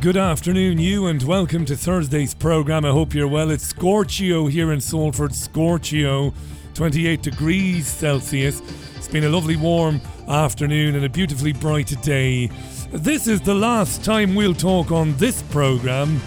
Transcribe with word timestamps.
good 0.00 0.16
afternoon, 0.16 0.78
you, 0.78 1.06
and 1.06 1.22
welcome 1.22 1.64
to 1.64 1.76
Thursday's 1.76 2.34
programme. 2.34 2.84
I 2.84 2.90
hope 2.90 3.14
you're 3.14 3.28
well. 3.28 3.50
It's 3.50 3.66
Scorchio 3.66 4.46
here 4.46 4.72
in 4.72 4.80
Salford, 4.80 5.34
Scorchio, 5.34 6.34
28 6.74 7.22
degrees 7.22 7.86
Celsius. 7.86 8.60
It's 8.96 9.08
been 9.08 9.24
a 9.24 9.28
lovely 9.28 9.56
warm 9.56 10.00
afternoon 10.28 10.96
and 10.96 11.04
a 11.04 11.08
beautifully 11.08 11.52
bright 11.52 12.00
day. 12.02 12.48
This 12.92 13.26
is 13.26 13.40
the 13.40 13.54
last 13.54 14.04
time 14.04 14.34
we'll 14.34 14.54
talk 14.54 14.92
on 14.92 15.16
this 15.16 15.42
programme 15.44 16.20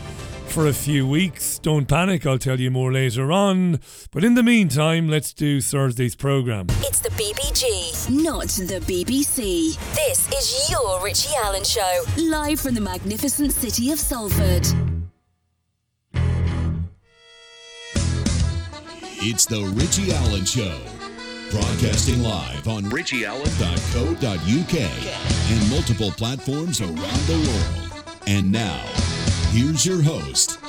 for 0.50 0.68
a 0.68 0.74
few 0.74 1.08
weeks. 1.08 1.60
Don't 1.60 1.88
panic, 1.88 2.26
I'll 2.26 2.38
tell 2.38 2.60
you 2.60 2.72
more 2.72 2.92
later 2.92 3.32
on. 3.32 3.80
But 4.12 4.24
in 4.24 4.34
the 4.36 4.44
meantime, 4.44 5.08
let's 5.08 5.34
do 5.34 5.62
Thursday's 5.62 6.16
programme. 6.16 6.68
It's 6.82 7.00
the 7.00 7.10
BBG, 7.10 8.10
not 8.24 8.48
the 8.48 8.80
BBC. 8.82 9.78
This 9.96 10.28
is 10.32 10.70
your 10.70 11.04
Richie 11.04 11.36
Allen 11.44 11.64
Show, 11.64 12.04
live 12.18 12.60
from 12.60 12.76
the 12.76 12.82
magnificent 12.82 13.54
city 13.54 13.92
of 13.92 14.00
Salford. 14.00 14.66
It's 19.22 19.46
the 19.46 19.62
Richie 19.76 20.14
Allen 20.14 20.46
Show. 20.46 20.80
Broadcasting 21.52 22.22
live 22.22 22.68
on 22.68 22.84
richieallen.co.uk 22.86 24.76
and 25.52 25.70
multiple 25.70 26.12
platforms 26.12 26.82
around 26.82 26.98
the 26.98 27.38
world. 27.48 28.16
And 28.28 28.52
now, 28.52 28.84
here's 29.52 29.86
your 29.86 30.02
host, 30.02 30.60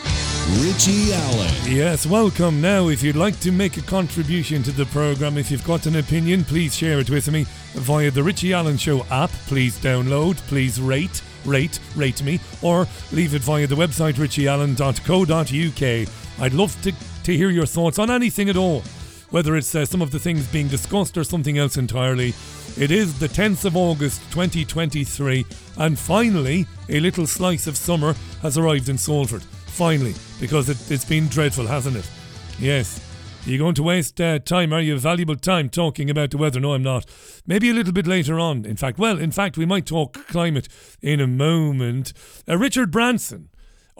Richie 0.62 1.12
Allen. 1.12 1.54
Yes, 1.64 2.06
welcome. 2.06 2.60
Now, 2.60 2.88
if 2.88 3.02
you'd 3.02 3.16
like 3.16 3.38
to 3.40 3.52
make 3.52 3.76
a 3.76 3.82
contribution 3.82 4.62
to 4.62 4.72
the 4.72 4.86
programme, 4.86 5.38
if 5.38 5.50
you've 5.50 5.66
got 5.66 5.86
an 5.86 5.96
opinion, 5.96 6.44
please 6.44 6.74
share 6.74 6.98
it 6.98 7.10
with 7.10 7.30
me 7.30 7.44
via 7.74 8.10
the 8.10 8.22
Richie 8.22 8.52
Allen 8.52 8.76
Show 8.76 9.04
app. 9.10 9.30
Please 9.46 9.78
download, 9.78 10.36
please 10.48 10.80
rate, 10.80 11.22
rate, 11.44 11.78
rate 11.94 12.22
me, 12.22 12.40
or 12.62 12.86
leave 13.12 13.34
it 13.34 13.42
via 13.42 13.66
the 13.66 13.74
website 13.74 14.14
richieallen.co.uk. 14.14 16.08
I'd 16.40 16.54
love 16.54 16.82
to, 16.82 16.92
to 17.24 17.36
hear 17.36 17.50
your 17.50 17.66
thoughts 17.66 17.98
on 17.98 18.10
anything 18.10 18.48
at 18.48 18.56
all, 18.56 18.82
whether 19.30 19.56
it's 19.56 19.74
uh, 19.74 19.84
some 19.84 20.02
of 20.02 20.10
the 20.10 20.18
things 20.18 20.46
being 20.48 20.68
discussed 20.68 21.16
or 21.16 21.24
something 21.24 21.58
else 21.58 21.76
entirely. 21.76 22.34
It 22.76 22.90
is 22.90 23.18
the 23.18 23.28
10th 23.28 23.64
of 23.64 23.76
August 23.76 24.20
2023, 24.32 25.44
and 25.78 25.98
finally, 25.98 26.66
a 26.88 27.00
little 27.00 27.26
slice 27.26 27.66
of 27.66 27.76
summer 27.76 28.14
has 28.42 28.58
arrived 28.58 28.88
in 28.88 28.98
Salford. 28.98 29.42
Finally, 29.42 30.14
because 30.40 30.68
it, 30.68 30.90
it's 30.90 31.04
been 31.04 31.28
dreadful, 31.28 31.66
hasn't 31.66 31.96
it? 31.96 32.10
Yes. 32.58 33.06
Are 33.46 33.50
you 33.50 33.58
going 33.58 33.74
to 33.76 33.82
waste 33.82 34.20
uh, 34.20 34.38
time? 34.38 34.72
Are 34.72 34.82
you 34.82 34.98
valuable 34.98 35.36
time 35.36 35.70
talking 35.70 36.10
about 36.10 36.30
the 36.30 36.36
weather? 36.36 36.60
No, 36.60 36.74
I'm 36.74 36.82
not. 36.82 37.06
Maybe 37.46 37.70
a 37.70 37.74
little 37.74 37.92
bit 37.92 38.06
later 38.06 38.38
on. 38.38 38.66
In 38.66 38.76
fact, 38.76 38.98
well, 38.98 39.18
in 39.18 39.30
fact, 39.30 39.56
we 39.56 39.64
might 39.64 39.86
talk 39.86 40.26
climate 40.26 40.68
in 41.00 41.20
a 41.20 41.26
moment. 41.26 42.12
Uh, 42.46 42.58
Richard 42.58 42.90
Branson 42.90 43.48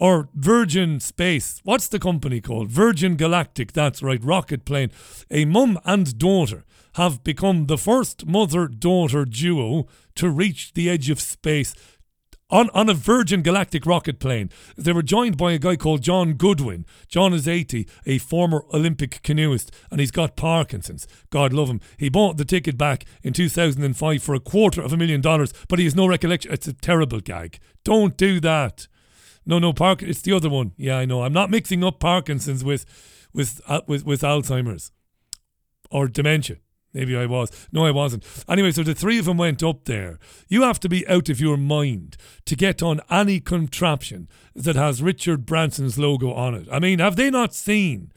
or 0.00 0.30
Virgin 0.34 0.98
Space. 0.98 1.60
What's 1.62 1.86
the 1.86 2.00
company 2.00 2.40
called? 2.40 2.70
Virgin 2.70 3.16
Galactic. 3.16 3.72
That's 3.72 4.02
right, 4.02 4.24
rocket 4.24 4.64
plane. 4.64 4.90
A 5.30 5.44
mum 5.44 5.78
and 5.84 6.18
daughter 6.18 6.64
have 6.94 7.22
become 7.22 7.66
the 7.66 7.78
first 7.78 8.26
mother 8.26 8.66
daughter 8.66 9.24
duo 9.24 9.86
to 10.16 10.30
reach 10.30 10.72
the 10.72 10.90
edge 10.90 11.10
of 11.10 11.20
space 11.20 11.74
on, 12.50 12.68
on 12.70 12.88
a 12.88 12.94
Virgin 12.94 13.42
Galactic 13.42 13.86
rocket 13.86 14.18
plane. 14.18 14.50
They 14.76 14.92
were 14.92 15.02
joined 15.02 15.36
by 15.36 15.52
a 15.52 15.58
guy 15.58 15.76
called 15.76 16.02
John 16.02 16.32
Goodwin. 16.32 16.84
John 17.06 17.32
is 17.32 17.46
80, 17.46 17.86
a 18.06 18.18
former 18.18 18.64
Olympic 18.74 19.22
canoeist, 19.22 19.70
and 19.90 20.00
he's 20.00 20.10
got 20.10 20.34
Parkinson's. 20.34 21.06
God 21.28 21.52
love 21.52 21.68
him. 21.68 21.80
He 21.98 22.08
bought 22.08 22.38
the 22.38 22.44
ticket 22.44 22.76
back 22.76 23.04
in 23.22 23.34
2005 23.34 24.22
for 24.22 24.34
a 24.34 24.40
quarter 24.40 24.82
of 24.82 24.92
a 24.92 24.96
million 24.96 25.20
dollars, 25.20 25.52
but 25.68 25.78
he 25.78 25.84
has 25.84 25.94
no 25.94 26.06
recollection. 26.06 26.52
It's 26.52 26.66
a 26.66 26.72
terrible 26.72 27.20
gag. 27.20 27.60
Don't 27.84 28.16
do 28.16 28.40
that. 28.40 28.88
No, 29.46 29.58
no, 29.58 29.72
Park. 29.72 30.02
It's 30.02 30.22
the 30.22 30.32
other 30.32 30.48
one. 30.48 30.72
Yeah, 30.76 30.96
I 30.98 31.04
know. 31.04 31.22
I'm 31.22 31.32
not 31.32 31.50
mixing 31.50 31.82
up 31.82 32.00
Parkinson's 32.00 32.64
with, 32.64 32.84
with, 33.32 33.60
uh, 33.66 33.80
with, 33.86 34.04
with 34.04 34.22
Alzheimer's 34.22 34.92
or 35.90 36.08
dementia. 36.08 36.56
Maybe 36.92 37.16
I 37.16 37.26
was. 37.26 37.68
No, 37.70 37.86
I 37.86 37.92
wasn't. 37.92 38.26
Anyway, 38.48 38.72
so 38.72 38.82
the 38.82 38.94
three 38.94 39.18
of 39.18 39.24
them 39.24 39.36
went 39.36 39.62
up 39.62 39.84
there. 39.84 40.18
You 40.48 40.62
have 40.62 40.80
to 40.80 40.88
be 40.88 41.06
out 41.06 41.28
of 41.28 41.40
your 41.40 41.56
mind 41.56 42.16
to 42.46 42.56
get 42.56 42.82
on 42.82 43.00
any 43.08 43.38
contraption 43.38 44.28
that 44.56 44.74
has 44.74 45.02
Richard 45.02 45.46
Branson's 45.46 45.98
logo 45.98 46.32
on 46.32 46.54
it. 46.54 46.66
I 46.70 46.80
mean, 46.80 46.98
have 46.98 47.14
they 47.14 47.30
not 47.30 47.54
seen 47.54 48.10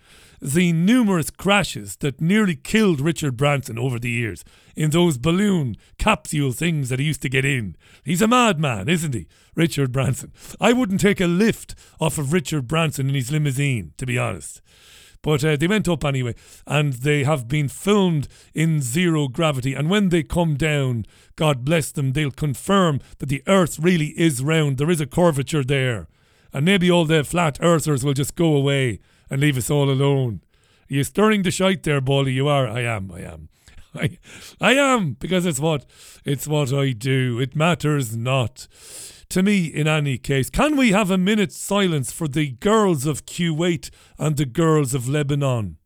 the 0.43 0.73
numerous 0.73 1.29
crashes 1.29 1.95
that 1.97 2.19
nearly 2.19 2.55
killed 2.55 2.99
Richard 2.99 3.37
Branson 3.37 3.79
over 3.79 3.97
the 3.97 4.09
years 4.09 4.43
in 4.75 4.89
those 4.89 5.17
balloon 5.17 5.77
capsule 5.97 6.51
things 6.51 6.89
that 6.89 6.99
he 6.99 7.05
used 7.05 7.21
to 7.21 7.29
get 7.29 7.45
in? 7.45 7.77
He's 8.03 8.21
a 8.21 8.27
madman, 8.27 8.89
isn't 8.89 9.13
he, 9.13 9.27
Richard 9.55 9.93
Branson? 9.93 10.33
I 10.59 10.73
wouldn't 10.73 10.99
take 10.99 11.21
a 11.21 11.27
lift 11.27 11.75
off 11.99 12.17
of 12.17 12.33
Richard 12.33 12.67
Branson 12.67 13.07
in 13.07 13.15
his 13.15 13.31
limousine, 13.31 13.93
to 13.97 14.05
be 14.05 14.17
honest. 14.17 14.61
But 15.21 15.45
uh, 15.45 15.55
they 15.55 15.67
went 15.67 15.87
up 15.87 16.03
anyway, 16.03 16.35
and 16.67 16.91
they 16.91 17.23
have 17.23 17.47
been 17.47 17.69
filmed 17.69 18.27
in 18.53 18.81
zero 18.81 19.29
gravity. 19.29 19.73
And 19.73 19.89
when 19.89 20.09
they 20.09 20.23
come 20.23 20.55
down, 20.55 21.05
God 21.37 21.63
bless 21.63 21.89
them, 21.93 22.11
they'll 22.11 22.31
confirm 22.31 22.99
that 23.19 23.29
the 23.29 23.43
Earth 23.47 23.79
really 23.79 24.07
is 24.19 24.43
round. 24.43 24.77
There 24.77 24.91
is 24.91 24.99
a 24.99 25.05
curvature 25.05 25.63
there. 25.63 26.09
And 26.51 26.65
maybe 26.65 26.91
all 26.91 27.05
the 27.05 27.23
flat 27.23 27.57
earthers 27.61 28.03
will 28.03 28.13
just 28.13 28.35
go 28.35 28.53
away 28.53 28.99
and 29.29 29.41
leave 29.41 29.57
us 29.57 29.69
all 29.69 29.89
alone. 29.89 30.41
Are 30.89 30.93
you 30.93 31.03
stirring 31.03 31.43
the 31.43 31.51
shite 31.51 31.83
there, 31.83 32.01
Bolly? 32.01 32.33
You 32.33 32.47
are. 32.47 32.67
I 32.67 32.81
am. 32.81 33.11
I 33.11 33.21
am. 33.21 33.49
I, 33.95 34.17
I 34.59 34.73
am 34.73 35.13
because 35.13 35.45
it's 35.45 35.59
what 35.59 35.85
it's 36.25 36.47
what 36.47 36.73
I 36.73 36.91
do. 36.91 37.39
It 37.39 37.55
matters 37.55 38.15
not 38.15 38.67
to 39.29 39.43
me 39.43 39.65
in 39.65 39.87
any 39.87 40.17
case. 40.17 40.49
Can 40.49 40.75
we 40.75 40.91
have 40.91 41.11
a 41.11 41.17
minute's 41.17 41.57
silence 41.57 42.11
for 42.11 42.27
the 42.27 42.51
girls 42.51 43.05
of 43.05 43.25
Kuwait 43.25 43.89
and 44.17 44.37
the 44.37 44.45
girls 44.45 44.93
of 44.93 45.07
Lebanon? 45.07 45.77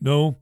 No. 0.00 0.38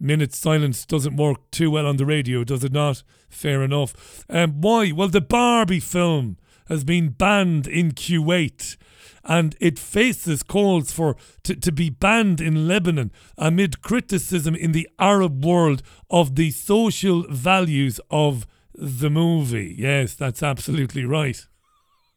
Minute 0.00 0.32
silence 0.32 0.86
doesn't 0.86 1.16
work 1.16 1.50
too 1.50 1.72
well 1.72 1.86
on 1.86 1.96
the 1.96 2.06
radio, 2.06 2.44
does 2.44 2.62
it 2.62 2.72
not? 2.72 3.02
Fair 3.28 3.64
enough. 3.64 4.24
Um, 4.30 4.60
why? 4.60 4.92
Well, 4.92 5.08
the 5.08 5.20
Barbie 5.20 5.80
film 5.80 6.36
has 6.68 6.84
been 6.84 7.08
banned 7.08 7.66
in 7.66 7.92
Kuwait 7.92 8.76
and 9.24 9.56
it 9.60 9.78
faces 9.78 10.42
calls 10.42 10.92
for 10.92 11.16
to, 11.44 11.54
to 11.56 11.72
be 11.72 11.90
banned 11.90 12.40
in 12.40 12.68
Lebanon 12.68 13.10
amid 13.36 13.82
criticism 13.82 14.54
in 14.54 14.72
the 14.72 14.88
Arab 14.98 15.44
world 15.44 15.82
of 16.10 16.34
the 16.36 16.50
social 16.50 17.24
values 17.28 18.00
of 18.10 18.46
the 18.74 19.10
movie. 19.10 19.74
Yes, 19.78 20.14
that's 20.14 20.42
absolutely 20.42 21.04
right. 21.04 21.46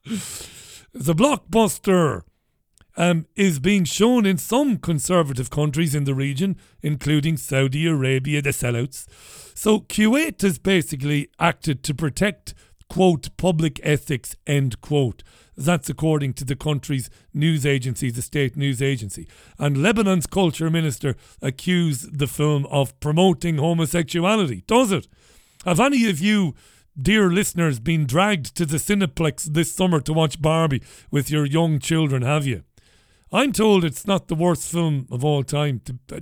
The 0.93 1.15
blockbuster 1.15 2.23
um, 2.97 3.25
is 3.37 3.59
being 3.59 3.85
shown 3.85 4.25
in 4.25 4.37
some 4.37 4.77
conservative 4.77 5.49
countries 5.49 5.95
in 5.95 6.03
the 6.03 6.13
region, 6.13 6.57
including 6.81 7.37
Saudi 7.37 7.87
Arabia, 7.87 8.41
the 8.41 8.49
sellouts. 8.49 9.07
So 9.57 9.79
Kuwait 9.79 10.41
has 10.41 10.57
basically 10.59 11.29
acted 11.39 11.83
to 11.83 11.93
protect, 11.93 12.53
quote, 12.89 13.29
public 13.37 13.79
ethics, 13.83 14.35
end 14.45 14.81
quote. 14.81 15.23
That's 15.65 15.89
according 15.89 16.33
to 16.35 16.45
the 16.45 16.55
country's 16.55 17.09
news 17.33 17.65
agency, 17.65 18.11
the 18.11 18.21
state 18.21 18.55
news 18.55 18.81
agency. 18.81 19.27
And 19.57 19.77
Lebanon's 19.77 20.27
culture 20.27 20.69
minister 20.69 21.15
accused 21.41 22.17
the 22.17 22.27
film 22.27 22.65
of 22.67 22.99
promoting 22.99 23.57
homosexuality. 23.57 24.63
Does 24.67 24.91
it? 24.91 25.07
Have 25.65 25.79
any 25.79 26.09
of 26.09 26.19
you 26.19 26.55
dear 26.99 27.29
listeners, 27.29 27.79
been 27.79 28.05
dragged 28.05 28.55
to 28.55 28.65
the 28.65 28.77
Cineplex 28.77 29.45
this 29.45 29.71
summer 29.71 29.99
to 30.01 30.13
watch 30.13 30.41
Barbie 30.41 30.83
with 31.09 31.29
your 31.29 31.45
young 31.45 31.79
children, 31.79 32.21
have 32.21 32.45
you? 32.45 32.63
I'm 33.31 33.53
told 33.53 33.85
it's 33.85 34.05
not 34.05 34.27
the 34.27 34.35
worst 34.35 34.69
film 34.69 35.07
of 35.09 35.23
all 35.23 35.43
time. 35.43 35.81
Uh, 36.11 36.19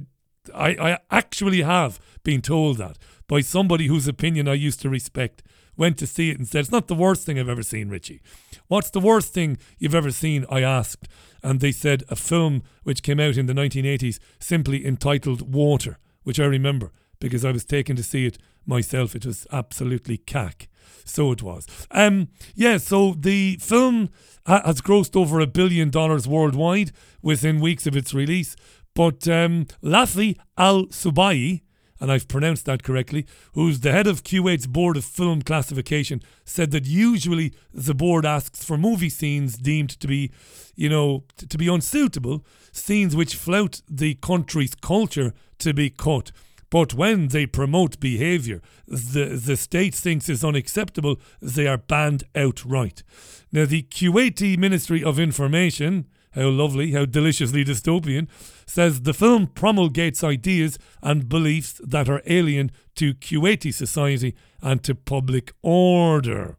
I, 0.53 0.91
I 0.91 0.97
actually 1.09 1.63
have 1.63 1.99
been 2.23 2.41
told 2.41 2.77
that 2.77 2.97
by 3.27 3.41
somebody 3.41 3.87
whose 3.87 4.07
opinion 4.07 4.47
I 4.47 4.53
used 4.53 4.81
to 4.81 4.89
respect. 4.89 5.43
Went 5.79 5.97
to 5.99 6.07
see 6.07 6.29
it 6.29 6.37
and 6.37 6.45
said, 6.45 6.59
It's 6.59 6.71
not 6.73 6.89
the 6.89 6.93
worst 6.93 7.25
thing 7.25 7.39
I've 7.39 7.47
ever 7.47 7.63
seen, 7.63 7.87
Richie. 7.87 8.21
What's 8.67 8.89
the 8.89 8.99
worst 8.99 9.33
thing 9.33 9.57
you've 9.77 9.95
ever 9.95 10.11
seen? 10.11 10.45
I 10.49 10.61
asked. 10.61 11.07
And 11.41 11.61
they 11.61 11.71
said, 11.71 12.03
A 12.09 12.17
film 12.17 12.63
which 12.83 13.01
came 13.01 13.17
out 13.17 13.37
in 13.37 13.45
the 13.45 13.53
1980s 13.53 14.19
simply 14.39 14.85
entitled 14.85 15.53
Water, 15.53 15.97
which 16.23 16.37
I 16.37 16.43
remember 16.43 16.91
because 17.21 17.45
I 17.45 17.53
was 17.53 17.63
taken 17.63 17.95
to 17.95 18.03
see 18.03 18.25
it 18.25 18.37
myself. 18.65 19.15
It 19.15 19.25
was 19.25 19.47
absolutely 19.53 20.17
cack. 20.17 20.67
So 21.05 21.31
it 21.31 21.41
was. 21.41 21.65
Um, 21.91 22.27
yeah, 22.55 22.75
so 22.75 23.13
the 23.17 23.57
film 23.61 24.09
ha- 24.45 24.63
has 24.65 24.81
grossed 24.81 25.15
over 25.15 25.39
a 25.39 25.47
billion 25.47 25.89
dollars 25.91 26.27
worldwide 26.27 26.91
within 27.21 27.61
weeks 27.61 27.87
of 27.87 27.95
its 27.95 28.13
release. 28.13 28.57
But 28.93 29.29
um, 29.29 29.67
Lafi 29.81 30.37
Al 30.57 30.87
Subai, 30.87 31.61
and 31.99 32.11
I've 32.11 32.27
pronounced 32.27 32.65
that 32.65 32.83
correctly, 32.83 33.25
who's 33.53 33.81
the 33.81 33.91
head 33.91 34.07
of 34.07 34.23
Kuwait's 34.23 34.67
Board 34.67 34.97
of 34.97 35.05
Film 35.05 35.41
Classification, 35.41 36.21
said 36.45 36.71
that 36.71 36.85
usually 36.85 37.53
the 37.73 37.93
board 37.93 38.25
asks 38.25 38.63
for 38.63 38.77
movie 38.77 39.09
scenes 39.09 39.57
deemed 39.57 39.99
to 39.99 40.07
be, 40.07 40.31
you 40.75 40.89
know, 40.89 41.23
t- 41.37 41.45
to 41.47 41.57
be 41.57 41.67
unsuitable, 41.67 42.45
scenes 42.71 43.15
which 43.15 43.35
flout 43.35 43.81
the 43.89 44.15
country's 44.15 44.75
culture 44.75 45.33
to 45.59 45.73
be 45.73 45.89
cut. 45.89 46.31
But 46.69 46.93
when 46.93 47.29
they 47.29 47.45
promote 47.47 47.99
behaviour 47.99 48.61
the, 48.87 49.39
the 49.43 49.57
state 49.57 49.95
thinks 49.95 50.29
is 50.29 50.43
unacceptable, 50.43 51.19
they 51.41 51.67
are 51.67 51.77
banned 51.77 52.23
outright. 52.35 53.03
Now, 53.51 53.65
the 53.65 53.83
Kuwaiti 53.83 54.57
Ministry 54.57 55.03
of 55.03 55.19
Information, 55.19 56.05
how 56.31 56.49
lovely, 56.49 56.91
how 56.91 57.05
deliciously 57.05 57.65
dystopian, 57.65 58.27
says 58.69 59.01
the 59.01 59.13
film 59.13 59.47
promulgates 59.47 60.23
ideas 60.23 60.77
and 61.01 61.27
beliefs 61.27 61.81
that 61.83 62.07
are 62.07 62.21
alien 62.25 62.71
to 62.95 63.13
Kuwaiti 63.15 63.73
society 63.73 64.35
and 64.61 64.83
to 64.83 64.93
public 64.93 65.53
order. 65.63 66.57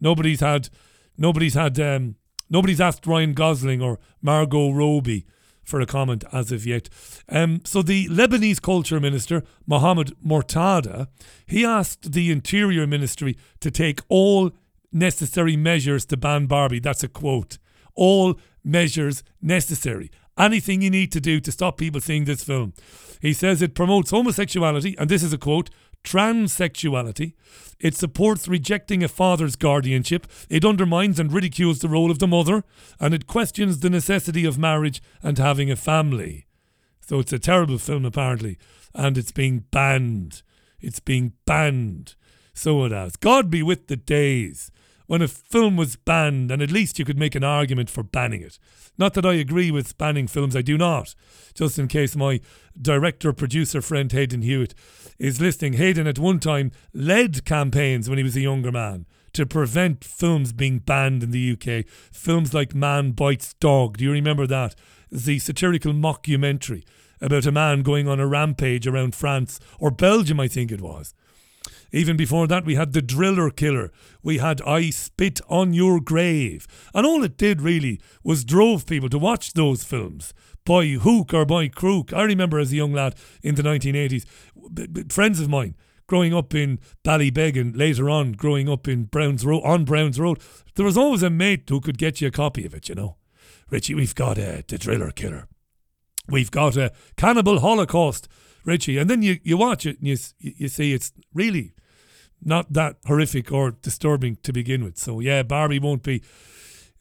Nobody's 0.00 0.40
had, 0.40 0.68
nobody's 1.16 1.54
had, 1.54 1.78
um, 1.80 2.14
nobody's 2.48 2.80
asked 2.80 3.06
Ryan 3.06 3.34
Gosling 3.34 3.82
or 3.82 3.98
Margot 4.22 4.70
Robbie 4.70 5.26
for 5.64 5.80
a 5.80 5.86
comment 5.86 6.24
as 6.32 6.52
of 6.52 6.64
yet. 6.64 6.88
Um, 7.28 7.60
so 7.64 7.82
the 7.82 8.06
Lebanese 8.06 8.62
culture 8.62 9.00
minister, 9.00 9.42
Mohammed 9.66 10.14
Mortada, 10.24 11.08
he 11.46 11.64
asked 11.64 12.12
the 12.12 12.30
interior 12.30 12.86
ministry 12.86 13.36
to 13.60 13.70
take 13.70 14.00
all 14.08 14.52
necessary 14.92 15.56
measures 15.56 16.06
to 16.06 16.16
ban 16.16 16.46
Barbie. 16.46 16.80
That's 16.80 17.02
a 17.02 17.08
quote. 17.08 17.58
All 17.94 18.38
measures 18.64 19.24
necessary. 19.42 20.10
Anything 20.38 20.82
you 20.82 20.90
need 20.90 21.10
to 21.12 21.20
do 21.20 21.40
to 21.40 21.52
stop 21.52 21.76
people 21.76 22.00
seeing 22.00 22.24
this 22.24 22.44
film. 22.44 22.72
He 23.20 23.32
says 23.32 23.60
it 23.60 23.74
promotes 23.74 24.10
homosexuality, 24.10 24.94
and 24.98 25.10
this 25.10 25.22
is 25.22 25.32
a 25.32 25.38
quote, 25.38 25.70
transsexuality. 26.04 27.34
It 27.80 27.94
supports 27.94 28.48
rejecting 28.48 29.02
a 29.02 29.08
father's 29.08 29.56
guardianship. 29.56 30.26
It 30.48 30.64
undermines 30.64 31.20
and 31.20 31.32
ridicules 31.32 31.80
the 31.80 31.88
role 31.88 32.10
of 32.10 32.18
the 32.18 32.26
mother. 32.26 32.64
And 32.98 33.14
it 33.14 33.26
questions 33.26 33.80
the 33.80 33.90
necessity 33.90 34.44
of 34.44 34.58
marriage 34.58 35.02
and 35.22 35.38
having 35.38 35.70
a 35.70 35.76
family. 35.76 36.46
So 37.00 37.20
it's 37.20 37.32
a 37.32 37.38
terrible 37.38 37.78
film, 37.78 38.04
apparently. 38.04 38.58
And 38.94 39.16
it's 39.16 39.32
being 39.32 39.64
banned. 39.70 40.42
It's 40.80 41.00
being 41.00 41.32
banned. 41.44 42.14
So 42.54 42.84
it 42.84 42.92
has. 42.92 43.16
God 43.16 43.50
be 43.50 43.62
with 43.62 43.86
the 43.86 43.96
days 43.96 44.70
when 45.08 45.22
a 45.22 45.26
film 45.26 45.76
was 45.76 45.96
banned, 45.96 46.52
and 46.52 46.62
at 46.62 46.70
least 46.70 46.98
you 46.98 47.04
could 47.04 47.18
make 47.18 47.34
an 47.34 47.42
argument 47.42 47.90
for 47.90 48.02
banning 48.02 48.42
it. 48.42 48.58
Not 48.96 49.14
that 49.14 49.26
I 49.26 49.34
agree 49.34 49.70
with 49.70 49.98
banning 49.98 50.26
films, 50.28 50.54
I 50.54 50.62
do 50.62 50.78
not. 50.78 51.14
Just 51.54 51.78
in 51.78 51.88
case 51.88 52.14
my 52.14 52.40
director 52.80 53.32
producer 53.32 53.80
friend 53.80 54.12
Hayden 54.12 54.42
Hewitt 54.42 54.74
is 55.18 55.40
listening. 55.40 55.72
Hayden 55.72 56.06
at 56.06 56.18
one 56.18 56.38
time 56.38 56.70
led 56.92 57.44
campaigns 57.44 58.08
when 58.08 58.18
he 58.18 58.24
was 58.24 58.36
a 58.36 58.42
younger 58.42 58.70
man 58.70 59.06
to 59.32 59.46
prevent 59.46 60.04
films 60.04 60.52
being 60.52 60.78
banned 60.78 61.22
in 61.22 61.30
the 61.30 61.52
UK. 61.52 61.86
Films 62.12 62.52
like 62.52 62.74
Man 62.74 63.12
Bites 63.12 63.54
Dog. 63.54 63.96
Do 63.96 64.04
you 64.04 64.12
remember 64.12 64.46
that? 64.46 64.74
The 65.10 65.38
satirical 65.38 65.94
mockumentary 65.94 66.84
about 67.20 67.46
a 67.46 67.52
man 67.52 67.82
going 67.82 68.06
on 68.08 68.20
a 68.20 68.26
rampage 68.26 68.86
around 68.86 69.14
France 69.14 69.58
or 69.78 69.90
Belgium, 69.90 70.38
I 70.38 70.48
think 70.48 70.70
it 70.70 70.82
was. 70.82 71.14
Even 71.92 72.16
before 72.16 72.46
that, 72.46 72.64
we 72.64 72.74
had 72.74 72.92
The 72.92 73.02
Driller 73.02 73.50
Killer. 73.50 73.90
We 74.22 74.38
had 74.38 74.60
I 74.62 74.90
Spit 74.90 75.40
on 75.48 75.72
Your 75.72 76.00
Grave. 76.00 76.66
And 76.94 77.06
all 77.06 77.24
it 77.24 77.38
did 77.38 77.62
really 77.62 78.00
was 78.22 78.44
drove 78.44 78.86
people 78.86 79.08
to 79.08 79.18
watch 79.18 79.54
those 79.54 79.84
films 79.84 80.34
by 80.64 80.86
hook 80.86 81.32
or 81.32 81.46
by 81.46 81.68
crook. 81.68 82.12
I 82.12 82.22
remember 82.22 82.58
as 82.58 82.72
a 82.72 82.76
young 82.76 82.92
lad 82.92 83.14
in 83.42 83.54
the 83.54 83.62
1980s, 83.62 85.12
friends 85.12 85.40
of 85.40 85.48
mine 85.48 85.74
growing 86.06 86.34
up 86.34 86.54
in 86.54 86.78
Ballybeg 87.04 87.58
and 87.58 87.76
later 87.76 88.10
on 88.10 88.32
growing 88.32 88.68
up 88.68 88.88
in 88.88 89.04
Browns 89.04 89.44
Road 89.46 89.62
on 89.62 89.84
Browns 89.84 90.18
Road, 90.18 90.40
there 90.74 90.84
was 90.84 90.96
always 90.96 91.22
a 91.22 91.30
mate 91.30 91.68
who 91.68 91.80
could 91.80 91.98
get 91.98 92.20
you 92.20 92.28
a 92.28 92.32
copy 92.32 92.66
of 92.66 92.74
it, 92.74 92.88
you 92.88 92.94
know. 92.94 93.16
Richie, 93.70 93.94
we've 93.94 94.14
got 94.14 94.38
uh, 94.38 94.62
the 94.66 94.78
driller 94.78 95.10
killer. 95.10 95.46
We've 96.28 96.50
got 96.50 96.76
a 96.76 96.92
cannibal 97.16 97.60
holocaust, 97.60 98.28
Richie. 98.68 98.98
And 98.98 99.10
then 99.10 99.22
you, 99.22 99.38
you 99.42 99.56
watch 99.56 99.86
it 99.86 99.98
and 99.98 100.06
you, 100.06 100.16
you 100.38 100.68
see 100.68 100.92
it's 100.92 101.12
really 101.34 101.74
not 102.40 102.72
that 102.72 102.96
horrific 103.06 103.50
or 103.50 103.72
disturbing 103.72 104.36
to 104.42 104.52
begin 104.52 104.84
with. 104.84 104.98
So, 104.98 105.20
yeah, 105.20 105.42
Barbie 105.42 105.80
won't 105.80 106.02
be 106.02 106.22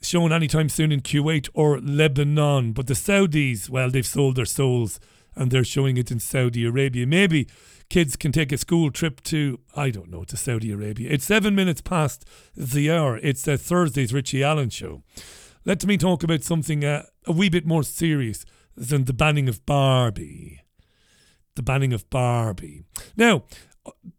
shown 0.02 0.32
anytime 0.32 0.70
soon 0.70 0.92
in 0.92 1.02
Kuwait 1.02 1.50
or 1.54 1.80
Lebanon. 1.80 2.74
But 2.74 2.88
the 2.88 2.94
Saudis, 2.94 3.70
well, 3.70 3.92
they've 3.92 4.06
sold 4.06 4.36
their 4.36 4.46
souls 4.46 5.00
and 5.36 5.52
they're 5.52 5.64
showing 5.64 5.98
it 5.98 6.10
in 6.10 6.20
Saudi 6.20 6.66
Arabia. 6.66 7.06
Maybe 7.06 7.48
kids 7.90 8.16
can 8.16 8.32
take 8.32 8.52
a 8.52 8.58
school 8.58 8.90
trip 8.90 9.22
to, 9.24 9.60
I 9.76 9.92
don't 9.92 10.10
know, 10.10 10.24
to 10.24 10.38
Saudi 10.38 10.72
Arabia. 10.72 11.10
It's 11.12 11.26
seven 11.26 11.54
minutes 11.54 11.82
past 11.82 12.26
the 12.56 12.92
hour. 12.92 13.18
It's 13.22 13.48
a 13.48 13.58
Thursday's 13.58 14.14
Richie 14.14 14.44
Allen 14.44 14.70
show. 14.70 15.04
Let 15.66 15.86
me 15.86 15.98
talk 15.98 16.24
about 16.24 16.44
something 16.44 16.84
uh, 16.84 17.04
a 17.26 17.32
wee 17.32 17.50
bit 17.50 17.66
more 17.66 17.84
serious 17.84 18.46
than 18.76 19.06
the 19.06 19.14
banning 19.14 19.50
of 19.50 19.66
Barbie. 19.66 20.62
The 21.58 21.64
banning 21.64 21.92
of 21.92 22.08
Barbie. 22.12 22.84
Now, 23.16 23.46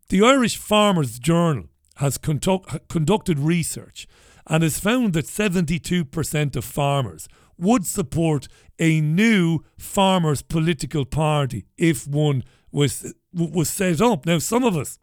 the 0.09 0.23
Irish 0.23 0.57
Farmers 0.57 1.21
Journal 1.21 1.67
has 1.99 2.19
conduct, 2.19 2.89
conducted 2.89 3.39
research 3.39 4.09
and 4.49 4.65
has 4.65 4.81
found 4.81 5.13
that 5.13 5.27
72% 5.27 6.57
of 6.57 6.65
farmers 6.65 7.29
would 7.57 7.87
support 7.87 8.49
a 8.81 9.01
new 9.01 9.61
farmers' 9.79 10.43
political 10.43 11.05
party 11.05 11.67
if 11.77 12.09
one 12.09 12.43
was 12.73 13.15
was 13.33 13.71
set 13.71 14.01
up. 14.01 14.27
Now, 14.27 14.41
some 14.41 14.65
of 14.65 14.77
us 14.77 14.99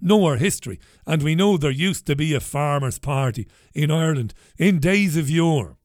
know 0.00 0.24
our 0.24 0.36
history, 0.36 0.80
and 1.06 1.22
we 1.22 1.34
know 1.34 1.58
there 1.58 1.70
used 1.70 2.06
to 2.06 2.16
be 2.16 2.32
a 2.32 2.40
farmers' 2.40 2.98
party 2.98 3.46
in 3.74 3.90
Ireland 3.90 4.32
in 4.56 4.78
days 4.78 5.14
of 5.18 5.28
yore. 5.28 5.76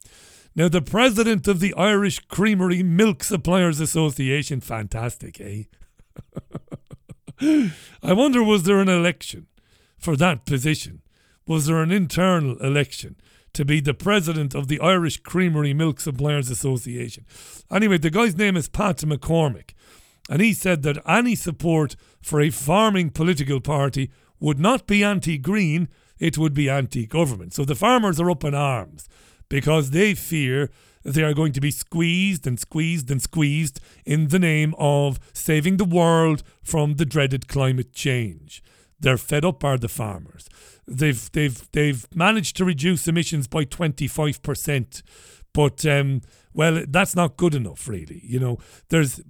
Now, 0.56 0.68
the 0.68 0.82
president 0.82 1.48
of 1.48 1.60
the 1.60 1.74
Irish 1.76 2.20
Creamery 2.20 2.84
Milk 2.84 3.24
Suppliers 3.24 3.80
Association, 3.80 4.62
fantastic, 4.62 5.40
eh? 5.40 5.64
I 8.04 8.14
wonder, 8.14 8.44
was 8.44 8.64
there 8.64 8.80
an 8.80 8.90
election 8.90 9.48
for 9.98 10.18
that 10.18 10.46
position? 10.46 11.02
Was 11.48 11.68
there 11.68 11.82
an 11.82 11.92
internal 11.92 12.58
election? 12.58 13.16
to 13.54 13.66
be 13.66 13.80
the 13.80 13.94
president 13.94 14.54
of 14.56 14.68
the 14.68 14.80
Irish 14.80 15.18
Creamery 15.18 15.74
Milk 15.74 16.00
Suppliers 16.00 16.50
Association. 16.50 17.26
Anyway, 17.72 17.98
the 17.98 18.10
guy's 18.10 18.38
name 18.38 18.56
is 18.56 18.70
Pat 18.70 18.98
McCormack, 18.98 19.72
and 20.30 20.42
he 20.42 20.54
said 20.54 20.84
that 20.84 21.02
any 21.08 21.36
support 21.36 21.96
for 22.22 22.40
a 22.40 22.52
farming 22.52 23.10
political 23.10 23.60
party 23.60 24.12
would 24.40 24.60
not 24.60 24.88
be 24.88 25.04
anti 25.04 25.38
green, 25.38 25.90
it 26.20 26.38
would 26.38 26.54
be 26.54 26.70
anti 26.70 27.06
government. 27.06 27.54
So 27.54 27.66
the 27.66 27.76
farmers 27.76 28.20
are 28.20 28.30
up 28.30 28.44
in 28.44 28.54
arms 28.54 29.08
because 29.50 29.92
they 29.92 30.14
fear 30.14 30.70
they 31.04 31.24
are 31.24 31.34
going 31.34 31.54
to 31.54 31.62
be 31.62 31.72
squeezed 31.72 32.46
and 32.46 32.60
squeezed 32.60 33.10
and 33.10 33.22
squeezed 33.22 33.80
in 34.06 34.28
the 34.28 34.40
name 34.40 34.76
of 34.78 35.20
saving 35.34 35.78
the 35.78 35.86
world 35.86 36.44
from 36.62 36.96
the 36.96 37.06
dreaded 37.06 37.48
climate 37.48 37.94
change. 37.94 38.62
They're 39.00 39.18
fed 39.18 39.46
up, 39.46 39.64
are 39.64 39.78
the 39.78 39.88
farmers. 39.88 40.50
They've 40.86 41.32
they've 41.32 41.72
they've 41.72 42.06
managed 42.14 42.58
to 42.58 42.66
reduce 42.66 43.08
emissions 43.08 43.48
by 43.48 43.64
twenty 43.64 44.08
five 44.08 44.42
percent, 44.44 45.04
but 45.54 45.86
um, 45.86 46.22
well, 46.54 46.84
that's 46.88 47.16
not 47.16 47.38
good 47.38 47.56
enough, 47.56 47.88
really. 47.88 48.22
You 48.24 48.40
know, 48.40 48.58
there's 48.90 49.22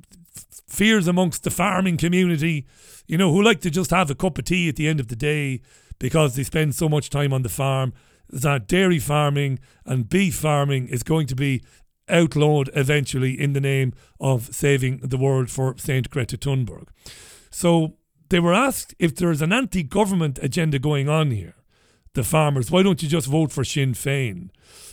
fears 0.67 1.07
amongst 1.07 1.43
the 1.43 1.51
farming 1.51 1.97
community, 1.97 2.65
you 3.07 3.17
know, 3.17 3.31
who 3.31 3.43
like 3.43 3.61
to 3.61 3.69
just 3.69 3.91
have 3.91 4.09
a 4.09 4.15
cup 4.15 4.37
of 4.37 4.45
tea 4.45 4.69
at 4.69 4.75
the 4.75 4.87
end 4.87 4.99
of 4.99 5.09
the 5.09 5.15
day 5.15 5.61
because 5.99 6.35
they 6.35 6.43
spend 6.43 6.73
so 6.73 6.89
much 6.89 7.09
time 7.09 7.33
on 7.33 7.43
the 7.43 7.49
farm. 7.49 7.93
That 8.29 8.67
dairy 8.67 8.99
farming 8.99 9.59
and 9.85 10.07
beef 10.07 10.35
farming 10.35 10.87
is 10.87 11.03
going 11.03 11.27
to 11.27 11.35
be 11.35 11.61
outlawed 12.09 12.69
eventually 12.75 13.39
in 13.39 13.53
the 13.53 13.61
name 13.61 13.93
of 14.19 14.53
saving 14.53 14.97
the 14.99 15.17
world 15.17 15.49
for 15.49 15.75
St. 15.77 16.09
Greta 16.09 16.37
Thunberg. 16.37 16.87
So 17.51 17.95
they 18.29 18.39
were 18.39 18.53
asked 18.53 18.95
if 18.99 19.15
there's 19.15 19.41
an 19.41 19.53
anti 19.53 19.83
government 19.83 20.39
agenda 20.41 20.79
going 20.79 21.09
on 21.09 21.31
here. 21.31 21.55
The 22.13 22.23
farmers, 22.23 22.71
why 22.71 22.81
don't 22.81 23.03
you 23.03 23.09
just 23.09 23.27
vote 23.27 23.51
for 23.51 23.63
Sinn 23.63 23.93
Féin? 23.93 24.49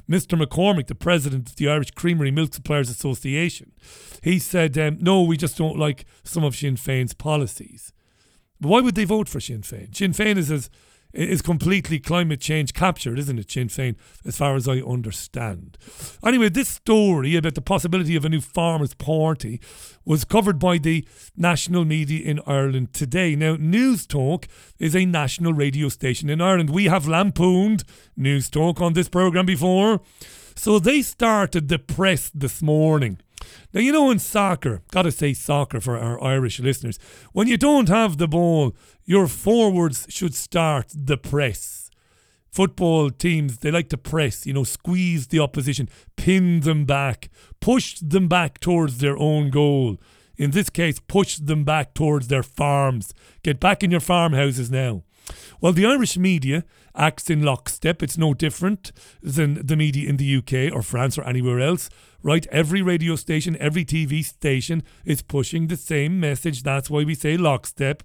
Mr. 0.09 0.41
McCormack, 0.41 0.87
the 0.87 0.95
president 0.95 1.49
of 1.49 1.57
the 1.57 1.69
Irish 1.69 1.91
Creamery 1.93 2.31
Milk 2.31 2.53
Suppliers 2.53 2.91
Association, 2.91 3.73
he 4.23 4.39
said, 4.39 4.77
um, 4.77 4.99
no, 5.01 5.23
we 5.23 5.39
just 5.39 5.57
don't 5.57 5.79
like 5.79 6.05
some 6.25 6.45
of 6.45 6.55
Sinn 6.55 6.77
Féin's 6.77 7.15
policies. 7.15 7.93
Why 8.59 8.81
would 8.81 8.95
they 8.95 9.05
vote 9.05 9.29
for 9.29 9.41
Sinn 9.41 9.63
Féin? 9.63 9.95
Sinn 9.95 10.13
Féin 10.13 10.37
is 10.37 10.51
as 10.51 10.71
is 11.17 11.43
completely 11.43 11.99
climate 11.99 12.41
change 12.41 12.75
captured, 12.75 13.19
isn't 13.19 13.39
it, 13.39 13.51
Sinn 13.51 13.69
Féin, 13.69 13.97
as 14.25 14.37
far 14.37 14.55
as 14.55 14.69
I 14.69 14.81
understand. 14.81 15.79
Anyway, 16.25 16.49
this 16.49 16.69
story 16.69 17.37
about 17.37 17.55
the 17.55 17.63
possibility 17.63 18.17
of 18.17 18.25
a 18.25 18.29
new 18.29 18.41
Farmers' 18.41 18.95
Party 18.95 19.61
was 20.05 20.25
covered 20.25 20.59
by 20.59 20.79
the 20.79 21.07
national 21.37 21.85
media 21.85 22.25
in 22.25 22.41
Ireland 22.47 22.93
today. 22.93 23.35
Now, 23.35 23.57
Newstalk 23.57 24.47
is 24.79 24.95
a 24.95 25.07
national 25.07 25.53
radio 25.53 25.89
station 25.89 26.31
in 26.31 26.41
Ireland. 26.41 26.71
We 26.71 26.85
have 26.85 27.09
lampooned 27.09 27.85
Newstalk 28.19 28.81
on 28.81 28.93
this 28.93 29.09
programme 29.09 29.47
before. 29.47 30.01
So 30.55 30.79
they 30.79 31.03
started 31.03 31.69
the 31.69 31.79
press 31.79 32.31
this 32.35 32.63
morning 32.63 33.21
now, 33.73 33.81
you 33.81 33.93
know, 33.93 34.11
in 34.11 34.19
soccer, 34.19 34.83
gotta 34.91 35.11
say 35.11 35.33
soccer 35.33 35.81
for 35.81 35.99
our 35.99 36.23
Irish 36.23 36.61
listeners, 36.61 36.99
when 37.33 37.49
you 37.49 37.57
don't 37.57 37.89
have 37.89 38.19
the 38.19 38.29
ball, 38.29 38.75
your 39.05 39.27
forwards 39.27 40.07
should 40.09 40.35
start 40.35 40.87
the 40.95 41.17
press. 41.17 41.91
Football 42.51 43.11
teams, 43.11 43.59
they 43.59 43.71
like 43.71 43.91
to 43.91 43.99
press, 43.99 44.47
you 44.47 44.53
know, 44.53 44.65
squeeze 44.65 45.27
the 45.27 45.41
opposition, 45.41 45.89
pin 46.17 46.61
them 46.61 46.85
back, 46.87 47.29
push 47.61 47.99
them 48.01 48.29
back 48.29 48.61
towards 48.61 48.99
their 48.99 49.17
own 49.19 49.51
goal. 49.51 49.99
In 50.39 50.51
this 50.51 50.71
case, 50.71 50.99
push 50.99 51.37
them 51.37 51.65
back 51.65 51.95
towards 51.95 52.29
their 52.29 52.43
farms. 52.43 53.15
Get 53.43 53.61
back 53.61 53.83
in 53.83 53.91
your 53.91 54.01
farmhouses 54.01 54.71
now. 54.71 55.03
Well, 55.61 55.73
the 55.73 55.87
Irish 55.87 56.17
media 56.17 56.65
acts 56.95 57.31
in 57.31 57.43
lockstep. 57.43 58.03
It's 58.03 58.19
no 58.19 58.35
different 58.35 58.93
than 59.23 59.67
the 59.67 59.77
media 59.77 60.09
in 60.09 60.17
the 60.17 60.37
UK 60.37 60.75
or 60.75 60.83
France 60.83 61.19
or 61.19 61.25
anywhere 61.25 61.61
else, 61.61 61.89
right? 62.23 62.47
Every 62.51 62.83
radio 62.83 63.17
station, 63.17 63.57
every 63.61 63.85
TV 63.85 64.25
station 64.25 64.83
is 65.05 65.23
pushing 65.23 65.67
the 65.67 65.77
same 65.77 66.21
message. 66.21 66.63
That's 66.63 66.91
why 66.91 67.05
we 67.05 67.15
say 67.15 67.37
lockstep. 67.37 68.03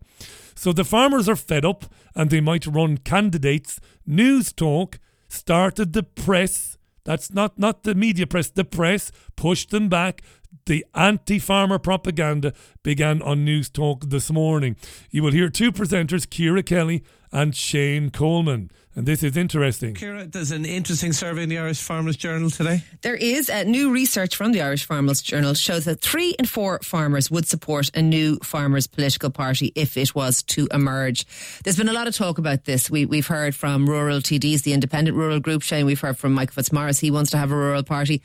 So 0.56 0.74
the 0.74 0.84
farmers 0.84 1.30
are 1.30 1.36
fed 1.36 1.66
up 1.66 1.86
and 2.16 2.30
they 2.30 2.42
might 2.42 2.68
run 2.68 2.98
candidates. 2.98 3.80
Newstalk 4.08 4.98
started 5.28 5.94
the 5.94 6.04
press. 6.04 6.78
That's 7.04 7.32
not, 7.32 7.58
not 7.58 7.84
the 7.84 7.96
media 7.96 8.28
press, 8.28 8.50
the 8.50 8.64
press 8.64 9.12
pushed 9.36 9.72
them 9.72 9.90
back 9.90 10.22
the 10.66 10.86
anti 10.94 11.40
farmer 11.40 11.80
propaganda 11.80 12.54
began 12.84 13.22
on 13.22 13.46
Newstalk 13.46 14.10
this 14.10 14.32
morning. 14.32 14.76
You 15.10 15.24
will 15.24 15.32
hear 15.32 15.50
two 15.50 15.72
presenters, 15.72 16.30
Ciara 16.30 16.64
Kelly 16.64 17.04
and 17.32 17.56
Shane 17.56 18.10
Coleman. 18.10 18.70
And 18.94 19.06
this 19.06 19.24
is 19.24 19.38
interesting. 19.38 19.96
Ciara, 19.96 20.26
there's 20.26 20.52
an 20.52 20.66
interesting 20.66 21.14
survey 21.14 21.44
in 21.44 21.50
the 21.50 21.58
Irish 21.58 21.80
Farmers 21.80 22.18
Journal 22.18 22.50
today. 22.50 22.84
There 23.02 23.16
is. 23.16 23.50
Uh, 23.50 23.64
new 23.64 23.90
research 23.90 24.36
from 24.36 24.52
the 24.52 24.62
Irish 24.62 24.84
Farmers 24.84 25.22
Journal 25.22 25.54
shows 25.54 25.86
that 25.86 26.02
three 26.02 26.32
in 26.32 26.46
four 26.46 26.80
farmers 26.84 27.32
would 27.32 27.48
support 27.48 27.90
a 27.96 28.02
new 28.02 28.38
farmers' 28.44 28.88
political 28.88 29.30
party 29.30 29.72
if 29.76 29.96
it 29.96 30.14
was 30.14 30.44
to 30.44 30.68
emerge. 30.74 31.26
There's 31.64 31.78
been 31.78 31.88
a 31.88 31.94
lot 31.94 32.08
of 32.08 32.16
talk 32.16 32.38
about 32.38 32.66
this. 32.66 32.90
We, 32.90 33.06
we've 33.06 33.28
heard 33.28 33.56
from 33.56 33.88
rural 33.88 34.20
TDs, 34.20 34.64
the 34.64 34.74
independent 34.74 35.16
rural 35.16 35.40
group, 35.40 35.62
Shane. 35.62 35.86
We've 35.86 36.00
heard 36.00 36.18
from 36.18 36.34
Michael 36.34 36.56
Fitzmaurice. 36.56 37.00
He 37.00 37.12
wants 37.12 37.32
to 37.32 37.38
have 37.38 37.52
a 37.52 37.56
rural 37.56 37.84
party. 37.84 38.22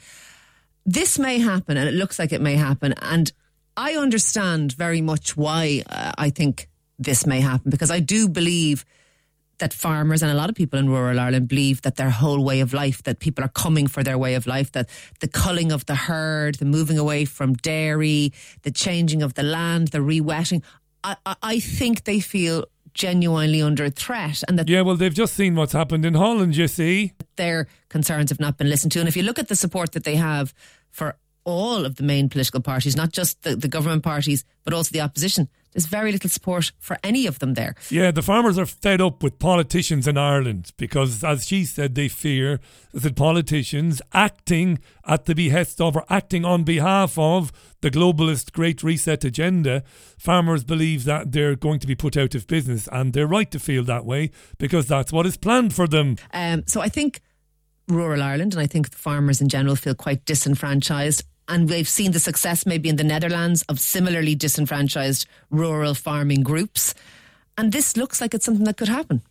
This 0.84 1.16
may 1.16 1.38
happen, 1.38 1.76
and 1.76 1.88
it 1.88 1.94
looks 1.94 2.18
like 2.18 2.32
it 2.32 2.40
may 2.40 2.56
happen. 2.56 2.92
And 3.02 3.30
I 3.76 3.94
understand 3.94 4.72
very 4.72 5.00
much 5.00 5.36
why 5.36 5.84
uh, 5.88 6.12
I 6.18 6.30
think 6.30 6.68
this 6.98 7.24
may 7.24 7.40
happen 7.40 7.70
because 7.70 7.92
I 7.92 8.00
do 8.00 8.28
believe 8.28 8.84
that 9.58 9.72
farmers 9.72 10.22
and 10.22 10.30
a 10.30 10.34
lot 10.34 10.50
of 10.50 10.54
people 10.54 10.78
in 10.78 10.88
rural 10.88 11.18
Ireland 11.18 11.48
believe 11.48 11.82
that 11.82 11.96
their 11.96 12.10
whole 12.10 12.44
way 12.44 12.60
of 12.60 12.72
life, 12.72 13.02
that 13.04 13.20
people 13.20 13.44
are 13.44 13.48
coming 13.48 13.86
for 13.86 14.02
their 14.02 14.18
way 14.18 14.34
of 14.34 14.46
life, 14.46 14.72
that 14.72 14.88
the 15.20 15.28
culling 15.28 15.72
of 15.72 15.86
the 15.86 15.94
herd, 15.94 16.56
the 16.56 16.64
moving 16.64 16.98
away 16.98 17.24
from 17.24 17.54
dairy, 17.54 18.32
the 18.62 18.70
changing 18.70 19.22
of 19.22 19.34
the 19.34 19.42
land, 19.42 19.88
the 19.88 19.98
rewetting, 19.98 20.62
I, 21.02 21.16
I, 21.24 21.36
I 21.42 21.60
think 21.60 22.04
they 22.04 22.20
feel 22.20 22.66
genuinely 22.94 23.60
under 23.60 23.90
threat 23.90 24.42
and 24.48 24.58
that 24.58 24.70
yeah 24.70 24.80
well 24.80 24.96
they've 24.96 25.12
just 25.12 25.34
seen 25.34 25.54
what's 25.54 25.74
happened 25.74 26.06
in 26.06 26.14
Holland 26.14 26.56
you 26.56 26.66
see. 26.66 27.12
Their 27.36 27.68
concerns 27.90 28.30
have 28.30 28.40
not 28.40 28.56
been 28.56 28.70
listened 28.70 28.92
to. 28.92 29.00
And 29.00 29.08
if 29.08 29.16
you 29.18 29.22
look 29.22 29.38
at 29.38 29.48
the 29.48 29.56
support 29.56 29.92
that 29.92 30.04
they 30.04 30.16
have 30.16 30.54
for 30.90 31.16
all 31.46 31.86
of 31.86 31.96
the 31.96 32.02
main 32.02 32.28
political 32.28 32.60
parties 32.60 32.94
not 32.94 33.12
just 33.12 33.42
the, 33.42 33.56
the 33.56 33.68
government 33.68 34.02
parties 34.02 34.44
but 34.64 34.74
also 34.74 34.92
the 34.92 35.00
opposition 35.00 35.48
there's 35.76 35.84
very 35.84 36.10
little 36.10 36.30
support 36.30 36.72
for 36.78 36.96
any 37.04 37.26
of 37.26 37.38
them 37.38 37.52
there. 37.52 37.74
Yeah, 37.90 38.10
the 38.10 38.22
farmers 38.22 38.58
are 38.58 38.64
fed 38.64 39.02
up 39.02 39.22
with 39.22 39.38
politicians 39.38 40.08
in 40.08 40.16
Ireland 40.16 40.72
because, 40.78 41.22
as 41.22 41.46
she 41.46 41.66
said, 41.66 41.94
they 41.94 42.08
fear 42.08 42.60
that 42.94 43.14
politicians 43.14 44.00
acting 44.14 44.78
at 45.04 45.26
the 45.26 45.34
behest 45.34 45.78
of 45.82 45.94
or 45.94 46.06
acting 46.08 46.46
on 46.46 46.64
behalf 46.64 47.18
of 47.18 47.52
the 47.82 47.90
globalist 47.90 48.52
Great 48.52 48.82
Reset 48.82 49.22
agenda, 49.22 49.82
farmers 50.16 50.64
believe 50.64 51.04
that 51.04 51.32
they're 51.32 51.56
going 51.56 51.80
to 51.80 51.86
be 51.86 51.94
put 51.94 52.16
out 52.16 52.34
of 52.34 52.46
business. 52.46 52.88
And 52.90 53.12
they're 53.12 53.26
right 53.26 53.50
to 53.50 53.58
feel 53.58 53.84
that 53.84 54.06
way 54.06 54.30
because 54.56 54.86
that's 54.86 55.12
what 55.12 55.26
is 55.26 55.36
planned 55.36 55.74
for 55.74 55.86
them. 55.86 56.16
Um, 56.32 56.64
so 56.66 56.80
I 56.80 56.88
think 56.88 57.20
rural 57.86 58.22
Ireland 58.22 58.54
and 58.54 58.62
I 58.62 58.66
think 58.66 58.94
farmers 58.94 59.42
in 59.42 59.50
general 59.50 59.76
feel 59.76 59.94
quite 59.94 60.24
disenfranchised 60.24 61.22
and 61.48 61.68
we've 61.68 61.88
seen 61.88 62.12
the 62.12 62.20
success 62.20 62.66
maybe 62.66 62.88
in 62.88 62.96
the 62.96 63.04
Netherlands 63.04 63.62
of 63.68 63.80
similarly 63.80 64.34
disenfranchised 64.34 65.26
rural 65.50 65.94
farming 65.94 66.42
groups. 66.42 66.94
And 67.58 67.72
this 67.72 67.96
looks 67.96 68.20
like 68.20 68.34
it's 68.34 68.44
something 68.44 68.64
that 68.64 68.76
could 68.76 68.88
happen. 68.88 69.22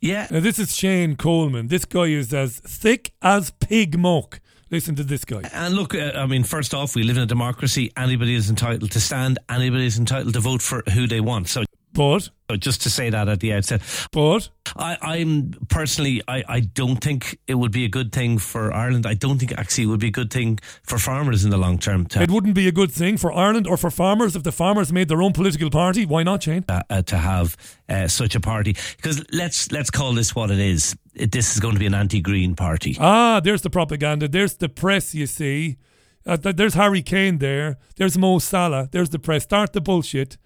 Yeah. 0.00 0.26
Now, 0.30 0.40
this 0.40 0.58
is 0.58 0.76
Shane 0.76 1.16
Coleman. 1.16 1.68
This 1.68 1.84
guy 1.84 2.04
is 2.04 2.34
as 2.34 2.58
thick 2.58 3.12
as 3.22 3.50
pig 3.52 3.98
muck. 3.98 4.40
Listen 4.70 4.94
to 4.96 5.04
this 5.04 5.24
guy. 5.24 5.42
And 5.52 5.74
look, 5.74 5.94
uh, 5.94 6.12
I 6.14 6.26
mean, 6.26 6.42
first 6.42 6.74
off, 6.74 6.94
we 6.94 7.04
live 7.04 7.16
in 7.16 7.22
a 7.22 7.26
democracy. 7.26 7.92
Anybody 7.96 8.34
is 8.34 8.50
entitled 8.50 8.90
to 8.90 9.00
stand. 9.00 9.38
Anybody 9.48 9.86
is 9.86 9.98
entitled 9.98 10.34
to 10.34 10.40
vote 10.40 10.62
for 10.62 10.82
who 10.92 11.06
they 11.06 11.20
want. 11.20 11.48
So 11.48 11.64
but 11.94 12.60
just 12.60 12.82
to 12.82 12.90
say 12.90 13.10
that 13.10 13.28
at 13.28 13.40
the 13.40 13.52
outset. 13.52 13.80
But 14.12 14.48
I, 14.76 14.98
I'm 15.00 15.54
personally, 15.68 16.22
I, 16.28 16.44
I 16.46 16.60
don't 16.60 16.96
think 16.96 17.38
it 17.46 17.54
would 17.54 17.72
be 17.72 17.84
a 17.84 17.88
good 17.88 18.12
thing 18.12 18.38
for 18.38 18.72
Ireland. 18.72 19.06
I 19.06 19.14
don't 19.14 19.38
think 19.38 19.52
actually 19.52 19.84
it 19.84 19.86
would 19.88 20.00
be 20.00 20.08
a 20.08 20.12
good 20.12 20.30
thing 20.30 20.58
for 20.82 20.98
farmers 20.98 21.44
in 21.44 21.50
the 21.50 21.56
long 21.56 21.78
term. 21.78 22.06
it 22.14 22.30
wouldn't 22.30 22.54
be 22.54 22.68
a 22.68 22.72
good 22.72 22.92
thing 22.92 23.16
for 23.16 23.32
Ireland 23.32 23.66
or 23.66 23.76
for 23.76 23.90
farmers 23.90 24.36
if 24.36 24.42
the 24.42 24.52
farmers 24.52 24.92
made 24.92 25.08
their 25.08 25.22
own 25.22 25.32
political 25.32 25.70
party. 25.70 26.04
Why 26.04 26.22
not, 26.22 26.42
Shane? 26.42 26.64
Uh, 26.68 26.82
uh, 26.90 27.02
to 27.02 27.16
have 27.16 27.56
uh, 27.88 28.08
such 28.08 28.34
a 28.34 28.40
party, 28.40 28.76
because 28.96 29.24
let's 29.32 29.72
let's 29.72 29.90
call 29.90 30.12
this 30.12 30.34
what 30.34 30.50
it 30.50 30.58
is. 30.58 30.96
It, 31.14 31.32
this 31.32 31.54
is 31.54 31.60
going 31.60 31.74
to 31.74 31.80
be 31.80 31.86
an 31.86 31.94
anti-green 31.94 32.56
party. 32.56 32.96
Ah, 33.00 33.40
there's 33.40 33.62
the 33.62 33.70
propaganda. 33.70 34.28
There's 34.28 34.56
the 34.56 34.68
press. 34.68 35.14
You 35.14 35.26
see. 35.26 35.76
Uh, 36.26 36.36
there's 36.38 36.72
Harry 36.72 37.02
Kane 37.02 37.36
there. 37.36 37.76
There's 37.96 38.16
Mo 38.16 38.38
Salah. 38.38 38.88
There's 38.90 39.10
the 39.10 39.18
press. 39.18 39.42
Start 39.42 39.74
the 39.74 39.82
bullshit. 39.82 40.38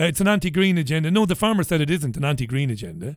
Uh, 0.00 0.04
it's 0.04 0.20
an 0.20 0.28
anti-green 0.28 0.78
agenda. 0.78 1.10
No, 1.10 1.26
the 1.26 1.36
farmer 1.36 1.62
said 1.62 1.80
it 1.82 1.90
isn't 1.90 2.16
an 2.16 2.24
anti-green 2.24 2.70
agenda. 2.70 3.16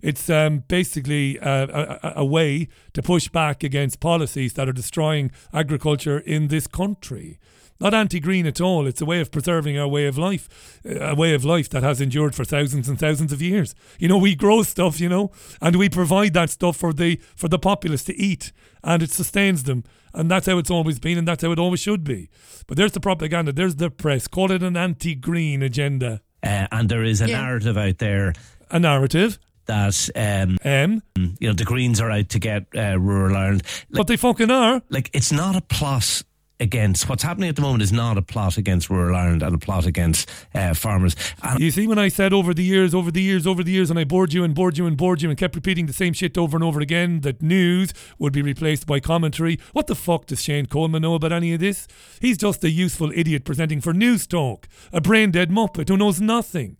It's 0.00 0.30
um, 0.30 0.62
basically 0.68 1.38
uh, 1.40 1.98
a, 2.02 2.12
a, 2.16 2.24
way 2.24 2.68
to 2.94 3.02
push 3.02 3.28
back 3.28 3.62
against 3.64 4.00
policies 4.00 4.54
that 4.54 4.68
are 4.68 4.72
destroying 4.72 5.32
agriculture 5.52 6.18
in 6.20 6.48
this 6.48 6.66
country. 6.66 7.38
Not 7.80 7.94
anti-green 7.94 8.46
at 8.46 8.60
all. 8.60 8.86
It's 8.86 9.00
a 9.00 9.06
way 9.06 9.20
of 9.20 9.32
preserving 9.32 9.78
our 9.78 9.88
way 9.88 10.06
of 10.06 10.16
life, 10.16 10.80
a 10.84 11.14
way 11.14 11.34
of 11.34 11.44
life 11.44 11.68
that 11.70 11.82
has 11.82 12.00
endured 12.00 12.34
for 12.34 12.44
thousands 12.44 12.88
and 12.88 12.98
thousands 12.98 13.32
of 13.32 13.42
years. 13.42 13.74
You 13.98 14.08
know, 14.08 14.18
we 14.18 14.34
grow 14.34 14.62
stuff, 14.62 15.00
you 15.00 15.08
know, 15.08 15.32
and 15.60 15.76
we 15.76 15.88
provide 15.88 16.34
that 16.34 16.50
stuff 16.50 16.76
for 16.76 16.92
the 16.92 17.18
for 17.34 17.48
the 17.48 17.58
populace 17.58 18.04
to 18.04 18.16
eat, 18.16 18.52
and 18.84 19.02
it 19.02 19.10
sustains 19.10 19.64
them. 19.64 19.84
And 20.14 20.30
that's 20.30 20.46
how 20.46 20.58
it's 20.58 20.70
always 20.70 20.98
been, 20.98 21.18
and 21.18 21.28
that's 21.28 21.42
how 21.42 21.52
it 21.52 21.58
always 21.58 21.80
should 21.80 22.04
be. 22.04 22.28
But 22.66 22.76
there's 22.76 22.92
the 22.92 23.00
propaganda, 23.00 23.52
there's 23.52 23.76
the 23.76 23.90
press. 23.90 24.26
Call 24.26 24.50
it 24.50 24.62
an 24.62 24.76
anti 24.76 25.14
green 25.14 25.62
agenda. 25.62 26.20
Uh, 26.42 26.66
and 26.72 26.88
there 26.88 27.04
is 27.04 27.20
a 27.20 27.28
yeah. 27.28 27.42
narrative 27.42 27.76
out 27.76 27.98
there. 27.98 28.32
A 28.70 28.78
narrative? 28.78 29.38
That 29.66 30.08
um, 30.16 30.58
um, 30.64 31.02
you 31.38 31.46
know 31.48 31.54
the 31.54 31.64
Greens 31.64 32.00
are 32.00 32.10
out 32.10 32.30
to 32.30 32.40
get 32.40 32.66
uh, 32.74 32.98
rural 32.98 33.36
Ireland, 33.36 33.62
like, 33.62 33.98
but 33.98 34.06
they 34.08 34.16
fucking 34.16 34.50
are. 34.50 34.82
Like 34.88 35.10
it's 35.12 35.30
not 35.30 35.54
a 35.54 35.60
plot 35.60 36.22
against 36.60 37.08
what's 37.08 37.22
happening 37.22 37.48
at 37.48 37.56
the 37.56 37.62
moment 37.62 37.82
is 37.82 37.92
not 37.92 38.18
a 38.18 38.22
plot 38.22 38.56
against 38.56 38.90
rural 38.90 39.16
Ireland 39.16 39.42
and 39.42 39.54
a 39.54 39.58
plot 39.58 39.86
against 39.86 40.30
uh, 40.54 40.74
farmers. 40.74 41.16
And 41.42 41.58
you 41.58 41.70
see, 41.70 41.86
when 41.86 41.98
I 41.98 42.08
said 42.08 42.32
over 42.32 42.54
the 42.54 42.62
years, 42.62 42.94
over 42.94 43.10
the 43.10 43.22
years, 43.22 43.46
over 43.46 43.64
the 43.64 43.72
years, 43.72 43.90
and 43.90 43.98
I 43.98 44.04
bored 44.04 44.32
you 44.32 44.44
and 44.44 44.54
bored 44.54 44.76
you 44.78 44.86
and 44.86 44.96
bored 44.96 45.22
you 45.22 45.30
and 45.30 45.38
kept 45.38 45.54
repeating 45.54 45.86
the 45.86 45.92
same 45.92 46.12
shit 46.12 46.36
over 46.36 46.56
and 46.56 46.62
over 46.62 46.80
again, 46.80 47.20
that 47.22 47.42
news 47.42 47.92
would 48.18 48.32
be 48.32 48.42
replaced 48.42 48.86
by 48.86 49.00
commentary. 49.00 49.58
What 49.72 49.86
the 49.86 49.94
fuck 49.94 50.26
does 50.26 50.42
Shane 50.42 50.66
Coleman 50.66 51.02
know 51.02 51.14
about 51.14 51.32
any 51.32 51.54
of 51.54 51.60
this? 51.60 51.88
He's 52.20 52.38
just 52.38 52.62
a 52.62 52.70
useful 52.70 53.10
idiot 53.14 53.44
presenting 53.44 53.80
for 53.80 53.92
Newstalk, 53.92 54.64
a 54.92 55.00
brain 55.00 55.30
dead 55.30 55.50
muppet 55.50 55.88
who 55.88 55.96
knows 55.96 56.20
nothing. 56.20 56.76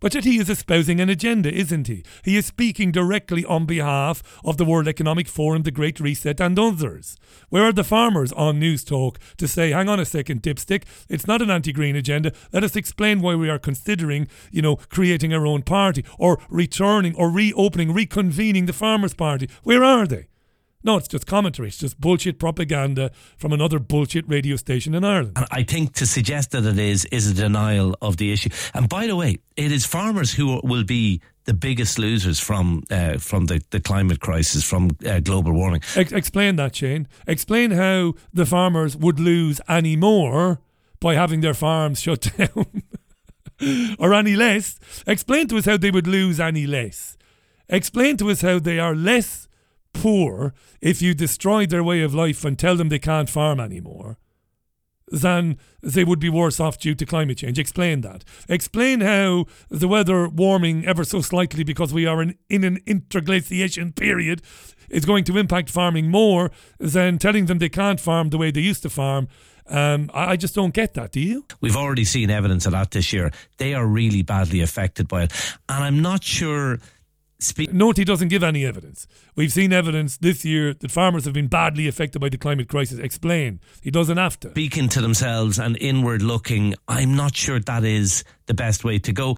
But 0.00 0.14
yet 0.14 0.24
he 0.24 0.38
is 0.38 0.50
espousing 0.50 1.00
an 1.00 1.08
agenda, 1.08 1.52
isn't 1.52 1.86
he? 1.86 2.04
He 2.24 2.36
is 2.36 2.46
speaking 2.46 2.92
directly 2.92 3.44
on 3.44 3.66
behalf 3.66 4.22
of 4.44 4.56
the 4.56 4.64
World 4.64 4.88
Economic 4.88 5.28
Forum, 5.28 5.62
the 5.62 5.70
Great 5.70 6.00
Reset, 6.00 6.40
and 6.40 6.58
others. 6.58 7.16
Where 7.48 7.64
are 7.64 7.72
the 7.72 7.84
farmers 7.84 8.32
on 8.32 8.60
Newstalk 8.60 9.16
to 9.36 9.48
say, 9.48 9.70
hang 9.70 9.88
on 9.88 10.00
a 10.00 10.04
second, 10.04 10.42
dipstick, 10.42 10.84
it's 11.08 11.26
not 11.26 11.42
an 11.42 11.50
anti 11.50 11.72
green 11.72 11.96
agenda. 11.96 12.32
Let 12.52 12.64
us 12.64 12.76
explain 12.76 13.20
why 13.20 13.34
we 13.34 13.50
are 13.50 13.58
considering, 13.58 14.28
you 14.50 14.62
know, 14.62 14.76
creating 14.76 15.32
our 15.34 15.46
own 15.46 15.62
party 15.62 16.04
or 16.18 16.40
returning 16.48 17.14
or 17.16 17.30
reopening, 17.30 17.92
reconvening 17.92 18.66
the 18.66 18.72
Farmers' 18.72 19.14
Party. 19.14 19.48
Where 19.62 19.84
are 19.84 20.06
they? 20.06 20.28
No, 20.84 20.96
it's 20.96 21.08
just 21.08 21.26
commentary. 21.26 21.68
It's 21.68 21.78
just 21.78 22.00
bullshit 22.00 22.38
propaganda 22.38 23.10
from 23.36 23.52
another 23.52 23.78
bullshit 23.78 24.28
radio 24.28 24.56
station 24.56 24.94
in 24.94 25.04
Ireland. 25.04 25.32
And 25.36 25.46
I 25.50 25.62
think 25.62 25.94
to 25.94 26.06
suggest 26.06 26.50
that 26.50 26.64
it 26.64 26.78
is 26.78 27.04
is 27.06 27.30
a 27.30 27.34
denial 27.34 27.96
of 28.02 28.16
the 28.16 28.32
issue. 28.32 28.50
And 28.74 28.88
by 28.88 29.06
the 29.06 29.14
way, 29.16 29.38
it 29.56 29.70
is 29.72 29.86
farmers 29.86 30.32
who 30.32 30.60
will 30.64 30.84
be 30.84 31.20
the 31.44 31.54
biggest 31.54 31.98
losers 31.98 32.40
from 32.40 32.82
uh, 32.90 33.18
from 33.18 33.46
the, 33.46 33.60
the 33.70 33.80
climate 33.80 34.20
crisis, 34.20 34.64
from 34.64 34.90
uh, 35.06 35.20
global 35.20 35.52
warming. 35.52 35.82
Ex- 35.96 36.12
explain 36.12 36.56
that, 36.56 36.74
Shane. 36.74 37.06
Explain 37.26 37.72
how 37.72 38.14
the 38.32 38.46
farmers 38.46 38.96
would 38.96 39.20
lose 39.20 39.60
any 39.68 39.96
more 39.96 40.60
by 41.00 41.14
having 41.14 41.40
their 41.40 41.54
farms 41.54 42.00
shut 42.00 42.30
down. 42.36 42.82
or 43.98 44.14
any 44.14 44.34
less. 44.34 44.78
Explain 45.06 45.46
to 45.48 45.56
us 45.56 45.66
how 45.66 45.76
they 45.76 45.90
would 45.90 46.06
lose 46.06 46.40
any 46.40 46.66
less. 46.66 47.16
Explain 47.68 48.16
to 48.18 48.30
us 48.30 48.40
how 48.42 48.58
they 48.58 48.78
are 48.78 48.94
less 48.94 49.41
poor 49.92 50.54
if 50.80 51.02
you 51.02 51.14
destroy 51.14 51.66
their 51.66 51.84
way 51.84 52.02
of 52.02 52.14
life 52.14 52.44
and 52.44 52.58
tell 52.58 52.76
them 52.76 52.88
they 52.88 52.98
can't 52.98 53.30
farm 53.30 53.60
anymore 53.60 54.18
than 55.08 55.58
they 55.82 56.04
would 56.04 56.18
be 56.18 56.30
worse 56.30 56.58
off 56.58 56.78
due 56.78 56.94
to 56.94 57.04
climate 57.04 57.36
change. 57.38 57.58
Explain 57.58 58.00
that. 58.00 58.24
Explain 58.48 59.00
how 59.02 59.44
the 59.68 59.86
weather 59.88 60.26
warming 60.28 60.86
ever 60.86 61.04
so 61.04 61.20
slightly 61.20 61.64
because 61.64 61.92
we 61.92 62.06
are 62.06 62.22
in, 62.22 62.38
in 62.48 62.64
an 62.64 62.78
interglaciation 62.86 63.92
period 63.92 64.40
is 64.88 65.04
going 65.04 65.24
to 65.24 65.36
impact 65.36 65.68
farming 65.68 66.10
more 66.10 66.50
than 66.78 67.18
telling 67.18 67.46
them 67.46 67.58
they 67.58 67.68
can't 67.68 68.00
farm 68.00 68.30
the 68.30 68.38
way 68.38 68.50
they 68.50 68.60
used 68.60 68.82
to 68.82 68.90
farm 68.90 69.28
Um, 69.66 70.10
I, 70.12 70.32
I 70.32 70.36
just 70.36 70.54
don't 70.54 70.74
get 70.74 70.94
that. 70.94 71.12
Do 71.12 71.20
you? 71.20 71.44
We've 71.60 71.76
already 71.76 72.04
seen 72.04 72.30
evidence 72.30 72.66
of 72.66 72.72
that 72.72 72.90
this 72.90 73.12
year. 73.12 73.30
They 73.58 73.74
are 73.74 73.86
really 73.86 74.22
badly 74.22 74.60
affected 74.60 75.08
by 75.08 75.24
it. 75.24 75.32
And 75.68 75.84
I'm 75.84 76.02
not 76.02 76.24
sure. 76.24 76.78
Spe- 77.42 77.72
Note 77.72 77.96
he 77.96 78.04
doesn't 78.04 78.28
give 78.28 78.42
any 78.42 78.64
evidence. 78.64 79.06
We've 79.34 79.52
seen 79.52 79.72
evidence 79.72 80.16
this 80.16 80.44
year 80.44 80.74
that 80.74 80.90
farmers 80.90 81.24
have 81.24 81.34
been 81.34 81.48
badly 81.48 81.88
affected 81.88 82.20
by 82.20 82.28
the 82.28 82.38
climate 82.38 82.68
crisis. 82.68 82.98
Explain. 82.98 83.60
He 83.82 83.90
doesn't 83.90 84.16
have 84.16 84.38
to. 84.40 84.50
speaking 84.50 84.88
to 84.90 85.00
themselves 85.00 85.58
and 85.58 85.76
inward 85.78 86.22
looking, 86.22 86.74
I'm 86.88 87.16
not 87.16 87.34
sure 87.36 87.58
that 87.60 87.84
is 87.84 88.24
the 88.46 88.54
best 88.54 88.84
way 88.84 88.98
to 89.00 89.12
go. 89.12 89.36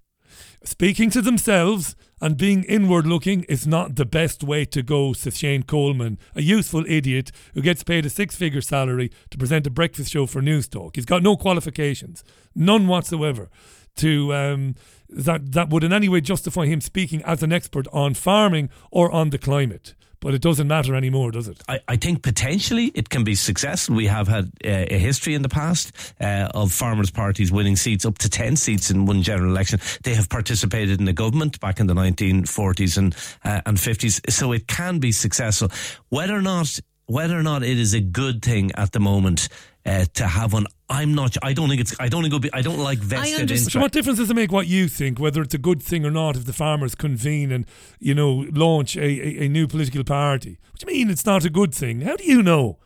Speaking 0.63 1.09
to 1.11 1.21
themselves 1.21 1.95
and 2.21 2.37
being 2.37 2.63
inward 2.63 3.05
looking 3.05 3.43
is 3.43 3.67
not 3.67 3.95
the 3.95 4.05
best 4.05 4.43
way 4.43 4.65
to 4.65 4.81
go, 4.81 5.13
says 5.13 5.37
Shane 5.37 5.63
Coleman, 5.63 6.17
a 6.35 6.41
useful 6.41 6.83
idiot 6.87 7.31
who 7.53 7.61
gets 7.61 7.83
paid 7.83 8.05
a 8.05 8.09
six 8.09 8.35
figure 8.35 8.61
salary 8.61 9.11
to 9.29 9.37
present 9.37 9.67
a 9.67 9.69
breakfast 9.69 10.11
show 10.11 10.25
for 10.25 10.41
Newstalk. 10.41 10.95
He's 10.95 11.05
got 11.05 11.21
no 11.21 11.37
qualifications, 11.37 12.23
none 12.55 12.87
whatsoever, 12.87 13.49
to 13.97 14.33
um, 14.33 14.75
that, 15.15 15.53
that 15.53 15.69
would 15.69 15.83
in 15.83 15.93
any 15.93 16.09
way 16.09 16.21
justify 16.21 16.65
him 16.65 16.81
speaking 16.81 17.21
as 17.23 17.41
an 17.41 17.51
expert 17.51 17.87
on 17.93 18.13
farming 18.13 18.69
or 18.91 19.11
on 19.11 19.29
the 19.29 19.37
climate. 19.37 19.95
But 20.19 20.33
it 20.33 20.41
doesn't 20.41 20.67
matter 20.67 20.95
anymore, 20.95 21.29
does 21.29 21.47
it? 21.47 21.61
I, 21.67 21.79
I 21.87 21.97
think 21.97 22.23
potentially 22.23 22.85
it 22.95 23.09
can 23.09 23.23
be 23.23 23.35
successful. 23.35 23.95
We 23.95 24.07
have 24.07 24.27
had 24.27 24.45
uh, 24.63 24.85
a 24.89 24.97
history 24.97 25.35
in 25.35 25.43
the 25.43 25.49
past 25.49 25.91
uh, 26.19 26.49
of 26.53 26.71
farmers' 26.71 27.11
parties 27.11 27.51
winning 27.51 27.75
seats 27.75 28.05
up 28.05 28.17
to 28.19 28.29
10 28.29 28.55
seats 28.55 28.89
in 28.89 29.05
one 29.05 29.21
general 29.21 29.51
election. 29.51 29.79
They 30.03 30.15
have 30.15 30.27
participated 30.27 30.99
in 30.99 31.05
the 31.05 31.13
government 31.13 31.59
back 31.59 31.79
in 31.79 31.85
the 31.85 31.93
1940s 31.93 32.97
and, 32.97 33.15
uh, 33.43 33.61
and 33.67 33.77
50s. 33.77 34.31
So 34.31 34.51
it 34.51 34.67
can 34.67 34.97
be 34.97 35.11
successful. 35.11 35.69
Whether 36.09 36.35
or 36.35 36.41
not, 36.41 36.79
whether 37.05 37.37
or 37.37 37.43
not 37.43 37.61
it 37.61 37.77
is 37.77 37.93
a 37.93 38.01
good 38.01 38.41
thing 38.41 38.71
at 38.73 38.93
the 38.93 38.99
moment 38.99 39.47
uh, 39.85 40.05
to 40.15 40.25
have 40.27 40.53
one, 40.53 40.65
I'm 40.89 41.13
not, 41.13 41.35
I 41.43 41.53
don't 41.53 41.69
think 41.69 41.81
it's, 41.81 41.95
I 41.99 42.07
don't 42.09 42.21
think 42.23 42.33
it'll 42.33 42.39
be, 42.39 42.53
I 42.53 42.61
don't 42.61 42.79
like 42.79 42.99
vested 42.99 43.17
understand. 43.41 43.41
interest. 43.51 43.71
So 43.71 43.79
what 43.79 43.91
difference 43.91 44.17
does 44.19 44.29
it 44.31 44.35
make 44.35 44.51
what 44.51 44.67
you 44.67 44.87
think, 44.87 45.19
whether 45.19 45.41
it's 45.41 45.53
a 45.53 45.59
good 45.59 45.81
thing 45.81 46.05
or 46.05 46.11
not, 46.11 46.35
if 46.35 46.45
the 46.45 46.53
farmers 46.53 46.95
convene 46.95 47.51
and, 47.51 47.65
you 47.99 48.15
know, 48.15 48.45
launch 48.51 48.95
a, 48.97 49.01
a, 49.03 49.45
a 49.45 49.47
new 49.49 49.67
political 49.67 50.03
party? 50.03 50.57
What 50.71 50.79
do 50.79 50.91
you 50.91 50.97
mean 50.99 51.09
it's 51.09 51.25
not 51.25 51.45
a 51.45 51.49
good 51.49 51.73
thing? 51.73 52.01
How 52.01 52.15
do 52.15 52.23
you 52.23 52.41
know? 52.41 52.77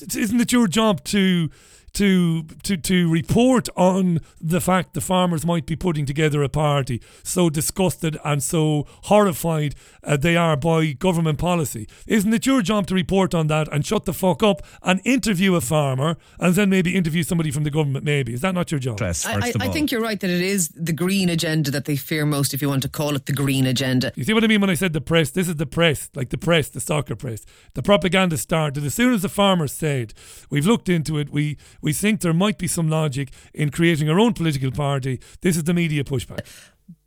It's- 0.00 0.16
Isn't 0.16 0.40
it 0.40 0.52
your 0.52 0.66
job 0.68 1.04
to 1.04 1.50
to 1.94 2.44
to 2.62 2.76
to 2.76 3.10
report 3.10 3.68
on 3.76 4.20
the 4.40 4.60
fact 4.60 4.94
the 4.94 5.00
farmers 5.00 5.44
might 5.44 5.66
be 5.66 5.76
putting 5.76 6.06
together 6.06 6.42
a 6.42 6.48
party 6.48 7.02
so 7.22 7.50
disgusted 7.50 8.18
and 8.24 8.42
so 8.42 8.86
horrified 9.04 9.74
uh, 10.04 10.16
they 10.16 10.36
are 10.36 10.56
by 10.56 10.92
government 10.92 11.38
policy 11.38 11.86
isn't 12.06 12.32
it 12.32 12.46
your 12.46 12.62
job 12.62 12.86
to 12.86 12.94
report 12.94 13.34
on 13.34 13.48
that 13.48 13.66
and 13.72 13.84
shut 13.84 14.04
the 14.04 14.12
fuck 14.12 14.42
up 14.42 14.62
and 14.82 15.00
interview 15.04 15.54
a 15.54 15.60
farmer 15.60 16.16
and 16.38 16.54
then 16.54 16.70
maybe 16.70 16.94
interview 16.94 17.22
somebody 17.22 17.50
from 17.50 17.64
the 17.64 17.70
government 17.70 18.04
maybe 18.04 18.32
is 18.32 18.40
that 18.40 18.54
not 18.54 18.70
your 18.70 18.78
job 18.78 18.92
Interest, 18.92 19.26
I, 19.26 19.34
I, 19.34 19.52
I 19.60 19.68
think 19.68 19.90
you're 19.90 20.00
right 20.00 20.18
that 20.20 20.30
it 20.30 20.40
is 20.40 20.68
the 20.68 20.92
green 20.92 21.28
agenda 21.28 21.70
that 21.70 21.84
they 21.84 21.96
fear 21.96 22.26
most, 22.26 22.52
if 22.52 22.60
you 22.60 22.68
want 22.68 22.82
to 22.82 22.88
call 22.88 23.16
it 23.16 23.26
the 23.26 23.32
green 23.32 23.66
agenda. 23.66 24.12
You 24.14 24.24
see 24.24 24.34
what 24.34 24.44
I 24.44 24.46
mean 24.46 24.60
when 24.60 24.70
I 24.70 24.74
said 24.74 24.92
the 24.92 25.00
press? 25.00 25.30
This 25.30 25.48
is 25.48 25.56
the 25.56 25.66
press, 25.66 26.10
like 26.14 26.30
the 26.30 26.38
press, 26.38 26.68
the 26.68 26.80
soccer 26.80 27.16
press. 27.16 27.44
The 27.74 27.82
propaganda 27.82 28.36
started 28.36 28.84
as 28.84 28.94
soon 28.94 29.14
as 29.14 29.22
the 29.22 29.28
farmers 29.28 29.72
said, 29.72 30.12
"We've 30.50 30.66
looked 30.66 30.88
into 30.88 31.18
it. 31.18 31.30
We 31.30 31.56
we 31.82 31.92
think 31.92 32.20
there 32.20 32.34
might 32.34 32.58
be 32.58 32.66
some 32.66 32.88
logic 32.88 33.30
in 33.54 33.70
creating 33.70 34.08
our 34.08 34.18
own 34.18 34.32
political 34.32 34.70
party." 34.70 35.20
This 35.40 35.56
is 35.56 35.64
the 35.64 35.74
media 35.74 36.04
pushback. 36.04 36.46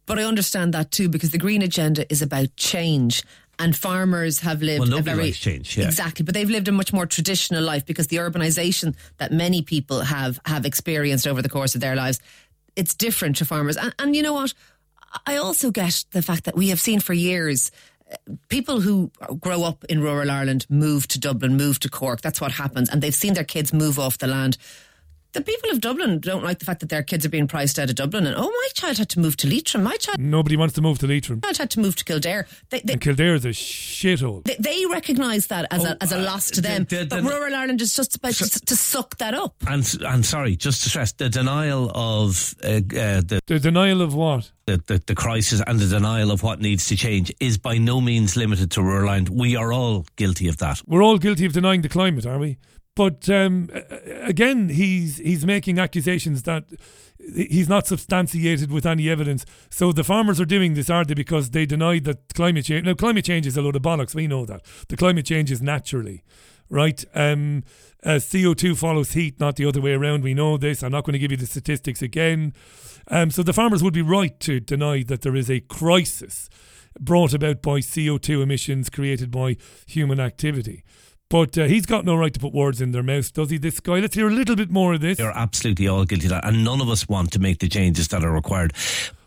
But 0.05 0.19
I 0.19 0.23
understand 0.23 0.73
that 0.73 0.91
too 0.91 1.07
because 1.09 1.31
the 1.31 1.37
green 1.37 1.61
agenda 1.61 2.05
is 2.11 2.21
about 2.21 2.55
change. 2.57 3.23
And 3.59 3.75
farmers 3.75 4.39
have 4.39 4.63
lived 4.63 4.89
Well, 4.89 4.97
a 4.97 5.01
very 5.03 5.25
likes 5.25 5.37
change, 5.37 5.77
yeah. 5.77 5.85
exactly, 5.85 6.25
but 6.25 6.33
they've 6.33 6.49
lived 6.49 6.67
a 6.67 6.71
much 6.71 6.91
more 6.91 7.05
traditional 7.05 7.63
life 7.63 7.85
because 7.85 8.07
the 8.07 8.17
urbanization 8.17 8.95
that 9.17 9.31
many 9.31 9.61
people 9.61 10.01
have 10.01 10.39
have 10.45 10.65
experienced 10.65 11.27
over 11.27 11.39
the 11.43 11.49
course 11.49 11.75
of 11.75 11.81
their 11.81 11.95
lives, 11.95 12.19
it's 12.75 12.95
different 12.95 13.35
to 13.37 13.45
farmers. 13.45 13.77
And, 13.77 13.93
and 13.99 14.15
you 14.15 14.23
know 14.23 14.33
what? 14.33 14.55
I 15.27 15.37
also 15.37 15.69
get 15.69 16.03
the 16.11 16.23
fact 16.23 16.45
that 16.45 16.55
we 16.55 16.69
have 16.69 16.79
seen 16.79 16.99
for 16.99 17.13
years 17.13 17.69
people 18.49 18.81
who 18.81 19.11
grow 19.39 19.63
up 19.63 19.83
in 19.85 20.01
rural 20.01 20.29
Ireland 20.29 20.65
move 20.69 21.07
to 21.09 21.19
Dublin, 21.19 21.57
move 21.57 21.79
to 21.79 21.89
Cork. 21.89 22.21
That's 22.21 22.41
what 22.41 22.51
happens, 22.51 22.89
and 22.89 23.01
they've 23.01 23.15
seen 23.15 23.33
their 23.33 23.43
kids 23.43 23.73
move 23.73 23.99
off 23.99 24.17
the 24.17 24.27
land. 24.27 24.57
The 25.33 25.41
people 25.41 25.71
of 25.71 25.81
Dublin 25.81 26.19
don't 26.19 26.43
like 26.43 26.59
the 26.59 26.65
fact 26.65 26.79
that 26.81 26.89
their 26.89 27.01
kids 27.01 27.25
are 27.25 27.29
being 27.29 27.47
priced 27.47 27.79
out 27.79 27.89
of 27.89 27.95
Dublin. 27.95 28.27
And 28.27 28.35
oh, 28.37 28.43
my 28.47 28.67
child 28.75 28.99
had 28.99 29.09
to 29.09 29.19
move 29.19 29.35
to 29.37 29.47
Leitrim. 29.49 29.83
My 29.83 29.95
child 29.97 30.19
Nobody 30.19 30.55
wants 30.55 30.75
to 30.75 30.81
move 30.81 30.99
to 30.99 31.07
Leitrim. 31.07 31.39
My 31.41 31.49
child 31.49 31.57
had 31.57 31.69
to 31.71 31.79
move 31.79 31.95
to 31.95 32.03
Kildare. 32.03 32.45
They, 32.69 32.81
they, 32.81 32.93
And 32.93 33.01
Kildare 33.01 33.33
is 33.33 33.43
a 33.45 33.49
shithole. 33.49 34.43
they, 34.45 34.55
they 34.59 34.85
recognise 34.85 35.47
that 35.47 35.65
as, 35.71 35.83
a, 35.85 35.97
as 36.03 36.11
a 36.11 36.19
uh, 36.19 36.23
loss 36.23 36.51
to 36.51 36.61
the- 36.61 36.67
them. 36.67 36.85
the- 36.85 37.05
but 37.09 37.23
the- 37.23 37.29
rural 37.29 37.55
Ireland 37.55 37.81
is 37.81 37.95
just 37.95 38.15
about 38.15 38.33
to, 38.35 38.47
to 38.47 38.75
suck 38.75 39.17
that 39.17 39.33
up. 39.33 39.55
and, 39.67 39.97
and 40.05 40.23
sorry, 40.25 40.55
just 40.55 40.83
to 40.83 40.89
stress, 40.89 41.13
the 41.13 41.29
denial 41.29 41.89
of 41.95 42.53
uh, 42.63 42.67
uh, 42.67 42.79
the 43.21 43.39
The 43.47 43.59
denial 43.59 44.01
of 44.03 44.13
what? 44.13 44.51
the, 44.65 44.77
the, 44.87 45.01
the 45.07 45.15
crisis 45.15 45.61
and 45.65 45.79
the 45.79 45.87
denial 45.87 46.31
of 46.31 46.41
what 46.43 46.61
needs 46.61 46.87
to 46.87 46.95
change 46.95 47.33
is 47.41 47.57
by 47.57 47.77
no 47.79 47.99
means 47.99 48.37
limited 48.37 48.71
to 48.71 48.81
rural 48.83 49.09
Ireland. 49.09 49.29
We 49.29 49.55
are 49.57 49.73
all 49.73 50.05
guilty 50.15 50.47
of 50.47 50.57
that. 50.59 50.81
We're 50.87 51.03
all 51.03 51.17
guilty 51.17 51.45
of 51.45 51.53
denying 51.53 51.81
the 51.81 51.89
climate, 51.89 52.25
are 52.25 52.37
we? 52.39 52.57
But 52.95 53.27
um, 53.29 53.69
again, 54.21 54.69
he's 54.69 55.17
he's 55.17 55.45
making 55.45 55.79
accusations 55.79 56.43
that 56.43 56.65
he's 57.17 57.69
not 57.69 57.87
substantiated 57.87 58.71
with 58.71 58.85
any 58.85 59.09
evidence. 59.09 59.45
So 59.69 59.91
the 59.91 60.03
farmers 60.03 60.39
are 60.39 60.45
doing 60.45 60.73
this, 60.73 60.89
are 60.89 61.03
they? 61.03 61.13
Because 61.13 61.51
they 61.51 61.65
denied 61.65 62.03
that 62.03 62.33
climate 62.33 62.65
change. 62.65 62.85
Now, 62.85 62.93
climate 62.93 63.25
change 63.25 63.47
is 63.47 63.57
a 63.57 63.61
load 63.61 63.75
of 63.75 63.81
bollocks. 63.81 64.13
We 64.13 64.27
know 64.27 64.45
that 64.45 64.61
the 64.89 64.97
climate 64.97 65.25
changes 65.25 65.61
naturally, 65.61 66.23
right? 66.69 67.03
Um, 67.15 67.63
uh, 68.03 68.19
CO 68.19 68.53
two 68.53 68.75
follows 68.75 69.13
heat, 69.13 69.39
not 69.39 69.55
the 69.55 69.65
other 69.65 69.81
way 69.81 69.93
around. 69.93 70.23
We 70.23 70.33
know 70.33 70.57
this. 70.57 70.83
I'm 70.83 70.91
not 70.91 71.03
going 71.03 71.13
to 71.13 71.19
give 71.19 71.31
you 71.31 71.37
the 71.37 71.45
statistics 71.45 72.01
again. 72.01 72.53
Um, 73.07 73.31
so 73.31 73.43
the 73.43 73.53
farmers 73.53 73.81
would 73.83 73.93
be 73.93 74.01
right 74.01 74.39
to 74.41 74.59
deny 74.59 75.03
that 75.03 75.21
there 75.21 75.35
is 75.35 75.49
a 75.49 75.61
crisis 75.61 76.49
brought 76.99 77.33
about 77.33 77.61
by 77.61 77.79
CO2 77.79 78.43
emissions 78.43 78.89
created 78.89 79.31
by 79.31 79.57
human 79.87 80.19
activity. 80.19 80.83
But 81.33 81.57
uh, 81.57 81.63
he's 81.63 81.87
got 81.87 82.05
no 82.05 82.15
right 82.15 82.31
to 82.31 82.39
put 82.39 82.53
words 82.53 82.79
in 82.79 82.91
their 82.91 83.01
mouth, 83.01 83.33
does 83.33 83.49
he, 83.49 83.57
this 83.57 83.79
guy? 83.79 83.93
Let's 83.93 84.13
hear 84.13 84.27
a 84.27 84.31
little 84.31 84.55
bit 84.55 84.69
more 84.69 84.93
of 84.93 85.01
this. 85.01 85.17
They're 85.17 85.35
absolutely 85.35 85.87
all 85.87 86.05
guilty 86.05 86.27
of 86.27 86.29
that, 86.29 86.45
and 86.45 86.63
none 86.63 86.79
of 86.79 86.89
us 86.89 87.09
want 87.09 87.31
to 87.31 87.39
make 87.39 87.57
the 87.57 87.67
changes 87.67 88.09
that 88.09 88.23
are 88.23 88.31
required. 88.31 88.73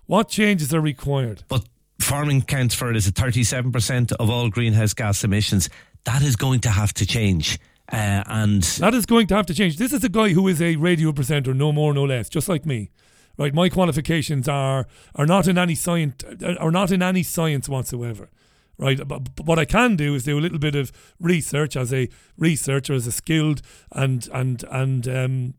What 0.06 0.28
changes 0.28 0.72
are 0.72 0.80
required? 0.80 1.42
But 1.48 1.64
farming 1.98 2.42
counts 2.42 2.76
for 2.76 2.92
it 2.92 2.96
as 2.96 3.08
a 3.08 3.10
37% 3.10 4.12
of 4.12 4.30
all 4.30 4.48
greenhouse 4.50 4.94
gas 4.94 5.24
emissions. 5.24 5.68
That 6.04 6.22
is 6.22 6.36
going 6.36 6.60
to 6.60 6.68
have 6.68 6.94
to 6.94 7.06
change. 7.06 7.58
Uh, 7.92 8.22
and 8.28 8.62
That 8.62 8.94
is 8.94 9.04
going 9.04 9.26
to 9.26 9.34
have 9.34 9.46
to 9.46 9.54
change. 9.54 9.76
This 9.76 9.92
is 9.92 10.04
a 10.04 10.08
guy 10.08 10.28
who 10.28 10.46
is 10.46 10.62
a 10.62 10.76
radio 10.76 11.10
presenter, 11.10 11.54
no 11.54 11.72
more, 11.72 11.92
no 11.92 12.04
less, 12.04 12.28
just 12.28 12.48
like 12.48 12.64
me. 12.64 12.90
Right, 13.36 13.52
my 13.52 13.68
qualifications 13.68 14.46
are 14.48 14.86
are 15.16 15.26
not 15.26 15.48
in 15.48 15.58
any 15.58 15.74
science 15.74 16.22
are 16.58 16.70
not 16.70 16.92
in 16.92 17.02
any 17.02 17.24
science 17.24 17.68
whatsoever. 17.68 18.30
Right, 18.78 18.98
but, 19.08 19.34
but 19.34 19.46
what 19.46 19.58
I 19.58 19.64
can 19.64 19.96
do 19.96 20.14
is 20.14 20.24
do 20.24 20.38
a 20.38 20.40
little 20.40 20.58
bit 20.58 20.74
of 20.74 20.92
research 21.18 21.76
as 21.76 21.94
a 21.94 22.10
researcher, 22.36 22.92
as 22.92 23.06
a 23.06 23.12
skilled 23.12 23.62
and 23.90 24.28
and 24.34 24.64
and 24.70 25.08
um, 25.08 25.54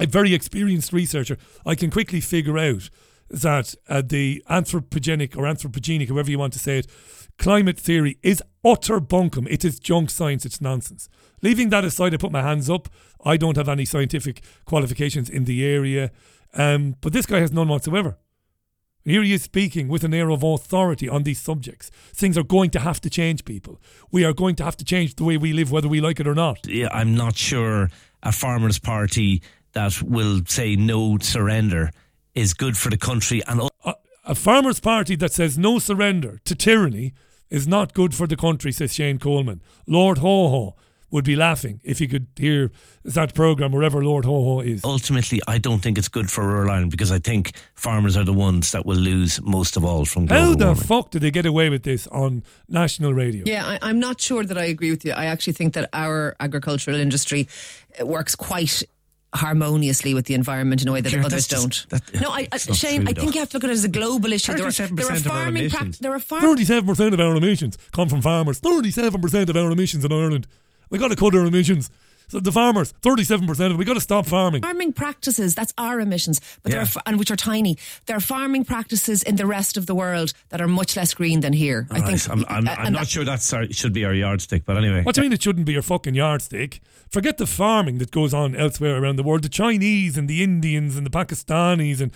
a 0.00 0.06
very 0.06 0.32
experienced 0.32 0.92
researcher. 0.92 1.36
I 1.66 1.74
can 1.74 1.90
quickly 1.90 2.20
figure 2.20 2.58
out 2.58 2.88
that 3.30 3.74
uh, 3.88 4.02
the 4.04 4.42
anthropogenic 4.48 5.36
or 5.36 5.42
anthropogenic, 5.42 6.08
however 6.08 6.30
you 6.30 6.38
want 6.38 6.54
to 6.54 6.58
say 6.58 6.78
it, 6.78 6.86
climate 7.38 7.78
theory 7.78 8.18
is 8.22 8.42
utter 8.64 9.00
bunkum. 9.00 9.46
It 9.50 9.64
is 9.64 9.78
junk 9.78 10.08
science. 10.08 10.46
It's 10.46 10.60
nonsense. 10.60 11.08
Leaving 11.42 11.68
that 11.68 11.84
aside, 11.84 12.14
I 12.14 12.16
put 12.16 12.32
my 12.32 12.42
hands 12.42 12.70
up. 12.70 12.88
I 13.24 13.36
don't 13.36 13.56
have 13.56 13.68
any 13.68 13.84
scientific 13.84 14.42
qualifications 14.64 15.28
in 15.28 15.44
the 15.44 15.66
area, 15.66 16.10
um, 16.54 16.96
but 17.00 17.12
this 17.12 17.26
guy 17.26 17.40
has 17.40 17.52
none 17.52 17.68
whatsoever. 17.68 18.16
Here 19.08 19.22
he 19.22 19.32
is 19.32 19.42
speaking 19.42 19.88
with 19.88 20.04
an 20.04 20.12
air 20.14 20.30
of 20.30 20.42
authority 20.42 21.08
on 21.08 21.22
these 21.22 21.40
subjects. 21.40 21.90
Things 22.12 22.36
are 22.36 22.42
going 22.42 22.70
to 22.70 22.80
have 22.80 23.00
to 23.00 23.10
change, 23.10 23.44
people. 23.44 23.80
We 24.10 24.24
are 24.24 24.32
going 24.32 24.56
to 24.56 24.64
have 24.64 24.76
to 24.78 24.84
change 24.84 25.14
the 25.14 25.24
way 25.24 25.36
we 25.36 25.52
live, 25.52 25.70
whether 25.70 25.88
we 25.88 26.00
like 26.00 26.20
it 26.20 26.26
or 26.26 26.34
not. 26.34 26.66
yeah, 26.66 26.88
I'm 26.92 27.14
not 27.14 27.36
sure 27.36 27.90
a 28.22 28.32
farmers' 28.32 28.78
party 28.78 29.42
that 29.72 30.02
will 30.02 30.42
say 30.46 30.76
no 30.76 31.18
surrender 31.18 31.90
is 32.34 32.54
good 32.54 32.76
for 32.76 32.90
the 32.90 32.96
country. 32.96 33.42
And 33.46 33.70
a, 33.84 33.94
a 34.24 34.34
farmers' 34.34 34.80
party 34.80 35.16
that 35.16 35.32
says 35.32 35.56
no 35.56 35.78
surrender 35.78 36.40
to 36.44 36.54
tyranny 36.54 37.14
is 37.50 37.66
not 37.66 37.94
good 37.94 38.14
for 38.14 38.26
the 38.26 38.36
country, 38.36 38.72
says 38.72 38.94
Shane 38.94 39.18
Coleman. 39.18 39.62
Lord 39.86 40.18
Haw-Haw 40.18 40.72
would 41.10 41.24
be 41.24 41.36
laughing 41.36 41.80
if 41.84 41.98
he 41.98 42.06
could 42.06 42.26
hear 42.36 42.70
that 43.04 43.32
programme 43.34 43.72
wherever 43.72 44.04
Lord 44.04 44.24
Haw-Haw 44.26 44.60
is. 44.60 44.84
ultimately, 44.84 45.40
I 45.48 45.56
don't 45.58 45.80
think 45.80 45.96
it's 45.96 46.08
good 46.08 46.30
for 46.30 46.46
rural 46.46 46.70
Ireland 46.70 46.90
because 46.90 47.10
I 47.10 47.18
think 47.18 47.52
farmers 47.74 48.14
are 48.16 48.24
the 48.24 48.32
ones 48.34 48.72
that 48.72 48.84
will 48.84 48.98
lose 48.98 49.40
most 49.40 49.76
of 49.78 49.84
all 49.84 50.04
from 50.04 50.26
global 50.26 50.42
How 50.50 50.54
the 50.54 50.64
warming. 50.66 50.82
fuck 50.84 51.10
did 51.10 51.22
they 51.22 51.30
get 51.30 51.46
away 51.46 51.70
with 51.70 51.82
this 51.82 52.06
on 52.08 52.42
national 52.68 53.14
radio? 53.14 53.44
Yeah, 53.46 53.66
I, 53.66 53.78
I'm 53.80 53.98
not 53.98 54.20
sure 54.20 54.44
that 54.44 54.58
I 54.58 54.64
agree 54.64 54.90
with 54.90 55.04
you. 55.04 55.12
I 55.12 55.26
actually 55.26 55.54
think 55.54 55.72
that 55.74 55.88
our 55.94 56.36
agricultural 56.40 56.98
industry 56.98 57.48
uh, 57.98 58.04
works 58.04 58.34
quite 58.34 58.82
harmoniously 59.34 60.14
with 60.14 60.24
the 60.26 60.34
environment 60.34 60.82
in 60.82 60.88
a 60.88 60.92
way 60.92 61.00
that 61.02 61.10
Sure, 61.10 61.20
others 61.20 61.46
that's 61.46 61.62
don't. 61.62 61.72
just- 61.72 61.90
that- 61.90 62.20
no, 62.20 62.30
I, 62.30 62.48
I, 62.50 62.56
Shane, 62.58 63.02
true, 63.02 63.10
I 63.10 63.12
think 63.12 63.34
you 63.34 63.40
have 63.40 63.50
to 63.50 63.56
look 63.56 63.64
at 63.64 63.70
it 63.70 63.74
as 63.74 63.84
a 63.84 63.88
global 63.88 64.32
issue. 64.32 64.54
There 64.54 64.66
are, 64.66 64.70
there 64.70 64.86
are 64.86 64.88
37% 64.88 65.26
of 65.26 65.26
our 65.26 65.32
farming 65.44 65.70
prac- 65.70 65.80
emissions. 65.82 65.98
there 65.98 66.12
are 66.14 66.18
farm- 66.18 66.42
Thirty-seven 66.42 66.86
percent 66.86 67.14
of 67.14 67.20
our 67.20 67.36
emissions 67.36 67.76
come 67.92 68.08
from 68.08 68.22
farmers. 68.22 68.58
Thirty-seven 68.58 69.20
percent 69.20 69.50
of 69.50 69.56
our 69.56 69.70
emissions 69.70 70.04
in 70.04 70.12
Ireland. 70.12 70.46
We 70.90 70.98
got 70.98 71.08
to 71.08 71.16
cut 71.16 71.34
our 71.34 71.44
emissions. 71.46 71.90
So 72.30 72.40
the 72.40 72.52
farmers, 72.52 72.92
37% 73.00 73.48
of 73.50 73.60
it, 73.72 73.76
we 73.78 73.86
got 73.86 73.94
to 73.94 74.02
stop 74.02 74.26
farming. 74.26 74.60
Farming 74.60 74.92
practices, 74.92 75.54
that's 75.54 75.72
our 75.78 75.98
emissions, 75.98 76.42
but 76.62 76.72
there 76.72 76.82
Yeah. 76.82 76.86
are, 76.96 77.02
and 77.06 77.18
which 77.18 77.30
are 77.30 77.36
tiny. 77.36 77.78
There 78.04 78.14
are 78.18 78.20
farming 78.20 78.66
practices 78.66 79.22
in 79.22 79.36
the 79.36 79.46
rest 79.46 79.78
of 79.78 79.86
the 79.86 79.94
world 79.94 80.34
that 80.50 80.60
are 80.60 80.68
much 80.68 80.94
less 80.94 81.14
green 81.14 81.40
than 81.40 81.54
here. 81.54 81.86
I 81.90 82.00
Right, 82.00 82.18
think 82.20 82.30
I'm, 82.30 82.44
I'm, 82.50 82.68
uh, 82.68 82.72
I'm 82.72 82.92
not 82.92 83.00
that- 83.04 83.08
sure 83.08 83.24
that 83.24 83.68
should 83.74 83.94
be 83.94 84.04
our 84.04 84.12
yardstick, 84.12 84.66
but 84.66 84.76
anyway. 84.76 85.04
What 85.04 85.14
do 85.14 85.22
you 85.22 85.24
mean 85.24 85.32
it 85.32 85.42
shouldn't 85.42 85.64
be 85.64 85.72
your 85.72 85.80
fucking 85.80 86.14
yardstick? 86.14 86.82
Forget 87.10 87.38
the 87.38 87.46
farming 87.46 87.96
that 87.96 88.10
goes 88.10 88.34
on 88.34 88.54
elsewhere 88.54 89.02
around 89.02 89.16
the 89.16 89.22
world. 89.22 89.42
The 89.42 89.48
Chinese 89.48 90.18
and 90.18 90.28
the 90.28 90.42
Indians 90.42 90.96
and 90.96 91.06
the 91.06 91.10
Pakistanis 91.10 91.98
and 92.02 92.12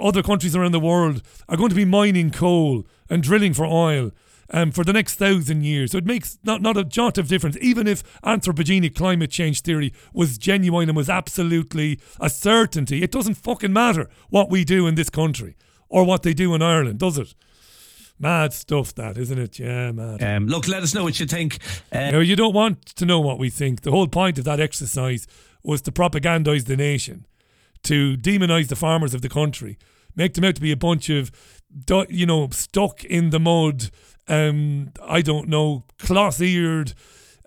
other 0.00 0.22
countries 0.22 0.54
around 0.54 0.70
the 0.72 0.78
world 0.80 1.22
are 1.48 1.56
going 1.56 1.70
to 1.70 1.74
be 1.74 1.84
mining 1.84 2.30
coal 2.30 2.86
and 3.10 3.20
drilling 3.20 3.52
for 3.52 3.64
oil 3.66 4.12
um, 4.50 4.70
for 4.70 4.84
the 4.84 4.92
next 4.92 5.14
thousand 5.16 5.64
years. 5.64 5.92
So 5.92 5.98
it 5.98 6.06
makes 6.06 6.38
not, 6.44 6.62
not 6.62 6.76
a 6.76 6.84
jot 6.84 7.18
of 7.18 7.28
difference. 7.28 7.56
Even 7.60 7.86
if 7.86 8.02
anthropogenic 8.22 8.94
climate 8.94 9.30
change 9.30 9.62
theory 9.62 9.92
was 10.12 10.38
genuine 10.38 10.88
and 10.88 10.96
was 10.96 11.10
absolutely 11.10 12.00
a 12.20 12.28
certainty, 12.30 13.02
it 13.02 13.10
doesn't 13.10 13.34
fucking 13.34 13.72
matter 13.72 14.08
what 14.30 14.50
we 14.50 14.64
do 14.64 14.86
in 14.86 14.94
this 14.94 15.10
country 15.10 15.56
or 15.88 16.04
what 16.04 16.22
they 16.22 16.34
do 16.34 16.54
in 16.54 16.62
Ireland, 16.62 16.98
does 16.98 17.18
it? 17.18 17.34
Mad 18.18 18.52
stuff, 18.52 18.94
that 18.94 19.18
isn't 19.18 19.38
it? 19.38 19.58
Yeah, 19.58 19.90
mad. 19.90 20.22
Um, 20.22 20.46
look, 20.46 20.68
let 20.68 20.82
us 20.82 20.94
know 20.94 21.02
what 21.02 21.18
you 21.18 21.26
think. 21.26 21.58
Uh, 21.92 22.12
No, 22.12 22.20
you 22.20 22.36
don't 22.36 22.54
want 22.54 22.86
to 22.86 23.04
know 23.04 23.20
what 23.20 23.38
we 23.38 23.50
think. 23.50 23.82
The 23.82 23.90
whole 23.90 24.06
point 24.06 24.38
of 24.38 24.44
that 24.44 24.60
exercise 24.60 25.26
was 25.64 25.82
to 25.82 25.92
propagandise 25.92 26.66
the 26.66 26.76
nation, 26.76 27.26
to 27.82 28.16
demonise 28.16 28.68
the 28.68 28.76
farmers 28.76 29.14
of 29.14 29.22
the 29.22 29.28
country, 29.28 29.78
make 30.14 30.34
them 30.34 30.44
out 30.44 30.54
to 30.54 30.60
be 30.60 30.70
a 30.70 30.76
bunch 30.76 31.10
of, 31.10 31.32
you 32.08 32.24
know, 32.24 32.48
stuck 32.50 33.02
in 33.04 33.30
the 33.30 33.40
mud, 33.40 33.90
um, 34.28 34.92
I 35.02 35.22
don't 35.22 35.48
know, 35.48 35.84
cloth-eared, 35.98 36.94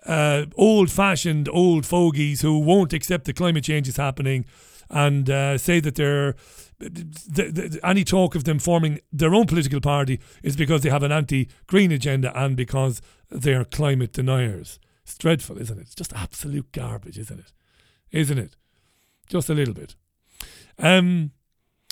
uh, 0.06 0.46
old-fashioned 0.56 1.48
old 1.48 1.84
fogies 1.84 2.42
who 2.42 2.58
won't 2.58 2.92
accept 2.92 3.24
that 3.26 3.36
climate 3.36 3.64
change 3.64 3.88
is 3.88 3.96
happening, 3.96 4.44
and 4.90 5.28
uh, 5.28 5.58
say 5.58 5.80
that 5.80 5.94
they're. 5.96 6.34
The, 6.80 7.50
the, 7.50 7.80
any 7.82 8.04
talk 8.04 8.36
of 8.36 8.44
them 8.44 8.60
forming 8.60 9.00
their 9.12 9.34
own 9.34 9.46
political 9.46 9.80
party 9.80 10.20
is 10.44 10.54
because 10.54 10.82
they 10.82 10.90
have 10.90 11.02
an 11.02 11.10
anti-green 11.10 11.90
agenda 11.90 12.32
and 12.40 12.56
because 12.56 13.02
they're 13.30 13.64
climate 13.64 14.12
deniers. 14.12 14.78
It's 15.02 15.18
dreadful, 15.18 15.58
isn't 15.58 15.76
it? 15.76 15.82
It's 15.82 15.96
just 15.96 16.12
absolute 16.12 16.70
garbage, 16.70 17.18
isn't 17.18 17.40
it? 17.40 17.52
Isn't 18.12 18.38
it? 18.38 18.56
Just 19.28 19.50
a 19.50 19.54
little 19.54 19.74
bit. 19.74 19.96
Um, 20.78 21.32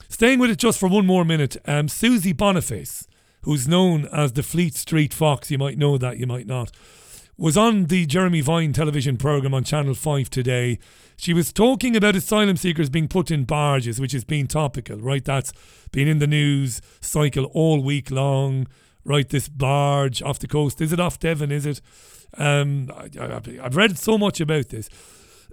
staying 0.09 0.39
with 0.39 0.51
it 0.51 0.59
just 0.59 0.79
for 0.79 0.89
one 0.89 1.05
more 1.05 1.25
minute, 1.25 1.57
um, 1.67 1.89
Susie 1.89 2.33
Boniface, 2.33 3.09
who's 3.47 3.69
known 3.69 4.07
as 4.13 4.33
the 4.33 4.43
Fleet 4.43 4.75
Street 4.75 5.15
Fox, 5.15 5.53
you 5.53 5.57
might 5.57 5.79
know 5.79 5.97
that, 5.97 6.19
you 6.19 6.27
might 6.27 6.49
not, 6.49 6.73
was 7.39 7.57
on 7.57 7.85
the 7.85 8.05
Jeremy 8.05 8.41
Vine 8.41 8.73
television 8.73 9.17
programme 9.17 9.55
on 9.55 9.63
Channel 9.63 9.95
5 9.95 10.29
today. 10.29 10.81
She 11.17 11.33
was 11.33 11.53
talking 11.53 11.95
about 11.95 12.17
asylum 12.17 12.57
seekers 12.57 12.91
being 12.91 13.07
put 13.07 13.31
in 13.31 13.45
barges, 13.45 14.01
which 14.01 14.11
has 14.11 14.25
been 14.25 14.49
topical, 14.49 14.99
right? 14.99 15.25
That's 15.25 15.53
been 15.93 16.09
in 16.09 16.19
the 16.19 16.27
news 16.27 16.83
cycle 17.01 17.45
all 17.55 17.81
week 17.81 18.11
long, 18.11 18.67
right? 19.05 19.29
This 19.29 19.49
barge 19.49 20.23
off 20.23 20.41
the 20.41 20.49
coast. 20.49 20.81
Is 20.81 20.93
it 20.93 20.99
off 20.99 21.21
Devon? 21.21 21.53
Is 21.53 21.67
it? 21.67 21.81
Um, 22.37 22.91
I, 22.97 23.41
I've 23.63 23.77
read 23.77 23.97
so 23.97 24.19
much 24.19 24.41
about 24.41 24.71
this. 24.71 24.91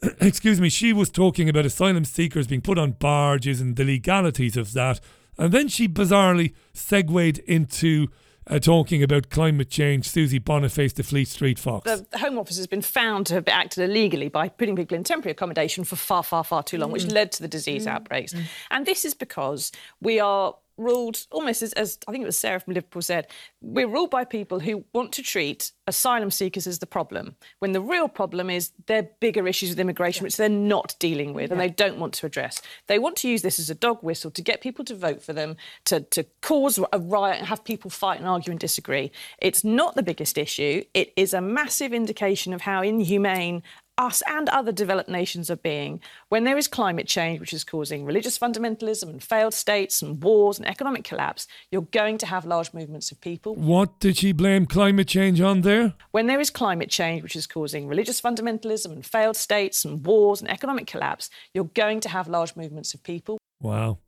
Excuse 0.20 0.60
me. 0.60 0.70
She 0.70 0.94
was 0.94 1.12
talking 1.12 1.48
about 1.48 1.68
asylum 1.68 2.06
seekers 2.06 2.48
being 2.48 2.62
put 2.62 2.80
on 2.80 2.94
barges 2.94 3.62
and 3.62 3.76
the 3.76 3.86
legalities 3.86 4.58
of 4.58 4.74
that. 4.74 5.00
And 5.38 5.52
then 5.52 5.68
she 5.68 5.88
bizarrely 5.88 6.54
segued 6.74 7.40
into 7.40 8.08
uh, 8.48 8.60
talking 8.60 9.02
about 9.02 9.30
climate 9.30 9.70
change. 9.70 10.10
Susie 10.10 10.40
Boniface, 10.40 10.94
the 10.94 11.04
Fleet 11.04 11.28
Street 11.28 11.58
Fox. 11.60 11.90
the 11.90 12.06
the 12.12 12.20
Home 12.20 12.38
Office 12.38 12.58
has 12.58 12.68
been 12.68 12.82
found 12.82 13.26
to 13.28 13.34
have 13.36 13.48
acted 13.48 13.90
illegally 13.90 14.30
by 14.30 14.50
putting 14.50 14.76
people 14.76 14.98
in 14.98 15.04
temporary 15.04 15.32
accommodation 15.32 15.84
for 15.84 15.96
far, 15.96 16.24
far, 16.24 16.44
far 16.44 16.64
too 16.64 16.78
long, 16.78 16.92
which 16.92 17.06
mm. 17.06 17.14
led 17.14 17.32
to 17.34 17.42
the 17.42 17.48
disease 17.48 17.86
mm. 17.86 17.92
outbreaks. 17.92 18.34
Mm. 18.34 18.44
And 18.72 18.86
this 18.86 19.06
is 19.06 19.14
because 19.14 19.72
we 20.02 20.20
are 20.20 20.56
ruled 20.78 21.26
almost 21.32 21.62
as, 21.62 21.74
as 21.74 21.98
I 22.08 22.12
think 22.12 22.24
it 22.24 22.26
was 22.26 22.38
Sarah 22.38 22.60
from 22.60 22.74
Liverpool 22.74 23.02
said, 23.02 23.28
we're 23.62 23.88
ruled 23.88 24.10
by 24.10 24.26
people 24.26 24.60
who 24.60 24.86
want 24.94 25.12
to 25.14 25.24
treat 25.24 25.72
asylum 25.88 26.32
seekers 26.32 26.68
as 26.68 26.80
the 26.80 26.86
problem, 26.86 27.36
when 27.60 27.74
the 27.74 27.82
real 27.82 28.08
problem 28.08 28.50
is 28.50 28.72
their 28.88 29.04
bigger 29.20 29.48
issues 29.48 29.70
with 29.70 29.80
immigration, 29.80 30.24
which 30.24 30.38
they're 30.38 30.50
not 30.50 30.96
dealing 31.00 31.34
with 31.34 31.52
and 31.52 31.60
they 31.60 31.70
don't 31.70 32.00
want 32.00 32.14
to 32.14 32.26
address. 32.26 32.62
They 32.88 33.00
want 33.00 33.18
to 33.18 33.30
use 33.30 33.42
this 33.42 33.60
as 33.60 33.70
a 33.70 33.76
dog 33.76 34.02
whistle 34.02 34.32
to 34.32 34.42
get 34.42 34.62
people 34.62 34.86
to 34.86 34.96
vote 34.96 35.22
for 35.22 35.34
them, 35.34 35.58
to, 35.86 36.02
to 36.02 36.26
cause 36.42 36.80
a 36.92 37.00
riot 37.00 37.40
and 37.40 37.48
have 37.48 37.64
people 37.64 37.90
fight 37.90 38.20
and 38.20 38.28
argue 38.28 38.52
and 38.52 38.60
disagree. 38.60 39.12
It's 39.40 39.64
not 39.64 39.96
the 39.96 40.04
biggest 40.04 40.38
issue. 40.38 40.84
It 40.94 41.14
is 41.16 41.34
a 41.34 41.42
massive 41.42 41.94
indication 41.94 42.54
of 42.54 42.62
how 42.62 42.82
inhumane 42.82 43.64
us 43.98 44.24
and 44.28 44.50
other 44.50 44.72
developed 44.72 45.10
nations 45.10 45.52
are 45.52 45.56
being 45.56 46.02
when 46.30 46.44
there 46.44 46.58
is 46.58 46.68
climate 46.68 47.08
change, 47.08 47.40
which 47.40 47.54
is 47.54 47.64
causing 47.64 48.06
religious 48.06 48.40
fundamentalism 48.40 49.04
and 49.04 49.24
failed 49.24 49.54
states 49.54 50.02
and 50.02 50.24
wars 50.24 50.58
and 50.58 50.68
economic 50.68 51.04
collapse, 51.04 51.48
you're 51.72 51.84
going 51.84 52.18
to 52.18 52.26
have 52.26 52.46
large 52.46 52.74
movements 52.74 53.12
of 53.12 53.22
people. 53.22 53.56
what 53.56 54.00
did 54.00 54.18
she 54.18 54.32
blame 54.32 54.66
climate 54.66 55.08
change 55.08 55.40
on 55.42 55.62
there? 55.62 55.94
When 56.12 56.28
there 56.28 56.40
is 56.40 56.50
climate 56.50 56.90
change, 56.90 57.22
which 57.22 57.36
is 57.36 57.46
causing 57.46 57.88
religious 57.88 58.20
fundamentalism 58.20 58.92
and 58.92 59.06
failed 59.06 59.38
states 59.38 59.86
and 59.86 60.06
wars 60.06 60.42
and 60.42 60.50
economic 60.50 60.88
collapse, 60.88 61.30
you're 61.54 61.66
going 61.66 62.00
to 62.02 62.10
have 62.10 62.28
large 62.28 62.56
movements 62.56 62.94
of 62.94 63.04
people. 63.04 63.38
Wow. 63.62 64.00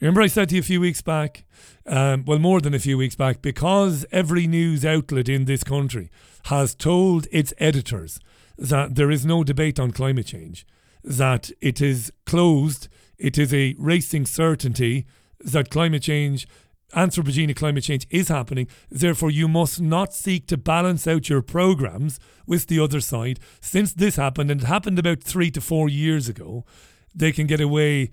Remember, 0.00 0.22
I 0.22 0.26
said 0.26 0.48
to 0.50 0.56
you 0.56 0.60
a 0.60 0.64
few 0.64 0.80
weeks 0.80 1.02
back, 1.02 1.44
um, 1.86 2.24
well, 2.26 2.38
more 2.38 2.60
than 2.60 2.74
a 2.74 2.78
few 2.78 2.98
weeks 2.98 3.14
back, 3.14 3.42
because 3.42 4.04
every 4.12 4.46
news 4.46 4.84
outlet 4.84 5.28
in 5.28 5.44
this 5.44 5.64
country 5.64 6.10
has 6.44 6.74
told 6.74 7.26
its 7.30 7.52
editors 7.58 8.18
that 8.60 8.94
there 8.94 9.10
is 9.10 9.24
no 9.24 9.42
debate 9.42 9.80
on 9.80 9.90
climate 9.90 10.26
change, 10.26 10.66
that 11.02 11.50
it 11.60 11.80
is 11.80 12.12
closed, 12.26 12.88
it 13.18 13.38
is 13.38 13.52
a 13.52 13.74
racing 13.78 14.26
certainty 14.26 15.06
that 15.40 15.70
climate 15.70 16.02
change, 16.02 16.46
anthropogenic 16.94 17.56
climate 17.56 17.84
change 17.84 18.06
is 18.10 18.28
happening. 18.28 18.68
Therefore, 18.90 19.30
you 19.30 19.48
must 19.48 19.80
not 19.80 20.12
seek 20.12 20.46
to 20.48 20.58
balance 20.58 21.06
out 21.06 21.30
your 21.30 21.40
programs 21.40 22.20
with 22.46 22.66
the 22.66 22.78
other 22.78 23.00
side. 23.00 23.40
Since 23.60 23.94
this 23.94 24.16
happened, 24.16 24.50
and 24.50 24.60
it 24.60 24.66
happened 24.66 24.98
about 24.98 25.22
three 25.22 25.50
to 25.52 25.60
four 25.60 25.88
years 25.88 26.28
ago, 26.28 26.66
they 27.14 27.32
can 27.32 27.46
get 27.46 27.62
away 27.62 28.10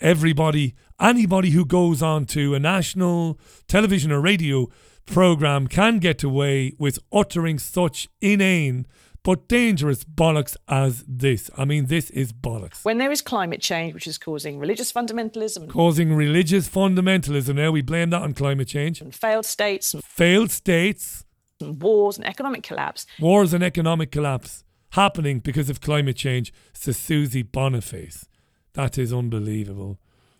everybody, 0.00 0.76
anybody 1.00 1.50
who 1.50 1.64
goes 1.64 2.02
on 2.02 2.24
to 2.26 2.54
a 2.54 2.60
national 2.60 3.40
television 3.66 4.12
or 4.12 4.20
radio 4.20 4.68
program 5.06 5.66
can 5.66 5.98
get 5.98 6.22
away 6.22 6.74
with 6.78 7.00
uttering 7.12 7.58
such 7.58 8.08
inane 8.20 8.86
but 9.22 9.48
dangerous 9.48 10.04
bollocks 10.04 10.56
as 10.68 11.04
this. 11.06 11.50
I 11.56 11.64
mean, 11.64 11.86
this 11.86 12.10
is 12.10 12.32
bollocks. 12.32 12.84
When 12.84 12.98
there 12.98 13.10
is 13.10 13.20
climate 13.20 13.60
change, 13.60 13.94
which 13.94 14.06
is 14.06 14.18
causing 14.18 14.58
religious 14.58 14.92
fundamentalism 14.92 15.68
Causing 15.68 16.14
religious 16.14 16.68
fundamentalism. 16.68 17.54
Now 17.56 17.70
we 17.70 17.82
blame 17.82 18.10
that 18.10 18.22
on 18.22 18.34
climate 18.34 18.68
change. 18.68 19.00
And 19.00 19.14
failed 19.14 19.46
states 19.46 19.94
and 19.94 20.04
Failed 20.04 20.50
states, 20.50 21.24
wars 21.60 22.16
and 22.16 22.26
economic 22.26 22.62
collapse, 22.62 23.06
wars 23.18 23.52
and 23.52 23.62
economic 23.62 24.10
collapse 24.10 24.64
happening 24.90 25.40
because 25.40 25.68
of 25.68 25.80
climate 25.80 26.16
change, 26.16 26.52
says 26.72 26.96
Susie 26.96 27.42
Boniface. 27.42 28.26
That 28.74 28.96
is 28.96 29.12
unbelievable, 29.12 29.98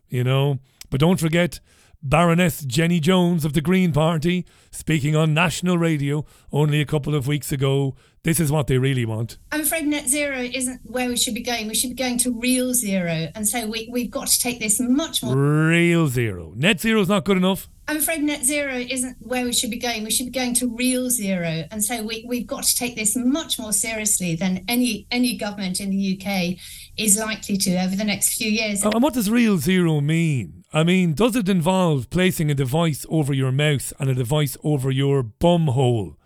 you 0.09 0.25
know. 0.25 0.59
But 0.91 1.01
don't 1.01 1.21
forget 1.21 1.61
Baroness 2.03 2.65
Jenny 2.65 3.01
Jones 3.01 3.45
of 3.45 3.53
the 3.53 3.61
Green 3.61 3.93
Party 3.93 4.47
speaking 4.71 5.17
on 5.17 5.35
national 5.35 5.77
radio 5.79 6.25
only 6.53 6.81
a 6.81 6.87
couple 6.87 7.15
of 7.15 7.27
weeks 7.27 7.51
ago. 7.51 7.97
This 8.29 8.41
is 8.41 8.53
what 8.53 8.67
they 8.67 8.77
really 8.77 9.07
want. 9.07 9.39
I'm 9.51 9.63
afraid 9.63 9.87
net 9.87 10.07
zero 10.07 10.37
isn't 10.37 10.83
where 10.85 11.09
we 11.09 11.17
should 11.17 11.33
be 11.33 11.41
going. 11.41 11.67
We 11.67 11.75
should 11.75 11.89
be 11.89 11.97
going 11.97 12.19
to 12.19 12.39
real 12.39 12.75
zero. 12.75 13.29
And 13.35 13.49
so 13.49 13.67
we, 13.67 13.89
we've 13.91 14.11
got 14.11 14.27
to 14.27 14.39
take 14.39 14.61
this 14.61 14.79
much 14.79 15.23
more. 15.23 15.35
Real 15.35 16.09
zero. 16.09 16.53
Net 16.55 16.79
zero 16.79 17.01
is 17.01 17.09
not 17.09 17.25
good 17.25 17.39
enough. 17.39 17.71
I'm 17.89 17.97
afraid 17.97 18.23
net 18.23 18.45
zero 18.45 18.75
isn't 18.75 19.17
where 19.21 19.47
we 19.47 19.55
should 19.55 19.71
be 19.71 19.79
going. 19.79 20.05
We 20.05 20.11
should 20.11 20.27
be 20.27 20.33
going 20.33 20.53
to 20.57 20.69
real 20.69 21.09
zero. 21.09 21.65
And 21.71 21.83
so 21.83 22.03
we, 22.03 22.27
we've 22.29 22.47
got 22.47 22.65
to 22.65 22.77
take 22.77 22.97
this 22.97 23.17
much 23.17 23.59
more 23.59 23.73
seriously 23.73 24.37
than 24.37 24.63
any 24.69 25.07
any 25.11 25.39
government 25.39 25.81
in 25.81 25.89
the 25.89 26.21
UK 26.21 26.59
is 26.99 27.17
likely 27.17 27.57
to 27.57 27.83
over 27.83 27.97
the 27.97 28.05
next 28.05 28.35
few 28.35 28.51
years. 28.51 28.85
And 28.85 29.03
what 29.03 29.15
does 29.15 29.31
real 29.31 29.57
zero 29.57 30.03
mean? 30.03 30.65
I 30.71 30.85
mean, 30.85 31.15
does 31.15 31.35
it 31.35 31.49
involve 31.49 32.11
placing 32.11 32.51
a 32.51 32.55
device 32.55 33.07
over 33.09 33.33
your 33.33 33.53
mouth 33.53 33.91
and 33.99 34.11
a 34.11 34.15
device 34.15 34.59
over 34.63 34.91
your 34.91 35.23
bum 35.23 35.69
hole? 35.69 36.19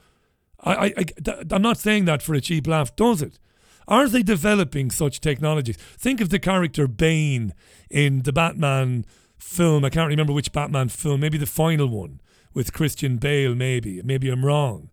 I, 0.63 0.87
I, 0.87 1.05
I'm 1.51 1.63
not 1.63 1.79
saying 1.79 2.05
that 2.05 2.23
for 2.23 2.35
a 2.35 2.41
cheap 2.41 2.67
laugh, 2.67 2.95
does 2.95 3.23
it? 3.23 3.39
Are 3.89 4.09
they 4.09 4.23
developing 4.23 4.91
such 4.91 5.21
technologies? 5.21 5.77
Think 5.77 6.21
of 6.21 6.29
the 6.29 6.39
character 6.39 6.87
Bane 6.87 7.53
in 7.91 8.23
the 8.23 8.33
Batman 8.33 9.05
film. 9.39 9.85
I 9.85 9.91
can't 9.91 10.09
remember 10.09 10.33
which 10.33 10.53
Batman 10.53 10.89
film, 10.89 11.21
maybe 11.21 11.39
the 11.39 11.47
final 11.47 11.89
one 11.89 12.21
with 12.55 12.73
Christian 12.73 13.17
Bale, 13.17 13.55
maybe. 13.55 14.01
Maybe 14.03 14.31
I'm 14.31 14.45
wrong. 14.45 14.91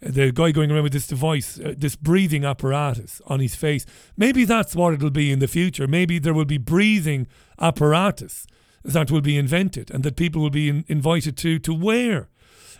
The 0.00 0.32
guy 0.32 0.50
going 0.50 0.70
around 0.70 0.84
with 0.84 0.94
this 0.94 1.06
device, 1.06 1.60
uh, 1.60 1.74
this 1.76 1.94
breathing 1.94 2.44
apparatus 2.44 3.20
on 3.26 3.40
his 3.40 3.54
face. 3.54 3.84
Maybe 4.16 4.46
that's 4.46 4.74
what 4.74 4.94
it'll 4.94 5.10
be 5.10 5.30
in 5.30 5.40
the 5.40 5.48
future. 5.48 5.86
Maybe 5.86 6.18
there 6.18 6.32
will 6.32 6.46
be 6.46 6.56
breathing 6.56 7.26
apparatus 7.60 8.46
that 8.82 9.10
will 9.10 9.20
be 9.20 9.36
invented 9.36 9.90
and 9.90 10.02
that 10.04 10.16
people 10.16 10.40
will 10.40 10.48
be 10.48 10.70
in, 10.70 10.84
invited 10.88 11.36
to 11.38 11.58
to 11.58 11.74
wear. 11.74 12.30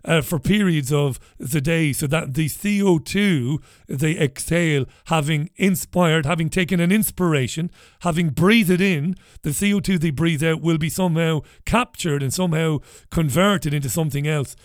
Uh, 0.04 0.22
for 0.22 0.38
periods 0.38 0.92
of 0.92 1.18
the 1.38 1.60
day 1.60 1.92
so 1.92 2.06
that 2.06 2.34
the 2.34 2.46
CO2 2.46 3.62
they 3.86 4.18
exhale, 4.18 4.86
having 5.06 5.50
inspired, 5.56 6.26
having 6.26 6.48
taken 6.48 6.80
an 6.80 6.92
inspiration, 6.92 7.70
having 8.00 8.30
breathed 8.30 8.80
in, 8.80 9.14
the 9.42 9.50
CO2 9.50 10.00
they 10.00 10.10
breathe 10.10 10.42
out 10.42 10.60
will 10.60 10.78
be 10.78 10.88
somehow 10.88 11.40
captured 11.64 12.22
and 12.22 12.32
somehow 12.32 12.78
converted 13.10 13.74
into 13.74 13.88
something 13.88 14.26
else. 14.26 14.56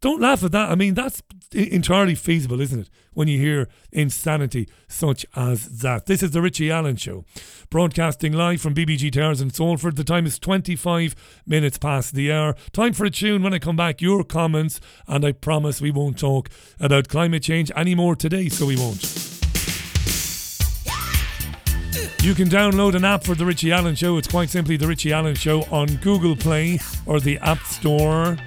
Don't 0.00 0.20
laugh 0.20 0.42
at 0.44 0.52
that. 0.52 0.70
I 0.70 0.74
mean, 0.74 0.94
that's 0.94 1.22
entirely 1.52 2.14
feasible, 2.14 2.60
isn't 2.60 2.80
it? 2.80 2.90
When 3.14 3.28
you 3.28 3.38
hear 3.38 3.68
insanity 3.90 4.68
such 4.88 5.26
as 5.36 5.80
that. 5.80 6.06
This 6.06 6.22
is 6.22 6.30
the 6.30 6.40
Richie 6.40 6.70
Allen 6.70 6.96
Show, 6.96 7.24
broadcasting 7.68 8.32
live 8.32 8.60
from 8.60 8.74
BBG 8.74 9.12
Towers 9.12 9.40
in 9.40 9.50
Salford. 9.50 9.96
The 9.96 10.04
time 10.04 10.24
is 10.24 10.38
25 10.38 11.42
minutes 11.46 11.78
past 11.78 12.14
the 12.14 12.32
hour. 12.32 12.56
Time 12.72 12.94
for 12.94 13.04
a 13.04 13.10
tune 13.10 13.42
when 13.42 13.52
I 13.52 13.58
come 13.58 13.76
back. 13.76 14.00
Your 14.00 14.24
comments, 14.24 14.80
and 15.06 15.24
I 15.24 15.32
promise 15.32 15.80
we 15.80 15.90
won't 15.90 16.18
talk 16.18 16.48
about 16.80 17.08
climate 17.08 17.42
change 17.42 17.70
anymore 17.76 18.16
today, 18.16 18.48
so 18.48 18.66
we 18.66 18.76
won't. 18.76 19.02
You 22.22 22.34
can 22.34 22.48
download 22.48 22.94
an 22.94 23.04
app 23.04 23.24
for 23.24 23.34
The 23.34 23.44
Richie 23.44 23.72
Allen 23.72 23.96
Show. 23.96 24.16
It's 24.16 24.28
quite 24.28 24.48
simply 24.48 24.76
The 24.76 24.86
Richie 24.86 25.12
Allen 25.12 25.34
Show 25.34 25.62
on 25.72 25.96
Google 25.96 26.36
Play 26.36 26.78
or 27.04 27.18
the 27.18 27.36
App 27.38 27.58
Store. 27.64 28.38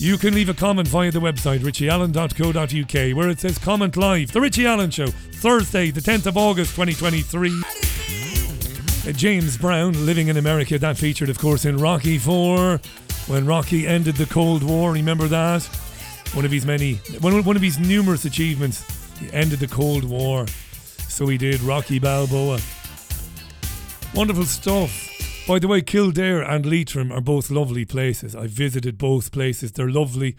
You 0.00 0.16
can 0.16 0.32
leave 0.32 0.48
a 0.48 0.54
comment 0.54 0.86
via 0.86 1.10
the 1.10 1.18
website 1.18 1.58
richieallen.co.uk 1.58 3.16
where 3.16 3.28
it 3.30 3.40
says 3.40 3.58
comment 3.58 3.96
live. 3.96 4.30
The 4.30 4.40
Richie 4.40 4.64
Allen 4.64 4.92
Show, 4.92 5.08
Thursday, 5.08 5.90
the 5.90 6.00
10th 6.00 6.26
of 6.26 6.36
August 6.36 6.76
2023. 6.76 7.50
Uh, 7.50 9.12
James 9.12 9.58
Brown, 9.58 10.06
living 10.06 10.28
in 10.28 10.36
America, 10.36 10.78
that 10.78 10.96
featured, 10.96 11.30
of 11.30 11.38
course, 11.40 11.64
in 11.64 11.78
Rocky 11.78 12.16
4 12.16 12.78
when 13.26 13.44
Rocky 13.44 13.88
ended 13.88 14.14
the 14.14 14.26
Cold 14.26 14.62
War. 14.62 14.92
Remember 14.92 15.26
that? 15.26 15.64
One 16.32 16.44
of 16.44 16.52
his 16.52 16.64
many, 16.64 16.94
one, 17.20 17.42
one 17.42 17.56
of 17.56 17.62
his 17.62 17.80
numerous 17.80 18.24
achievements. 18.24 18.84
He 19.18 19.32
ended 19.32 19.58
the 19.58 19.66
Cold 19.66 20.04
War. 20.04 20.46
So 21.08 21.26
he 21.26 21.36
did 21.36 21.60
Rocky 21.62 21.98
Balboa. 21.98 22.60
Wonderful 24.14 24.44
stuff. 24.44 25.17
By 25.48 25.58
the 25.58 25.66
way, 25.66 25.80
Kildare 25.80 26.42
and 26.42 26.66
Leitrim 26.66 27.10
are 27.10 27.22
both 27.22 27.50
lovely 27.50 27.86
places. 27.86 28.36
I 28.36 28.48
visited 28.48 28.98
both 28.98 29.32
places. 29.32 29.72
They're 29.72 29.88
lovely. 29.88 30.36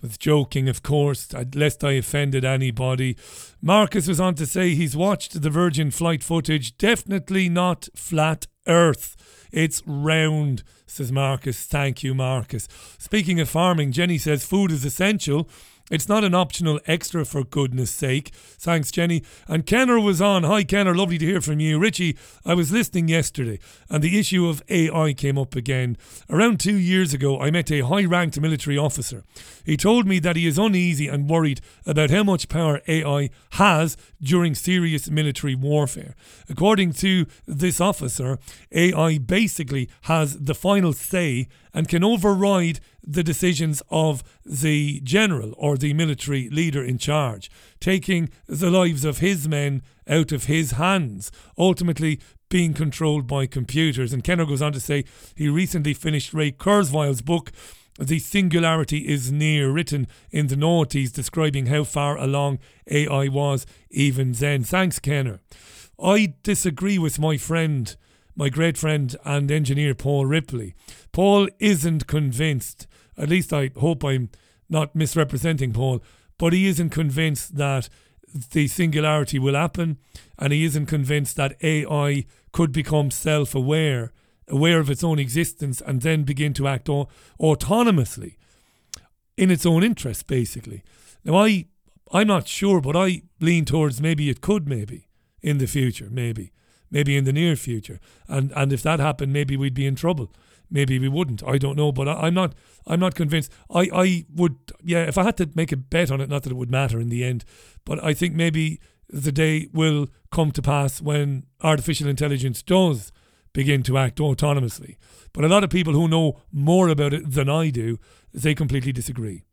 Was 0.00 0.16
joking, 0.16 0.68
of 0.68 0.80
course, 0.80 1.28
lest 1.56 1.82
I 1.82 1.94
offended 1.94 2.44
anybody. 2.44 3.16
Marcus 3.60 4.06
was 4.06 4.20
on 4.20 4.36
to 4.36 4.46
say 4.46 4.76
he's 4.76 4.96
watched 4.96 5.42
the 5.42 5.50
Virgin 5.50 5.90
flight 5.90 6.22
footage. 6.22 6.78
Definitely 6.78 7.48
not 7.48 7.88
flat 7.96 8.46
Earth. 8.68 9.16
It's 9.50 9.82
round, 9.86 10.62
says 10.86 11.10
Marcus. 11.10 11.66
Thank 11.66 12.04
you, 12.04 12.14
Marcus. 12.14 12.68
Speaking 12.96 13.40
of 13.40 13.48
farming, 13.48 13.90
Jenny 13.90 14.18
says 14.18 14.44
food 14.44 14.70
is 14.70 14.84
essential. 14.84 15.48
It's 15.90 16.08
not 16.08 16.24
an 16.24 16.34
optional 16.34 16.80
extra 16.86 17.26
for 17.26 17.44
goodness 17.44 17.90
sake. 17.90 18.32
Thanks, 18.34 18.90
Jenny. 18.90 19.22
And 19.46 19.66
Kenner 19.66 20.00
was 20.00 20.20
on. 20.20 20.42
Hi, 20.44 20.64
Kenner. 20.64 20.94
Lovely 20.94 21.18
to 21.18 21.26
hear 21.26 21.42
from 21.42 21.60
you. 21.60 21.78
Richie, 21.78 22.16
I 22.44 22.54
was 22.54 22.72
listening 22.72 23.08
yesterday 23.08 23.58
and 23.90 24.02
the 24.02 24.18
issue 24.18 24.48
of 24.48 24.62
AI 24.70 25.12
came 25.12 25.36
up 25.36 25.54
again. 25.54 25.98
Around 26.30 26.58
two 26.58 26.76
years 26.78 27.12
ago, 27.12 27.38
I 27.38 27.50
met 27.50 27.70
a 27.70 27.80
high 27.80 28.06
ranked 28.06 28.40
military 28.40 28.78
officer. 28.78 29.24
He 29.64 29.76
told 29.76 30.06
me 30.06 30.18
that 30.20 30.36
he 30.36 30.46
is 30.46 30.58
uneasy 30.58 31.06
and 31.06 31.28
worried 31.28 31.60
about 31.86 32.10
how 32.10 32.24
much 32.24 32.48
power 32.48 32.80
AI 32.88 33.28
has 33.52 33.98
during 34.22 34.54
serious 34.54 35.10
military 35.10 35.54
warfare. 35.54 36.14
According 36.48 36.94
to 36.94 37.26
this 37.46 37.78
officer, 37.80 38.38
AI 38.72 39.18
basically 39.18 39.90
has 40.02 40.38
the 40.38 40.54
final 40.54 40.94
say 40.94 41.46
and 41.74 41.88
can 41.88 42.04
override 42.04 42.80
the 43.06 43.22
decisions 43.22 43.82
of 43.90 44.22
the 44.44 45.00
general 45.04 45.54
or 45.56 45.76
the 45.76 45.94
military 45.94 46.48
leader 46.48 46.82
in 46.82 46.98
charge, 46.98 47.50
taking 47.80 48.30
the 48.46 48.70
lives 48.70 49.04
of 49.04 49.18
his 49.18 49.46
men 49.46 49.82
out 50.08 50.32
of 50.32 50.44
his 50.44 50.72
hands, 50.72 51.30
ultimately 51.58 52.20
being 52.48 52.74
controlled 52.74 53.26
by 53.26 53.46
computers. 53.46 54.12
And 54.12 54.24
Kenner 54.24 54.46
goes 54.46 54.62
on 54.62 54.72
to 54.72 54.80
say 54.80 55.04
he 55.34 55.48
recently 55.48 55.94
finished 55.94 56.34
Ray 56.34 56.52
Kurzweil's 56.52 57.22
book. 57.22 57.52
The 57.98 58.18
Singularity 58.18 59.08
is 59.08 59.30
Near, 59.30 59.70
written 59.70 60.08
in 60.30 60.48
the 60.48 60.56
noughties, 60.56 61.12
describing 61.12 61.66
how 61.66 61.84
far 61.84 62.16
along 62.16 62.58
AI 62.88 63.28
was 63.28 63.66
even 63.90 64.32
then. 64.32 64.64
Thanks, 64.64 64.98
Kenner. 64.98 65.40
I 66.02 66.34
disagree 66.42 66.98
with 66.98 67.20
my 67.20 67.36
friend 67.36 67.94
my 68.36 68.48
great 68.48 68.76
friend 68.76 69.14
and 69.24 69.50
engineer 69.50 69.94
Paul 69.94 70.26
Ripley. 70.26 70.74
Paul 71.12 71.48
isn't 71.58 72.06
convinced, 72.06 72.86
at 73.16 73.28
least 73.28 73.52
I 73.52 73.70
hope 73.76 74.04
I'm 74.04 74.30
not 74.68 74.94
misrepresenting 74.94 75.72
Paul, 75.72 76.02
but 76.38 76.52
he 76.52 76.66
isn't 76.66 76.90
convinced 76.90 77.56
that 77.56 77.88
the 78.50 78.66
singularity 78.66 79.38
will 79.38 79.54
happen, 79.54 79.98
and 80.38 80.52
he 80.52 80.64
isn't 80.64 80.86
convinced 80.86 81.36
that 81.36 81.56
AI 81.62 82.26
could 82.52 82.72
become 82.72 83.10
self 83.10 83.54
aware, 83.54 84.12
aware 84.48 84.80
of 84.80 84.90
its 84.90 85.04
own 85.04 85.18
existence, 85.18 85.80
and 85.80 86.02
then 86.02 86.24
begin 86.24 86.52
to 86.54 86.66
act 86.66 86.88
au- 86.88 87.08
autonomously 87.40 88.36
in 89.36 89.50
its 89.50 89.64
own 89.64 89.84
interest, 89.84 90.26
basically. 90.26 90.82
Now, 91.24 91.36
I, 91.36 91.66
I'm 92.12 92.26
not 92.26 92.48
sure, 92.48 92.80
but 92.80 92.96
I 92.96 93.22
lean 93.40 93.64
towards 93.64 94.00
maybe 94.00 94.28
it 94.28 94.40
could, 94.40 94.68
maybe 94.68 95.08
in 95.42 95.58
the 95.58 95.66
future, 95.66 96.08
maybe 96.10 96.52
maybe 96.90 97.16
in 97.16 97.24
the 97.24 97.32
near 97.32 97.56
future. 97.56 98.00
And 98.28 98.52
and 98.54 98.72
if 98.72 98.82
that 98.82 99.00
happened, 99.00 99.32
maybe 99.32 99.56
we'd 99.56 99.74
be 99.74 99.86
in 99.86 99.96
trouble. 99.96 100.32
Maybe 100.70 100.98
we 100.98 101.08
wouldn't. 101.08 101.42
I 101.44 101.58
don't 101.58 101.76
know, 101.76 101.92
but 101.92 102.08
I, 102.08 102.28
am 102.28 102.34
not. 102.34 102.54
I'm 102.86 103.00
not 103.00 103.14
convinced. 103.14 103.52
I 103.70 103.88
I 103.94 104.26
would. 104.34 104.56
Yeah, 104.82 105.04
if 105.04 105.18
I 105.18 105.24
had 105.24 105.36
to 105.38 105.48
make 105.54 105.72
a 105.72 105.76
bet 105.76 106.10
on 106.10 106.20
it, 106.20 106.28
not 106.28 106.42
that 106.42 106.52
it 106.52 106.56
would 106.56 106.70
matter 106.70 107.00
in 107.00 107.08
the 107.08 107.24
end, 107.24 107.44
but 107.84 108.02
I 108.02 108.14
think 108.14 108.34
maybe 108.34 108.80
the 109.08 109.32
day 109.32 109.68
will 109.72 110.08
come 110.32 110.50
to 110.52 110.62
pass 110.62 111.00
when 111.00 111.44
artificial 111.62 112.08
intelligence 112.08 112.62
does 112.62 113.12
begin 113.52 113.82
to 113.84 113.96
act 113.96 114.18
autonomously. 114.18 114.96
But 115.32 115.44
a 115.44 115.48
lot 115.48 115.64
of 115.64 115.70
people 115.70 115.92
who 115.92 116.08
know 116.08 116.40
more 116.50 116.88
about 116.88 117.14
it 117.14 117.30
than 117.30 117.48
I 117.48 117.70
do, 117.70 117.98
they 118.32 118.54
completely 118.54 118.92
disagree. 118.92 119.44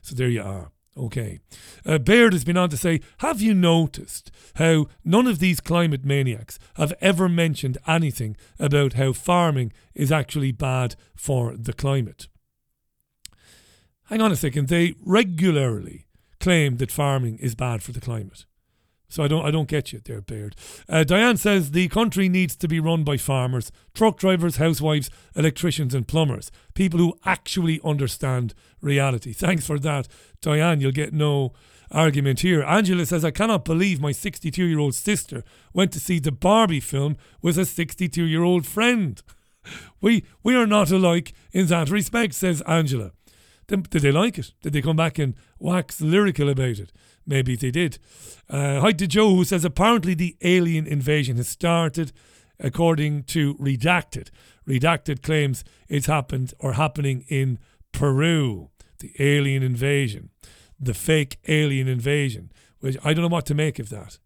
So 0.00 0.14
there 0.14 0.28
you 0.28 0.42
are. 0.42 0.72
Okay. 0.96 1.40
Uh, 1.86 1.98
Baird 1.98 2.34
has 2.34 2.44
been 2.44 2.56
on 2.56 2.68
to 2.70 2.76
say 2.76 3.00
Have 3.18 3.40
you 3.40 3.54
noticed 3.54 4.30
how 4.56 4.86
none 5.04 5.26
of 5.26 5.38
these 5.38 5.60
climate 5.60 6.04
maniacs 6.04 6.58
have 6.74 6.92
ever 7.00 7.28
mentioned 7.28 7.78
anything 7.86 8.36
about 8.58 8.94
how 8.94 9.12
farming 9.12 9.72
is 9.94 10.12
actually 10.12 10.52
bad 10.52 10.96
for 11.16 11.56
the 11.56 11.72
climate? 11.72 12.28
Hang 14.06 14.20
on 14.20 14.32
a 14.32 14.36
second. 14.36 14.68
They 14.68 14.94
regularly 15.00 16.06
claim 16.40 16.76
that 16.76 16.92
farming 16.92 17.38
is 17.38 17.54
bad 17.54 17.82
for 17.82 17.92
the 17.92 18.00
climate. 18.00 18.44
So 19.12 19.22
I 19.22 19.28
don't 19.28 19.44
I 19.44 19.50
don't 19.50 19.68
get 19.68 19.92
you 19.92 20.00
there, 20.02 20.22
Baird. 20.22 20.56
Uh, 20.88 21.04
Diane 21.04 21.36
says 21.36 21.72
the 21.72 21.88
country 21.88 22.30
needs 22.30 22.56
to 22.56 22.66
be 22.66 22.80
run 22.80 23.04
by 23.04 23.18
farmers, 23.18 23.70
truck 23.92 24.16
drivers, 24.16 24.56
housewives, 24.56 25.10
electricians, 25.36 25.94
and 25.94 26.08
plumbers. 26.08 26.50
People 26.72 26.98
who 26.98 27.18
actually 27.26 27.78
understand 27.84 28.54
reality. 28.80 29.32
Thanks 29.34 29.66
for 29.66 29.78
that, 29.80 30.08
Diane. 30.40 30.80
You'll 30.80 30.92
get 30.92 31.12
no 31.12 31.52
argument 31.90 32.40
here. 32.40 32.62
Angela 32.62 33.04
says, 33.04 33.22
I 33.22 33.30
cannot 33.32 33.66
believe 33.66 34.00
my 34.00 34.12
62 34.12 34.64
year 34.64 34.78
old 34.78 34.94
sister 34.94 35.44
went 35.74 35.92
to 35.92 36.00
see 36.00 36.18
the 36.18 36.32
Barbie 36.32 36.80
film 36.80 37.18
with 37.42 37.58
a 37.58 37.66
62 37.66 38.24
year 38.24 38.42
old 38.42 38.66
friend. 38.66 39.22
We, 40.00 40.24
we 40.42 40.56
are 40.56 40.66
not 40.66 40.90
alike 40.90 41.34
in 41.52 41.66
that 41.66 41.88
respect, 41.88 42.34
says 42.34 42.62
Angela. 42.62 43.12
Did 43.68 43.84
they 43.84 44.10
like 44.10 44.36
it? 44.36 44.52
Did 44.60 44.72
they 44.72 44.82
come 44.82 44.96
back 44.96 45.20
and 45.20 45.34
wax 45.60 46.00
lyrical 46.00 46.48
about 46.48 46.80
it? 46.80 46.92
Maybe 47.26 47.56
they 47.56 47.70
did. 47.70 47.98
Uh, 48.48 48.80
hi 48.80 48.92
to 48.92 49.06
Joe, 49.06 49.34
who 49.34 49.44
says 49.44 49.64
apparently 49.64 50.14
the 50.14 50.36
alien 50.42 50.86
invasion 50.86 51.36
has 51.36 51.48
started, 51.48 52.12
according 52.58 53.24
to 53.24 53.54
Redacted. 53.54 54.30
Redacted 54.66 55.22
claims 55.22 55.64
it's 55.88 56.06
happened 56.06 56.54
or 56.58 56.74
happening 56.74 57.24
in 57.28 57.58
Peru. 57.92 58.70
The 58.98 59.12
alien 59.18 59.62
invasion, 59.62 60.30
the 60.78 60.94
fake 60.94 61.38
alien 61.48 61.88
invasion, 61.88 62.52
which 62.80 62.96
I 63.04 63.12
don't 63.12 63.22
know 63.22 63.28
what 63.28 63.46
to 63.46 63.54
make 63.54 63.78
of 63.78 63.88
that 63.88 64.18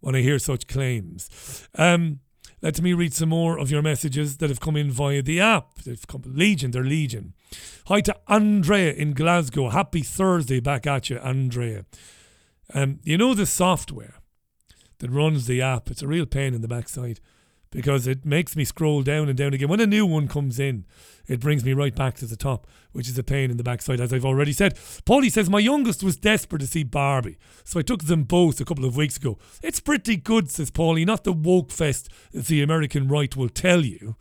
when 0.00 0.14
I 0.14 0.22
hear 0.22 0.38
such 0.38 0.66
claims. 0.66 1.68
Um, 1.76 2.20
let 2.62 2.80
me 2.80 2.94
read 2.94 3.12
some 3.12 3.28
more 3.28 3.58
of 3.58 3.70
your 3.70 3.82
messages 3.82 4.38
that 4.38 4.48
have 4.48 4.58
come 4.58 4.76
in 4.76 4.90
via 4.90 5.22
the 5.22 5.40
app. 5.40 5.74
They've 5.84 6.06
come 6.06 6.22
legion, 6.26 6.70
they're 6.70 6.82
legion. 6.82 7.34
Hi 7.88 8.00
to 8.00 8.16
Andrea 8.26 8.92
in 8.92 9.12
Glasgow. 9.12 9.68
Happy 9.68 10.00
Thursday 10.00 10.60
back 10.60 10.86
at 10.86 11.10
you, 11.10 11.18
Andrea. 11.18 11.84
Um, 12.72 13.00
you 13.02 13.18
know 13.18 13.34
the 13.34 13.46
software 13.46 14.14
that 14.98 15.10
runs 15.10 15.46
the 15.46 15.60
app. 15.60 15.90
It's 15.90 16.02
a 16.02 16.06
real 16.06 16.26
pain 16.26 16.54
in 16.54 16.62
the 16.62 16.68
backside 16.68 17.20
because 17.74 18.06
it 18.06 18.24
makes 18.24 18.54
me 18.54 18.64
scroll 18.64 19.02
down 19.02 19.28
and 19.28 19.36
down 19.36 19.52
again. 19.52 19.68
When 19.68 19.80
a 19.80 19.86
new 19.86 20.06
one 20.06 20.28
comes 20.28 20.60
in, 20.60 20.84
it 21.26 21.40
brings 21.40 21.64
me 21.64 21.72
right 21.72 21.94
back 21.94 22.14
to 22.16 22.26
the 22.26 22.36
top, 22.36 22.68
which 22.92 23.08
is 23.08 23.18
a 23.18 23.24
pain 23.24 23.50
in 23.50 23.56
the 23.56 23.64
backside, 23.64 24.00
as 24.00 24.12
I've 24.12 24.24
already 24.24 24.52
said. 24.52 24.76
Paulie 24.76 25.30
says, 25.30 25.50
My 25.50 25.58
youngest 25.58 26.04
was 26.04 26.16
desperate 26.16 26.60
to 26.60 26.68
see 26.68 26.84
Barbie, 26.84 27.36
so 27.64 27.80
I 27.80 27.82
took 27.82 28.04
them 28.04 28.22
both 28.22 28.60
a 28.60 28.64
couple 28.64 28.84
of 28.84 28.96
weeks 28.96 29.16
ago. 29.16 29.38
It's 29.60 29.80
pretty 29.80 30.16
good, 30.16 30.52
says 30.52 30.70
Paulie, 30.70 31.04
not 31.04 31.24
the 31.24 31.32
woke 31.32 31.72
fest 31.72 32.08
that 32.32 32.46
the 32.46 32.62
American 32.62 33.08
right 33.08 33.34
will 33.34 33.48
tell 33.48 33.84
you. 33.84 34.14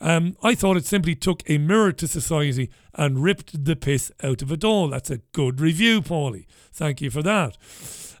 Um, 0.00 0.36
I 0.40 0.54
thought 0.54 0.76
it 0.76 0.86
simply 0.86 1.16
took 1.16 1.42
a 1.50 1.58
mirror 1.58 1.90
to 1.90 2.06
society 2.06 2.70
and 2.94 3.24
ripped 3.24 3.64
the 3.64 3.74
piss 3.74 4.12
out 4.22 4.40
of 4.40 4.52
it 4.52 4.62
all. 4.62 4.88
That's 4.88 5.10
a 5.10 5.18
good 5.32 5.60
review, 5.60 6.00
Paulie. 6.00 6.46
Thank 6.72 7.00
you 7.00 7.10
for 7.10 7.22
that. 7.22 7.56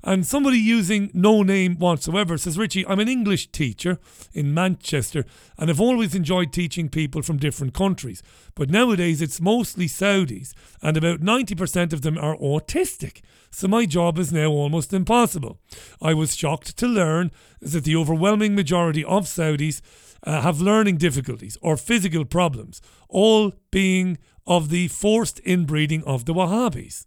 And 0.06 0.26
somebody 0.26 0.58
using 0.58 1.10
no 1.14 1.42
name 1.42 1.76
whatsoever 1.76 2.36
says, 2.36 2.58
Richie, 2.58 2.86
I'm 2.86 3.00
an 3.00 3.08
English 3.08 3.50
teacher 3.52 3.98
in 4.34 4.52
Manchester 4.52 5.24
and 5.56 5.70
I've 5.70 5.80
always 5.80 6.14
enjoyed 6.14 6.52
teaching 6.52 6.90
people 6.90 7.22
from 7.22 7.38
different 7.38 7.72
countries. 7.72 8.22
But 8.54 8.68
nowadays 8.68 9.22
it's 9.22 9.40
mostly 9.40 9.86
Saudis 9.86 10.52
and 10.82 10.98
about 10.98 11.20
90% 11.20 11.94
of 11.94 12.02
them 12.02 12.18
are 12.18 12.36
autistic. 12.36 13.22
So 13.50 13.66
my 13.66 13.86
job 13.86 14.18
is 14.18 14.30
now 14.30 14.48
almost 14.48 14.92
impossible. 14.92 15.58
I 16.02 16.12
was 16.12 16.36
shocked 16.36 16.76
to 16.76 16.86
learn 16.86 17.30
that 17.62 17.84
the 17.84 17.96
overwhelming 17.96 18.54
majority 18.54 19.04
of 19.04 19.24
Saudis 19.24 19.80
uh, 20.22 20.42
have 20.42 20.60
learning 20.60 20.98
difficulties 20.98 21.56
or 21.62 21.78
physical 21.78 22.26
problems, 22.26 22.82
all 23.08 23.54
being 23.70 24.18
of 24.46 24.68
the 24.68 24.88
forced 24.88 25.40
inbreeding 25.46 26.04
of 26.04 26.26
the 26.26 26.34
Wahhabis. 26.34 27.06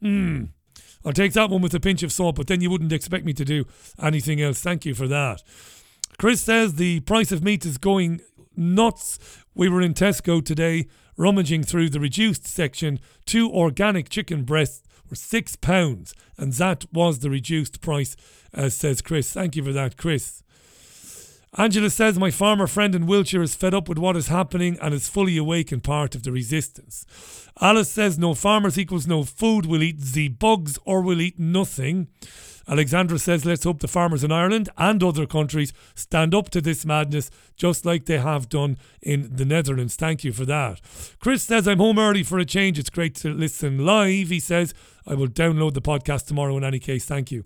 Hmm. 0.00 0.44
I'll 1.04 1.12
take 1.12 1.32
that 1.32 1.50
one 1.50 1.62
with 1.62 1.74
a 1.74 1.80
pinch 1.80 2.02
of 2.02 2.12
salt, 2.12 2.36
but 2.36 2.46
then 2.46 2.60
you 2.60 2.70
wouldn't 2.70 2.92
expect 2.92 3.24
me 3.24 3.32
to 3.34 3.44
do 3.44 3.64
anything 4.00 4.40
else. 4.40 4.60
Thank 4.60 4.84
you 4.84 4.94
for 4.94 5.08
that. 5.08 5.42
Chris 6.18 6.40
says 6.40 6.74
the 6.74 7.00
price 7.00 7.32
of 7.32 7.42
meat 7.42 7.66
is 7.66 7.78
going 7.78 8.20
nuts. 8.56 9.18
We 9.54 9.68
were 9.68 9.82
in 9.82 9.94
Tesco 9.94 10.44
today, 10.44 10.86
rummaging 11.16 11.64
through 11.64 11.90
the 11.90 12.00
reduced 12.00 12.46
section. 12.46 13.00
Two 13.26 13.50
organic 13.50 14.08
chicken 14.08 14.44
breasts 14.44 14.82
were 15.10 15.16
six 15.16 15.56
pounds, 15.56 16.14
and 16.38 16.52
that 16.54 16.84
was 16.92 17.18
the 17.18 17.30
reduced 17.30 17.80
price, 17.80 18.16
uh, 18.54 18.68
says 18.68 19.02
Chris. 19.02 19.32
Thank 19.32 19.56
you 19.56 19.64
for 19.64 19.72
that, 19.72 19.96
Chris. 19.96 20.42
Angela 21.58 21.90
says, 21.90 22.18
My 22.18 22.30
farmer 22.30 22.66
friend 22.66 22.94
in 22.94 23.06
Wiltshire 23.06 23.42
is 23.42 23.54
fed 23.54 23.74
up 23.74 23.86
with 23.86 23.98
what 23.98 24.16
is 24.16 24.28
happening 24.28 24.78
and 24.80 24.94
is 24.94 25.10
fully 25.10 25.36
awake 25.36 25.70
and 25.70 25.84
part 25.84 26.14
of 26.14 26.22
the 26.22 26.32
resistance. 26.32 27.04
Alice 27.60 27.90
says, 27.90 28.18
No 28.18 28.32
farmers 28.32 28.78
equals 28.78 29.06
no 29.06 29.22
food. 29.22 29.66
We'll 29.66 29.82
eat 29.82 30.00
the 30.00 30.28
bugs 30.28 30.78
or 30.86 31.02
we'll 31.02 31.20
eat 31.20 31.38
nothing. 31.38 32.08
Alexandra 32.66 33.18
says, 33.18 33.44
Let's 33.44 33.64
hope 33.64 33.80
the 33.80 33.88
farmers 33.88 34.24
in 34.24 34.32
Ireland 34.32 34.70
and 34.78 35.02
other 35.02 35.26
countries 35.26 35.74
stand 35.94 36.34
up 36.34 36.48
to 36.50 36.62
this 36.62 36.86
madness 36.86 37.30
just 37.62 37.86
like 37.86 38.06
they 38.06 38.18
have 38.18 38.48
done 38.48 38.76
in 39.00 39.36
the 39.36 39.44
Netherlands. 39.44 39.94
Thank 39.94 40.24
you 40.24 40.32
for 40.32 40.44
that. 40.46 40.80
Chris 41.20 41.44
says, 41.44 41.68
I'm 41.68 41.78
home 41.78 41.96
early 41.96 42.24
for 42.24 42.40
a 42.40 42.44
change. 42.44 42.76
It's 42.76 42.90
great 42.90 43.14
to 43.16 43.28
listen 43.32 43.86
live. 43.86 44.30
He 44.30 44.40
says, 44.40 44.74
I 45.06 45.14
will 45.14 45.28
download 45.28 45.74
the 45.74 45.80
podcast 45.80 46.26
tomorrow 46.26 46.56
in 46.56 46.64
any 46.64 46.80
case. 46.80 47.04
Thank 47.04 47.30
you 47.30 47.44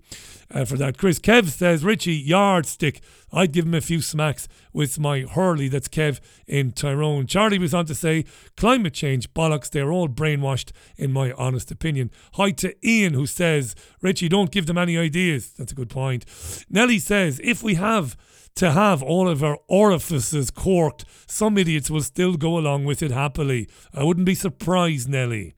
uh, 0.49 0.65
for 0.65 0.75
that. 0.77 0.97
Chris 0.97 1.19
Kev 1.19 1.49
says, 1.49 1.83
Richie, 1.83 2.15
yardstick. 2.15 3.01
I'd 3.31 3.51
give 3.51 3.65
him 3.65 3.75
a 3.75 3.81
few 3.81 4.01
smacks 4.01 4.47
with 4.73 4.97
my 4.97 5.19
Hurley. 5.19 5.67
That's 5.67 5.87
Kev 5.87 6.19
in 6.47 6.71
Tyrone. 6.71 7.27
Charlie 7.27 7.59
was 7.59 7.75
on 7.75 7.85
to 7.85 7.93
say, 7.93 8.25
climate 8.55 8.95
change 8.95 9.31
bollocks. 9.35 9.69
They're 9.69 9.91
all 9.91 10.09
brainwashed, 10.09 10.71
in 10.95 11.13
my 11.13 11.31
honest 11.33 11.69
opinion. 11.69 12.09
Hi 12.33 12.49
to 12.53 12.73
Ian, 12.83 13.13
who 13.13 13.27
says, 13.27 13.75
Richie, 14.01 14.29
don't 14.29 14.49
give 14.49 14.65
them 14.65 14.79
any 14.79 14.97
ideas. 14.97 15.51
That's 15.51 15.73
a 15.73 15.75
good 15.75 15.91
point. 15.91 16.25
Nelly 16.71 16.97
says, 16.97 17.39
if 17.43 17.61
we 17.61 17.75
have 17.75 18.17
to 18.57 18.71
have 18.71 19.01
all 19.01 19.27
of 19.29 19.43
our 19.43 19.57
orifices 19.67 20.51
corked, 20.51 21.05
some 21.25 21.57
idiots 21.57 21.89
will 21.89 22.01
still 22.01 22.35
go 22.35 22.57
along 22.57 22.85
with 22.85 23.01
it 23.01 23.11
happily. 23.11 23.67
I 23.93 24.03
wouldn't 24.03 24.25
be 24.25 24.35
surprised, 24.35 25.09
Nelly 25.09 25.55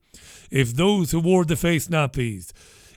if 0.50 0.74
those 0.74 1.12
who 1.12 1.20
wore 1.20 1.44
the 1.44 1.56
face 1.56 1.88
nappies 1.88 2.52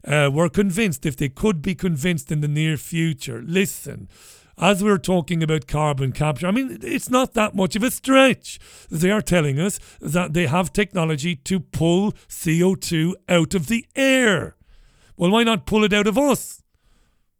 uh, 0.06 0.30
were 0.32 0.50
convinced, 0.50 1.06
if 1.06 1.16
they 1.16 1.30
could 1.30 1.62
be 1.62 1.76
convinced 1.76 2.32
in 2.32 2.42
the 2.42 2.48
near 2.48 2.78
future, 2.78 3.42
listen, 3.46 4.10
as 4.58 4.84
we're 4.84 4.98
talking 4.98 5.42
about 5.42 5.68
carbon 5.68 6.12
capture, 6.12 6.48
I 6.48 6.52
mean, 6.52 6.80
it's 6.82 7.10
not 7.10 7.34
that 7.34 7.56
much 7.56 7.76
of 7.76 7.84
a 7.84 7.92
stretch. 7.92 8.60
They 8.90 9.12
are 9.12 9.22
telling 9.22 9.60
us 9.60 9.80
that 10.00 10.34
they 10.34 10.48
have 10.48 10.74
technology 10.74 11.36
to 11.38 11.60
pull 11.60 12.12
CO2 12.28 13.14
out 13.30 13.54
of 13.56 13.68
the 13.68 13.86
air. 13.96 14.56
Well, 15.16 15.32
why 15.32 15.44
not 15.44 15.66
pull 15.66 15.84
it 15.84 15.94
out 15.94 16.08
of 16.08 16.18
us? 16.18 16.62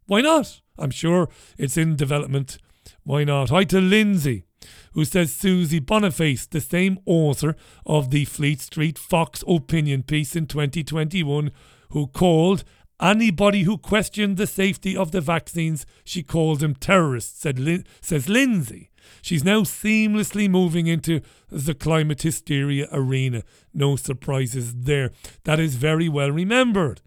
Why 0.06 0.22
not? 0.22 0.62
I'm 0.78 0.92
sure 0.92 1.30
it's 1.58 1.78
in 1.78 1.96
development. 1.96 2.58
Why 3.04 3.24
not? 3.24 3.50
Hi 3.50 3.64
to 3.66 3.80
Lindsay 3.80 4.46
who 4.94 5.06
says 5.06 5.34
Susie 5.34 5.80
Boniface, 5.80 6.46
the 6.46 6.62
same 6.62 7.00
author 7.06 7.56
of 7.86 8.12
the 8.12 8.26
Fleet 8.26 8.62
Street 8.62 8.98
Fox 8.98 9.44
opinion 9.48 10.04
piece 10.04 10.36
in 10.36 10.46
2021, 10.46 11.52
who 11.90 12.08
called 12.08 12.64
anybody 13.02 13.64
who 13.64 13.78
questioned 13.78 14.38
the 14.38 14.48
safety 14.48 14.96
of 14.96 15.12
the 15.12 15.22
vaccines, 15.22 15.86
she 16.04 16.24
called 16.24 16.60
them 16.60 16.76
terrorists, 16.76 17.42
said 17.42 17.60
Lin- 17.60 17.86
says 18.02 18.30
Lindsay. 18.30 18.90
She's 19.22 19.44
now 19.44 19.62
seamlessly 19.62 20.50
moving 20.50 20.88
into 20.88 21.22
the 21.50 21.74
climate 21.74 22.22
hysteria 22.22 22.88
arena. 22.92 23.44
No 23.74 23.96
surprises 23.96 24.74
there. 24.74 25.12
That 25.44 25.60
is 25.60 25.76
very 25.76 26.08
well 26.08 26.32
remembered. 26.32 27.02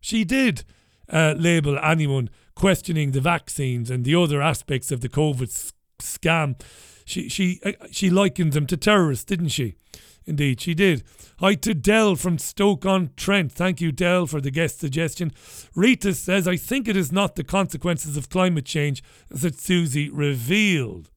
She 0.00 0.24
did 0.24 0.64
uh, 1.08 1.34
label 1.36 1.78
anyone 1.78 2.30
questioning 2.56 3.12
the 3.12 3.20
vaccines 3.20 3.90
and 3.90 4.04
the 4.04 4.16
other 4.16 4.42
aspects 4.42 4.90
of 4.90 5.00
the 5.02 5.08
COVID 5.08 5.72
scam 6.00 6.56
she 7.06 7.28
she 7.28 7.60
uh, 7.64 7.72
she 7.90 8.10
likened 8.10 8.52
them 8.52 8.66
to 8.66 8.76
terrorists, 8.76 9.24
didn't 9.24 9.48
she? 9.48 9.76
Indeed, 10.26 10.60
she 10.60 10.74
did. 10.74 11.04
Hi 11.38 11.54
to 11.54 11.72
Dell 11.72 12.16
from 12.16 12.36
Stoke 12.36 12.84
on 12.84 13.10
Trent. 13.16 13.52
Thank 13.52 13.80
you, 13.80 13.92
Dell, 13.92 14.26
for 14.26 14.40
the 14.40 14.50
guest 14.50 14.80
suggestion. 14.80 15.30
Rita 15.76 16.14
says, 16.14 16.48
I 16.48 16.56
think 16.56 16.88
it 16.88 16.96
is 16.96 17.12
not 17.12 17.36
the 17.36 17.44
consequences 17.44 18.16
of 18.16 18.28
climate 18.28 18.64
change 18.64 19.04
that 19.30 19.60
Susie 19.60 20.10
revealed. 20.10 21.10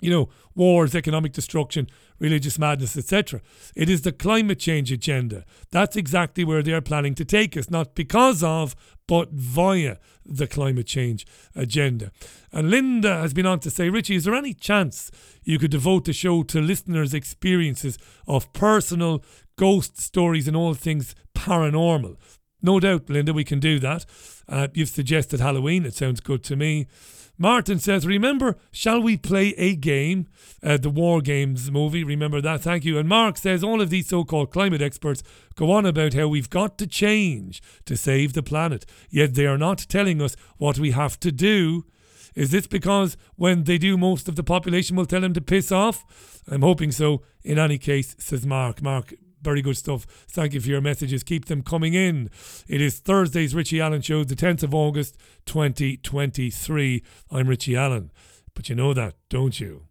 You 0.00 0.10
know, 0.10 0.28
wars, 0.56 0.96
economic 0.96 1.32
destruction, 1.32 1.86
religious 2.18 2.58
madness, 2.58 2.96
etc. 2.96 3.40
It 3.74 3.88
is 3.88 4.02
the 4.02 4.12
climate 4.12 4.58
change 4.58 4.92
agenda. 4.92 5.44
That's 5.70 5.96
exactly 5.96 6.44
where 6.44 6.62
they 6.62 6.72
are 6.72 6.80
planning 6.80 7.14
to 7.16 7.24
take 7.24 7.56
us, 7.56 7.70
not 7.70 7.94
because 7.94 8.42
of, 8.42 8.74
but 9.06 9.30
via 9.32 9.98
the 10.24 10.46
climate 10.46 10.86
change 10.86 11.26
agenda. 11.54 12.10
And 12.52 12.70
Linda 12.70 13.20
has 13.20 13.34
been 13.34 13.46
on 13.46 13.60
to 13.60 13.70
say, 13.70 13.90
Richie, 13.90 14.16
is 14.16 14.24
there 14.24 14.34
any 14.34 14.54
chance 14.54 15.10
you 15.42 15.58
could 15.58 15.70
devote 15.70 16.04
the 16.04 16.12
show 16.12 16.42
to 16.44 16.60
listeners' 16.60 17.14
experiences 17.14 17.98
of 18.26 18.52
personal 18.52 19.22
ghost 19.56 20.00
stories 20.00 20.48
and 20.48 20.56
all 20.56 20.74
things 20.74 21.14
paranormal? 21.34 22.16
No 22.62 22.80
doubt, 22.80 23.10
Linda, 23.10 23.34
we 23.34 23.44
can 23.44 23.60
do 23.60 23.78
that. 23.80 24.06
Uh, 24.48 24.68
you've 24.72 24.88
suggested 24.88 25.40
Halloween. 25.40 25.84
It 25.84 25.94
sounds 25.94 26.20
good 26.20 26.42
to 26.44 26.56
me. 26.56 26.86
Martin 27.36 27.78
says, 27.78 28.06
Remember, 28.06 28.56
shall 28.70 29.00
we 29.00 29.16
play 29.16 29.54
a 29.56 29.74
game? 29.74 30.28
Uh, 30.62 30.76
the 30.76 30.90
War 30.90 31.20
Games 31.20 31.70
movie. 31.70 32.04
Remember 32.04 32.40
that. 32.40 32.62
Thank 32.62 32.84
you. 32.84 32.98
And 32.98 33.08
Mark 33.08 33.36
says, 33.36 33.64
All 33.64 33.80
of 33.80 33.90
these 33.90 34.08
so 34.08 34.24
called 34.24 34.52
climate 34.52 34.82
experts 34.82 35.22
go 35.56 35.72
on 35.72 35.84
about 35.84 36.14
how 36.14 36.28
we've 36.28 36.50
got 36.50 36.78
to 36.78 36.86
change 36.86 37.62
to 37.86 37.96
save 37.96 38.32
the 38.32 38.42
planet, 38.42 38.86
yet 39.10 39.34
they 39.34 39.46
are 39.46 39.58
not 39.58 39.78
telling 39.88 40.22
us 40.22 40.36
what 40.58 40.78
we 40.78 40.92
have 40.92 41.18
to 41.20 41.32
do. 41.32 41.84
Is 42.34 42.50
this 42.50 42.66
because 42.66 43.16
when 43.36 43.64
they 43.64 43.78
do, 43.78 43.96
most 43.96 44.28
of 44.28 44.36
the 44.36 44.42
population 44.42 44.96
will 44.96 45.06
tell 45.06 45.20
them 45.20 45.34
to 45.34 45.40
piss 45.40 45.70
off? 45.70 46.42
I'm 46.48 46.62
hoping 46.62 46.90
so. 46.90 47.22
In 47.42 47.58
any 47.58 47.78
case, 47.78 48.16
says 48.18 48.46
Mark. 48.46 48.82
Mark, 48.82 49.14
very 49.44 49.62
good 49.62 49.76
stuff. 49.76 50.06
Thank 50.28 50.54
you 50.54 50.60
for 50.60 50.68
your 50.68 50.80
messages. 50.80 51.22
Keep 51.22 51.44
them 51.44 51.62
coming 51.62 51.94
in. 51.94 52.30
It 52.66 52.80
is 52.80 52.98
Thursday's 52.98 53.54
Richie 53.54 53.80
Allen 53.80 54.00
Show, 54.00 54.24
the 54.24 54.34
10th 54.34 54.62
of 54.62 54.74
August, 54.74 55.16
2023. 55.46 57.02
I'm 57.30 57.46
Richie 57.46 57.76
Allen. 57.76 58.10
But 58.54 58.68
you 58.68 58.74
know 58.74 58.94
that, 58.94 59.14
don't 59.28 59.60
you? 59.60 59.82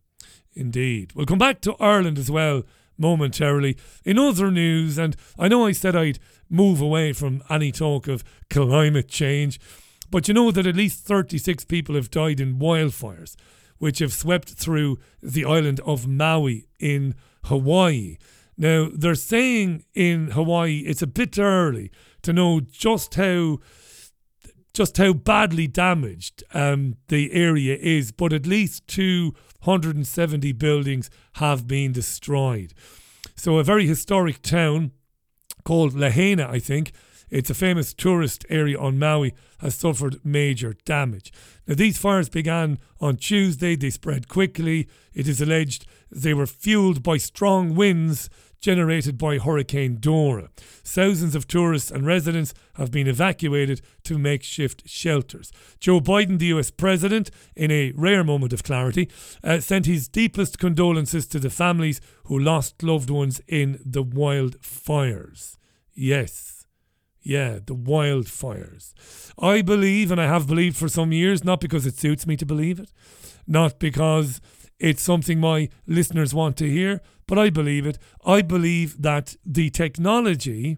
Indeed. 0.54 1.14
We'll 1.16 1.26
come 1.26 1.38
back 1.38 1.62
to 1.62 1.76
Ireland 1.80 2.18
as 2.18 2.32
well 2.32 2.64
momentarily. 2.98 3.78
In 4.04 4.20
other 4.20 4.52
news, 4.52 4.98
and 4.98 5.16
I 5.38 5.48
know 5.48 5.66
I 5.66 5.72
said 5.72 5.96
I'd 5.96 6.20
move 6.50 6.82
away 6.82 7.14
from 7.14 7.44
any 7.50 7.72
talk 7.72 8.08
of 8.08 8.24
climate 8.50 9.08
change, 9.08 9.60
but 10.10 10.28
you 10.28 10.34
know 10.34 10.52
that 10.52 10.68
at 10.68 10.76
least 10.76 11.06
36 11.06 11.66
people 11.66 11.96
have 11.96 12.12
died 12.12 12.40
in 12.40 12.60
wildfires, 12.60 13.36
which 13.78 14.00
have 14.00 14.14
swept 14.14 14.50
through 14.50 15.00
the 15.22 15.46
island 15.46 15.80
of 15.86 16.08
Maui 16.08 16.68
in 16.80 17.16
Hawaii. 17.46 18.18
Now, 18.58 18.90
they're 18.94 19.16
saying 19.16 19.86
in 19.94 20.32
Hawaii 20.32 20.80
it's 20.80 21.02
a 21.02 21.08
bit 21.08 21.40
early 21.40 21.92
to 22.22 22.34
know 22.34 22.60
just 22.60 23.16
how 23.16 23.60
just 24.74 24.98
how 24.98 25.14
badly 25.14 25.68
damaged 25.68 26.44
um, 26.54 26.96
the 27.08 27.32
area 27.32 27.78
is, 27.80 28.12
but 28.12 28.34
at 28.34 28.48
least 28.48 28.88
270 28.88 30.52
buildings 30.54 31.12
have 31.34 31.68
been 31.68 31.92
destroyed. 31.92 32.74
So, 33.36 33.60
a 33.60 33.64
very 33.64 33.86
historic 33.86 34.42
town 34.42 34.92
called 35.64 35.94
Lahaina, 35.94 36.50
I 36.50 36.60
think, 36.60 36.92
It's 37.34 37.50
a 37.50 37.56
famous 37.56 37.96
tourist 37.96 38.46
area 38.48 38.78
on 38.80 39.00
Maui, 39.00 39.34
has 39.58 39.74
suffered 39.74 40.24
major 40.24 40.76
damage. 40.86 41.34
Now, 41.66 41.74
these 41.74 41.98
fires 41.98 42.30
began 42.30 42.78
on 43.02 43.18
Tuesday, 43.18 43.76
they 43.76 43.90
spread 43.90 44.28
quickly. 44.28 44.88
It 45.16 45.28
is 45.28 45.42
alleged 45.42 45.88
they 46.12 46.36
were 46.36 46.46
fueled 46.46 47.02
by 47.02 47.18
strong 47.18 47.74
winds 47.74 48.30
generated 48.60 49.18
by 49.18 49.40
Hurricane 49.40 49.98
Dora. 50.00 50.50
Thousands 50.84 51.34
of 51.34 51.48
tourists 51.48 51.90
and 51.90 52.06
residents 52.06 52.54
have 52.76 52.92
been 52.92 53.08
evacuated 53.08 53.82
to 54.04 54.20
makeshift 54.20 54.88
shelters. 54.88 55.52
Joe 55.80 56.00
Biden, 56.02 56.38
the 56.38 56.54
US 56.58 56.70
president, 56.70 57.32
in 57.56 57.72
a 57.72 57.94
rare 57.96 58.24
moment 58.24 58.54
of 58.54 58.62
clarity, 58.62 59.10
uh, 59.44 59.60
sent 59.60 59.88
his 59.88 60.08
deepest 60.08 60.60
condolences 60.60 61.26
to 61.30 61.40
the 61.40 61.50
families 61.50 62.00
who 62.26 62.38
lost 62.38 62.84
loved 62.84 63.10
ones 63.10 63.42
in 63.48 63.80
the 63.84 64.04
wildfires. 64.04 65.58
Yes. 65.96 66.63
Yeah, 67.24 67.60
the 67.66 67.76
wildfires. 67.76 68.94
I 69.40 69.62
believe, 69.62 70.12
and 70.12 70.20
I 70.20 70.28
have 70.28 70.46
believed 70.46 70.76
for 70.76 70.90
some 70.90 71.14
years, 71.14 71.44
not 71.44 71.62
because 71.62 71.86
it 71.86 71.98
suits 71.98 72.28
me 72.28 72.36
to 72.36 72.46
believe 72.46 72.80
it, 72.80 72.92
not 73.48 73.80
because 73.80 74.42
it's 74.78 75.02
something 75.02 75.40
my 75.40 75.70
listeners 75.88 76.34
want 76.34 76.58
to 76.58 76.70
hear, 76.70 77.02
but 77.26 77.40
I 77.40 77.50
believe 77.50 77.86
it. 77.86 77.98
I 78.26 78.42
believe 78.42 79.02
that 79.02 79.38
the 79.46 79.70
technology 79.70 80.78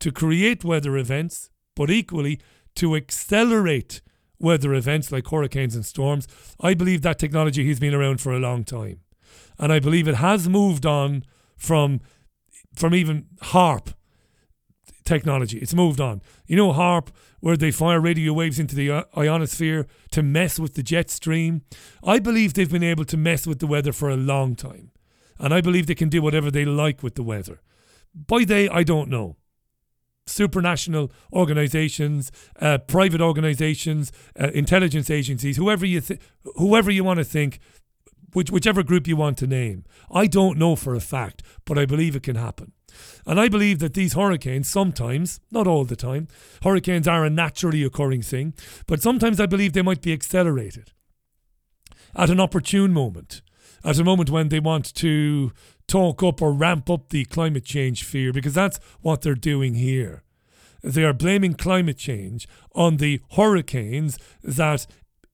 to 0.00 0.10
create 0.10 0.64
weather 0.64 0.96
events, 0.96 1.50
but 1.76 1.90
equally 1.90 2.40
to 2.76 2.96
accelerate 2.96 4.00
weather 4.38 4.72
events 4.72 5.12
like 5.12 5.28
hurricanes 5.28 5.74
and 5.74 5.84
storms, 5.84 6.26
I 6.58 6.72
believe 6.72 7.02
that 7.02 7.18
technology 7.18 7.68
has 7.68 7.78
been 7.78 7.94
around 7.94 8.20
for 8.20 8.32
a 8.32 8.38
long 8.38 8.64
time. 8.64 9.00
And 9.58 9.70
I 9.70 9.78
believe 9.78 10.08
it 10.08 10.16
has 10.16 10.48
moved 10.48 10.86
on 10.86 11.24
from 11.56 12.00
from 12.74 12.94
even 12.94 13.26
HAARP 13.42 13.92
technology. 15.04 15.58
It's 15.58 15.74
moved 15.74 16.00
on. 16.00 16.22
You 16.46 16.56
know, 16.56 16.72
HAARP, 16.72 17.08
where 17.40 17.56
they 17.56 17.70
fire 17.70 18.00
radio 18.00 18.32
waves 18.32 18.58
into 18.58 18.74
the 18.74 19.06
ionosphere 19.16 19.86
to 20.12 20.22
mess 20.22 20.58
with 20.58 20.74
the 20.74 20.82
jet 20.82 21.10
stream. 21.10 21.62
I 22.04 22.18
believe 22.18 22.54
they've 22.54 22.70
been 22.70 22.82
able 22.82 23.04
to 23.06 23.16
mess 23.16 23.46
with 23.46 23.58
the 23.58 23.66
weather 23.66 23.92
for 23.92 24.10
a 24.10 24.16
long 24.16 24.54
time. 24.54 24.90
And 25.38 25.52
I 25.52 25.60
believe 25.60 25.86
they 25.86 25.94
can 25.94 26.08
do 26.08 26.22
whatever 26.22 26.50
they 26.50 26.64
like 26.64 27.02
with 27.02 27.16
the 27.16 27.22
weather. 27.22 27.60
By 28.14 28.44
they, 28.44 28.68
I 28.68 28.82
don't 28.82 29.08
know. 29.08 29.36
Supranational 30.26 31.10
organizations, 31.32 32.30
uh, 32.60 32.78
private 32.78 33.20
organizations, 33.20 34.12
uh, 34.40 34.50
intelligence 34.54 35.10
agencies, 35.10 35.56
whoever 35.56 35.84
you 35.84 36.00
th- 36.00 36.20
whoever 36.56 36.92
you 36.92 37.02
want 37.02 37.18
to 37.18 37.24
think, 37.24 37.58
which, 38.32 38.50
whichever 38.50 38.84
group 38.84 39.08
you 39.08 39.16
want 39.16 39.36
to 39.38 39.48
name. 39.48 39.84
I 40.12 40.28
don't 40.28 40.58
know 40.58 40.76
for 40.76 40.94
a 40.94 41.00
fact, 41.00 41.42
but 41.64 41.76
I 41.76 41.86
believe 41.86 42.14
it 42.14 42.22
can 42.22 42.36
happen. 42.36 42.70
And 43.26 43.38
I 43.38 43.48
believe 43.48 43.78
that 43.78 43.94
these 43.94 44.14
hurricanes, 44.14 44.68
sometimes, 44.68 45.40
not 45.50 45.66
all 45.66 45.84
the 45.84 45.96
time, 45.96 46.28
hurricanes 46.62 47.06
are 47.06 47.24
a 47.24 47.30
naturally 47.30 47.84
occurring 47.84 48.22
thing, 48.22 48.54
but 48.86 49.02
sometimes 49.02 49.40
I 49.40 49.46
believe 49.46 49.72
they 49.72 49.82
might 49.82 50.02
be 50.02 50.12
accelerated 50.12 50.92
at 52.14 52.30
an 52.30 52.40
opportune 52.40 52.92
moment, 52.92 53.42
at 53.84 53.98
a 53.98 54.04
moment 54.04 54.30
when 54.30 54.48
they 54.48 54.60
want 54.60 54.94
to 54.94 55.52
talk 55.86 56.22
up 56.22 56.42
or 56.42 56.52
ramp 56.52 56.90
up 56.90 57.08
the 57.08 57.24
climate 57.26 57.64
change 57.64 58.04
fear, 58.04 58.32
because 58.32 58.54
that's 58.54 58.78
what 59.00 59.22
they're 59.22 59.34
doing 59.34 59.74
here. 59.74 60.22
They 60.82 61.04
are 61.04 61.12
blaming 61.12 61.54
climate 61.54 61.98
change 61.98 62.48
on 62.74 62.96
the 62.96 63.20
hurricanes 63.32 64.18
that, 64.42 64.86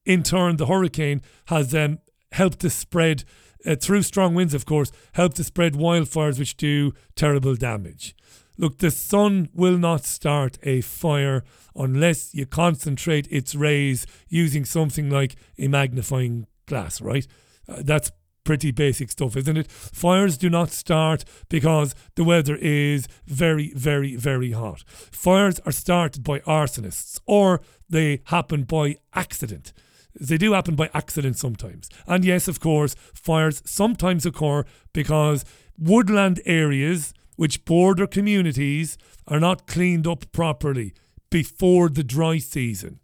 in 0.04 0.22
turn, 0.22 0.56
the 0.56 0.66
hurricane 0.66 1.22
has 1.46 1.74
um, 1.74 1.98
helped 2.32 2.60
to 2.60 2.70
spread 2.70 3.24
uh, 3.66 3.76
through 3.76 4.02
strong 4.02 4.34
winds, 4.34 4.54
of 4.54 4.66
course, 4.66 4.92
help 5.12 5.34
to 5.34 5.44
spread 5.44 5.74
wildfires 5.74 6.38
which 6.38 6.56
do 6.56 6.92
terrible 7.14 7.54
damage. 7.54 8.14
Look, 8.56 8.78
the 8.78 8.90
sun 8.90 9.48
will 9.54 9.78
not 9.78 10.04
start 10.04 10.58
a 10.64 10.80
fire 10.80 11.44
unless 11.76 12.34
you 12.34 12.44
concentrate 12.44 13.28
its 13.30 13.54
rays 13.54 14.04
using 14.28 14.64
something 14.64 15.08
like 15.08 15.36
a 15.58 15.68
magnifying 15.68 16.46
glass, 16.66 17.00
right? 17.00 17.26
Uh, 17.68 17.82
that's 17.84 18.10
pretty 18.42 18.70
basic 18.70 19.10
stuff, 19.10 19.36
isn't 19.36 19.58
it? 19.58 19.70
Fires 19.70 20.38
do 20.38 20.48
not 20.48 20.70
start 20.70 21.24
because 21.48 21.94
the 22.14 22.24
weather 22.24 22.56
is 22.56 23.06
very, 23.26 23.72
very, 23.74 24.16
very 24.16 24.52
hot. 24.52 24.82
Fires 24.88 25.60
are 25.66 25.72
started 25.72 26.24
by 26.24 26.40
arsonists 26.40 27.20
or 27.26 27.60
they 27.90 28.22
happen 28.24 28.64
by 28.64 28.96
accident. 29.14 29.72
They 30.20 30.38
do 30.38 30.52
happen 30.52 30.74
by 30.74 30.90
accident 30.94 31.36
sometimes. 31.38 31.88
And 32.06 32.24
yes, 32.24 32.48
of 32.48 32.60
course, 32.60 32.94
fires 33.14 33.62
sometimes 33.64 34.26
occur 34.26 34.64
because 34.92 35.44
woodland 35.78 36.40
areas 36.44 37.12
which 37.36 37.64
border 37.64 38.06
communities 38.06 38.98
are 39.28 39.38
not 39.38 39.66
cleaned 39.66 40.06
up 40.06 40.30
properly 40.32 40.92
before 41.30 41.88
the 41.88 42.02
dry 42.02 42.38
season. 42.38 42.98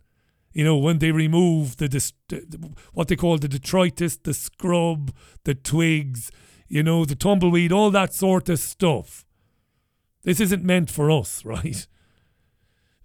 You 0.53 0.65
know, 0.65 0.77
when 0.77 0.99
they 0.99 1.13
remove 1.13 1.77
the, 1.77 2.13
what 2.93 3.09
they 3.09 3.17
call 3.17 3.39
the 3.39 3.49
detritus, 3.49 4.17
the 4.17 4.35
scrub, 4.35 5.15
the 5.45 5.55
twigs, 5.55 6.31
you 6.69 6.83
know, 6.83 7.05
the 7.05 7.17
tumbleweed, 7.17 7.73
all 7.73 7.91
that 7.91 8.15
sort 8.15 8.49
of 8.49 8.59
stuff. 8.59 9.25
This 10.23 10.41
isn't 10.41 10.65
meant 10.65 10.91
for 10.91 11.11
us, 11.11 11.45
right? 11.45 11.87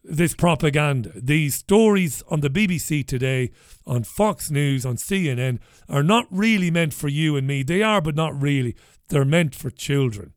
This 0.09 0.33
propaganda. 0.33 1.11
These 1.15 1.55
stories 1.55 2.23
on 2.29 2.41
the 2.41 2.49
BBC 2.49 3.05
today, 3.05 3.51
on 3.85 4.03
Fox 4.03 4.49
News, 4.49 4.85
on 4.85 4.95
CNN, 4.95 5.59
are 5.87 6.03
not 6.03 6.25
really 6.31 6.71
meant 6.71 6.93
for 6.93 7.07
you 7.07 7.35
and 7.35 7.45
me. 7.47 7.63
They 7.63 7.83
are, 7.83 8.01
but 8.01 8.15
not 8.15 8.39
really. 8.39 8.75
They're 9.09 9.25
meant 9.25 9.55
for 9.55 9.69
children, 9.69 10.33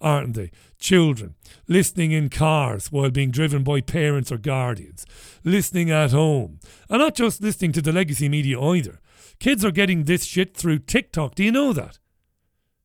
aren't 0.00 0.34
they? 0.34 0.50
Children 0.78 1.34
listening 1.68 2.12
in 2.12 2.28
cars 2.28 2.90
while 2.90 3.10
being 3.10 3.30
driven 3.30 3.62
by 3.62 3.80
parents 3.80 4.32
or 4.32 4.38
guardians, 4.38 5.06
listening 5.44 5.90
at 5.90 6.10
home, 6.10 6.58
and 6.90 6.98
not 6.98 7.14
just 7.14 7.40
listening 7.40 7.72
to 7.72 7.82
the 7.82 7.92
legacy 7.92 8.28
media 8.28 8.60
either. 8.60 9.00
Kids 9.38 9.64
are 9.64 9.70
getting 9.70 10.04
this 10.04 10.24
shit 10.24 10.56
through 10.56 10.80
TikTok. 10.80 11.36
Do 11.36 11.44
you 11.44 11.52
know 11.52 11.72
that? 11.72 11.98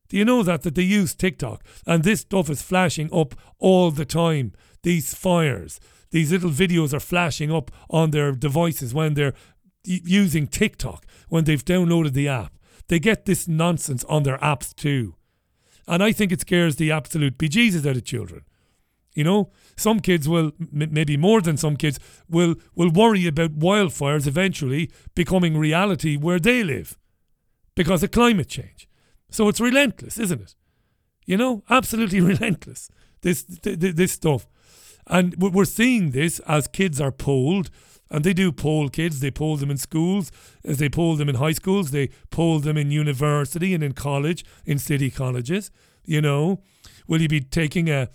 Do 0.08 0.16
you 0.16 0.24
know 0.24 0.42
that 0.42 0.62
that 0.62 0.74
they 0.74 0.82
use 0.82 1.14
TikTok 1.14 1.62
and 1.86 2.02
this 2.02 2.20
stuff 2.20 2.48
is 2.48 2.62
flashing 2.62 3.10
up 3.12 3.34
all 3.58 3.90
the 3.90 4.06
time? 4.06 4.52
These 4.82 5.14
fires, 5.14 5.80
these 6.10 6.32
little 6.32 6.50
videos 6.50 6.92
are 6.94 7.00
flashing 7.00 7.52
up 7.52 7.70
on 7.90 8.10
their 8.10 8.32
devices 8.32 8.94
when 8.94 9.14
they're 9.14 9.34
using 9.84 10.46
TikTok, 10.46 11.06
when 11.28 11.44
they've 11.44 11.64
downloaded 11.64 12.12
the 12.12 12.28
app. 12.28 12.54
They 12.88 12.98
get 12.98 13.26
this 13.26 13.46
nonsense 13.46 14.04
on 14.04 14.22
their 14.22 14.38
apps 14.38 14.74
too. 14.74 15.14
And 15.86 16.02
I 16.02 16.12
think 16.12 16.32
it 16.32 16.40
scares 16.40 16.76
the 16.76 16.90
absolute 16.90 17.38
bejesus 17.38 17.88
out 17.88 17.96
of 17.96 18.04
children. 18.04 18.42
You 19.14 19.24
know, 19.24 19.50
some 19.76 20.00
kids 20.00 20.28
will, 20.28 20.52
m- 20.60 20.90
maybe 20.92 21.16
more 21.16 21.40
than 21.40 21.56
some 21.56 21.76
kids, 21.76 21.98
will, 22.28 22.54
will 22.74 22.90
worry 22.90 23.26
about 23.26 23.58
wildfires 23.58 24.26
eventually 24.26 24.90
becoming 25.14 25.56
reality 25.56 26.16
where 26.16 26.38
they 26.38 26.62
live 26.62 26.96
because 27.74 28.02
of 28.02 28.10
climate 28.10 28.48
change. 28.48 28.88
So 29.30 29.48
it's 29.48 29.60
relentless, 29.60 30.18
isn't 30.18 30.40
it? 30.40 30.54
You 31.26 31.36
know, 31.36 31.64
absolutely 31.68 32.20
relentless. 32.32 32.90
This, 33.22 33.42
th- 33.42 33.80
th- 33.80 33.96
this 33.96 34.12
stuff. 34.12 34.46
And 35.08 35.34
we're 35.38 35.64
seeing 35.64 36.10
this 36.10 36.38
as 36.40 36.68
kids 36.68 37.00
are 37.00 37.10
polled, 37.10 37.70
and 38.10 38.24
they 38.24 38.34
do 38.34 38.52
poll 38.52 38.88
kids. 38.88 39.20
They 39.20 39.30
poll 39.30 39.56
them 39.56 39.70
in 39.70 39.78
schools, 39.78 40.30
as 40.64 40.78
they 40.78 40.88
poll 40.88 41.16
them 41.16 41.28
in 41.28 41.36
high 41.36 41.52
schools, 41.52 41.90
they 41.90 42.10
poll 42.30 42.58
them 42.58 42.76
in 42.76 42.90
university 42.90 43.74
and 43.74 43.82
in 43.82 43.92
college, 43.92 44.44
in 44.66 44.78
city 44.78 45.10
colleges. 45.10 45.70
You 46.04 46.20
know, 46.20 46.60
will 47.06 47.20
you 47.22 47.28
be 47.28 47.40
taking 47.40 47.88
a 47.88 48.08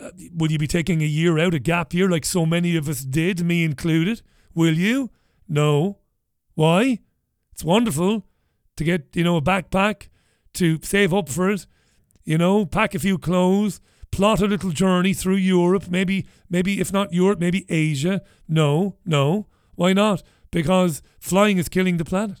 uh, 0.00 0.10
will 0.34 0.52
you 0.52 0.58
be 0.58 0.68
taking 0.68 1.02
a 1.02 1.06
year 1.06 1.38
out, 1.38 1.54
a 1.54 1.58
gap 1.58 1.94
year, 1.94 2.08
like 2.08 2.24
so 2.24 2.46
many 2.46 2.76
of 2.76 2.88
us 2.88 3.00
did, 3.00 3.44
me 3.44 3.64
included? 3.64 4.22
Will 4.54 4.74
you? 4.74 5.10
No. 5.48 5.98
Why? 6.54 6.98
It's 7.52 7.64
wonderful 7.64 8.24
to 8.76 8.84
get 8.84 9.14
you 9.14 9.24
know 9.24 9.36
a 9.36 9.42
backpack, 9.42 10.08
to 10.54 10.78
save 10.82 11.12
up 11.14 11.28
for 11.28 11.50
it, 11.50 11.66
you 12.24 12.38
know, 12.38 12.66
pack 12.66 12.94
a 12.94 12.98
few 12.98 13.18
clothes, 13.18 13.80
plot 14.10 14.40
a 14.40 14.46
little 14.46 14.70
journey 14.70 15.14
through 15.14 15.36
Europe, 15.36 15.88
maybe, 15.88 16.26
maybe 16.48 16.80
if 16.80 16.92
not 16.92 17.12
Europe, 17.12 17.38
maybe 17.38 17.66
Asia. 17.68 18.22
No, 18.48 18.96
no. 19.04 19.46
Why 19.74 19.92
not? 19.92 20.22
Because 20.50 21.02
flying 21.18 21.58
is 21.58 21.68
killing 21.68 21.96
the 21.96 22.04
planet. 22.04 22.40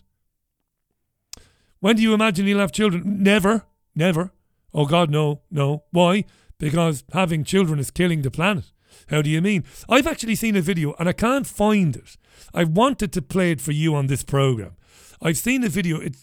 When 1.78 1.96
do 1.96 2.02
you 2.02 2.12
imagine 2.12 2.46
you'll 2.46 2.60
have 2.60 2.72
children? 2.72 3.22
Never, 3.22 3.64
never. 3.94 4.32
Oh 4.74 4.86
God, 4.86 5.10
no, 5.10 5.42
no. 5.50 5.84
Why? 5.90 6.24
Because 6.58 7.04
having 7.12 7.44
children 7.44 7.78
is 7.78 7.90
killing 7.90 8.22
the 8.22 8.30
planet. 8.30 8.72
How 9.08 9.22
do 9.22 9.30
you 9.30 9.40
mean? 9.40 9.64
I've 9.88 10.06
actually 10.06 10.34
seen 10.34 10.56
a 10.56 10.60
video 10.60 10.94
and 10.98 11.08
I 11.08 11.12
can't 11.12 11.46
find 11.46 11.96
it. 11.96 12.16
I 12.52 12.64
wanted 12.64 13.12
to 13.14 13.22
play 13.22 13.50
it 13.52 13.60
for 13.60 13.72
you 13.72 13.94
on 13.94 14.08
this 14.08 14.22
program. 14.22 14.76
I've 15.22 15.38
seen 15.38 15.64
a 15.64 15.68
video. 15.68 16.00
It, 16.00 16.16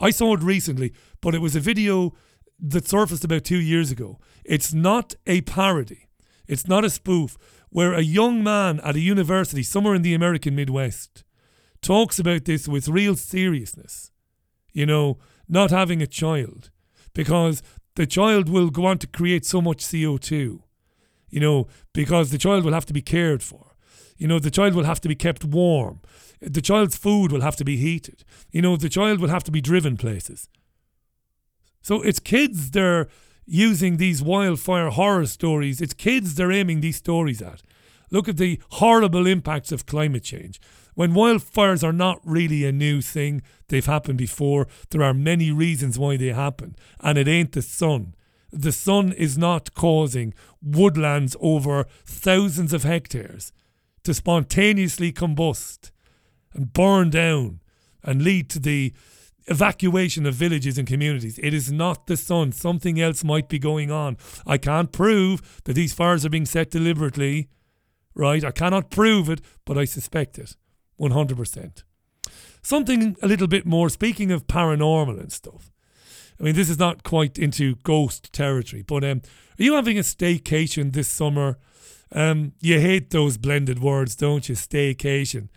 I 0.00 0.10
saw 0.10 0.34
it 0.34 0.42
recently, 0.42 0.92
but 1.20 1.34
it 1.34 1.40
was 1.40 1.56
a 1.56 1.60
video 1.60 2.14
that 2.60 2.88
surfaced 2.88 3.24
about 3.24 3.44
two 3.44 3.60
years 3.60 3.90
ago. 3.90 4.18
It's 4.44 4.72
not 4.74 5.14
a 5.26 5.40
parody, 5.42 6.08
it's 6.46 6.66
not 6.66 6.84
a 6.84 6.90
spoof, 6.90 7.36
where 7.70 7.92
a 7.92 8.02
young 8.02 8.42
man 8.42 8.80
at 8.80 8.96
a 8.96 9.00
university 9.00 9.62
somewhere 9.62 9.94
in 9.94 10.02
the 10.02 10.14
American 10.14 10.54
Midwest 10.56 11.24
talks 11.82 12.18
about 12.18 12.44
this 12.44 12.68
with 12.68 12.88
real 12.88 13.16
seriousness. 13.16 14.10
You 14.72 14.86
know, 14.86 15.18
not 15.48 15.70
having 15.70 16.02
a 16.02 16.06
child 16.06 16.70
because 17.14 17.62
the 17.96 18.06
child 18.06 18.48
will 18.48 18.70
go 18.70 18.86
on 18.86 18.98
to 18.98 19.06
create 19.06 19.44
so 19.44 19.60
much 19.60 19.78
CO2. 19.78 20.60
you 21.30 21.40
know, 21.40 21.68
because 21.92 22.30
the 22.30 22.38
child 22.38 22.64
will 22.64 22.72
have 22.72 22.86
to 22.86 22.92
be 22.92 23.02
cared 23.02 23.42
for. 23.42 23.76
You 24.16 24.26
know, 24.28 24.38
the 24.38 24.50
child 24.50 24.74
will 24.74 24.84
have 24.84 25.00
to 25.00 25.08
be 25.08 25.14
kept 25.14 25.44
warm. 25.44 26.00
The 26.40 26.60
child's 26.60 26.96
food 26.96 27.32
will 27.32 27.40
have 27.40 27.56
to 27.56 27.64
be 27.64 27.76
heated. 27.76 28.24
You 28.50 28.62
know, 28.62 28.76
the 28.76 28.88
child 28.88 29.20
will 29.20 29.28
have 29.28 29.44
to 29.44 29.50
be 29.50 29.60
driven 29.60 29.96
places. 29.96 30.48
So 31.82 32.02
it's 32.02 32.20
kids 32.20 32.70
they're 32.70 33.08
using 33.46 33.96
these 33.96 34.22
wildfire 34.22 34.90
horror 34.90 35.26
stories. 35.26 35.80
It's 35.80 35.94
kids 35.94 36.34
they're 36.34 36.52
aiming 36.52 36.80
these 36.80 36.96
stories 36.96 37.42
at. 37.42 37.62
Look 38.10 38.28
at 38.28 38.36
the 38.36 38.60
horrible 38.72 39.26
impacts 39.26 39.72
of 39.72 39.86
climate 39.86 40.24
change. 40.24 40.60
When 40.94 41.12
wildfires 41.12 41.84
are 41.84 41.92
not 41.92 42.20
really 42.24 42.64
a 42.64 42.72
new 42.72 43.00
thing, 43.00 43.42
they've 43.68 43.86
happened 43.86 44.18
before. 44.18 44.66
There 44.90 45.02
are 45.02 45.14
many 45.14 45.50
reasons 45.50 45.98
why 45.98 46.16
they 46.16 46.28
happen, 46.28 46.76
and 47.00 47.16
it 47.16 47.28
ain't 47.28 47.52
the 47.52 47.62
sun. 47.62 48.14
The 48.52 48.72
sun 48.72 49.12
is 49.12 49.38
not 49.38 49.74
causing 49.74 50.34
woodlands 50.60 51.36
over 51.40 51.86
thousands 52.04 52.72
of 52.72 52.82
hectares 52.82 53.52
to 54.02 54.12
spontaneously 54.12 55.12
combust 55.12 55.92
and 56.52 56.72
burn 56.72 57.10
down 57.10 57.60
and 58.02 58.22
lead 58.22 58.50
to 58.50 58.58
the 58.58 58.92
evacuation 59.46 60.26
of 60.26 60.34
villages 60.34 60.78
and 60.78 60.86
communities. 60.86 61.38
It 61.42 61.54
is 61.54 61.72
not 61.72 62.06
the 62.06 62.16
sun. 62.16 62.52
Something 62.52 63.00
else 63.00 63.24
might 63.24 63.48
be 63.48 63.58
going 63.58 63.90
on. 63.90 64.16
I 64.46 64.58
can't 64.58 64.92
prove 64.92 65.60
that 65.64 65.74
these 65.74 65.92
fires 65.92 66.24
are 66.24 66.30
being 66.30 66.46
set 66.46 66.70
deliberately, 66.70 67.48
right? 68.14 68.44
I 68.44 68.50
cannot 68.50 68.90
prove 68.90 69.28
it, 69.28 69.40
but 69.64 69.78
I 69.78 69.84
suspect 69.84 70.38
it 70.38 70.56
100%. 71.00 71.82
Something 72.62 73.16
a 73.22 73.28
little 73.28 73.48
bit 73.48 73.64
more, 73.64 73.88
speaking 73.88 74.30
of 74.30 74.46
paranormal 74.46 75.18
and 75.18 75.32
stuff. 75.32 75.70
I 76.38 76.42
mean, 76.42 76.54
this 76.54 76.70
is 76.70 76.78
not 76.78 77.02
quite 77.02 77.38
into 77.38 77.76
ghost 77.82 78.32
territory, 78.32 78.82
but 78.82 79.04
um, 79.04 79.22
are 79.58 79.62
you 79.62 79.74
having 79.74 79.98
a 79.98 80.02
staycation 80.02 80.92
this 80.92 81.08
summer? 81.08 81.58
Um, 82.12 82.52
you 82.60 82.80
hate 82.80 83.10
those 83.10 83.36
blended 83.36 83.80
words, 83.80 84.16
don't 84.16 84.48
you? 84.48 84.54
Staycation. 84.54 85.48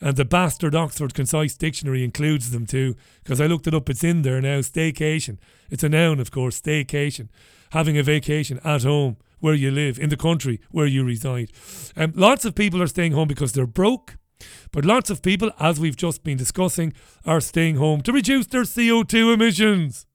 And 0.00 0.16
the 0.16 0.24
bastard 0.24 0.74
Oxford 0.74 1.12
Concise 1.12 1.56
Dictionary 1.56 2.02
includes 2.02 2.50
them 2.50 2.66
too, 2.66 2.96
because 3.22 3.40
I 3.40 3.46
looked 3.46 3.66
it 3.66 3.74
up. 3.74 3.90
It's 3.90 4.02
in 4.02 4.22
there 4.22 4.40
now. 4.40 4.60
Staycation. 4.60 5.38
It's 5.70 5.84
a 5.84 5.88
noun, 5.88 6.20
of 6.20 6.30
course. 6.30 6.60
Staycation. 6.60 7.28
Having 7.72 7.98
a 7.98 8.02
vacation 8.02 8.60
at 8.64 8.82
home 8.82 9.18
where 9.40 9.54
you 9.54 9.70
live, 9.70 9.98
in 9.98 10.08
the 10.10 10.16
country 10.16 10.60
where 10.70 10.86
you 10.86 11.04
reside. 11.04 11.50
Um, 11.96 12.12
lots 12.14 12.44
of 12.44 12.54
people 12.54 12.82
are 12.82 12.86
staying 12.86 13.12
home 13.12 13.28
because 13.28 13.52
they're 13.52 13.66
broke. 13.66 14.16
But 14.72 14.84
lots 14.84 15.10
of 15.10 15.22
people, 15.22 15.50
as 15.58 15.78
we've 15.78 15.96
just 15.96 16.24
been 16.24 16.38
discussing, 16.38 16.94
are 17.26 17.40
staying 17.40 17.76
home 17.76 18.00
to 18.02 18.12
reduce 18.12 18.46
their 18.46 18.62
CO2 18.62 19.34
emissions. 19.34 20.06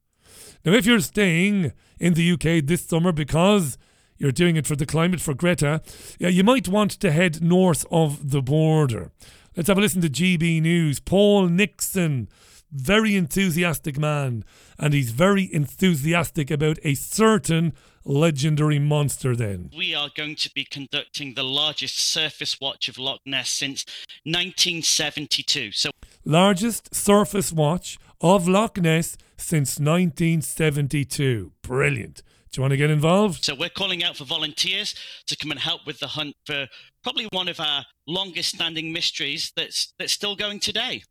Now, 0.63 0.73
if 0.73 0.85
you're 0.85 0.99
staying 0.99 1.73
in 1.99 2.15
the 2.15 2.31
UK 2.31 2.65
this 2.65 2.85
summer 2.85 3.11
because 3.11 3.77
you're 4.17 4.31
doing 4.31 4.55
it 4.55 4.65
for 4.65 4.75
the 4.75 4.85
climate, 4.85 5.21
for 5.21 5.33
Greta, 5.33 5.81
yeah, 6.17 6.29
you 6.29 6.43
might 6.43 6.67
want 6.67 6.91
to 6.91 7.11
head 7.11 7.41
north 7.41 7.85
of 7.91 8.31
the 8.31 8.41
border. 8.41 9.11
Let's 9.55 9.69
have 9.69 9.77
a 9.77 9.81
listen 9.81 10.01
to 10.01 10.09
GB 10.09 10.61
News. 10.61 10.99
Paul 10.99 11.47
Nixon, 11.47 12.27
very 12.69 13.15
enthusiastic 13.15 13.97
man, 13.97 14.43
and 14.77 14.93
he's 14.93 15.11
very 15.11 15.49
enthusiastic 15.53 16.51
about 16.51 16.77
a 16.83 16.93
certain 16.95 17.71
legendary 18.03 18.79
monster 18.79 19.33
then. 19.33 19.71
We 19.75 19.95
are 19.95 20.09
going 20.13 20.35
to 20.35 20.51
be 20.53 20.65
conducting 20.65 21.35
the 21.35 21.43
largest 21.43 21.97
surface 21.97 22.59
watch 22.59 22.89
of 22.89 22.97
Loch 22.97 23.21
Ness 23.25 23.49
since 23.49 23.85
1972. 24.25 25.71
So 25.71 25.89
largest 26.25 26.93
surface 26.93 27.53
watch 27.53 27.97
of 28.19 28.49
Loch 28.49 28.77
Ness 28.77 29.15
since 29.37 29.79
1972. 29.79 31.53
Brilliant. 31.61 32.23
Do 32.51 32.59
you 32.59 32.61
want 32.61 32.71
to 32.71 32.77
get 32.77 32.89
involved? 32.89 33.45
So 33.45 33.55
we're 33.55 33.69
calling 33.69 34.03
out 34.03 34.17
for 34.17 34.25
volunteers 34.25 34.95
to 35.27 35.37
come 35.37 35.51
and 35.51 35.59
help 35.61 35.85
with 35.85 35.99
the 35.99 36.07
hunt 36.07 36.35
for 36.45 36.67
probably 37.03 37.29
one 37.31 37.47
of 37.47 37.61
our 37.61 37.85
longest 38.07 38.55
standing 38.55 38.91
mysteries 38.93 39.51
that's 39.55 39.93
that's 39.99 40.13
still 40.13 40.35
going 40.35 40.59
today. 40.59 41.03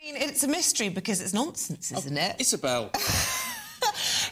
I 0.00 0.04
mean, 0.12 0.16
it's 0.16 0.42
a 0.44 0.48
mystery 0.48 0.88
because 0.90 1.20
it's 1.20 1.32
nonsense, 1.32 1.92
oh, 1.94 1.98
isn't 1.98 2.16
it? 2.16 2.36
Isabel. 2.40 2.90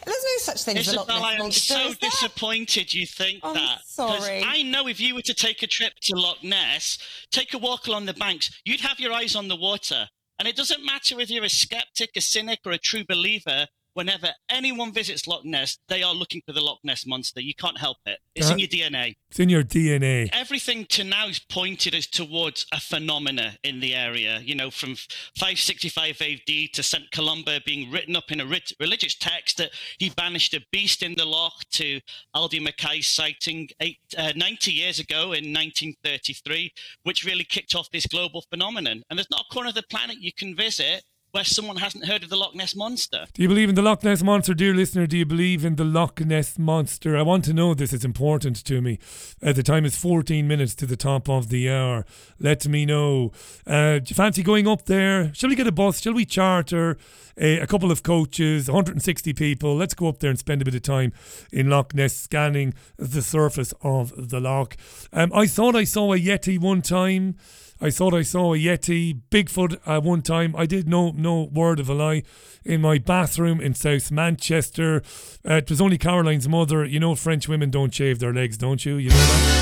There's 0.05 0.23
no 0.23 0.37
such 0.39 0.63
thing 0.63 0.77
as 0.77 0.87
a 0.91 0.95
Loch 0.95 1.07
Isabel, 1.09 1.21
Ness 1.21 1.25
I 1.29 1.33
am 1.33 1.39
monster. 1.39 1.73
so 1.73 1.87
is 1.89 1.97
there? 1.97 2.09
disappointed 2.09 2.93
you 2.93 3.05
think 3.05 3.39
I'm 3.43 3.53
that. 3.53 3.77
'Cause 3.95 4.19
sorry. 4.19 4.43
I 4.43 4.61
know 4.63 4.87
if 4.87 4.99
you 4.99 5.15
were 5.15 5.21
to 5.21 5.33
take 5.33 5.63
a 5.63 5.67
trip 5.67 5.93
to 6.03 6.15
Loch 6.15 6.43
Ness, 6.43 6.97
take 7.31 7.53
a 7.53 7.57
walk 7.57 7.87
along 7.87 8.05
the 8.05 8.13
banks, 8.13 8.49
you'd 8.65 8.81
have 8.81 8.99
your 8.99 9.13
eyes 9.13 9.35
on 9.35 9.47
the 9.47 9.55
water. 9.55 10.09
And 10.39 10.47
it 10.47 10.55
doesn't 10.55 10.83
matter 10.83 11.19
if 11.19 11.29
you're 11.29 11.43
a 11.43 11.49
skeptic, 11.49 12.11
a 12.15 12.21
cynic, 12.21 12.59
or 12.65 12.71
a 12.71 12.77
true 12.77 13.05
believer. 13.07 13.67
Whenever 13.93 14.29
anyone 14.49 14.91
visits 14.91 15.27
Loch 15.27 15.45
Ness, 15.45 15.77
they 15.87 16.01
are 16.03 16.13
looking 16.13 16.41
for 16.45 16.51
the 16.53 16.61
Loch 16.61 16.79
Ness 16.83 17.05
monster. 17.05 17.41
You 17.41 17.53
can't 17.53 17.77
help 17.77 17.97
it. 18.05 18.19
It's 18.35 18.49
Uh, 18.49 18.53
in 18.53 18.59
your 18.59 18.67
DNA. 18.67 19.15
It's 19.29 19.39
in 19.39 19.49
your 19.49 19.63
DNA. 19.63 20.29
Everything 20.33 20.85
to 20.87 21.03
now 21.03 21.27
is 21.27 21.39
pointed 21.39 21.93
us 21.93 22.07
towards 22.07 22.65
a 22.71 22.79
phenomena 22.79 23.57
in 23.63 23.79
the 23.79 23.93
area. 23.95 24.39
You 24.43 24.55
know, 24.55 24.71
from 24.71 24.95
565 25.37 26.21
AD 26.21 26.67
to 26.73 26.81
St. 26.83 27.11
Columba 27.11 27.61
being 27.65 27.91
written 27.91 28.15
up 28.15 28.31
in 28.31 28.39
a 28.39 28.45
rit- 28.45 28.71
religious 28.79 29.15
text 29.15 29.57
that 29.57 29.71
he 29.99 30.09
banished 30.09 30.53
a 30.53 30.61
beast 30.71 31.03
in 31.03 31.15
the 31.15 31.25
loch 31.25 31.63
to 31.71 31.99
Aldie 32.33 32.59
Mackay's 32.59 33.07
sighting 33.07 33.69
eight, 33.79 33.99
uh, 34.17 34.33
90 34.35 34.71
years 34.71 34.99
ago 34.99 35.33
in 35.33 35.51
1933, 35.53 36.71
which 37.03 37.23
really 37.23 37.43
kicked 37.43 37.75
off 37.75 37.89
this 37.91 38.05
global 38.07 38.41
phenomenon. 38.49 39.03
And 39.09 39.17
there's 39.19 39.29
not 39.29 39.45
a 39.49 39.53
corner 39.53 39.69
of 39.69 39.75
the 39.75 39.83
planet 39.83 40.17
you 40.19 40.31
can 40.31 40.55
visit 40.55 41.03
where 41.33 41.43
someone 41.43 41.77
hasn't 41.77 42.05
heard 42.05 42.21
of 42.21 42.29
the 42.29 42.35
Loch 42.35 42.53
Ness 42.53 42.75
monster. 42.75 43.25
Do 43.33 43.41
you 43.41 43.47
believe 43.47 43.67
in 43.67 43.73
the 43.73 43.81
Loch 43.81 44.03
Ness 44.03 44.21
Monster, 44.21 44.53
dear 44.53 44.75
listener? 44.75 45.07
Do 45.07 45.17
you 45.17 45.25
believe 45.25 45.65
in 45.65 45.77
the 45.77 45.83
Loch 45.83 46.23
Ness 46.23 46.59
Monster? 46.59 47.17
I 47.17 47.23
want 47.23 47.43
to 47.45 47.53
know 47.53 47.73
this. 47.73 47.91
It's 47.91 48.05
important 48.05 48.63
to 48.65 48.81
me. 48.81 48.99
Uh, 49.41 49.51
the 49.51 49.63
time 49.63 49.83
is 49.83 49.97
14 49.97 50.47
minutes 50.47 50.75
to 50.75 50.85
the 50.85 50.95
top 50.95 51.27
of 51.27 51.49
the 51.49 51.71
hour. 51.71 52.05
Let 52.39 52.67
me 52.67 52.85
know. 52.85 53.31
Uh, 53.65 53.97
do 53.97 54.03
you 54.09 54.15
fancy 54.15 54.43
going 54.43 54.67
up 54.67 54.85
there? 54.85 55.33
Shall 55.33 55.49
we 55.49 55.55
get 55.55 55.65
a 55.65 55.71
bus? 55.71 56.01
Shall 56.01 56.13
we 56.13 56.23
charter 56.23 56.99
a, 57.35 57.57
a 57.61 57.65
couple 57.65 57.91
of 57.91 58.03
coaches, 58.03 58.67
160 58.67 59.33
people? 59.33 59.75
Let's 59.75 59.95
go 59.95 60.09
up 60.09 60.19
there 60.19 60.29
and 60.29 60.37
spend 60.37 60.61
a 60.61 60.65
bit 60.65 60.75
of 60.75 60.83
time 60.83 61.13
in 61.51 61.67
Loch 61.67 61.95
Ness 61.95 62.15
scanning 62.15 62.75
the 62.97 63.23
surface 63.23 63.73
of 63.81 64.29
the 64.29 64.39
loch. 64.39 64.77
Um, 65.11 65.31
I 65.33 65.47
thought 65.47 65.75
I 65.75 65.85
saw 65.85 66.13
a 66.13 66.19
Yeti 66.19 66.59
one 66.59 66.83
time. 66.83 67.37
I 67.83 67.89
thought 67.89 68.13
I 68.13 68.21
saw 68.21 68.53
a 68.53 68.57
Yeti, 68.57 69.19
Bigfoot 69.29 69.77
at 69.85 70.03
one 70.03 70.21
time. 70.21 70.55
I 70.57 70.65
did 70.65 70.87
no 70.87 71.11
no 71.11 71.49
word 71.51 71.81
of 71.81 71.89
a 71.89 71.93
lie. 71.93 72.23
In 72.63 72.79
my 72.79 72.97
bathroom 72.97 73.59
in 73.59 73.73
South 73.73 74.09
Manchester. 74.09 75.03
Uh, 75.45 75.55
it 75.55 75.69
was 75.69 75.81
only 75.81 75.97
Caroline's 75.97 76.47
mother. 76.47 76.85
You 76.85 77.01
know 77.01 77.13
French 77.13 77.49
women 77.49 77.71
don't 77.71 77.93
shave 77.93 78.19
their 78.19 78.33
legs, 78.33 78.57
don't 78.57 78.85
you? 78.85 78.95
You 78.95 79.09
know 79.09 79.15
that? 79.17 79.59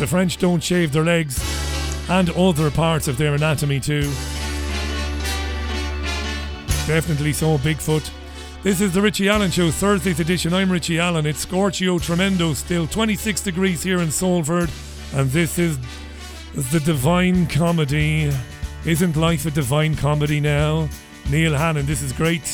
The 0.00 0.06
French 0.08 0.38
don't 0.38 0.64
shave 0.64 0.90
their 0.90 1.04
legs 1.04 1.40
and 2.10 2.30
other 2.30 2.68
parts 2.72 3.06
of 3.06 3.18
their 3.18 3.36
anatomy 3.36 3.78
too. 3.78 4.10
Definitely 6.88 7.34
saw 7.34 7.56
Bigfoot. 7.58 8.10
This 8.62 8.80
is 8.80 8.92
the 8.92 9.02
Richie 9.02 9.28
Allen 9.28 9.50
Show, 9.50 9.72
Thursday's 9.72 10.20
edition. 10.20 10.54
I'm 10.54 10.70
Richie 10.70 11.00
Allen. 11.00 11.26
It's 11.26 11.40
Scorchio 11.40 11.98
Tremendo, 11.98 12.54
still 12.54 12.86
26 12.86 13.40
degrees 13.40 13.82
here 13.82 13.98
in 13.98 14.12
Salford, 14.12 14.70
and 15.14 15.28
this 15.30 15.58
is 15.58 15.80
the 16.54 16.78
Divine 16.78 17.48
Comedy. 17.48 18.30
Isn't 18.86 19.16
life 19.16 19.46
a 19.46 19.50
divine 19.50 19.96
comedy 19.96 20.38
now? 20.38 20.88
Neil 21.28 21.54
Hannon, 21.54 21.86
this 21.86 22.02
is 22.02 22.12
great. 22.12 22.44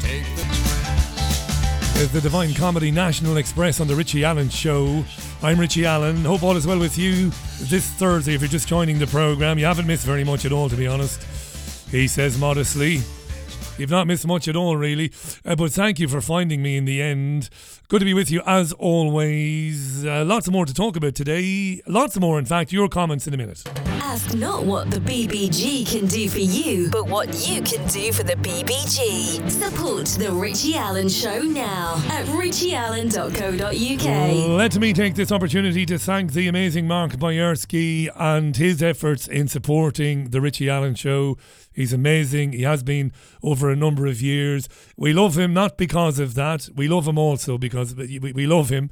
Take 0.00 0.22
the 0.36 0.42
train. 0.42 2.02
It's 2.04 2.12
the 2.12 2.20
Divine 2.20 2.54
Comedy 2.54 2.92
National 2.92 3.36
Express 3.36 3.80
on 3.80 3.88
the 3.88 3.96
Richie 3.96 4.24
Allen 4.24 4.48
Show. 4.48 5.04
I'm 5.42 5.58
Richie 5.58 5.86
Allen. 5.86 6.24
Hope 6.24 6.44
all 6.44 6.56
is 6.56 6.68
well 6.68 6.78
with 6.78 6.96
you 6.96 7.30
this 7.62 7.90
Thursday. 7.90 8.34
If 8.34 8.42
you're 8.42 8.48
just 8.48 8.68
joining 8.68 9.00
the 9.00 9.08
program, 9.08 9.58
you 9.58 9.64
haven't 9.64 9.88
missed 9.88 10.06
very 10.06 10.22
much 10.22 10.44
at 10.44 10.52
all, 10.52 10.68
to 10.68 10.76
be 10.76 10.86
honest. 10.86 11.20
He 11.90 12.06
says 12.06 12.38
modestly. 12.38 13.00
You've 13.78 13.90
not 13.90 14.06
missed 14.06 14.26
much 14.26 14.48
at 14.48 14.56
all, 14.56 14.76
really. 14.76 15.12
Uh, 15.44 15.56
but 15.56 15.72
thank 15.72 15.98
you 15.98 16.08
for 16.08 16.20
finding 16.20 16.62
me 16.62 16.76
in 16.76 16.84
the 16.84 17.00
end. 17.00 17.48
Good 17.88 18.00
to 18.00 18.04
be 18.04 18.14
with 18.14 18.30
you 18.30 18.42
as 18.46 18.72
always. 18.74 20.04
Uh, 20.04 20.24
lots 20.24 20.50
more 20.50 20.66
to 20.66 20.74
talk 20.74 20.96
about 20.96 21.14
today. 21.14 21.80
Lots 21.86 22.18
more, 22.18 22.38
in 22.38 22.44
fact. 22.44 22.72
Your 22.72 22.88
comments 22.88 23.26
in 23.26 23.34
a 23.34 23.36
minute. 23.36 23.62
Ask 24.00 24.34
not 24.34 24.64
what 24.64 24.90
the 24.90 24.98
BBG 24.98 25.90
can 25.90 26.06
do 26.06 26.28
for 26.28 26.38
you, 26.38 26.90
but 26.90 27.08
what 27.08 27.28
you 27.48 27.62
can 27.62 27.86
do 27.88 28.12
for 28.12 28.22
the 28.22 28.34
BBG. 28.34 29.50
Support 29.50 30.06
the 30.18 30.30
Richie 30.32 30.76
Allen 30.76 31.08
Show 31.08 31.40
now 31.40 31.94
at 32.10 32.26
richieallen.co.uk. 32.26 34.58
Let 34.58 34.78
me 34.78 34.92
take 34.92 35.14
this 35.14 35.32
opportunity 35.32 35.86
to 35.86 35.98
thank 35.98 36.32
the 36.32 36.48
amazing 36.48 36.86
Mark 36.86 37.12
Boyarsky 37.12 38.08
and 38.16 38.56
his 38.56 38.82
efforts 38.82 39.26
in 39.26 39.48
supporting 39.48 40.30
the 40.30 40.40
Richie 40.40 40.68
Allen 40.68 40.94
Show. 40.94 41.38
He's 41.72 41.92
amazing. 41.92 42.52
He 42.52 42.62
has 42.62 42.82
been 42.82 43.12
over 43.42 43.70
a 43.70 43.76
number 43.76 44.06
of 44.06 44.20
years. 44.20 44.68
We 44.96 45.12
love 45.12 45.38
him 45.38 45.54
not 45.54 45.76
because 45.76 46.18
of 46.18 46.34
that. 46.34 46.68
We 46.74 46.88
love 46.88 47.08
him 47.08 47.18
also 47.18 47.58
because 47.58 47.94
we, 47.94 48.18
we 48.18 48.46
love 48.46 48.68
him. 48.68 48.90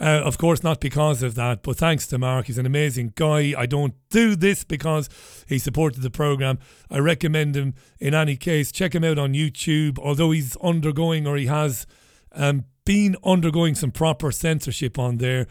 Uh, 0.00 0.22
of 0.24 0.38
course, 0.38 0.62
not 0.62 0.80
because 0.80 1.24
of 1.24 1.34
that, 1.34 1.64
but 1.64 1.76
thanks 1.76 2.06
to 2.06 2.18
Mark. 2.18 2.46
He's 2.46 2.58
an 2.58 2.66
amazing 2.66 3.14
guy. 3.16 3.52
I 3.58 3.66
don't 3.66 3.94
do 4.10 4.36
this 4.36 4.62
because 4.62 5.08
he 5.48 5.58
supported 5.58 6.02
the 6.02 6.10
program. 6.10 6.60
I 6.88 6.98
recommend 6.98 7.56
him 7.56 7.74
in 7.98 8.14
any 8.14 8.36
case. 8.36 8.70
Check 8.70 8.94
him 8.94 9.02
out 9.02 9.18
on 9.18 9.32
YouTube, 9.32 9.98
although 9.98 10.30
he's 10.30 10.56
undergoing 10.58 11.26
or 11.26 11.36
he 11.36 11.46
has 11.46 11.84
um, 12.30 12.64
been 12.84 13.16
undergoing 13.24 13.74
some 13.74 13.90
proper 13.90 14.30
censorship 14.30 15.00
on 15.00 15.16
there. 15.16 15.48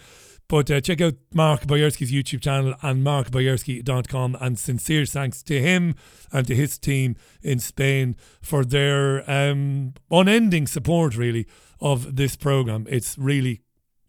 But 0.50 0.72
uh, 0.72 0.80
check 0.80 1.02
out 1.02 1.16
Mark 1.34 1.64
Boyerski's 1.64 2.12
YouTube 2.12 2.41
channel 2.41 2.74
and 2.82 3.06
markboyerski.com. 3.06 4.38
And 4.39 4.58
sincere 4.58 5.06
thanks 5.06 5.43
to 5.43 5.60
him 5.60 5.95
and 6.32 6.48
to 6.48 6.56
his 6.56 6.78
team 6.78 7.16
in 7.41 7.60
Spain 7.60 8.16
for 8.41 8.64
their 8.64 9.30
um, 9.30 9.93
unending 10.10 10.68
support, 10.68 11.18
really, 11.18 11.48
of 11.82 12.16
this 12.16 12.36
program. 12.36 12.88
It's 12.89 13.18
really 13.18 13.62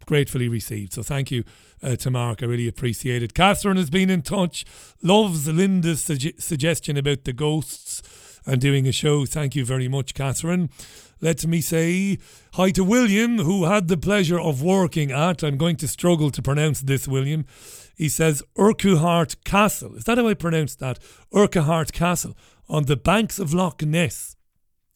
gratefully 0.07 0.49
received. 0.49 0.95
So 0.95 1.03
thank 1.03 1.31
you 1.31 1.45
uh, 1.83 1.97
to 1.97 2.11
Mark. 2.11 2.43
I 2.43 2.47
really 2.47 2.69
appreciate 2.69 3.23
it. 3.23 3.35
Catherine 3.35 3.77
has 3.77 3.91
been 3.91 4.09
in 4.09 4.23
touch, 4.23 4.65
loves 5.03 5.47
Linda's 5.49 6.03
suge- 6.03 6.41
suggestion 6.41 6.97
about 6.97 7.25
the 7.25 7.33
ghosts 7.33 8.03
and 8.47 8.61
doing 8.61 8.89
a 8.89 8.93
show. 8.93 9.27
Thank 9.27 9.55
you 9.55 9.65
very 9.65 9.89
much, 9.89 10.15
Catherine. 10.15 10.71
Let 11.21 11.45
me 11.47 11.61
say 11.61 12.19
hi 12.55 12.71
to 12.71 12.85
William, 12.85 13.39
who 13.39 13.65
had 13.65 13.89
the 13.89 13.97
pleasure 13.97 14.39
of 14.39 14.63
working 14.63 15.11
at, 15.11 15.43
I'm 15.43 15.57
going 15.57 15.77
to 15.79 15.89
struggle 15.89 16.31
to 16.31 16.41
pronounce 16.41 16.81
this, 16.81 17.09
William. 17.09 17.45
He 17.97 18.09
says 18.09 18.43
Urquhart 18.57 19.43
Castle. 19.45 19.97
Is 19.97 20.05
that 20.05 20.19
how 20.19 20.29
I 20.29 20.35
pronounce 20.35 20.77
that? 20.77 21.01
Urquhart 21.35 21.93
Castle 21.93 22.37
on 22.69 22.85
the 22.85 22.97
banks 22.97 23.41
of 23.41 23.53
Loch 23.53 23.83
Ness. 23.83 24.37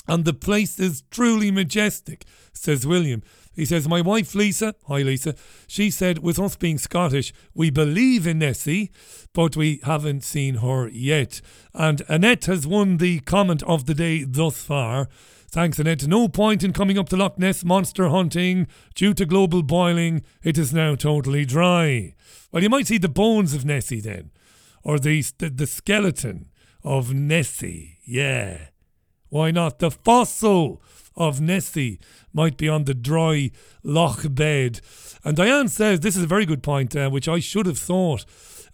And 0.07 0.25
the 0.25 0.33
place 0.33 0.79
is 0.79 1.03
truly 1.11 1.51
majestic, 1.51 2.25
says 2.53 2.87
William. 2.87 3.23
He 3.55 3.64
says, 3.64 3.89
My 3.89 4.01
wife 4.01 4.35
Lisa, 4.35 4.75
hi 4.87 5.03
Lisa, 5.03 5.35
she 5.66 5.91
said, 5.91 6.18
with 6.18 6.39
us 6.39 6.55
being 6.55 6.79
Scottish, 6.79 7.33
we 7.53 7.70
believe 7.70 8.27
in 8.27 8.39
Nessie, 8.39 8.91
but 9.33 9.57
we 9.57 9.81
haven't 9.85 10.23
seen 10.23 10.57
her 10.57 10.89
yet. 10.89 11.41
And 11.75 12.03
Annette 12.09 12.47
has 12.47 12.66
won 12.66 12.99
the 12.99 13.20
comment 13.20 13.62
of 13.64 13.87
the 13.87 13.95
day 13.95 14.25
thus 14.25 14.62
far. 14.62 15.09
Thanks, 15.53 15.78
Annette. 15.78 16.09
No 16.09 16.28
point 16.28 16.64
in 16.64 16.72
coming 16.72 16.96
up 16.96 17.11
to 17.11 17.16
Loch 17.18 17.38
Ness 17.38 17.62
monster 17.62 18.09
hunting. 18.09 18.66
Due 18.94 19.12
to 19.12 19.26
global 19.26 19.62
boiling, 19.62 20.22
it 20.42 20.57
is 20.57 20.72
now 20.72 20.94
totally 20.94 21.44
dry. 21.44 22.14
Well, 22.50 22.62
you 22.62 22.70
might 22.70 22.86
see 22.86 22.96
the 22.96 23.11
bones 23.11 23.53
of 23.53 23.62
Nessie 23.62 24.00
then, 24.00 24.30
or 24.82 24.98
the, 24.98 25.22
the, 25.36 25.50
the 25.50 25.66
skeleton 25.66 26.48
of 26.82 27.12
Nessie. 27.12 27.98
Yeah. 28.07 28.68
Why 29.28 29.50
not? 29.50 29.78
The 29.78 29.90
fossil 29.90 30.80
of 31.16 31.42
Nessie 31.42 32.00
might 32.32 32.57
be 32.57 32.66
on 32.66 32.84
the 32.84 32.94
dry 32.94 33.50
loch 33.82 34.34
bed. 34.34 34.80
And 35.22 35.36
Diane 35.36 35.68
says 35.68 36.00
this 36.00 36.16
is 36.16 36.22
a 36.22 36.26
very 36.26 36.46
good 36.46 36.62
point, 36.62 36.96
uh, 36.96 37.11
which 37.11 37.28
I 37.28 37.40
should 37.40 37.66
have 37.66 37.78
thought. 37.78 38.24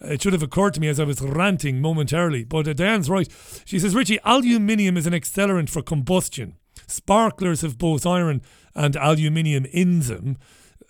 Uh, 0.01 0.13
it 0.13 0.23
should 0.23 0.33
have 0.33 0.45
occurred 0.45 0.75
to 0.75 0.81
me 0.81 0.87
as 0.87 1.01
I 1.01 1.05
was 1.05 1.21
ranting 1.21 1.81
momentarily. 1.81 2.45
But 2.45 2.69
uh, 2.69 2.73
Diane's 2.73 3.11
right. 3.11 3.29
She 3.65 3.81
says, 3.81 3.97
Richie, 3.97 4.21
aluminium 4.25 4.97
is 4.97 5.09
an 5.09 5.13
accelerant 5.13 5.71
for 5.71 5.83
combustion. 5.83 6.55
Sparklers 6.89 7.61
have 7.61 7.79
both 7.79 8.05
iron 8.07 8.43
and 8.75 8.97
aluminium 8.97 9.67
in 9.67 10.01
them. 10.01 10.39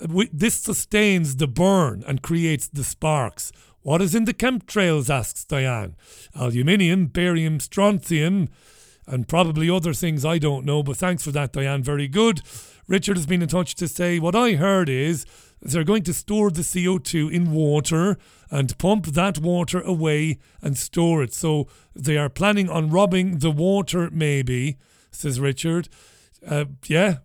This 0.01 0.55
sustains 0.55 1.37
the 1.37 1.49
burn 1.49 2.05
and 2.07 2.23
creates 2.23 2.69
the 2.69 2.85
sparks. 2.85 3.53
What 3.83 4.01
is 4.01 4.15
in 4.15 4.25
the 4.25 4.35
chemtrails? 4.35 5.11
asks 5.11 5.45
Diane. 5.45 5.97
Aluminium, 6.35 7.07
barium, 7.07 7.59
strontium, 7.59 8.49
and 9.07 9.27
probably 9.27 9.69
other 9.69 9.93
things 9.93 10.25
I 10.25 10.39
don't 10.39 10.65
know. 10.65 10.83
But 10.83 10.99
thanks 10.99 11.25
for 11.25 11.33
that, 11.33 11.53
Diane. 11.53 11.83
Very 11.83 12.07
good. 12.07 12.43
Richard 12.87 13.17
has 13.17 13.27
been 13.27 13.43
in 13.43 13.49
touch 13.49 13.75
to 13.77 13.89
say 13.89 14.19
what 14.19 14.35
I 14.35 14.53
heard 14.53 14.89
is 14.89 15.27
they're 15.61 15.85
going 15.85 16.05
to 16.05 16.15
store 16.15 16.51
the 16.51 16.63
CO2 16.63 17.33
in 17.33 17.53
water 17.53 18.17
and 18.51 18.79
pump 18.79 19.07
that 19.07 19.39
water 19.39 19.81
away 19.81 20.39
and 20.63 20.79
store 20.79 21.23
it. 21.23 21.35
So 21.35 21.67
they 21.95 22.17
are 22.17 22.29
planning 22.29 22.71
on 22.71 22.91
robbing 22.91 23.39
the 23.39 23.51
water, 23.51 24.09
maybe 24.13 24.79
says 25.19 25.41
Richard. 25.41 25.89
Uh, 26.47 26.67
yeah. 26.87 27.19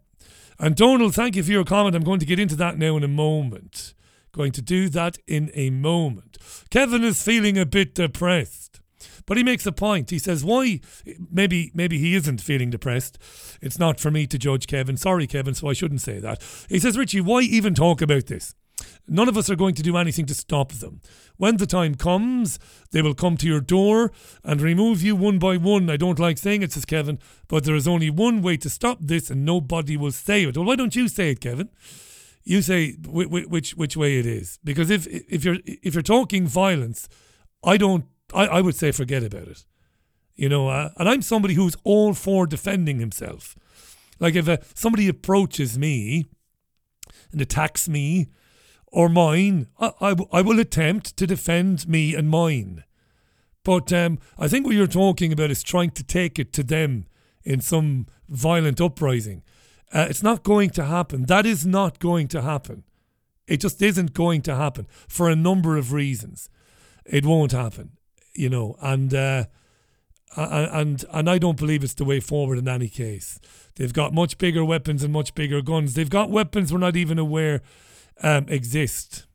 And 0.60 0.76
Donald, 0.76 1.16
thank 1.16 1.36
you 1.36 1.44
for 1.44 1.52
your 1.52 1.64
comment. 1.64 1.96
I'm 1.96 2.04
going 2.04 2.20
to 2.20 2.26
get 2.26 2.40
into 2.40 2.56
that 2.58 2.78
now 2.78 2.96
in 2.98 3.04
a 3.04 3.08
moment. 3.08 3.94
Going 4.32 4.52
to 4.54 4.62
do 4.62 4.90
that 4.90 5.18
in 5.28 5.52
a 5.54 5.70
moment. 5.70 6.38
Kevin 6.70 7.04
is 7.04 7.22
feeling 7.22 7.58
a 7.58 7.66
bit 7.66 7.96
depressed. 7.96 8.82
But 9.26 9.38
he 9.38 9.44
makes 9.44 9.66
a 9.66 9.72
point. 9.72 10.10
He 10.10 10.20
says, 10.20 10.44
"Why? 10.44 10.80
Maybe, 11.32 11.72
maybe 11.74 11.98
he 11.98 12.16
isn't 12.16 12.42
feeling 12.42 12.70
depressed. 12.70 13.18
It's 13.62 13.80
not 13.80 14.00
for 14.00 14.12
me 14.12 14.28
to 14.28 14.38
judge 14.38 14.68
Kevin. 14.68 14.98
Sorry, 14.98 15.28
Kevin. 15.28 15.54
So 15.54 15.70
I 15.70 15.74
shouldn't 15.74 16.02
say 16.02 16.20
that." 16.20 16.42
He 16.70 16.80
says, 16.80 16.98
"Richie, 16.98 17.22
why 17.22 17.42
even 17.42 17.74
talk 17.74 18.02
about 18.02 18.28
this? 18.28 18.56
None 19.08 19.28
of 19.28 19.38
us 19.38 19.50
are 19.50 19.56
going 19.56 19.76
to 19.76 19.84
do 19.84 19.98
anything 19.98 20.26
to 20.28 20.34
stop 20.34 20.72
them. 20.72 21.02
When 21.36 21.58
the 21.58 21.66
time 21.66 21.96
comes, 21.96 22.58
they 22.92 23.02
will 23.02 23.14
come 23.14 23.36
to 23.38 23.48
your 23.48 23.60
door 23.60 24.12
and 24.44 24.62
remove 24.62 25.02
you 25.02 25.16
one 25.16 25.40
by 25.40 25.58
one. 25.58 25.90
I 25.90 25.98
don't 25.98 26.20
like 26.20 26.38
saying 26.38 26.64
it, 26.64 26.72
says 26.72 26.86
Kevin, 26.86 27.20
but 27.48 27.66
there 27.66 27.76
is 27.76 27.88
only 27.88 28.10
one 28.10 28.42
way 28.42 28.56
to 28.58 28.70
stop 28.70 29.00
this 29.02 29.30
and 29.30 29.44
nobody 29.44 29.98
will 29.98 30.12
say 30.12 30.44
it. 30.44 30.56
Well, 30.56 30.66
why 30.66 30.78
don't 30.78 30.96
you 30.96 31.10
say 31.10 31.32
it, 31.32 31.42
Kevin? 31.42 31.70
You 32.46 32.62
say 32.62 32.94
which 33.06 33.72
which 33.76 33.96
way 33.96 34.20
it 34.20 34.26
is. 34.26 34.60
Because 34.64 34.90
if 34.90 35.08
if 35.08 35.46
you're 35.46 35.58
if 35.66 35.94
you're 35.94 36.02
talking 36.02 36.46
violence, 36.46 37.08
I 37.64 37.78
don't 37.78 38.06
I, 38.34 38.48
I 38.48 38.62
would 38.62 38.76
say 38.76 38.92
forget 38.92 39.24
about 39.24 39.48
it. 39.48 39.66
You 40.36 40.50
know, 40.50 40.68
uh, 40.68 40.90
and 40.98 41.08
I'm 41.08 41.22
somebody 41.22 41.54
who's 41.54 41.76
all 41.84 42.14
for 42.14 42.46
defending 42.46 43.00
himself. 43.00 43.56
Like 44.20 44.36
if 44.36 44.48
uh, 44.50 44.58
somebody 44.74 45.08
approaches 45.08 45.78
me 45.78 46.26
and 47.32 47.42
attacks 47.42 47.88
me 47.88 48.28
or 48.94 49.10
mine, 49.10 49.68
I, 49.80 49.92
I, 50.00 50.16
I 50.32 50.42
will 50.42 50.60
attempt 50.60 51.18
to 51.18 51.26
defend 51.26 51.88
me 51.88 52.14
and 52.14 52.30
mine. 52.30 52.84
But 53.64 53.92
um, 53.92 54.20
I 54.38 54.48
think 54.48 54.66
what 54.66 54.76
you're 54.76 54.88
talking 54.88 55.34
about 55.34 55.50
is 55.50 55.64
trying 55.64 55.90
to 55.92 56.04
take 56.04 56.38
it 56.38 56.54
to 56.54 56.64
them 56.64 57.08
in 57.44 57.60
some 57.60 58.06
violent 58.30 58.80
uprising. 58.80 59.42
Uh, 59.92 60.06
it's 60.10 60.22
not 60.22 60.44
going 60.44 60.70
to 60.72 60.86
happen. 60.86 61.26
That 61.26 61.46
is 61.48 61.66
not 61.66 61.98
going 61.98 62.28
to 62.30 62.44
happen. 62.44 62.84
It 63.48 63.62
just 63.62 63.82
isn't 63.82 64.14
going 64.14 64.44
to 64.44 64.56
happen 64.56 64.88
for 65.08 65.28
a 65.28 65.36
number 65.36 65.76
of 65.76 65.92
reasons. 65.92 66.50
It 67.04 67.26
won't 67.26 67.52
happen, 67.52 67.94
you 68.36 68.50
know, 68.50 68.78
and 68.80 69.14
uh, 69.14 69.46
and 70.38 71.04
and 71.12 71.30
I 71.30 71.38
don't 71.38 71.58
believe 71.58 71.84
it's 71.84 71.94
the 71.96 72.06
way 72.06 72.20
forward 72.20 72.58
in 72.58 72.68
any 72.68 72.88
case. 72.88 73.40
They've 73.76 73.92
got 73.92 74.14
much 74.14 74.38
bigger 74.38 74.64
weapons 74.64 75.04
and 75.04 75.12
much 75.12 75.36
bigger 75.36 75.62
guns. 75.62 75.96
They've 75.96 76.10
got 76.10 76.30
weapons 76.30 76.72
we're 76.72 76.80
not 76.80 76.96
even 76.96 77.20
aware 77.20 77.62
um, 78.22 78.46
exist. 78.48 79.26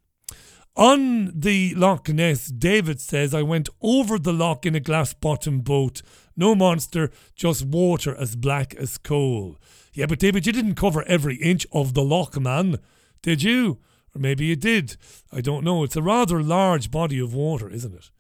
On 0.77 1.33
the 1.35 1.75
Loch 1.75 2.09
Ness, 2.09 2.47
David 2.47 3.01
says, 3.01 3.35
I 3.35 3.43
went 3.43 3.69
over 3.83 4.17
the 4.17 4.33
loch 4.33 4.65
in 4.65 4.77
a 4.77 4.81
glass 4.81 5.13
bottom 5.13 5.61
boat. 5.61 6.03
No 6.37 6.55
monster, 6.55 7.11
just 7.35 7.67
water 7.67 8.15
as 8.15 8.37
black 8.37 8.77
as 8.77 8.97
coal. 8.97 9.57
Yeah, 9.93 10.07
but 10.07 10.21
David, 10.21 10.47
you 10.47 10.53
didn't 10.53 10.77
cover 10.77 11.03
every 11.09 11.35
inch 11.39 11.67
of 11.73 11.95
the 11.95 12.05
loch, 12.05 12.39
man, 12.39 12.79
did 13.23 13.43
you? 13.43 13.79
Or 14.15 14.21
maybe 14.21 14.45
you 14.45 14.55
did. 14.55 14.97
I 15.33 15.41
don't 15.41 15.65
know. 15.65 15.83
It's 15.83 15.97
a 15.97 16.03
rather 16.03 16.41
large 16.41 16.93
body 16.93 17.19
of 17.19 17.35
water, 17.35 17.69
isn't 17.69 17.95
it? 17.95 18.11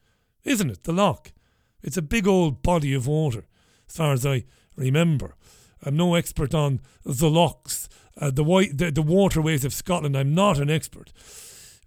Isn't 0.42 0.70
it? 0.70 0.82
The 0.82 0.92
loch. 0.92 1.30
It's 1.80 1.96
a 1.96 2.02
big 2.02 2.26
old 2.26 2.64
body 2.64 2.92
of 2.92 3.06
water, 3.06 3.46
as 3.88 3.96
far 3.96 4.12
as 4.12 4.26
I 4.26 4.44
remember. 4.74 5.36
I'm 5.84 5.96
no 5.96 6.16
expert 6.16 6.54
on 6.54 6.80
the 7.04 7.30
lochs 7.30 7.88
uh, 8.20 8.30
the, 8.30 8.44
white, 8.44 8.76
the, 8.76 8.90
the 8.90 9.02
waterways 9.02 9.64
of 9.64 9.72
Scotland. 9.72 10.16
I'm 10.16 10.34
not 10.34 10.58
an 10.58 10.70
expert. 10.70 11.12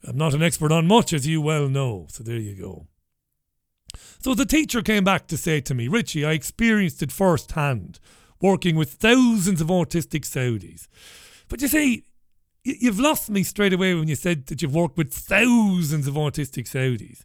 I'm 0.07 0.17
not 0.17 0.34
an 0.34 0.41
expert 0.41 0.71
on 0.71 0.88
much, 0.88 1.13
as 1.13 1.27
you 1.27 1.41
well 1.41 1.67
know. 1.67 2.07
So 2.09 2.23
there 2.23 2.38
you 2.38 2.55
go. 2.55 2.88
So 4.19 4.34
the 4.34 4.45
teacher 4.45 4.82
came 4.82 5.03
back 5.03 5.27
to 5.27 5.38
say 5.38 5.61
to 5.61 5.73
me, 5.73 5.88
Richie, 5.88 6.25
I 6.25 6.32
experienced 6.32 7.01
it 7.01 7.11
firsthand, 7.11 7.99
working 8.39 8.75
with 8.75 8.93
thousands 8.93 9.61
of 9.61 9.67
autistic 9.67 10.25
Saudis. 10.25 10.88
But 11.49 11.61
you 11.61 11.67
see, 11.67 12.05
you've 12.63 12.99
lost 12.99 13.29
me 13.29 13.43
straight 13.43 13.73
away 13.73 13.93
when 13.93 14.07
you 14.07 14.15
said 14.15 14.47
that 14.47 14.61
you've 14.61 14.75
worked 14.75 14.97
with 14.97 15.13
thousands 15.13 16.07
of 16.07 16.13
autistic 16.13 16.67
Saudis 16.69 17.23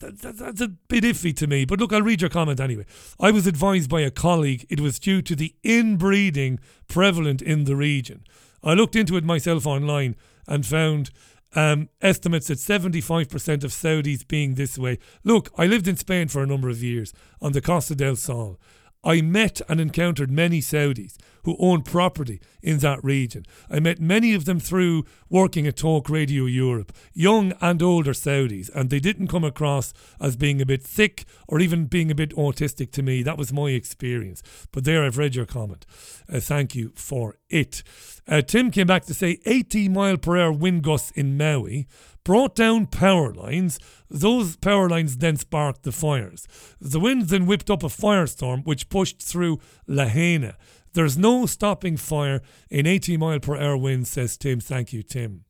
that, 0.00 0.20
that, 0.20 0.38
that's 0.38 0.60
a 0.60 0.68
bit 0.68 1.04
iffy 1.04 1.34
to 1.36 1.46
me. 1.46 1.64
But 1.64 1.80
look, 1.80 1.92
I'll 1.92 2.02
read 2.02 2.20
your 2.20 2.30
comment 2.30 2.60
anyway. 2.60 2.86
I 3.20 3.30
was 3.30 3.46
advised 3.46 3.90
by 3.90 4.00
a 4.02 4.10
colleague 4.10 4.66
it 4.68 4.80
was 4.80 4.98
due 4.98 5.22
to 5.22 5.34
the 5.34 5.54
inbreeding 5.62 6.60
prevalent 6.88 7.42
in 7.42 7.64
the 7.64 7.76
region. 7.76 8.24
I 8.62 8.74
looked 8.74 8.96
into 8.96 9.16
it 9.16 9.24
myself 9.24 9.66
online 9.66 10.16
and 10.46 10.66
found 10.66 11.10
um, 11.54 11.88
estimates 12.02 12.50
at 12.50 12.58
75% 12.58 13.64
of 13.64 13.70
Saudis 13.70 14.26
being 14.26 14.54
this 14.54 14.78
way. 14.78 14.98
Look, 15.24 15.50
I 15.56 15.66
lived 15.66 15.88
in 15.88 15.96
Spain 15.96 16.28
for 16.28 16.42
a 16.42 16.46
number 16.46 16.68
of 16.68 16.82
years 16.82 17.12
on 17.40 17.52
the 17.52 17.60
Costa 17.60 17.94
del 17.94 18.16
Sol. 18.16 18.58
I 19.04 19.20
met 19.20 19.60
and 19.68 19.80
encountered 19.80 20.30
many 20.30 20.60
Saudis 20.60 21.16
who 21.44 21.56
own 21.58 21.82
property 21.82 22.40
in 22.62 22.78
that 22.78 23.02
region. 23.02 23.44
I 23.70 23.80
met 23.80 24.00
many 24.00 24.34
of 24.34 24.44
them 24.44 24.60
through 24.60 25.04
working 25.30 25.66
at 25.66 25.76
Talk 25.76 26.10
Radio 26.10 26.44
Europe, 26.44 26.92
young 27.14 27.52
and 27.60 27.82
older 27.82 28.12
Saudis, 28.12 28.68
and 28.74 28.90
they 28.90 29.00
didn't 29.00 29.28
come 29.28 29.44
across 29.44 29.94
as 30.20 30.36
being 30.36 30.60
a 30.60 30.66
bit 30.66 30.82
thick 30.82 31.24
or 31.46 31.60
even 31.60 31.86
being 31.86 32.10
a 32.10 32.14
bit 32.14 32.36
autistic 32.36 32.90
to 32.92 33.02
me. 33.02 33.22
That 33.22 33.38
was 33.38 33.52
my 33.52 33.70
experience. 33.70 34.42
But 34.72 34.84
there, 34.84 35.04
I've 35.04 35.16
read 35.16 35.36
your 35.36 35.46
comment. 35.46 35.86
Uh, 36.30 36.40
thank 36.40 36.74
you 36.74 36.92
for 36.96 37.36
it. 37.48 37.82
Uh, 38.26 38.42
Tim 38.42 38.70
came 38.70 38.86
back 38.86 39.04
to 39.06 39.14
say 39.14 39.38
80 39.46 39.88
mile 39.88 40.18
per 40.18 40.36
hour 40.36 40.52
wind 40.52 40.82
gusts 40.82 41.12
in 41.12 41.38
Maui 41.38 41.86
brought 42.28 42.54
down 42.54 42.84
power 42.84 43.32
lines. 43.32 43.78
Those 44.10 44.54
power 44.56 44.86
lines 44.86 45.16
then 45.16 45.36
sparked 45.36 45.84
the 45.84 45.92
fires. 45.92 46.46
The 46.78 47.00
winds 47.00 47.30
then 47.30 47.46
whipped 47.46 47.70
up 47.70 47.82
a 47.82 47.86
firestorm 47.86 48.66
which 48.66 48.90
pushed 48.90 49.22
through 49.22 49.60
Lahaina. 49.86 50.58
There's 50.92 51.16
no 51.16 51.46
stopping 51.46 51.96
fire 51.96 52.42
in 52.68 52.86
80 52.86 53.16
mile 53.16 53.40
per 53.40 53.56
hour 53.56 53.78
winds, 53.78 54.10
says 54.10 54.36
Tim. 54.36 54.60
Thank 54.60 54.92
you, 54.92 55.02
Tim. 55.02 55.44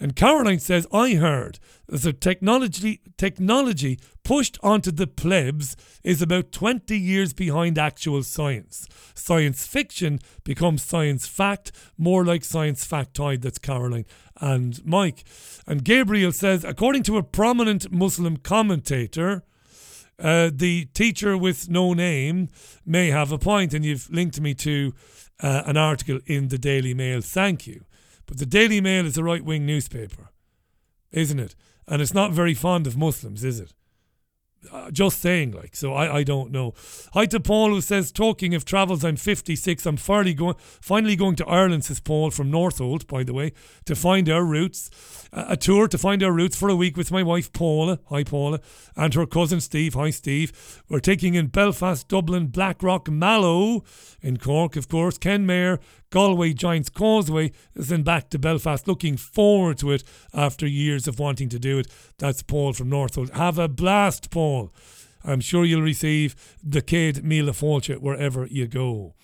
And 0.00 0.16
Caroline 0.16 0.60
says, 0.60 0.86
I 0.92 1.14
heard 1.14 1.58
that 1.88 2.00
the 2.02 2.14
technology 2.14 3.02
technology 3.18 4.00
pushed 4.24 4.58
onto 4.62 4.90
the 4.90 5.06
plebs 5.06 5.76
is 6.02 6.22
about 6.22 6.52
20 6.52 6.98
years 6.98 7.34
behind 7.34 7.76
actual 7.78 8.22
science. 8.22 8.88
Science 9.14 9.66
fiction 9.66 10.18
becomes 10.42 10.82
science 10.82 11.26
fact, 11.26 11.70
more 11.98 12.24
like 12.24 12.44
science 12.44 12.86
factoid. 12.86 13.42
That's 13.42 13.58
Caroline 13.58 14.06
and 14.40 14.84
Mike. 14.86 15.24
And 15.66 15.84
Gabriel 15.84 16.32
says, 16.32 16.64
according 16.64 17.02
to 17.04 17.18
a 17.18 17.22
prominent 17.22 17.92
Muslim 17.92 18.38
commentator, 18.38 19.42
uh, 20.18 20.50
the 20.52 20.86
teacher 20.94 21.36
with 21.36 21.68
no 21.68 21.92
name 21.92 22.48
may 22.86 23.10
have 23.10 23.32
a 23.32 23.38
point, 23.38 23.74
and 23.74 23.84
you've 23.84 24.10
linked 24.10 24.40
me 24.40 24.54
to 24.54 24.94
uh, 25.42 25.62
an 25.66 25.76
article 25.76 26.20
in 26.26 26.48
the 26.48 26.58
Daily 26.58 26.94
Mail. 26.94 27.20
Thank 27.20 27.66
you. 27.66 27.84
But 28.30 28.38
the 28.38 28.46
Daily 28.46 28.80
Mail 28.80 29.06
is 29.06 29.18
a 29.18 29.24
right 29.24 29.44
wing 29.44 29.66
newspaper, 29.66 30.30
isn't 31.10 31.40
it? 31.40 31.56
And 31.88 32.00
it's 32.00 32.14
not 32.14 32.30
very 32.30 32.54
fond 32.54 32.86
of 32.86 32.96
Muslims, 32.96 33.42
is 33.42 33.58
it? 33.58 33.74
Uh, 34.70 34.88
just 34.92 35.20
saying, 35.20 35.50
like, 35.50 35.74
so 35.74 35.94
I, 35.94 36.18
I 36.18 36.22
don't 36.22 36.52
know. 36.52 36.74
Hi 37.14 37.26
to 37.26 37.40
Paul 37.40 37.70
who 37.70 37.80
says, 37.80 38.12
talking 38.12 38.54
of 38.54 38.64
travels, 38.64 39.04
I'm 39.04 39.16
56. 39.16 39.84
I'm 39.84 39.96
finally 39.96 40.34
going, 40.34 40.54
finally 40.58 41.16
going 41.16 41.34
to 41.36 41.46
Ireland, 41.46 41.86
says 41.86 41.98
Paul 41.98 42.30
from 42.30 42.52
Northolt, 42.52 43.08
by 43.08 43.24
the 43.24 43.34
way, 43.34 43.52
to 43.86 43.96
find 43.96 44.28
our 44.28 44.44
roots. 44.44 44.90
Uh, 45.32 45.46
a 45.48 45.56
tour 45.56 45.88
to 45.88 45.98
find 45.98 46.22
our 46.22 46.30
roots 46.30 46.56
for 46.56 46.68
a 46.68 46.76
week 46.76 46.96
with 46.96 47.10
my 47.10 47.24
wife 47.24 47.52
Paula, 47.52 47.98
hi 48.10 48.22
Paula, 48.22 48.60
and 48.96 49.12
her 49.14 49.26
cousin 49.26 49.60
Steve, 49.60 49.94
hi 49.94 50.10
Steve. 50.10 50.82
We're 50.88 51.00
taking 51.00 51.34
in 51.34 51.48
Belfast, 51.48 52.06
Dublin, 52.06 52.48
Blackrock, 52.48 53.08
Mallow, 53.08 53.82
in 54.20 54.36
Cork, 54.36 54.76
of 54.76 54.88
course, 54.88 55.18
Kenmare, 55.18 55.80
Galway 56.10 56.52
Giants 56.52 56.90
Causeway, 56.90 57.52
is 57.74 57.88
then 57.88 58.02
back 58.02 58.30
to 58.30 58.38
Belfast. 58.38 58.86
Looking 58.86 59.16
forward 59.16 59.78
to 59.78 59.92
it 59.92 60.04
after 60.34 60.66
years 60.66 61.06
of 61.06 61.18
wanting 61.18 61.48
to 61.50 61.58
do 61.58 61.78
it. 61.78 61.86
That's 62.18 62.42
Paul 62.42 62.72
from 62.72 62.90
Northolt. 62.90 63.30
Have 63.30 63.58
a 63.58 63.68
blast, 63.68 64.30
Paul. 64.30 64.72
I'm 65.24 65.40
sure 65.40 65.64
you'll 65.64 65.82
receive 65.82 66.34
the 66.62 66.82
céad 66.82 67.22
míle 67.22 67.50
fáilte 67.50 67.98
wherever 68.00 68.46
you 68.46 68.66
go. 68.66 69.14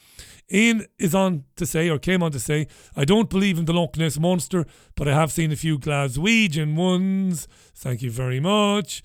Ian 0.52 0.86
is 0.98 1.14
on 1.14 1.44
to 1.56 1.66
say, 1.66 1.88
or 1.90 1.98
came 1.98 2.22
on 2.22 2.30
to 2.30 2.38
say, 2.38 2.68
I 2.94 3.04
don't 3.04 3.28
believe 3.28 3.58
in 3.58 3.64
the 3.64 3.72
Loch 3.72 3.96
Ness 3.96 4.18
Monster, 4.18 4.64
but 4.94 5.08
I 5.08 5.14
have 5.14 5.32
seen 5.32 5.50
a 5.50 5.56
few 5.56 5.78
Glaswegian 5.78 6.76
ones. 6.76 7.48
Thank 7.74 8.02
you 8.02 8.12
very 8.12 8.38
much. 8.38 9.02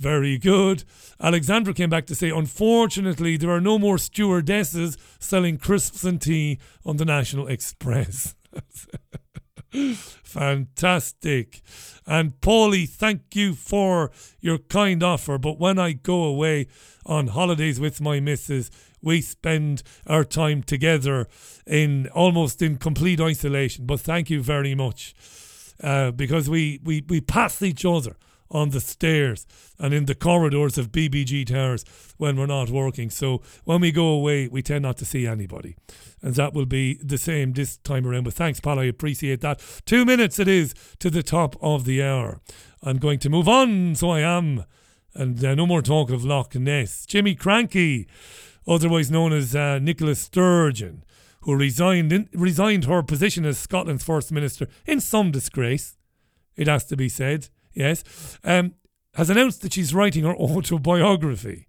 Very 0.00 0.38
good. 0.38 0.84
Alexandra 1.20 1.74
came 1.74 1.90
back 1.90 2.06
to 2.06 2.14
say, 2.14 2.30
unfortunately, 2.30 3.36
there 3.36 3.50
are 3.50 3.60
no 3.60 3.78
more 3.78 3.98
stewardesses 3.98 4.96
selling 5.18 5.58
crisps 5.58 6.04
and 6.04 6.22
tea 6.22 6.58
on 6.86 6.96
the 6.96 7.04
National 7.04 7.46
Express. 7.46 8.34
Fantastic. 10.24 11.60
And 12.06 12.40
Paulie, 12.40 12.88
thank 12.88 13.36
you 13.36 13.52
for 13.52 14.10
your 14.40 14.56
kind 14.56 15.02
offer. 15.02 15.36
But 15.36 15.60
when 15.60 15.78
I 15.78 15.92
go 15.92 16.24
away 16.24 16.68
on 17.04 17.26
holidays 17.26 17.78
with 17.78 18.00
my 18.00 18.20
missus, 18.20 18.70
we 19.02 19.20
spend 19.20 19.82
our 20.06 20.24
time 20.24 20.62
together 20.62 21.26
in 21.66 22.08
almost 22.14 22.62
in 22.62 22.78
complete 22.78 23.20
isolation. 23.20 23.84
But 23.84 24.00
thank 24.00 24.30
you 24.30 24.42
very 24.42 24.74
much. 24.74 25.14
Uh, 25.82 26.10
because 26.10 26.48
we, 26.48 26.80
we, 26.82 27.04
we 27.06 27.20
pass 27.20 27.60
each 27.60 27.84
other 27.84 28.16
on 28.50 28.70
the 28.70 28.80
stairs 28.80 29.46
and 29.78 29.94
in 29.94 30.06
the 30.06 30.14
corridors 30.14 30.76
of 30.76 30.90
BBG 30.90 31.46
Towers 31.46 31.84
when 32.16 32.36
we're 32.36 32.46
not 32.46 32.70
working. 32.70 33.10
So 33.10 33.42
when 33.64 33.80
we 33.80 33.92
go 33.92 34.08
away, 34.08 34.48
we 34.48 34.62
tend 34.62 34.82
not 34.82 34.96
to 34.98 35.04
see 35.04 35.26
anybody. 35.26 35.76
And 36.22 36.34
that 36.34 36.52
will 36.52 36.66
be 36.66 36.94
the 37.02 37.18
same 37.18 37.52
this 37.52 37.76
time 37.78 38.06
around. 38.06 38.24
But 38.24 38.34
thanks, 38.34 38.60
Paul. 38.60 38.80
I 38.80 38.84
appreciate 38.84 39.40
that. 39.40 39.62
Two 39.86 40.04
minutes 40.04 40.38
it 40.38 40.48
is 40.48 40.74
to 40.98 41.10
the 41.10 41.22
top 41.22 41.56
of 41.62 41.84
the 41.84 42.02
hour. 42.02 42.40
I'm 42.82 42.98
going 42.98 43.18
to 43.20 43.30
move 43.30 43.48
on, 43.48 43.94
so 43.94 44.10
I 44.10 44.20
am. 44.20 44.64
And 45.14 45.42
uh, 45.44 45.54
no 45.54 45.66
more 45.66 45.82
talk 45.82 46.10
of 46.10 46.24
Loch 46.24 46.54
Ness. 46.54 47.04
Jimmy 47.06 47.34
Krankie, 47.34 48.06
otherwise 48.66 49.10
known 49.10 49.32
as 49.32 49.56
uh, 49.56 49.78
Nicola 49.78 50.14
Sturgeon, 50.14 51.04
who 51.42 51.56
resigned 51.56 52.12
in, 52.12 52.28
resigned 52.32 52.84
her 52.84 53.02
position 53.02 53.44
as 53.44 53.58
Scotland's 53.58 54.04
First 54.04 54.30
Minister 54.30 54.68
in 54.86 55.00
some 55.00 55.30
disgrace, 55.30 55.96
it 56.56 56.68
has 56.68 56.84
to 56.86 56.96
be 56.96 57.08
said 57.08 57.48
yes, 57.72 58.38
um, 58.44 58.74
has 59.14 59.30
announced 59.30 59.62
that 59.62 59.72
she's 59.72 59.94
writing 59.94 60.24
her 60.24 60.34
autobiography. 60.36 61.68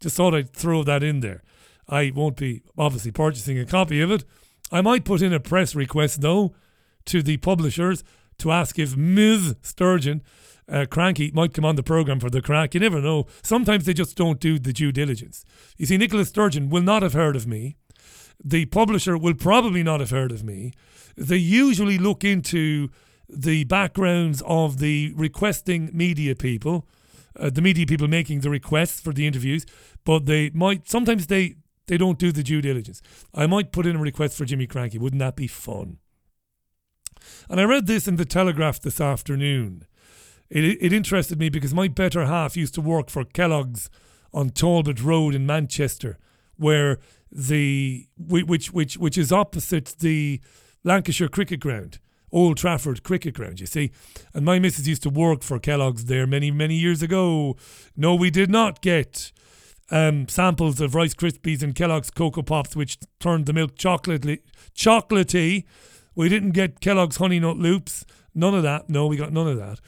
Just 0.00 0.16
thought 0.16 0.34
I'd 0.34 0.52
throw 0.52 0.82
that 0.84 1.02
in 1.02 1.20
there. 1.20 1.42
I 1.88 2.12
won't 2.14 2.36
be 2.36 2.62
obviously 2.78 3.10
purchasing 3.10 3.58
a 3.58 3.66
copy 3.66 4.00
of 4.00 4.10
it. 4.10 4.24
I 4.72 4.80
might 4.80 5.04
put 5.04 5.22
in 5.22 5.32
a 5.32 5.40
press 5.40 5.74
request, 5.74 6.20
though, 6.20 6.54
to 7.06 7.22
the 7.22 7.36
publishers 7.36 8.02
to 8.38 8.50
ask 8.50 8.78
if 8.78 8.96
Ms. 8.96 9.56
Sturgeon 9.62 10.22
uh, 10.68 10.86
Krankie 10.88 11.34
might 11.34 11.52
come 11.52 11.64
on 11.64 11.76
the 11.76 11.82
programme 11.82 12.20
for 12.20 12.30
the 12.30 12.40
crack. 12.40 12.74
You 12.74 12.80
never 12.80 13.00
know. 13.00 13.26
Sometimes 13.42 13.84
they 13.84 13.92
just 13.92 14.16
don't 14.16 14.40
do 14.40 14.58
the 14.58 14.72
due 14.72 14.92
diligence. 14.92 15.44
You 15.76 15.86
see, 15.86 15.96
Nicholas 15.96 16.30
Sturgeon 16.30 16.70
will 16.70 16.82
not 16.82 17.02
have 17.02 17.12
heard 17.12 17.36
of 17.36 17.46
me. 17.46 17.76
The 18.42 18.66
publisher 18.66 19.16
will 19.16 19.34
probably 19.34 19.82
not 19.82 20.00
have 20.00 20.10
heard 20.10 20.32
of 20.32 20.42
me. 20.42 20.72
They 21.16 21.36
usually 21.36 21.98
look 21.98 22.24
into 22.24 22.88
the 23.28 23.64
backgrounds 23.64 24.42
of 24.46 24.78
the 24.78 25.12
requesting 25.16 25.90
media 25.92 26.34
people, 26.34 26.86
uh, 27.38 27.50
the 27.50 27.62
media 27.62 27.86
people 27.86 28.08
making 28.08 28.40
the 28.40 28.50
requests 28.50 29.00
for 29.00 29.12
the 29.12 29.26
interviews, 29.26 29.66
but 30.04 30.26
they 30.26 30.50
might 30.50 30.88
sometimes 30.88 31.26
they 31.26 31.56
they 31.86 31.98
don't 31.98 32.18
do 32.18 32.32
the 32.32 32.42
due 32.42 32.62
diligence. 32.62 33.02
I 33.34 33.46
might 33.46 33.72
put 33.72 33.86
in 33.86 33.96
a 33.96 34.00
request 34.00 34.36
for 34.36 34.44
Jimmy 34.44 34.66
Krankie. 34.66 34.98
Wouldn't 34.98 35.20
that 35.20 35.36
be 35.36 35.46
fun? 35.46 35.98
And 37.48 37.60
I 37.60 37.64
read 37.64 37.86
this 37.86 38.08
in 38.08 38.16
the 38.16 38.24
Telegraph 38.24 38.80
this 38.80 39.00
afternoon. 39.00 39.86
It, 40.50 40.64
it 40.80 40.92
interested 40.92 41.38
me 41.38 41.48
because 41.48 41.74
my 41.74 41.88
better 41.88 42.26
half 42.26 42.56
used 42.56 42.74
to 42.74 42.80
work 42.80 43.10
for 43.10 43.24
Kellogg's 43.24 43.90
on 44.32 44.50
Talbot 44.50 45.02
Road 45.02 45.34
in 45.34 45.46
Manchester, 45.46 46.18
where 46.56 46.98
the 47.30 48.06
which 48.16 48.72
which 48.72 48.96
which 48.96 49.18
is 49.18 49.32
opposite 49.32 49.96
the 49.98 50.40
Lancashire 50.84 51.28
cricket 51.28 51.60
ground. 51.60 51.98
Old 52.34 52.56
Trafford 52.56 53.04
cricket 53.04 53.34
ground, 53.34 53.60
you 53.60 53.66
see. 53.66 53.92
And 54.34 54.44
my 54.44 54.58
missus 54.58 54.88
used 54.88 55.04
to 55.04 55.08
work 55.08 55.44
for 55.44 55.60
Kellogg's 55.60 56.06
there 56.06 56.26
many, 56.26 56.50
many 56.50 56.74
years 56.74 57.00
ago. 57.00 57.56
No, 57.96 58.16
we 58.16 58.28
did 58.28 58.50
not 58.50 58.80
get 58.80 59.30
um, 59.88 60.26
samples 60.26 60.80
of 60.80 60.96
Rice 60.96 61.14
Krispies 61.14 61.62
and 61.62 61.76
Kellogg's 61.76 62.10
Cocoa 62.10 62.42
Pops, 62.42 62.74
which 62.74 62.98
turned 63.20 63.46
the 63.46 63.52
milk 63.52 63.76
chocolatey. 63.76 64.40
chocolatey. 64.74 65.64
We 66.16 66.28
didn't 66.28 66.50
get 66.50 66.80
Kellogg's 66.80 67.18
Honey 67.18 67.38
Nut 67.38 67.56
Loops. 67.56 68.04
None 68.34 68.54
of 68.54 68.64
that. 68.64 68.90
No, 68.90 69.06
we 69.06 69.16
got 69.16 69.32
none 69.32 69.46
of 69.46 69.56
that. 69.58 69.78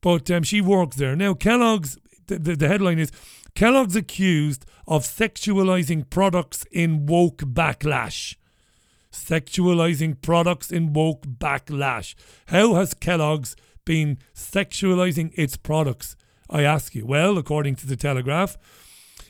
But 0.00 0.28
um, 0.32 0.42
she 0.42 0.60
worked 0.60 0.96
there. 0.96 1.14
Now, 1.14 1.32
Kellogg's, 1.32 1.96
the, 2.26 2.40
the, 2.40 2.56
the 2.56 2.66
headline 2.66 2.98
is 2.98 3.12
Kellogg's 3.54 3.94
accused 3.94 4.66
of 4.88 5.04
sexualizing 5.04 6.10
products 6.10 6.66
in 6.72 7.06
woke 7.06 7.38
backlash 7.38 8.34
sexualizing 9.14 10.20
products 10.20 10.70
in 10.70 10.92
woke 10.92 11.26
backlash. 11.26 12.14
How 12.46 12.74
has 12.74 12.94
Kellogg's 12.94 13.56
been 13.84 14.18
sexualizing 14.34 15.32
its 15.34 15.56
products? 15.56 16.16
I 16.50 16.62
ask 16.62 16.94
you. 16.94 17.06
Well, 17.06 17.38
according 17.38 17.76
to 17.76 17.86
the 17.86 17.96
Telegraph, 17.96 18.58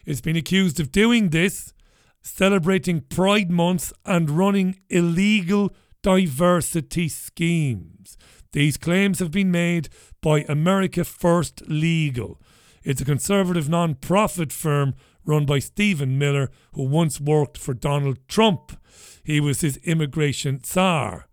it's 0.05 0.21
been 0.21 0.37
accused 0.37 0.81
of 0.81 0.91
doing 0.91 1.31
this, 1.31 1.73
celebrating 2.23 3.03
Pride 3.03 3.51
Month 3.51 3.93
and 4.05 4.31
running 4.31 4.81
illegal 4.89 5.75
diversity 6.03 7.09
schemes. 7.09 8.17
These 8.53 8.77
claims 8.77 9.19
have 9.19 9.31
been 9.31 9.51
made 9.51 9.89
by 10.21 10.45
America 10.49 11.05
First 11.05 11.63
Legal. 11.69 12.41
It's 12.83 13.01
a 13.01 13.05
conservative 13.05 13.69
non 13.69 13.95
profit 13.95 14.53
firm 14.53 14.95
run 15.25 15.47
by 15.47 15.59
Stephen 15.59 16.19
Miller, 16.19 16.51
who 16.73 16.85
once 16.85 17.21
worked 17.21 17.59
for 17.59 17.75
Donald 17.75 18.19
Trump. 18.29 18.79
He 19.23 19.41
was 19.41 19.61
his 19.61 19.77
immigration 19.79 20.63
czar. 20.65 21.29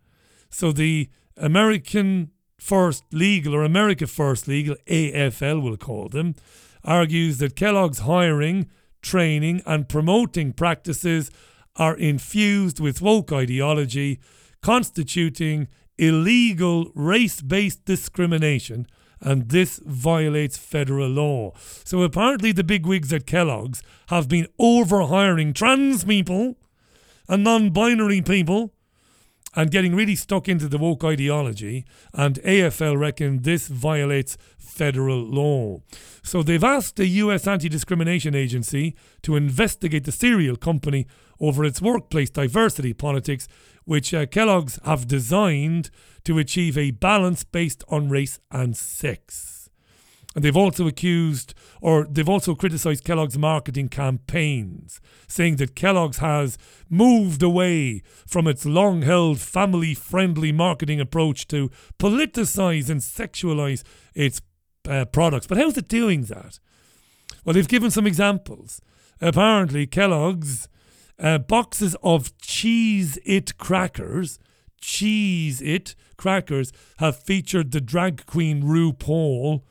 So 0.50 0.72
the 0.72 1.10
American 1.38 2.32
First 2.58 3.04
Legal, 3.12 3.56
or 3.56 3.64
America 3.64 4.06
First 4.06 4.48
Legal, 4.48 4.76
AFL 4.88 5.62
we'll 5.62 5.78
call 5.78 6.10
them, 6.10 6.36
argues 6.84 7.40
that 7.40 7.56
Kellogg's 7.56 8.00
hiring, 8.00 8.70
training, 9.02 9.62
and 9.66 9.90
promoting 9.90 10.54
practices 10.54 11.32
are 11.76 11.96
infused 11.96 12.80
with 12.80 13.02
woke 13.02 13.32
ideology, 13.32 14.20
constituting 14.62 15.68
illegal 15.98 16.92
race 16.96 17.42
based 17.42 17.86
discrimination, 17.86 18.86
and 19.22 19.50
this 19.50 19.80
violates 19.86 20.58
federal 20.58 21.10
law. 21.10 21.54
So 21.84 22.02
apparently, 22.04 22.52
the 22.52 22.64
bigwigs 22.64 23.14
at 23.14 23.26
Kellogg's 23.28 23.84
have 24.08 24.28
been 24.28 24.48
overhiring 24.60 25.54
trans 25.54 26.04
people 26.04 26.58
and 27.28 27.44
non 27.44 27.70
binary 27.70 28.22
people 28.22 28.74
and 29.54 29.70
getting 29.70 29.96
really 29.96 30.16
stuck 30.16 30.48
into 30.48 30.68
the 30.68 30.78
woke 30.78 31.04
ideology. 31.04 31.86
And 32.14 32.36
AFL 32.42 32.98
reckon 32.98 33.42
this 33.42 33.68
violates 33.68 34.38
federal 34.58 35.20
law. 35.20 35.82
So 36.24 36.42
they've 36.42 36.64
asked 36.64 36.96
the 36.96 37.08
US 37.08 37.48
Anti 37.48 37.68
Discrimination 37.68 38.34
Agency 38.34 38.96
to 39.24 39.36
investigate 39.36 40.06
the 40.06 40.12
cereal 40.12 40.56
company 40.56 41.08
over 41.40 41.66
its 41.66 41.82
workplace 41.82 42.30
diversity 42.30 42.94
politics, 42.94 43.48
which 43.86 44.14
uh, 44.14 44.26
Kellogg's 44.26 44.80
have 44.86 45.08
designed 45.08 45.90
to 46.24 46.38
achieve 46.38 46.78
a 46.78 46.92
balance 46.92 47.44
based 47.44 47.84
on 47.90 48.10
race 48.10 48.40
and 48.52 48.78
sex. 48.78 49.70
And 50.34 50.46
they've 50.46 50.56
also 50.56 50.88
accused, 50.88 51.54
or 51.82 52.06
they've 52.10 52.30
also 52.30 52.56
criticised 52.56 53.04
Kellogg's 53.04 53.38
marketing 53.38 53.90
campaigns, 53.90 55.02
saying 55.28 55.58
that 55.58 55.76
Kellogg's 55.76 56.20
has 56.20 56.58
moved 56.90 57.44
away 57.44 58.02
from 58.26 58.48
its 58.48 58.66
long 58.66 59.02
held 59.02 59.40
family 59.40 59.94
friendly 59.94 60.54
marketing 60.54 61.02
approach 61.02 61.48
to 61.48 61.70
politicise 62.00 62.90
and 62.90 63.02
sexualise 63.02 63.84
its 64.14 64.42
uh, 64.88 65.04
products. 65.06 65.48
But 65.48 65.58
how's 65.58 65.78
it 65.78 65.90
doing 65.90 66.24
that? 66.24 66.60
Well, 67.44 67.54
they've 67.54 67.68
given 67.68 67.92
some 67.92 68.08
examples. 68.08 68.82
Apparently, 69.20 69.86
Kellogg's 69.86 70.70
uh, 71.22 71.38
boxes 71.38 71.96
of 72.04 72.36
Cheez-It 72.40 73.58
crackers, 73.58 74.40
Cheez-It 74.82 75.96
crackers, 76.18 76.74
have 76.98 77.22
featured 77.22 77.72
the 77.72 77.82
drag 77.82 78.26
queen 78.26 78.64
RuPaul 78.64 79.62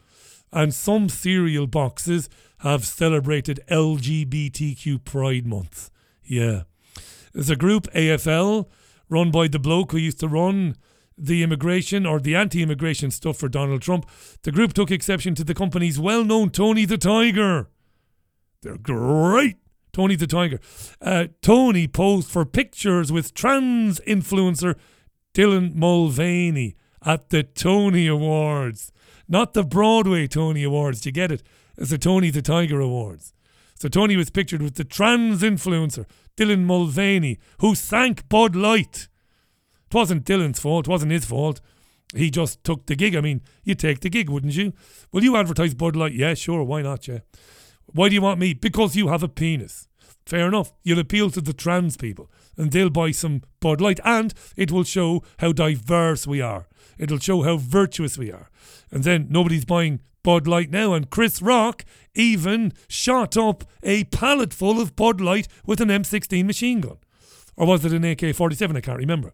and 0.52 0.74
some 0.74 1.08
cereal 1.08 1.66
boxes 1.66 2.28
have 2.58 2.84
celebrated 2.84 3.60
LGBTQ 3.70 5.04
Pride 5.04 5.46
Month. 5.46 5.90
Yeah. 6.24 6.62
There's 7.32 7.50
a 7.50 7.56
group, 7.56 7.90
AFL, 7.92 8.66
run 9.08 9.30
by 9.30 9.48
the 9.48 9.58
bloke 9.58 9.92
who 9.92 9.98
used 9.98 10.20
to 10.20 10.28
run 10.28 10.76
the 11.16 11.42
immigration 11.42 12.06
or 12.06 12.18
the 12.18 12.34
anti 12.34 12.62
immigration 12.62 13.10
stuff 13.10 13.36
for 13.36 13.48
Donald 13.48 13.82
Trump. 13.82 14.08
The 14.42 14.52
group 14.52 14.72
took 14.72 14.90
exception 14.90 15.34
to 15.36 15.44
the 15.44 15.54
company's 15.54 15.98
well 15.98 16.24
known 16.24 16.50
Tony 16.50 16.84
the 16.84 16.98
Tiger. 16.98 17.68
They're 18.62 18.78
great. 18.78 19.56
Tony 20.00 20.16
the 20.16 20.26
Tiger. 20.26 20.58
Uh, 21.02 21.26
Tony 21.42 21.86
posed 21.86 22.30
for 22.30 22.46
pictures 22.46 23.12
with 23.12 23.34
trans 23.34 24.00
influencer 24.06 24.76
Dylan 25.34 25.74
Mulvaney 25.74 26.74
at 27.04 27.28
the 27.28 27.42
Tony 27.42 28.06
Awards. 28.06 28.92
Not 29.28 29.52
the 29.52 29.62
Broadway 29.62 30.26
Tony 30.26 30.62
Awards, 30.62 31.02
do 31.02 31.10
you 31.10 31.12
get 31.12 31.30
it? 31.30 31.42
It's 31.76 31.90
the 31.90 31.98
Tony 31.98 32.30
the 32.30 32.40
Tiger 32.40 32.80
Awards. 32.80 33.34
So 33.74 33.90
Tony 33.90 34.16
was 34.16 34.30
pictured 34.30 34.62
with 34.62 34.76
the 34.76 34.84
trans 34.84 35.42
influencer, 35.42 36.06
Dylan 36.34 36.64
Mulvaney, 36.64 37.38
who 37.58 37.74
sank 37.74 38.26
Bud 38.30 38.56
Light. 38.56 39.08
It 39.90 39.94
wasn't 39.94 40.24
Dylan's 40.24 40.60
fault, 40.60 40.86
it 40.86 40.90
wasn't 40.90 41.12
his 41.12 41.26
fault. 41.26 41.60
He 42.14 42.30
just 42.30 42.64
took 42.64 42.86
the 42.86 42.96
gig. 42.96 43.14
I 43.14 43.20
mean, 43.20 43.42
you'd 43.64 43.78
take 43.78 44.00
the 44.00 44.08
gig, 44.08 44.30
wouldn't 44.30 44.56
you? 44.56 44.72
Will 45.12 45.22
you 45.22 45.36
advertise 45.36 45.74
Bud 45.74 45.94
Light? 45.94 46.14
Yeah, 46.14 46.32
sure, 46.32 46.62
why 46.64 46.80
not, 46.80 47.06
yeah. 47.06 47.18
Why 47.92 48.08
do 48.08 48.14
you 48.14 48.22
want 48.22 48.38
me? 48.38 48.54
Because 48.54 48.94
you 48.94 49.08
have 49.08 49.22
a 49.22 49.28
penis. 49.28 49.88
Fair 50.30 50.46
enough. 50.46 50.72
You'll 50.84 51.00
appeal 51.00 51.28
to 51.32 51.40
the 51.40 51.52
trans 51.52 51.96
people 51.96 52.30
and 52.56 52.70
they'll 52.70 52.88
buy 52.88 53.10
some 53.10 53.42
Bud 53.58 53.80
Light 53.80 53.98
and 54.04 54.32
it 54.56 54.70
will 54.70 54.84
show 54.84 55.24
how 55.40 55.50
diverse 55.50 56.24
we 56.24 56.40
are. 56.40 56.68
It'll 56.98 57.18
show 57.18 57.42
how 57.42 57.56
virtuous 57.56 58.16
we 58.16 58.30
are. 58.30 58.48
And 58.92 59.02
then 59.02 59.26
nobody's 59.28 59.64
buying 59.64 59.98
Bud 60.22 60.46
Light 60.46 60.70
now. 60.70 60.92
And 60.92 61.10
Chris 61.10 61.42
Rock 61.42 61.84
even 62.14 62.72
shot 62.86 63.36
up 63.36 63.64
a 63.82 64.04
pallet 64.04 64.54
full 64.54 64.80
of 64.80 64.94
Bud 64.94 65.20
Light 65.20 65.48
with 65.66 65.80
an 65.80 65.88
M16 65.88 66.44
machine 66.44 66.80
gun. 66.80 66.98
Or 67.56 67.66
was 67.66 67.84
it 67.84 67.92
an 67.92 68.04
AK 68.04 68.32
47? 68.32 68.76
I 68.76 68.80
can't 68.80 68.98
remember. 68.98 69.32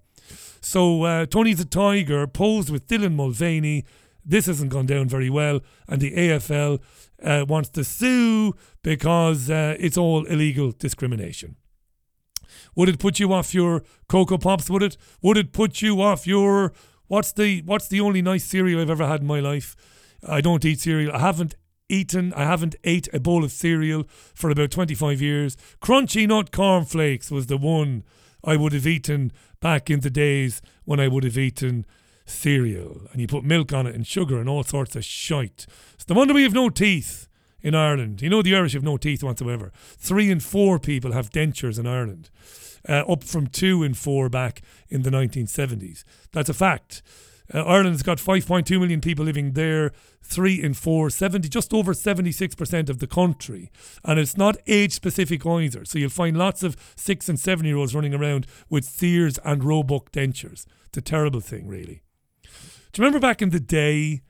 So 0.62 1.03
uh, 1.03 1.26
Tony 1.26 1.53
the 1.53 1.66
Tiger 1.66 2.26
posed 2.26 2.70
with 2.70 2.86
Dylan 2.86 3.16
Mulvaney. 3.16 3.84
This 4.24 4.47
hasn't 4.47 4.72
gone 4.72 4.86
down 4.86 5.11
very 5.11 5.28
well. 5.28 5.61
And 5.86 6.01
the 6.01 6.12
AFL 6.12 6.80
uh, 7.22 7.44
wants 7.48 7.68
to 7.70 7.84
sue 7.84 8.54
because 8.82 9.50
uh, 9.50 9.76
it's 9.78 9.96
all 9.96 10.24
illegal 10.26 10.72
discrimination. 10.72 11.56
Would 12.74 12.88
it 12.88 12.98
put 12.98 13.18
you 13.18 13.32
off 13.32 13.54
your 13.54 13.82
Cocoa 14.08 14.38
Pops? 14.38 14.70
Would 14.70 14.82
it? 14.82 14.96
Would 15.22 15.36
it 15.36 15.52
put 15.52 15.82
you 15.82 16.00
off 16.00 16.26
your 16.26 16.72
What's 17.08 17.32
the 17.32 17.62
What's 17.62 17.88
the 17.88 18.00
only 18.00 18.22
nice 18.22 18.44
cereal 18.44 18.80
I've 18.80 18.90
ever 18.90 19.06
had 19.06 19.20
in 19.20 19.26
my 19.26 19.40
life? 19.40 19.76
I 20.26 20.40
don't 20.40 20.64
eat 20.64 20.80
cereal. 20.80 21.14
I 21.14 21.20
haven't 21.20 21.54
eaten. 21.88 22.32
I 22.34 22.44
haven't 22.44 22.74
ate 22.84 23.08
a 23.12 23.20
bowl 23.20 23.44
of 23.44 23.52
cereal 23.52 24.04
for 24.34 24.50
about 24.50 24.70
twenty 24.70 24.94
five 24.94 25.20
years. 25.20 25.56
Crunchy 25.80 26.26
Nut 26.26 26.50
Cornflakes 26.50 27.30
was 27.30 27.46
the 27.46 27.56
one 27.56 28.02
I 28.42 28.56
would 28.56 28.72
have 28.72 28.86
eaten 28.86 29.32
back 29.60 29.88
in 29.88 30.00
the 30.00 30.10
days 30.10 30.60
when 30.84 31.00
I 31.00 31.08
would 31.08 31.24
have 31.24 31.38
eaten 31.38 31.86
cereal, 32.26 33.02
and 33.12 33.20
you 33.20 33.26
put 33.26 33.44
milk 33.44 33.72
on 33.72 33.86
it 33.86 33.94
and 33.94 34.06
sugar 34.06 34.38
and 34.38 34.48
all 34.48 34.62
sorts 34.62 34.96
of 34.96 35.04
shite. 35.04 35.66
It's 35.94 36.04
the 36.04 36.14
wonder 36.14 36.34
we 36.34 36.42
have 36.42 36.52
no 36.52 36.68
teeth 36.68 37.28
in 37.62 37.74
Ireland. 37.74 38.20
You 38.20 38.28
know 38.28 38.42
the 38.42 38.54
Irish 38.54 38.74
have 38.74 38.82
no 38.82 38.96
teeth 38.96 39.22
whatsoever. 39.22 39.72
Three 39.76 40.30
in 40.30 40.40
four 40.40 40.78
people 40.78 41.12
have 41.12 41.30
dentures 41.30 41.78
in 41.78 41.86
Ireland 41.86 42.30
uh, 42.88 43.04
up 43.08 43.24
from 43.24 43.46
two 43.46 43.82
in 43.82 43.94
four 43.94 44.28
back 44.28 44.62
in 44.88 45.02
the 45.02 45.10
1970s. 45.10 46.04
That's 46.32 46.48
a 46.48 46.54
fact. 46.54 47.02
Uh, 47.52 47.62
Ireland's 47.62 48.02
got 48.02 48.18
5.2 48.18 48.80
million 48.80 49.00
people 49.00 49.24
living 49.24 49.52
there, 49.52 49.92
three 50.20 50.60
in 50.60 50.74
four, 50.74 51.10
70, 51.10 51.48
just 51.48 51.72
over 51.72 51.92
76% 51.92 52.88
of 52.88 52.98
the 52.98 53.06
country. 53.06 53.70
And 54.04 54.18
it's 54.18 54.36
not 54.36 54.56
age 54.66 54.92
specific 54.92 55.46
either. 55.46 55.84
So 55.84 55.98
you'll 55.98 56.10
find 56.10 56.36
lots 56.36 56.64
of 56.64 56.76
six 56.96 57.28
and 57.28 57.38
seven 57.38 57.64
year 57.64 57.76
olds 57.76 57.94
running 57.94 58.14
around 58.14 58.46
with 58.68 58.84
Sears 58.84 59.38
and 59.44 59.62
Roebuck 59.62 60.10
dentures. 60.10 60.66
It's 60.86 60.98
a 60.98 61.02
terrible 61.02 61.40
thing, 61.40 61.68
really. 61.68 62.02
Do 62.97 63.03
you 63.03 63.09
remember 63.09 63.26
back 63.26 63.42
in 63.42 63.51
the 63.51 63.61
day 63.61 64.22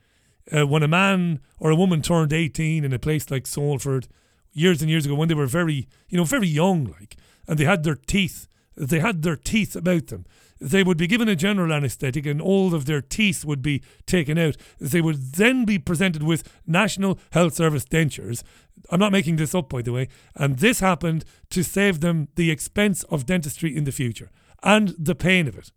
uh, 0.51 0.67
when 0.67 0.83
a 0.83 0.89
man 0.89 1.39
or 1.61 1.71
a 1.71 1.77
woman 1.77 2.03
turned 2.03 2.33
18 2.33 2.85
in 2.85 2.93
a 2.93 2.99
place 2.99 3.31
like 3.31 3.47
Salford 3.47 4.09
years 4.53 4.83
and 4.83 4.91
years 4.91 5.07
ago 5.07 5.15
when 5.15 5.29
they 5.29 5.37
were 5.37 5.47
very, 5.47 5.87
you 6.09 6.19
know, 6.19 6.25
very 6.25 6.49
young, 6.49 6.87
like, 6.99 7.15
and 7.47 7.61
they 7.61 7.65
had 7.65 7.85
their 7.85 7.95
teeth, 7.95 8.49
they 8.77 8.99
had 8.99 9.23
their 9.23 9.37
teeth 9.37 9.77
about 9.77 10.09
them. 10.09 10.27
They 10.61 10.83
would 10.83 10.97
be 10.97 11.07
given 11.07 11.29
a 11.29 11.37
general 11.37 11.73
anaesthetic 11.73 12.27
and 12.27 12.43
all 12.43 12.75
of 12.75 12.87
their 12.87 13.01
teeth 13.01 13.45
would 13.45 13.63
be 13.63 13.85
taken 14.05 14.37
out. 14.37 14.57
They 14.81 15.01
would 15.01 15.35
then 15.35 15.65
be 15.65 15.79
presented 15.79 16.25
with 16.25 16.53
National 16.67 17.21
Health 17.31 17.55
Service 17.55 17.85
dentures. 17.85 18.43
I'm 18.91 18.99
not 18.99 19.13
making 19.13 19.37
this 19.37 19.55
up, 19.55 19.69
by 19.69 19.83
the 19.83 19.93
way. 19.93 20.09
And 20.35 20.59
this 20.59 20.81
happened 20.81 21.25
to 21.51 21.63
save 21.63 22.01
them 22.01 22.31
the 22.35 22.51
expense 22.51 23.05
of 23.05 23.27
dentistry 23.27 23.77
in 23.77 23.85
the 23.85 23.93
future 23.93 24.33
and 24.65 24.89
the 24.99 25.15
pain 25.15 25.47
of 25.47 25.57
it. 25.57 25.71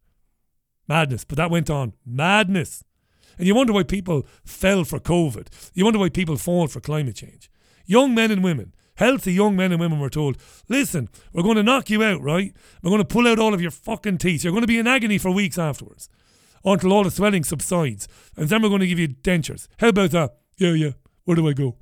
Madness. 0.89 1.23
But 1.23 1.37
that 1.37 1.51
went 1.51 1.69
on. 1.69 1.93
Madness. 2.05 2.83
And 3.37 3.47
you 3.47 3.55
wonder 3.55 3.71
why 3.71 3.83
people 3.83 4.27
fell 4.43 4.83
for 4.83 4.99
COVID. 4.99 5.47
You 5.73 5.85
wonder 5.85 5.99
why 5.99 6.09
people 6.09 6.35
fall 6.35 6.67
for 6.67 6.81
climate 6.81 7.15
change. 7.15 7.49
Young 7.85 8.13
men 8.13 8.31
and 8.31 8.43
women 8.43 8.73
healthy 8.99 9.31
young 9.31 9.55
men 9.55 9.71
and 9.71 9.79
women 9.79 9.97
were 9.97 10.09
told, 10.09 10.37
listen, 10.67 11.07
we're 11.31 11.41
going 11.41 11.55
to 11.55 11.63
knock 11.63 11.89
you 11.89 12.03
out, 12.03 12.21
right? 12.21 12.53
We're 12.83 12.89
going 12.89 13.01
to 13.01 13.07
pull 13.07 13.27
out 13.27 13.39
all 13.39 13.53
of 13.53 13.61
your 13.61 13.71
fucking 13.71 14.17
teeth. 14.17 14.43
You're 14.43 14.51
going 14.51 14.61
to 14.61 14.67
be 14.67 14.77
in 14.77 14.87
agony 14.87 15.17
for 15.17 15.31
weeks 15.31 15.57
afterwards 15.57 16.09
until 16.65 16.91
all 16.91 17.05
the 17.05 17.11
swelling 17.11 17.45
subsides. 17.45 18.09
And 18.35 18.49
then 18.49 18.61
we're 18.61 18.67
going 18.67 18.81
to 18.81 18.87
give 18.87 18.99
you 18.99 19.07
dentures. 19.07 19.69
How 19.79 19.87
about 19.87 20.11
that? 20.11 20.35
Yeah, 20.57 20.73
yeah. 20.73 20.91
Where 21.23 21.35
do 21.35 21.47
I 21.47 21.53
go? 21.53 21.77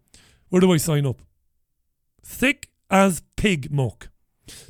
Where 0.49 0.62
do 0.62 0.72
I 0.72 0.78
sign 0.78 1.08
up? 1.08 1.24
Thick 2.24 2.70
as 2.91 3.24
pig 3.36 3.72
muck. 3.72 4.10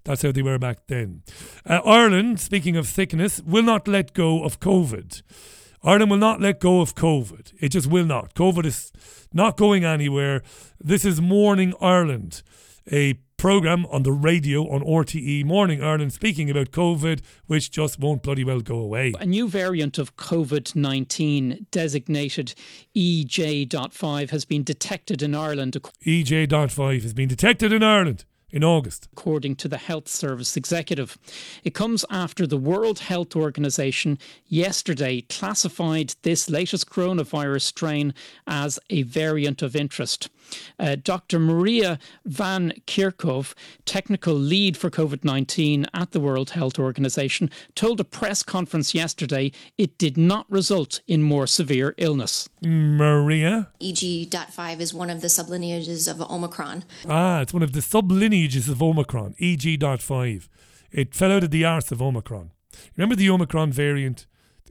That's 0.04 0.22
how 0.22 0.32
they 0.32 0.42
were 0.42 0.60
back 0.60 0.88
then. 0.88 1.24
Uh, 1.66 1.82
Ireland, 1.86 2.40
speaking 2.40 2.76
of 2.76 2.88
thickness, 2.88 3.42
will 3.42 3.64
not 3.64 3.88
let 3.88 4.14
go 4.14 4.44
of 4.44 4.60
COVID. 4.60 5.22
Ireland 5.84 6.12
will 6.12 6.18
not 6.18 6.42
let 6.42 6.60
go 6.60 6.82
of 6.82 6.96
COVID. 6.96 7.54
It 7.60 7.70
just 7.70 7.88
will 7.88 8.06
not. 8.06 8.34
COVID 8.34 8.66
is 8.66 8.92
not 9.34 9.58
going 9.58 9.86
anywhere. 9.86 10.42
This 10.84 11.06
is 11.06 11.22
Morning 11.22 11.74
Ireland, 11.80 12.42
a 12.92 13.14
program 13.38 13.86
on 13.92 14.02
the 14.02 14.12
radio 14.12 14.68
on 14.68 14.82
RTE 14.82 15.46
Morning 15.46 15.84
Ireland 15.84 16.12
speaking 16.12 16.50
about 16.50 16.72
COVID, 16.72 17.22
which 17.46 17.70
just 17.70 18.00
won't 18.00 18.24
bloody 18.24 18.44
well 18.44 18.62
go 18.62 18.80
away. 18.80 19.14
A 19.20 19.26
new 19.26 19.48
variant 19.48 20.00
of 20.00 20.16
COVID 20.18 20.76
19 20.76 21.68
designated 21.70 22.56
EG.5 22.96 24.30
has 24.32 24.46
been 24.46 24.64
detected 24.64 25.22
in 25.22 25.36
Ireland. 25.36 25.76
EG.5 26.06 27.04
has 27.04 27.14
been 27.14 27.30
detected 27.30 27.72
in 27.72 27.84
Ireland 27.84 28.26
in 28.58 28.64
August. 28.64 29.08
According 29.14 29.56
to 29.58 29.68
the 29.68 29.78
Health 29.78 30.08
Service 30.08 30.58
executive, 30.58 31.18
it 31.64 31.76
comes 31.76 32.04
after 32.10 32.48
the 32.48 32.58
World 32.58 33.00
Health 33.00 33.36
Organization 33.36 34.18
yesterday 34.48 35.22
classified 35.22 36.16
this 36.24 36.50
latest 36.50 36.90
coronavirus 36.90 37.62
strain 37.62 38.16
as 38.48 38.80
a 38.90 39.04
variant 39.04 39.62
of 39.62 39.76
interest. 39.76 40.30
Uh, 40.80 40.96
Dr. 41.02 41.40
Maria 41.40 42.00
Van 42.26 42.74
Kerkhove, 42.86 43.54
technical 43.86 44.34
lead 44.34 44.78
for 44.78 44.90
COVID 44.90 45.24
19 45.24 45.88
at 45.94 46.12
the 46.12 46.20
World 46.20 46.52
Health 46.52 46.80
Organization, 46.80 47.50
told 47.76 48.00
a 48.00 48.04
press 48.04 48.44
conference 48.44 48.94
yesterday 48.94 49.52
it 49.78 49.98
did 49.98 50.18
not 50.18 50.46
result 50.50 51.02
in 51.08 51.24
more 51.24 51.48
severe 51.48 51.94
illness. 51.98 52.50
Maria? 52.62 53.70
EG.5 53.82 54.80
is 54.80 54.94
one 54.94 55.10
of 55.10 55.22
the 55.22 55.28
sublineages 55.28 56.10
of 56.10 56.22
Omicron. 56.22 56.84
Ah, 57.08 57.42
it's 57.42 57.54
one 57.54 57.64
of 57.64 57.74
the 57.74 57.80
sublineages 57.80 58.70
of 58.70 58.82
Omicron, 58.82 59.36
EG.5. 59.40 60.48
It 60.92 61.14
fell 61.14 61.32
out 61.32 61.44
of 61.44 61.52
the 61.52 61.66
arse 61.66 61.92
of 61.92 62.02
Omicron. 62.02 62.52
Remember 62.96 63.16
the 63.16 63.30
Omicron 63.30 63.72
variant? 63.72 64.26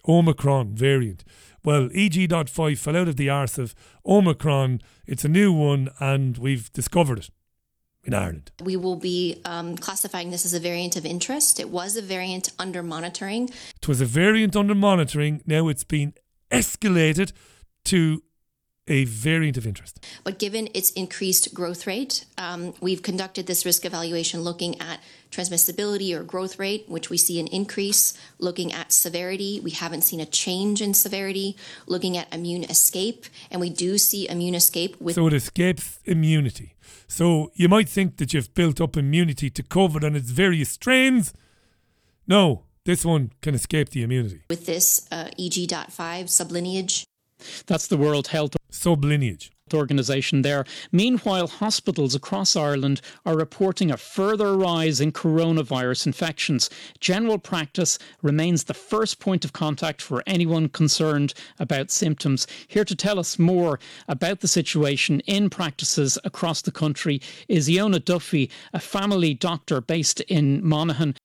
Omicron 0.09 0.75
variant. 0.75 1.25
Well, 1.67 1.89
EG.5 1.93 2.79
fell 2.79 2.97
out 2.97 3.09
of 3.09 3.17
the 3.17 3.29
arse 3.29 3.59
of 3.59 3.75
Omicron. 4.07 4.81
It's 5.05 5.25
a 5.25 5.29
new 5.29 5.53
one, 5.53 5.89
and 5.99 6.39
we've 6.39 6.73
discovered 6.73 7.19
it. 7.19 7.31
in 8.05 8.15
Ireland. 8.15 8.53
We 8.63 8.77
will 8.77 8.95
be 8.95 9.41
um, 9.45 9.77
classifying 9.77 10.31
this 10.31 10.45
as 10.45 10.55
a 10.55 10.61
variant 10.61 10.95
of 10.95 11.05
interest. 11.05 11.59
It 11.59 11.69
was 11.69 11.97
a 11.97 12.03
variant 12.03 12.53
under 12.57 12.85
monitoring. 12.85 13.51
It 13.83 13.89
was 13.89 14.01
a 14.01 14.05
variant 14.05 14.55
under 14.55 14.77
monitoring. 14.77 15.43
Now 15.45 15.67
it's 15.67 15.83
been 15.83 16.15
escalated 16.53 17.33
to 17.87 18.23
a 18.87 19.05
variant 19.05 19.57
of 19.57 19.67
interest. 19.67 20.05
But 20.23 20.39
given 20.39 20.69
its 20.73 20.91
increased 20.93 21.53
growth 21.53 21.85
rate, 21.87 22.27
um, 22.39 22.75
we've 22.81 23.03
conducted 23.03 23.49
this 23.49 23.67
risk 23.67 23.85
evaluation 23.85 24.43
looking 24.43 24.81
at 24.81 25.01
transmissibility 25.37 26.15
or 26.15 26.23
growth 26.23 26.59
rate, 26.59 26.85
which 26.89 27.11
we 27.11 27.19
see 27.19 27.39
an 27.41 27.47
increase. 27.49 28.15
Looking 28.39 28.73
at 28.73 28.93
severity, 28.93 29.61
we 29.63 29.71
haven't 29.71 30.03
seen 30.03 30.21
a 30.21 30.27
change 30.27 30.81
in 30.81 30.95
severity. 30.95 31.57
Looking 31.87 32.17
at 32.17 32.33
immune 32.35 32.65
escape, 32.65 33.27
and 33.51 33.61
we 33.61 33.71
do 33.71 33.99
see 33.99 34.29
immune 34.29 34.55
escape 34.55 35.01
with. 35.01 35.15
So 35.15 35.27
it 35.27 35.33
escapes 35.33 35.99
immunity. 36.05 36.75
So 37.09 37.51
you 37.55 37.69
might 37.69 37.89
think 37.89 38.17
that 38.17 38.33
you've 38.33 38.53
built 38.55 38.81
up 38.81 38.97
immunity 38.97 39.51
to 39.51 39.63
COVID 39.63 40.05
and 40.05 40.17
its 40.17 40.31
various 40.31 40.71
strains. 40.71 41.33
No, 42.27 42.65
this 42.85 43.05
one 43.05 43.33
can 43.43 43.55
escape 43.55 43.91
the 43.91 44.03
immunity. 44.03 44.43
With 44.51 44.67
this 44.67 45.07
uh, 45.13 45.29
EG.5 45.39 45.87
sublineage. 46.29 47.05
That's 47.67 47.87
the 47.87 47.97
World 47.97 48.29
Health 48.29 48.57
sublineage 48.73 49.51
organisation 49.75 50.43
there. 50.43 50.65
Meanwhile, 50.93 51.49
hospitals 51.49 52.15
across 52.15 52.55
Ireland 52.55 53.01
are 53.25 53.37
reporting 53.37 53.91
a 53.91 53.97
further 53.97 54.57
rise 54.57 55.01
in 55.01 55.13
coronavirus 55.13 56.07
infections. 56.07 56.71
General 57.01 57.39
practice 57.39 57.99
remains 58.23 58.65
the 58.65 58.75
first 58.75 59.19
point 59.19 59.45
of 59.45 59.53
contact 59.53 60.01
for 60.01 60.23
anyone 60.27 60.69
concerned 60.69 61.35
about 61.59 61.91
symptoms. 61.91 62.47
Here 62.69 62.85
to 62.85 62.95
tell 62.95 63.19
us 63.19 63.39
more 63.39 63.81
about 64.07 64.41
the 64.41 64.49
situation 64.49 65.21
in 65.21 65.51
practices 65.51 66.19
across 66.23 66.63
the 66.63 66.73
country 66.73 67.21
is 67.49 67.69
Ilona 67.69 68.05
Duffy, 68.05 68.51
a 68.73 68.79
family 68.79 69.35
doctor 69.35 69.81
based 69.81 70.21
in 70.23 70.65
Monaghan. 70.65 71.17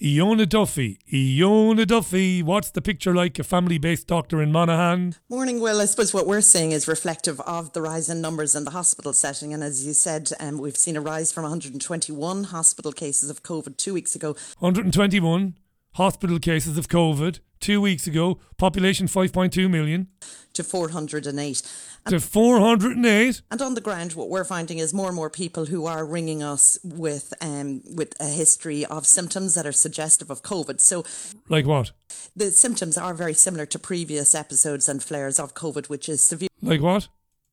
Ilona 0.00 0.46
Duffy. 0.46 0.98
Ilona 1.10 1.86
Duffy, 1.86 2.42
what's 2.42 2.70
the 2.70 2.82
picture 2.82 3.14
like? 3.14 3.38
A 3.38 3.44
family 3.44 3.78
based 3.78 4.06
doctor 4.06 4.42
in 4.42 4.52
Monaghan? 4.52 5.14
Morning, 5.30 5.58
Will. 5.58 5.80
I 5.80 5.86
suppose 5.86 6.12
what 6.12 6.26
we're 6.26 6.42
seeing 6.42 6.72
is 6.72 6.86
reflective 6.86 7.40
of 7.40 7.72
the 7.72 7.80
rise 7.80 8.10
in 8.10 8.20
numbers 8.20 8.54
in 8.54 8.64
the 8.64 8.72
hospital 8.72 9.14
setting. 9.14 9.54
And 9.54 9.64
as 9.64 9.86
you 9.86 9.94
said, 9.94 10.32
um, 10.38 10.58
we've 10.58 10.76
seen 10.76 10.96
a 10.96 11.00
rise 11.00 11.32
from 11.32 11.44
121 11.44 12.44
hospital 12.44 12.92
cases 12.92 13.30
of 13.30 13.42
COVID 13.42 13.78
two 13.78 13.94
weeks 13.94 14.14
ago. 14.14 14.36
121 14.58 15.54
hospital 15.94 16.38
cases 16.38 16.76
of 16.76 16.88
COVID 16.88 17.40
two 17.58 17.80
weeks 17.80 18.06
ago, 18.06 18.38
population 18.58 19.06
5.2 19.06 19.70
million. 19.70 20.08
To 20.52 20.62
408. 20.62 21.62
To 22.08 22.20
408. 22.20 23.42
And 23.50 23.62
on 23.62 23.74
the 23.74 23.80
ground, 23.80 24.12
what 24.12 24.28
we're 24.28 24.44
finding 24.44 24.78
is 24.78 24.94
more 24.94 25.08
and 25.08 25.16
more 25.16 25.30
people 25.30 25.66
who 25.66 25.86
are 25.86 26.04
ringing 26.04 26.42
us 26.42 26.78
with 26.84 27.34
um, 27.40 27.82
with 27.94 28.14
a 28.20 28.26
history 28.28 28.84
of 28.86 29.06
symptoms 29.06 29.54
that 29.54 29.66
are 29.66 29.72
suggestive 29.72 30.30
of 30.30 30.42
COVID. 30.42 30.80
So, 30.80 31.04
like 31.48 31.66
what? 31.66 31.90
The 32.36 32.50
symptoms 32.52 32.96
are 32.96 33.14
very 33.14 33.34
similar 33.34 33.66
to 33.66 33.78
previous 33.78 34.34
episodes 34.34 34.88
and 34.88 35.02
flares 35.02 35.40
of 35.40 35.54
COVID, 35.54 35.88
which 35.88 36.08
is 36.08 36.22
severe. 36.22 36.48
Like 36.62 36.80
what? 36.80 37.08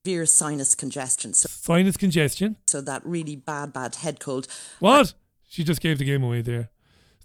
Severe 0.06 0.26
sinus 0.26 0.76
congestion. 0.76 1.34
So, 1.34 1.48
sinus 1.50 1.98
congestion. 1.98 2.58
So 2.68 2.82
that 2.82 3.06
really 3.06 3.36
bad, 3.36 3.74
bad 3.74 3.96
head 3.96 4.20
cold. 4.20 4.48
What? 4.80 5.14
She 5.48 5.64
just 5.64 5.82
gave 5.82 5.98
the 5.98 6.06
game 6.06 6.24
away 6.24 6.42
there. 6.42 6.70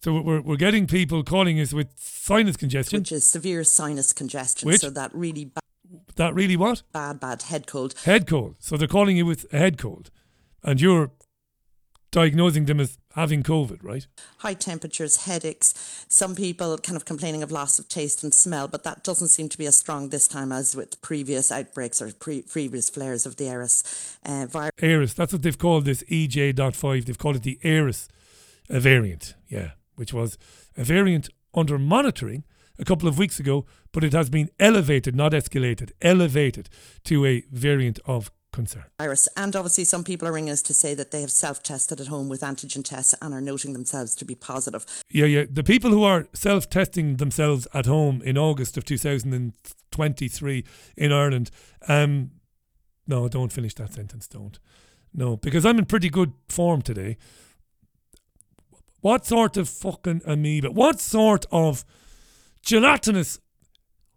So 0.00 0.20
we're, 0.20 0.40
we're 0.40 0.56
getting 0.56 0.86
people 0.86 1.24
calling 1.24 1.60
us 1.60 1.72
with 1.72 1.88
sinus 1.96 2.56
congestion. 2.56 3.00
Which 3.00 3.12
is 3.12 3.26
severe 3.26 3.64
sinus 3.64 4.12
congestion. 4.12 4.68
Which? 4.68 4.80
So 4.80 4.90
that 4.90 5.12
really 5.14 5.46
bad. 5.46 5.62
That 6.16 6.34
really 6.34 6.56
what? 6.56 6.82
Bad, 6.92 7.20
bad 7.20 7.42
head 7.42 7.66
cold. 7.66 7.94
Head 8.04 8.26
cold. 8.26 8.56
So 8.58 8.76
they're 8.76 8.88
calling 8.88 9.16
you 9.16 9.26
with 9.26 9.46
a 9.52 9.58
head 9.58 9.78
cold. 9.78 10.10
And 10.62 10.80
you're 10.80 11.12
diagnosing 12.10 12.64
them 12.64 12.80
as 12.80 12.98
having 13.14 13.42
COVID, 13.42 13.82
right? 13.82 14.06
High 14.38 14.54
temperatures, 14.54 15.24
headaches. 15.24 16.06
Some 16.08 16.34
people 16.34 16.76
kind 16.78 16.96
of 16.96 17.04
complaining 17.04 17.42
of 17.42 17.50
loss 17.50 17.78
of 17.78 17.88
taste 17.88 18.22
and 18.22 18.32
smell, 18.32 18.68
but 18.68 18.84
that 18.84 19.04
doesn't 19.04 19.28
seem 19.28 19.48
to 19.50 19.58
be 19.58 19.66
as 19.66 19.76
strong 19.76 20.08
this 20.08 20.26
time 20.26 20.52
as 20.52 20.74
with 20.74 21.00
previous 21.02 21.52
outbreaks 21.52 22.00
or 22.00 22.12
pre- 22.12 22.42
previous 22.42 22.88
flares 22.88 23.26
of 23.26 23.36
the 23.36 23.48
Eris 23.48 24.16
uh, 24.24 24.46
virus. 24.46 24.72
Eris, 24.80 25.14
that's 25.14 25.32
what 25.32 25.42
they've 25.42 25.58
called 25.58 25.84
this 25.84 26.02
EG.5. 26.10 27.04
They've 27.04 27.18
called 27.18 27.36
it 27.36 27.42
the 27.42 27.58
Eris 27.62 28.08
variant, 28.68 29.34
yeah, 29.48 29.72
which 29.96 30.12
was 30.12 30.38
a 30.76 30.84
variant 30.84 31.28
under 31.54 31.78
monitoring 31.78 32.44
a 32.78 32.84
couple 32.84 33.08
of 33.08 33.18
weeks 33.18 33.40
ago, 33.40 33.66
but 33.92 34.04
it 34.04 34.12
has 34.12 34.30
been 34.30 34.50
elevated, 34.58 35.14
not 35.14 35.32
escalated, 35.32 35.90
elevated 36.00 36.68
to 37.04 37.26
a 37.26 37.44
variant 37.50 37.98
of 38.06 38.30
concern. 38.52 38.84
Virus. 38.98 39.28
And 39.36 39.54
obviously, 39.54 39.84
some 39.84 40.04
people 40.04 40.26
are 40.26 40.32
ringing 40.32 40.50
us 40.50 40.62
to 40.62 40.74
say 40.74 40.94
that 40.94 41.10
they 41.10 41.20
have 41.20 41.30
self 41.30 41.62
tested 41.62 42.00
at 42.00 42.06
home 42.08 42.28
with 42.28 42.40
antigen 42.40 42.84
tests 42.84 43.14
and 43.20 43.34
are 43.34 43.40
noting 43.40 43.72
themselves 43.72 44.14
to 44.16 44.24
be 44.24 44.34
positive. 44.34 44.84
Yeah, 45.10 45.26
yeah. 45.26 45.44
The 45.50 45.64
people 45.64 45.90
who 45.90 46.04
are 46.04 46.28
self 46.32 46.68
testing 46.68 47.16
themselves 47.16 47.66
at 47.74 47.86
home 47.86 48.22
in 48.22 48.38
August 48.38 48.76
of 48.76 48.84
2023 48.84 50.64
in 50.96 51.12
Ireland, 51.12 51.50
um, 51.88 52.30
no, 53.06 53.28
don't 53.28 53.52
finish 53.52 53.74
that 53.74 53.94
sentence, 53.94 54.26
don't. 54.28 54.58
No, 55.14 55.36
because 55.36 55.64
I'm 55.64 55.78
in 55.78 55.86
pretty 55.86 56.10
good 56.10 56.32
form 56.48 56.82
today. 56.82 57.16
What 59.00 59.24
sort 59.24 59.56
of 59.56 59.68
fucking 59.68 60.22
amoeba? 60.26 60.70
What 60.70 61.00
sort 61.00 61.46
of 61.50 61.84
gelatinous. 62.62 63.40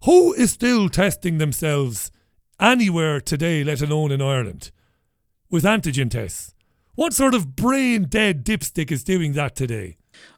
Who 0.06 0.34
is 0.34 0.52
still 0.52 0.90
testing 0.90 1.38
themselves 1.38 2.12
anywhere 2.60 3.22
today, 3.22 3.64
let 3.64 3.82
alone 3.82 4.12
in 4.12 4.22
Ireland, 4.22 4.72
with 5.50 5.64
antigen 5.64 6.10
tests? 6.10 6.56
What 6.96 7.14
sort 7.14 7.34
of 7.34 7.56
brain 7.56 8.04
dead 8.04 8.44
dipstick 8.46 8.92
is 8.92 9.04
doing 9.04 9.34
that 9.34 9.56
today? 9.56 9.98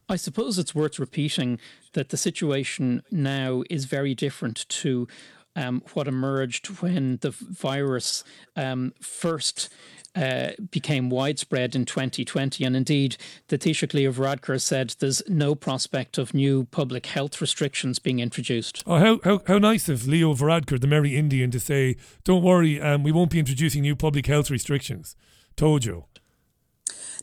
I 0.09 0.17
suppose 0.17 0.59
it's 0.59 0.75
worth 0.75 0.99
repeating 0.99 1.59
that 1.93 2.09
the 2.09 2.17
situation 2.17 3.03
now 3.09 3.63
is 3.69 3.85
very 3.85 4.13
different 4.13 4.67
to 4.69 5.07
um, 5.55 5.81
what 5.93 6.07
emerged 6.07 6.67
when 6.81 7.17
the 7.21 7.31
virus 7.31 8.23
um, 8.55 8.93
first 8.99 9.69
uh, 10.15 10.51
became 10.71 11.09
widespread 11.09 11.75
in 11.75 11.85
2020. 11.85 12.63
And 12.63 12.75
indeed, 12.75 13.17
the 13.47 13.57
Taoiseach 13.57 13.93
Leo 13.93 14.11
Varadkar 14.11 14.61
said 14.61 14.95
there's 14.99 15.21
no 15.27 15.55
prospect 15.55 16.17
of 16.17 16.33
new 16.33 16.65
public 16.65 17.07
health 17.07 17.41
restrictions 17.41 17.99
being 17.99 18.19
introduced. 18.19 18.83
Oh, 18.85 18.97
how, 18.97 19.19
how, 19.23 19.41
how 19.47 19.57
nice 19.57 19.89
of 19.89 20.07
Leo 20.07 20.33
Varadkar, 20.33 20.79
the 20.79 20.87
merry 20.87 21.15
Indian, 21.15 21.51
to 21.51 21.59
say, 21.59 21.95
don't 22.23 22.43
worry, 22.43 22.79
um, 22.81 23.03
we 23.03 23.11
won't 23.11 23.31
be 23.31 23.39
introducing 23.39 23.81
new 23.81 23.95
public 23.95 24.27
health 24.27 24.49
restrictions. 24.49 25.15
Told 25.55 25.85
you. 25.85 26.05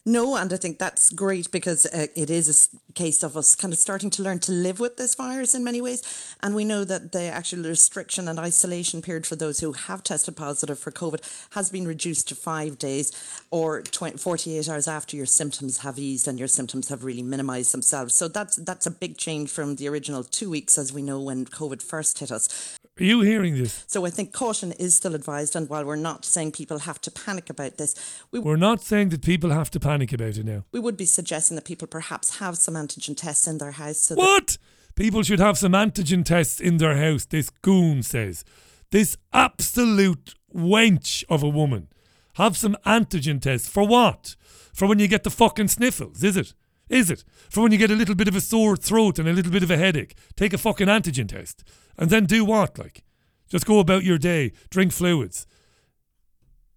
No, 0.06 0.36
and 0.36 0.50
I 0.50 0.56
think 0.56 0.78
that's 0.78 1.10
great 1.10 1.50
because 1.50 1.84
uh, 1.86 2.06
it 2.16 2.30
is 2.30 2.70
a 2.88 2.92
case 2.94 3.22
of 3.22 3.36
us 3.36 3.54
kind 3.54 3.72
of 3.72 3.78
starting 3.78 4.08
to 4.10 4.22
learn 4.22 4.38
to 4.40 4.52
live 4.52 4.80
with 4.80 4.96
this 4.96 5.14
virus 5.14 5.54
in 5.54 5.62
many 5.62 5.82
ways. 5.82 6.34
And 6.42 6.54
we 6.54 6.64
know 6.64 6.84
that 6.84 7.12
the 7.12 7.24
actual 7.24 7.64
restriction 7.64 8.26
and 8.26 8.38
isolation 8.38 9.02
period 9.02 9.26
for 9.26 9.36
those 9.36 9.60
who 9.60 9.72
have 9.72 10.02
tested 10.02 10.36
positive 10.36 10.78
for 10.78 10.90
COVID 10.90 11.20
has 11.50 11.68
been 11.68 11.86
reduced 11.86 12.28
to 12.28 12.34
five 12.34 12.78
days 12.78 13.12
or 13.50 13.82
20, 13.82 14.16
48 14.16 14.68
hours 14.70 14.88
after 14.88 15.18
your 15.18 15.26
symptoms 15.26 15.78
have 15.78 15.98
eased 15.98 16.26
and 16.26 16.38
your 16.38 16.48
symptoms 16.48 16.88
have 16.88 17.04
really 17.04 17.22
minimized 17.22 17.74
themselves. 17.74 18.14
So 18.14 18.26
that's 18.26 18.56
that's 18.56 18.86
a 18.86 18.90
big 18.90 19.18
change 19.18 19.50
from 19.50 19.76
the 19.76 19.88
original 19.88 20.24
two 20.24 20.48
weeks, 20.48 20.78
as 20.78 20.94
we 20.94 21.02
know, 21.02 21.20
when 21.20 21.44
COVID 21.44 21.82
first 21.82 22.18
hit 22.20 22.32
us. 22.32 22.78
Are 23.00 23.04
you 23.04 23.22
hearing 23.22 23.56
this? 23.56 23.84
So 23.86 24.04
I 24.04 24.10
think 24.10 24.30
caution 24.30 24.72
is 24.72 24.94
still 24.94 25.14
advised. 25.14 25.56
And 25.56 25.70
while 25.70 25.86
we're 25.86 25.96
not 25.96 26.26
saying 26.26 26.52
people 26.52 26.80
have 26.80 27.00
to 27.00 27.10
panic 27.10 27.48
about 27.48 27.78
this, 27.78 27.94
we, 28.30 28.38
we're 28.38 28.56
not 28.56 28.82
saying 28.82 29.08
that 29.08 29.22
people 29.22 29.50
have 29.50 29.70
to 29.70 29.80
panic 29.80 30.12
about 30.12 30.36
it 30.36 30.44
now. 30.44 30.64
We 30.70 30.80
would 30.80 30.98
be 30.98 31.06
suggesting 31.06 31.54
that 31.54 31.64
people 31.64 31.88
perhaps 31.88 32.40
have 32.40 32.58
some 32.58 32.74
antigen 32.74 33.16
tests 33.16 33.46
in 33.46 33.56
their 33.56 33.70
house. 33.72 33.98
So 33.98 34.16
what? 34.16 34.58
People 34.96 35.22
should 35.22 35.40
have 35.40 35.56
some 35.56 35.72
antigen 35.72 36.26
tests 36.26 36.60
in 36.60 36.76
their 36.76 36.96
house, 36.96 37.24
this 37.24 37.48
goon 37.48 38.02
says. 38.02 38.44
This 38.90 39.16
absolute 39.32 40.34
wench 40.54 41.24
of 41.30 41.42
a 41.42 41.48
woman. 41.48 41.88
Have 42.34 42.58
some 42.58 42.76
antigen 42.84 43.40
tests. 43.40 43.66
For 43.66 43.86
what? 43.86 44.36
For 44.74 44.86
when 44.86 44.98
you 44.98 45.08
get 45.08 45.24
the 45.24 45.30
fucking 45.30 45.68
sniffles, 45.68 46.22
is 46.22 46.36
it? 46.36 46.52
Is 46.90 47.10
it? 47.10 47.24
For 47.48 47.62
when 47.62 47.72
you 47.72 47.78
get 47.78 47.90
a 47.90 47.94
little 47.94 48.14
bit 48.14 48.28
of 48.28 48.36
a 48.36 48.40
sore 48.40 48.76
throat 48.76 49.18
and 49.18 49.28
a 49.28 49.32
little 49.32 49.52
bit 49.52 49.62
of 49.62 49.70
a 49.70 49.78
headache, 49.78 50.16
take 50.36 50.52
a 50.52 50.58
fucking 50.58 50.88
antigen 50.88 51.28
test. 51.28 51.64
And 51.98 52.10
then 52.10 52.24
do 52.24 52.44
what? 52.44 52.78
Like, 52.78 53.04
just 53.48 53.66
go 53.66 53.78
about 53.78 54.04
your 54.04 54.18
day, 54.18 54.52
drink 54.70 54.92
fluids. 54.92 55.46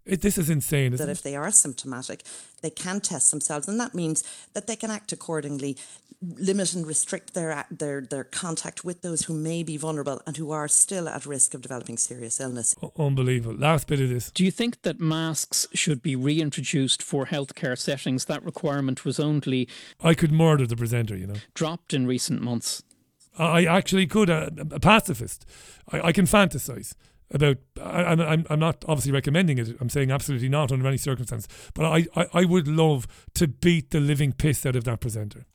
It, 0.06 0.22
this 0.22 0.38
is 0.38 0.50
insane. 0.50 0.92
that 0.96 1.08
it? 1.08 1.12
if 1.12 1.22
they 1.22 1.36
are 1.36 1.50
symptomatic, 1.52 2.24
they 2.62 2.70
can 2.70 3.00
test 3.00 3.32
themselves, 3.32 3.68
and 3.68 3.80
that 3.80 3.96
means 3.96 4.24
that 4.54 4.68
they 4.68 4.76
can 4.76 4.92
act 4.92 5.14
accordingly, 5.14 5.78
limit 6.22 6.74
and 6.74 6.86
restrict 6.86 7.34
their 7.34 7.66
their 7.72 8.02
their 8.02 8.26
contact 8.26 8.84
with 8.84 9.02
those 9.02 9.24
who 9.24 9.34
may 9.34 9.64
be 9.64 9.78
vulnerable 9.78 10.22
and 10.28 10.36
who 10.36 10.52
are 10.52 10.68
still 10.68 11.08
at 11.08 11.26
risk 11.26 11.54
of 11.54 11.62
developing 11.62 11.98
serious 11.98 12.42
illness. 12.42 12.76
Unbelievable. 12.98 13.56
Last 13.56 13.88
bit 13.88 14.02
of 14.02 14.10
this. 14.10 14.30
Do 14.32 14.44
you 14.44 14.52
think 14.52 14.82
that 14.82 15.00
masks 15.00 15.68
should 15.74 16.02
be 16.02 16.18
reintroduced 16.18 17.02
for 17.02 17.28
healthcare 17.28 17.78
settings? 17.78 18.26
That 18.26 18.44
requirement 18.44 19.06
was 19.06 19.22
only 19.22 19.70
I 20.02 20.16
could 20.16 20.34
murder 20.34 20.68
the 20.68 20.76
presenter, 20.76 21.16
you 21.16 21.28
know. 21.28 21.36
Dropped 21.54 21.94
in 21.94 22.08
recent 22.08 22.42
months. 22.42 22.84
I 23.38 23.66
actually 23.66 24.08
could. 24.08 24.30
A, 24.30 24.52
a 24.72 24.80
pacifist. 24.80 25.46
I, 25.92 26.08
I 26.08 26.12
can 26.12 26.26
fantasize. 26.26 26.94
about, 27.32 27.58
and 27.82 28.22
I'm, 28.22 28.46
I'm 28.50 28.60
not 28.60 28.86
obviously 28.88 29.12
recommending 29.12 29.58
it. 29.58 29.76
I'm 29.82 29.90
saying 29.90 30.12
absolutely 30.12 30.50
not 30.50 30.72
under 30.72 30.88
any 30.88 30.98
circumstance. 30.98 31.48
But 31.74 31.86
I, 31.86 32.06
I, 32.16 32.28
I 32.34 32.46
would 32.46 32.68
love 32.68 33.08
to 33.36 33.48
beat 33.48 33.92
the 33.92 34.00
living 34.00 34.34
piss 34.34 34.66
out 34.66 34.76
of 34.76 34.84
that 34.84 35.00
presenter. 35.00 35.46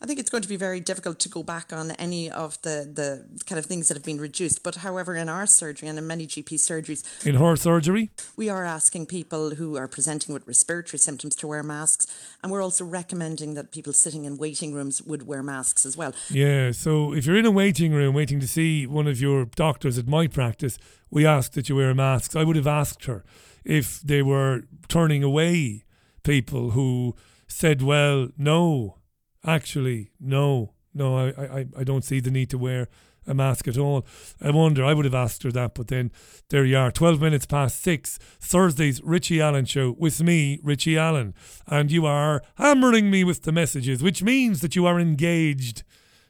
I 0.00 0.06
think 0.06 0.18
it's 0.18 0.30
going 0.30 0.42
to 0.42 0.48
be 0.48 0.56
very 0.56 0.80
difficult 0.80 1.18
to 1.20 1.28
go 1.28 1.42
back 1.42 1.72
on 1.72 1.92
any 1.92 2.30
of 2.30 2.60
the, 2.62 2.88
the 2.92 3.44
kind 3.44 3.58
of 3.58 3.66
things 3.66 3.88
that 3.88 3.96
have 3.96 4.04
been 4.04 4.20
reduced. 4.20 4.62
But 4.62 4.76
however, 4.76 5.16
in 5.16 5.28
our 5.28 5.46
surgery 5.46 5.88
and 5.88 5.98
in 5.98 6.06
many 6.06 6.26
GP 6.26 6.54
surgeries, 6.54 7.26
in 7.26 7.36
her 7.36 7.56
surgery, 7.56 8.10
we 8.36 8.48
are 8.48 8.64
asking 8.64 9.06
people 9.06 9.54
who 9.54 9.76
are 9.76 9.88
presenting 9.88 10.34
with 10.34 10.46
respiratory 10.46 10.98
symptoms 10.98 11.34
to 11.36 11.46
wear 11.46 11.62
masks, 11.62 12.06
and 12.42 12.52
we're 12.52 12.62
also 12.62 12.84
recommending 12.84 13.54
that 13.54 13.72
people 13.72 13.92
sitting 13.92 14.24
in 14.24 14.36
waiting 14.36 14.72
rooms 14.74 15.02
would 15.02 15.26
wear 15.26 15.42
masks 15.42 15.86
as 15.86 15.96
well. 15.96 16.14
Yeah. 16.30 16.72
So 16.72 17.12
if 17.12 17.26
you're 17.26 17.38
in 17.38 17.46
a 17.46 17.50
waiting 17.50 17.92
room 17.92 18.14
waiting 18.14 18.40
to 18.40 18.48
see 18.48 18.86
one 18.86 19.06
of 19.06 19.20
your 19.20 19.46
doctors 19.46 19.98
at 19.98 20.06
my 20.06 20.26
practice, 20.26 20.78
we 21.10 21.24
ask 21.24 21.52
that 21.52 21.68
you 21.68 21.76
wear 21.76 21.94
masks. 21.94 22.36
I 22.36 22.44
would 22.44 22.56
have 22.56 22.66
asked 22.66 23.06
her 23.06 23.24
if 23.64 24.00
they 24.00 24.22
were 24.22 24.62
turning 24.88 25.22
away 25.22 25.84
people 26.22 26.70
who 26.70 27.14
said, 27.48 27.82
"Well, 27.82 28.28
no." 28.36 28.98
Actually, 29.46 30.10
no, 30.20 30.72
no, 30.92 31.16
I, 31.16 31.58
I, 31.60 31.66
I 31.78 31.84
don't 31.84 32.04
see 32.04 32.20
the 32.20 32.30
need 32.30 32.50
to 32.50 32.58
wear 32.58 32.88
a 33.26 33.34
mask 33.34 33.68
at 33.68 33.78
all. 33.78 34.06
I 34.40 34.50
wonder, 34.50 34.84
I 34.84 34.94
would 34.94 35.04
have 35.04 35.14
asked 35.14 35.42
her 35.42 35.52
that, 35.52 35.74
but 35.74 35.88
then 35.88 36.10
there 36.50 36.64
you 36.64 36.76
are, 36.76 36.90
12 36.90 37.20
minutes 37.20 37.46
past 37.46 37.82
six, 37.82 38.18
Thursday's 38.40 39.02
Richie 39.02 39.40
Allen 39.40 39.64
show 39.64 39.94
with 39.98 40.22
me, 40.22 40.60
Richie 40.62 40.98
Allen. 40.98 41.34
And 41.66 41.90
you 41.90 42.06
are 42.06 42.42
hammering 42.56 43.10
me 43.10 43.24
with 43.24 43.42
the 43.42 43.52
messages, 43.52 44.02
which 44.02 44.22
means 44.22 44.60
that 44.60 44.76
you 44.76 44.86
are 44.86 45.00
engaged, 45.00 45.82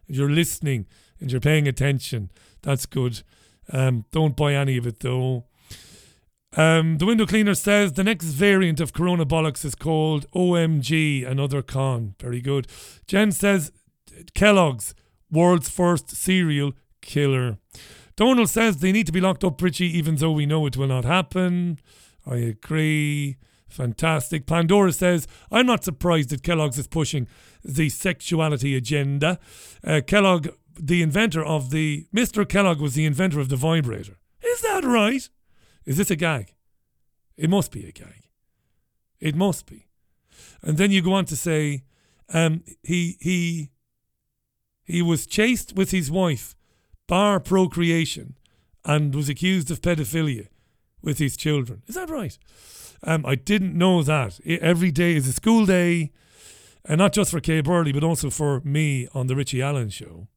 you're 0.06 0.30
listening, 0.30 0.86
and 1.20 1.30
you're 1.30 1.40
paying 1.40 1.68
attention. 1.68 2.30
That's 2.62 2.86
good. 2.86 3.22
Um, 3.72 4.04
don't 4.10 4.36
buy 4.36 4.54
any 4.54 4.76
of 4.76 4.86
it 4.86 5.00
though. 5.00 5.44
Um, 6.56 6.96
the 6.96 7.06
window 7.06 7.26
cleaner 7.26 7.54
says 7.54 7.92
the 7.92 8.04
next 8.04 8.24
variant 8.26 8.80
of 8.80 8.94
Corona 8.94 9.26
bollocks 9.26 9.64
is 9.64 9.74
called 9.74 10.30
OMG, 10.32 11.26
another 11.26 11.60
con. 11.60 12.14
Very 12.18 12.40
good. 12.40 12.66
Jen 13.06 13.30
says 13.30 13.72
Kellogg's, 14.34 14.94
world's 15.30 15.68
first 15.68 16.10
cereal 16.10 16.72
killer. 17.02 17.58
Donald 18.16 18.48
says 18.48 18.78
they 18.78 18.92
need 18.92 19.06
to 19.06 19.12
be 19.12 19.20
locked 19.20 19.44
up, 19.44 19.60
Richie, 19.60 19.98
even 19.98 20.16
though 20.16 20.32
we 20.32 20.46
know 20.46 20.64
it 20.64 20.78
will 20.78 20.86
not 20.86 21.04
happen. 21.04 21.78
I 22.26 22.36
agree. 22.36 23.36
Fantastic. 23.68 24.46
Pandora 24.46 24.92
says, 24.92 25.28
I'm 25.50 25.66
not 25.66 25.84
surprised 25.84 26.30
that 26.30 26.42
Kellogg's 26.42 26.78
is 26.78 26.86
pushing 26.86 27.28
the 27.62 27.90
sexuality 27.90 28.74
agenda. 28.74 29.38
Uh, 29.84 30.00
Kellogg, 30.06 30.48
the 30.80 31.02
inventor 31.02 31.44
of 31.44 31.70
the. 31.70 32.06
Mr. 32.14 32.48
Kellogg 32.48 32.80
was 32.80 32.94
the 32.94 33.04
inventor 33.04 33.40
of 33.40 33.50
the 33.50 33.56
vibrator. 33.56 34.16
Is 34.42 34.62
that 34.62 34.84
right? 34.84 35.28
Is 35.86 35.96
this 35.96 36.10
a 36.10 36.16
gag? 36.16 36.54
It 37.36 37.48
must 37.48 37.70
be 37.70 37.86
a 37.86 37.92
gag. 37.92 38.28
It 39.20 39.34
must 39.34 39.66
be. 39.66 39.86
And 40.62 40.76
then 40.76 40.90
you 40.90 41.00
go 41.00 41.14
on 41.14 41.24
to 41.26 41.36
say, 41.36 41.84
um, 42.30 42.64
he 42.82 43.16
he 43.20 43.70
he 44.84 45.00
was 45.02 45.26
chased 45.26 45.74
with 45.76 45.90
his 45.90 46.10
wife, 46.10 46.56
bar 47.06 47.40
procreation, 47.40 48.36
and 48.84 49.14
was 49.14 49.28
accused 49.28 49.70
of 49.70 49.80
pedophilia 49.80 50.48
with 51.02 51.18
his 51.18 51.36
children. 51.36 51.82
Is 51.86 51.94
that 51.94 52.10
right? 52.10 52.36
Um, 53.02 53.24
I 53.24 53.34
didn't 53.34 53.76
know 53.76 54.02
that. 54.02 54.40
Every 54.44 54.90
day 54.90 55.14
is 55.14 55.28
a 55.28 55.32
school 55.32 55.66
day, 55.66 56.12
and 56.84 56.98
not 56.98 57.12
just 57.12 57.30
for 57.30 57.40
Kay 57.40 57.60
Burley, 57.60 57.92
but 57.92 58.04
also 58.04 58.30
for 58.30 58.60
me 58.64 59.08
on 59.14 59.26
the 59.26 59.36
Richie 59.36 59.62
Allen 59.62 59.90
show. 59.90 60.28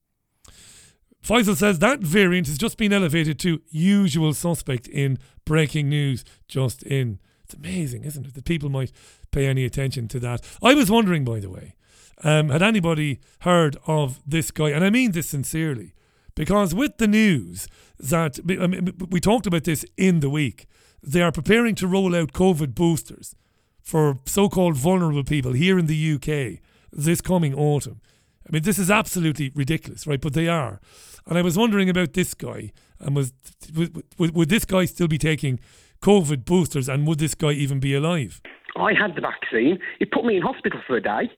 Faisal 1.23 1.55
says 1.55 1.79
that 1.79 1.99
variant 1.99 2.47
has 2.47 2.57
just 2.57 2.77
been 2.77 2.93
elevated 2.93 3.39
to 3.39 3.61
usual 3.69 4.33
suspect 4.33 4.87
in 4.87 5.17
breaking 5.45 5.89
news 5.89 6.23
just 6.47 6.83
in. 6.83 7.19
It's 7.43 7.53
amazing, 7.53 8.03
isn't 8.03 8.27
it, 8.27 8.33
that 8.35 8.45
people 8.45 8.69
might 8.69 8.91
pay 9.31 9.47
any 9.47 9.65
attention 9.65 10.07
to 10.09 10.19
that. 10.19 10.41
I 10.61 10.73
was 10.73 10.91
wondering, 10.91 11.25
by 11.25 11.39
the 11.39 11.49
way, 11.49 11.75
um, 12.23 12.49
had 12.49 12.61
anybody 12.61 13.19
heard 13.41 13.77
of 13.87 14.21
this 14.25 14.51
guy? 14.51 14.69
And 14.69 14.83
I 14.83 14.89
mean 14.89 15.11
this 15.11 15.29
sincerely, 15.29 15.93
because 16.35 16.75
with 16.75 16.97
the 16.97 17.07
news 17.07 17.67
that 17.99 18.39
I 18.47 18.67
mean, 18.67 18.93
we 19.09 19.19
talked 19.19 19.47
about 19.47 19.63
this 19.63 19.85
in 19.97 20.19
the 20.19 20.29
week, 20.29 20.67
they 21.01 21.21
are 21.21 21.31
preparing 21.31 21.75
to 21.75 21.87
roll 21.87 22.15
out 22.15 22.33
COVID 22.33 22.75
boosters 22.75 23.35
for 23.81 24.19
so 24.25 24.47
called 24.47 24.75
vulnerable 24.75 25.23
people 25.23 25.53
here 25.53 25.79
in 25.79 25.87
the 25.87 26.13
UK 26.13 26.61
this 26.91 27.21
coming 27.21 27.53
autumn. 27.53 28.01
I 28.49 28.53
mean, 28.53 28.63
this 28.63 28.79
is 28.79 28.89
absolutely 28.89 29.51
ridiculous, 29.53 30.07
right? 30.07 30.19
But 30.19 30.33
they 30.33 30.47
are. 30.47 30.79
And 31.27 31.37
I 31.37 31.41
was 31.43 31.57
wondering 31.57 31.89
about 31.89 32.13
this 32.13 32.33
guy, 32.33 32.71
and 32.99 33.15
was 33.15 33.31
would, 33.75 34.03
would, 34.17 34.35
would 34.35 34.49
this 34.49 34.65
guy 34.65 34.85
still 34.85 35.07
be 35.07 35.19
taking 35.19 35.59
COVID 36.01 36.45
boosters, 36.45 36.89
and 36.89 37.05
would 37.07 37.19
this 37.19 37.35
guy 37.35 37.51
even 37.51 37.79
be 37.79 37.93
alive? 37.93 38.41
I 38.75 38.93
had 38.93 39.15
the 39.15 39.21
vaccine. 39.21 39.77
It 39.99 40.11
put 40.11 40.25
me 40.25 40.37
in 40.37 40.41
hospital 40.41 40.81
for 40.87 40.97
a 40.97 41.01
day, 41.01 41.29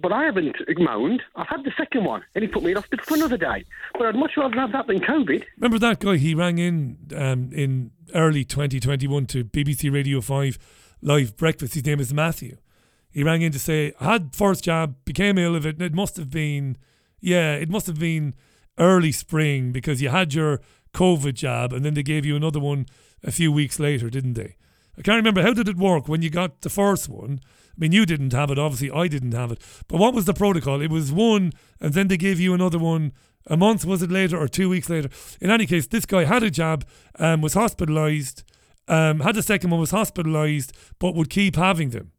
but 0.00 0.12
I 0.12 0.24
haven't 0.24 0.56
moaned. 0.78 1.22
I've 1.36 1.48
had 1.48 1.64
the 1.64 1.72
second 1.76 2.04
one, 2.04 2.22
and 2.34 2.42
he 2.42 2.48
put 2.48 2.62
me 2.62 2.70
in 2.70 2.76
hospital 2.76 3.04
for 3.06 3.16
another 3.16 3.36
day. 3.36 3.64
But 3.92 4.06
I'd 4.06 4.16
much 4.16 4.32
rather 4.38 4.58
have 4.58 4.72
that 4.72 4.86
than 4.86 5.00
COVID. 5.00 5.44
Remember 5.58 5.78
that 5.80 6.00
guy? 6.00 6.16
He 6.16 6.34
rang 6.34 6.58
in 6.58 6.96
um, 7.14 7.50
in 7.52 7.90
early 8.14 8.44
2021 8.44 9.26
to 9.26 9.44
BBC 9.44 9.92
Radio 9.92 10.22
5 10.22 10.58
live 11.02 11.36
breakfast. 11.36 11.74
His 11.74 11.84
name 11.84 12.00
is 12.00 12.14
Matthew. 12.14 12.56
He 13.10 13.24
rang 13.24 13.42
in 13.42 13.52
to 13.52 13.58
say, 13.58 13.92
I 14.00 14.12
had 14.12 14.34
first 14.34 14.64
jab, 14.64 14.96
became 15.04 15.38
ill 15.38 15.56
of 15.56 15.66
it. 15.66 15.80
It 15.80 15.94
must 15.94 16.16
have 16.16 16.30
been, 16.30 16.76
yeah, 17.20 17.54
it 17.54 17.68
must 17.68 17.86
have 17.86 17.98
been 17.98 18.34
early 18.78 19.12
spring 19.12 19.72
because 19.72 20.00
you 20.00 20.08
had 20.08 20.32
your 20.32 20.60
COVID 20.94 21.34
jab 21.34 21.72
and 21.72 21.84
then 21.84 21.94
they 21.94 22.02
gave 22.02 22.24
you 22.24 22.36
another 22.36 22.60
one 22.60 22.86
a 23.22 23.30
few 23.30 23.52
weeks 23.52 23.78
later, 23.78 24.10
didn't 24.10 24.34
they? 24.34 24.56
I 24.98 25.02
can't 25.02 25.16
remember. 25.16 25.42
How 25.42 25.52
did 25.52 25.68
it 25.68 25.76
work 25.76 26.08
when 26.08 26.22
you 26.22 26.30
got 26.30 26.60
the 26.60 26.70
first 26.70 27.08
one? 27.08 27.40
I 27.44 27.74
mean, 27.78 27.92
you 27.92 28.04
didn't 28.04 28.32
have 28.32 28.50
it, 28.50 28.58
obviously, 28.58 28.90
I 28.90 29.08
didn't 29.08 29.32
have 29.32 29.50
it. 29.52 29.62
But 29.88 29.98
what 29.98 30.14
was 30.14 30.26
the 30.26 30.34
protocol? 30.34 30.82
It 30.82 30.90
was 30.90 31.12
one, 31.12 31.52
and 31.80 31.94
then 31.94 32.08
they 32.08 32.16
gave 32.16 32.38
you 32.38 32.52
another 32.52 32.78
one 32.78 33.12
a 33.46 33.56
month, 33.56 33.84
was 33.84 34.02
it 34.02 34.10
later, 34.10 34.36
or 34.36 34.48
two 34.48 34.68
weeks 34.68 34.90
later? 34.90 35.08
In 35.40 35.50
any 35.50 35.66
case, 35.66 35.86
this 35.86 36.04
guy 36.04 36.24
had 36.24 36.42
a 36.42 36.50
jab, 36.50 36.86
um, 37.18 37.40
was 37.40 37.54
hospitalised, 37.54 38.42
um, 38.88 39.20
had 39.20 39.34
the 39.34 39.42
second 39.42 39.70
one, 39.70 39.80
was 39.80 39.92
hospitalised, 39.92 40.72
but 40.98 41.14
would 41.14 41.30
keep 41.30 41.56
having 41.56 41.90
them. 41.90 42.12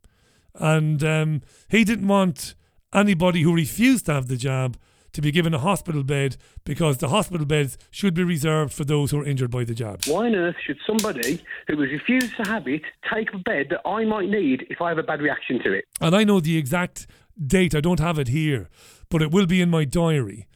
And 0.55 1.03
um, 1.03 1.41
he 1.69 1.83
didn't 1.83 2.07
want 2.07 2.55
anybody 2.93 3.41
who 3.41 3.53
refused 3.53 4.05
to 4.07 4.13
have 4.13 4.27
the 4.27 4.37
jab 4.37 4.77
to 5.13 5.21
be 5.21 5.31
given 5.31 5.53
a 5.53 5.59
hospital 5.59 6.03
bed 6.03 6.37
because 6.63 6.99
the 6.99 7.09
hospital 7.09 7.45
beds 7.45 7.77
should 7.89 8.13
be 8.13 8.23
reserved 8.23 8.73
for 8.73 8.85
those 8.85 9.11
who 9.11 9.19
are 9.19 9.25
injured 9.25 9.51
by 9.51 9.63
the 9.63 9.73
jab. 9.73 10.01
Why 10.05 10.27
on 10.27 10.35
earth 10.35 10.55
should 10.65 10.77
somebody 10.87 11.41
who 11.67 11.79
has 11.81 11.91
refused 11.91 12.35
to 12.37 12.43
have 12.43 12.67
it 12.67 12.83
take 13.13 13.33
a 13.33 13.37
bed 13.37 13.67
that 13.71 13.81
I 13.85 14.05
might 14.05 14.29
need 14.29 14.65
if 14.69 14.81
I 14.81 14.89
have 14.89 14.97
a 14.97 15.03
bad 15.03 15.21
reaction 15.21 15.61
to 15.63 15.73
it? 15.73 15.85
And 15.99 16.15
I 16.15 16.23
know 16.23 16.39
the 16.39 16.57
exact 16.57 17.07
date, 17.45 17.75
I 17.75 17.81
don't 17.81 17.99
have 17.99 18.19
it 18.19 18.29
here, 18.29 18.69
but 19.09 19.21
it 19.21 19.31
will 19.31 19.47
be 19.47 19.61
in 19.61 19.69
my 19.69 19.85
diary. 19.85 20.47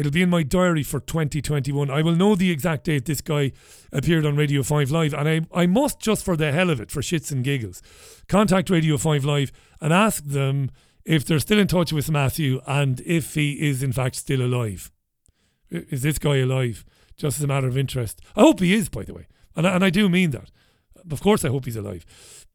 It'll 0.00 0.10
be 0.10 0.22
in 0.22 0.30
my 0.30 0.42
diary 0.42 0.82
for 0.82 0.98
2021. 0.98 1.90
I 1.90 2.00
will 2.00 2.16
know 2.16 2.34
the 2.34 2.50
exact 2.50 2.84
date 2.84 3.04
this 3.04 3.20
guy 3.20 3.52
appeared 3.92 4.24
on 4.24 4.34
Radio 4.34 4.62
5 4.62 4.90
Live, 4.90 5.12
and 5.12 5.28
I, 5.28 5.42
I 5.52 5.66
must, 5.66 6.00
just 6.00 6.24
for 6.24 6.38
the 6.38 6.52
hell 6.52 6.70
of 6.70 6.80
it, 6.80 6.90
for 6.90 7.02
shits 7.02 7.30
and 7.30 7.44
giggles, 7.44 7.82
contact 8.26 8.70
Radio 8.70 8.96
5 8.96 9.26
Live 9.26 9.52
and 9.78 9.92
ask 9.92 10.24
them 10.24 10.70
if 11.04 11.26
they're 11.26 11.38
still 11.38 11.58
in 11.58 11.66
touch 11.66 11.92
with 11.92 12.10
Matthew 12.10 12.62
and 12.66 13.02
if 13.04 13.34
he 13.34 13.60
is 13.68 13.82
in 13.82 13.92
fact 13.92 14.16
still 14.16 14.40
alive. 14.40 14.90
Is 15.68 16.00
this 16.00 16.18
guy 16.18 16.38
alive? 16.38 16.82
Just 17.18 17.36
as 17.36 17.44
a 17.44 17.48
matter 17.48 17.68
of 17.68 17.76
interest. 17.76 18.22
I 18.34 18.40
hope 18.40 18.60
he 18.60 18.72
is, 18.72 18.88
by 18.88 19.02
the 19.02 19.12
way. 19.12 19.26
And 19.54 19.68
I, 19.68 19.74
and 19.74 19.84
I 19.84 19.90
do 19.90 20.08
mean 20.08 20.30
that. 20.30 20.50
Of 21.10 21.20
course, 21.20 21.44
I 21.44 21.48
hope 21.48 21.66
he's 21.66 21.76
alive. 21.76 22.06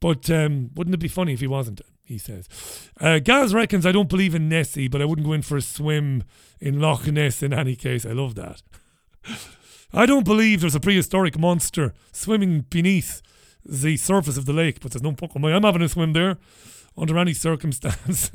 But 0.02 0.32
um, 0.32 0.72
wouldn't 0.74 0.96
it 0.96 1.00
be 1.00 1.08
funny 1.08 1.34
if 1.34 1.42
he 1.42 1.48
wasn't? 1.48 1.82
He 2.06 2.20
says. 2.20 2.48
Uh, 3.02 3.20
Gaz 3.20 3.54
reckons 3.54 3.86
I 3.86 3.92
don't 3.92 4.10
believe 4.10 4.36
in 4.36 4.48
Nessie, 4.48 4.88
but 4.88 5.02
I 5.02 5.06
wouldn't 5.06 5.26
go 5.26 5.34
in 5.34 5.42
for 5.42 5.58
a 5.58 5.62
swim 5.62 6.24
in 6.60 6.80
Loch 6.80 7.08
Ness 7.08 7.42
in 7.42 7.52
any 7.52 7.76
case. 7.76 8.06
I 8.06 8.12
love 8.12 8.36
that. 8.36 8.62
I 9.94 10.06
don't 10.06 10.26
believe 10.26 10.62
there's 10.62 10.76
a 10.76 10.80
prehistoric 10.80 11.40
monster 11.40 11.94
swimming 12.12 12.62
beneath 12.70 13.22
the 13.66 13.98
surface 13.98 14.38
of 14.38 14.46
the 14.46 14.54
lake, 14.54 14.80
but 14.82 14.92
there's 14.92 15.02
no 15.02 15.16
way 15.36 15.54
I'm 15.54 15.64
having 15.64 15.82
a 15.82 15.90
swim 15.90 16.14
there 16.14 16.38
under 16.96 17.18
any 17.18 17.34
circumstance. 17.34 18.32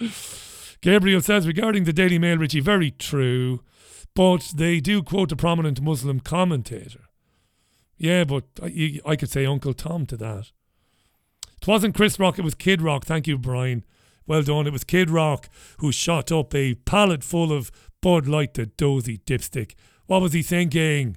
Gabriel 0.80 1.20
says 1.20 1.46
regarding 1.46 1.84
the 1.84 1.92
Daily 1.92 2.18
Mail, 2.18 2.38
Richie, 2.38 2.60
very 2.60 2.90
true, 2.90 3.62
but 4.14 4.52
they 4.54 4.80
do 4.80 5.02
quote 5.02 5.32
a 5.32 5.36
prominent 5.36 5.80
Muslim 5.80 6.18
commentator. 6.20 7.04
Yeah, 7.96 8.24
but 8.24 8.44
I, 8.62 9.00
I 9.04 9.16
could 9.16 9.30
say 9.30 9.46
Uncle 9.46 9.74
Tom 9.74 10.06
to 10.06 10.16
that. 10.16 10.50
It 11.60 11.66
wasn't 11.66 11.94
Chris 11.94 12.18
Rock, 12.18 12.38
it 12.38 12.44
was 12.44 12.54
Kid 12.54 12.82
Rock. 12.82 13.04
Thank 13.04 13.26
you, 13.26 13.38
Brian. 13.38 13.84
Well 14.26 14.42
done. 14.42 14.66
It 14.66 14.72
was 14.72 14.84
Kid 14.84 15.10
Rock 15.10 15.48
who 15.78 15.90
shot 15.90 16.30
up 16.30 16.54
a 16.54 16.74
pallet 16.74 17.24
full 17.24 17.52
of 17.52 17.72
Bud 18.02 18.26
Light 18.26 18.54
to 18.54 18.66
Dozy 18.66 19.18
Dipstick. 19.18 19.74
What 20.06 20.22
was 20.22 20.32
he 20.32 20.42
thinking? 20.42 21.16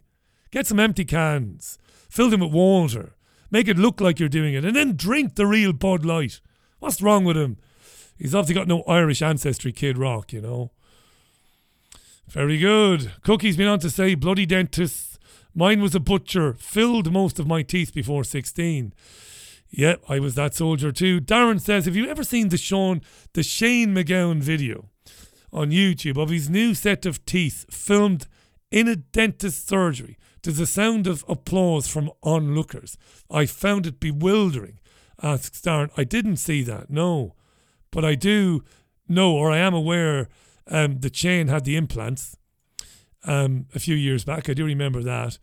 Get 0.50 0.68
some 0.68 0.80
empty 0.80 1.06
cans, 1.06 1.78
fill 2.10 2.30
them 2.30 2.42
with 2.42 2.52
water, 2.52 3.16
make 3.50 3.68
it 3.68 3.78
look 3.78 4.02
like 4.02 4.20
you're 4.20 4.30
doing 4.30 4.54
it, 4.54 4.66
and 4.66 4.76
then 4.76 4.96
drink 4.96 5.36
the 5.36 5.46
real 5.46 5.74
Bud 5.74 6.06
Light. 6.06 6.42
What's 6.80 7.02
wrong 7.02 7.24
with 7.24 7.38
him? 7.38 7.58
He's 8.18 8.36
obviously 8.36 8.56
got 8.56 8.68
no 8.68 8.84
Irish 8.84 9.22
ancestry, 9.22 9.72
Kid 9.72 9.98
Rock, 9.98 10.34
you 10.34 10.42
know. 10.42 10.72
Very 12.28 12.58
good. 12.58 13.12
Cookie's 13.24 13.58
been 13.58 13.68
on 13.68 13.80
to 13.80 13.90
say 13.90 14.16
bloody 14.16 14.46
dentists 14.46 15.12
Mine 15.54 15.82
was 15.82 15.94
a 15.94 16.00
butcher, 16.00 16.54
filled 16.54 17.12
most 17.12 17.38
of 17.38 17.48
my 17.48 17.62
teeth 17.62 17.94
before 17.94 18.24
16. 18.24 18.94
Yep, 19.72 20.04
I 20.10 20.20
was 20.20 20.36
that 20.36 20.54
soldier 20.54 20.92
too. 20.92 21.22
Darren 21.22 21.60
says, 21.60 21.86
Have 21.86 21.96
you 21.96 22.08
ever 22.08 22.24
seen 22.24 22.50
the 22.50 22.58
Sean, 22.58 23.02
the 23.34 23.42
Shane 23.44 23.96
MacGowan 23.96 24.42
video 24.42 24.90
on 25.54 25.72
YouTube 25.72 26.22
of 26.22 26.30
his 26.30 26.50
new 26.50 26.74
set 26.74 27.06
of 27.06 27.26
teeth 27.26 27.66
filmed 27.72 28.28
in 28.70 28.90
a 28.90 28.98
dentist 28.98 29.68
surgery? 29.68 30.18
There's 30.44 30.60
a 30.60 30.66
sound 30.66 31.08
of 31.08 31.24
applause 31.28 31.88
from 31.88 32.12
onlookers. 32.22 32.98
I 33.30 33.46
found 33.46 33.88
it 33.88 34.00
bewildering. 34.00 34.80
Asks 35.24 35.62
Darren, 35.62 35.92
I 35.96 36.04
didn't 36.04 36.38
see 36.38 36.64
that, 36.64 36.90
no. 36.90 37.36
But 37.92 38.04
I 38.04 38.16
do 38.16 38.64
know, 39.08 39.34
or 39.34 39.52
I 39.52 39.60
am 39.60 39.74
aware, 39.74 40.28
um, 40.68 41.00
that 41.00 41.16
Shane 41.16 41.48
had 41.48 41.64
the 41.64 41.78
implants 41.78 42.36
um, 43.24 43.68
a 43.74 43.80
few 43.80 43.96
years 43.96 44.26
back. 44.26 44.50
I 44.50 44.54
do 44.54 44.66
remember 44.66 45.02
that. 45.04 45.38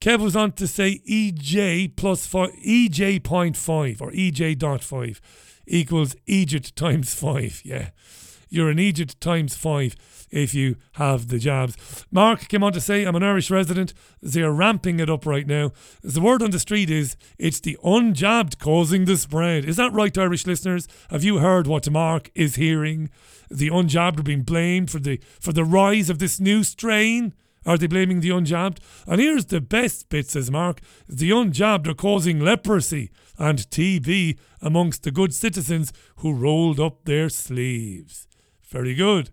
Kev 0.00 0.20
was 0.20 0.34
on 0.34 0.52
to 0.52 0.66
say 0.66 1.02
EG 1.06 1.94
plus 1.94 2.26
five, 2.26 2.52
EG 2.64 3.22
point 3.22 3.54
five 3.54 4.00
or 4.00 4.10
EG 4.14 4.58
dot 4.58 4.82
five 4.82 5.20
equals 5.66 6.16
Egypt 6.26 6.74
times 6.74 7.12
five. 7.12 7.60
Yeah, 7.66 7.90
you're 8.48 8.70
an 8.70 8.78
Egypt 8.78 9.20
times 9.20 9.54
five 9.54 9.94
if 10.30 10.54
you 10.54 10.76
have 10.92 11.28
the 11.28 11.38
jabs. 11.38 12.06
Mark 12.10 12.48
came 12.48 12.62
on 12.62 12.72
to 12.72 12.80
say, 12.80 13.04
I'm 13.04 13.14
an 13.14 13.22
Irish 13.22 13.50
resident. 13.50 13.92
They 14.22 14.40
are 14.40 14.52
ramping 14.52 15.00
it 15.00 15.10
up 15.10 15.26
right 15.26 15.46
now. 15.46 15.72
The 16.02 16.22
word 16.22 16.42
on 16.42 16.50
the 16.50 16.58
street 16.58 16.88
is 16.88 17.14
it's 17.38 17.60
the 17.60 17.76
unjabbed 17.84 18.58
causing 18.58 19.04
the 19.04 19.18
spread. 19.18 19.66
Is 19.66 19.76
that 19.76 19.92
right, 19.92 20.16
Irish 20.16 20.46
listeners? 20.46 20.88
Have 21.10 21.24
you 21.24 21.38
heard 21.38 21.66
what 21.66 21.90
Mark 21.90 22.30
is 22.34 22.54
hearing? 22.54 23.10
The 23.50 23.68
unjabbed 23.68 24.20
are 24.20 24.22
being 24.22 24.44
blamed 24.44 24.90
for 24.90 24.98
the 24.98 25.20
for 25.40 25.52
the 25.52 25.64
rise 25.64 26.08
of 26.08 26.20
this 26.20 26.40
new 26.40 26.64
strain. 26.64 27.34
Are 27.66 27.76
they 27.76 27.86
blaming 27.86 28.20
the 28.20 28.30
unjabbed? 28.30 28.78
And 29.06 29.20
here's 29.20 29.46
the 29.46 29.60
best 29.60 30.08
bit, 30.08 30.30
says 30.30 30.50
Mark. 30.50 30.80
The 31.08 31.30
unjabbed 31.30 31.86
are 31.88 31.94
causing 31.94 32.40
leprosy 32.40 33.10
and 33.38 33.58
TB 33.58 34.38
amongst 34.62 35.02
the 35.02 35.10
good 35.10 35.34
citizens 35.34 35.92
who 36.16 36.32
rolled 36.32 36.80
up 36.80 37.04
their 37.04 37.28
sleeves. 37.28 38.26
Very 38.68 38.94
good. 38.94 39.30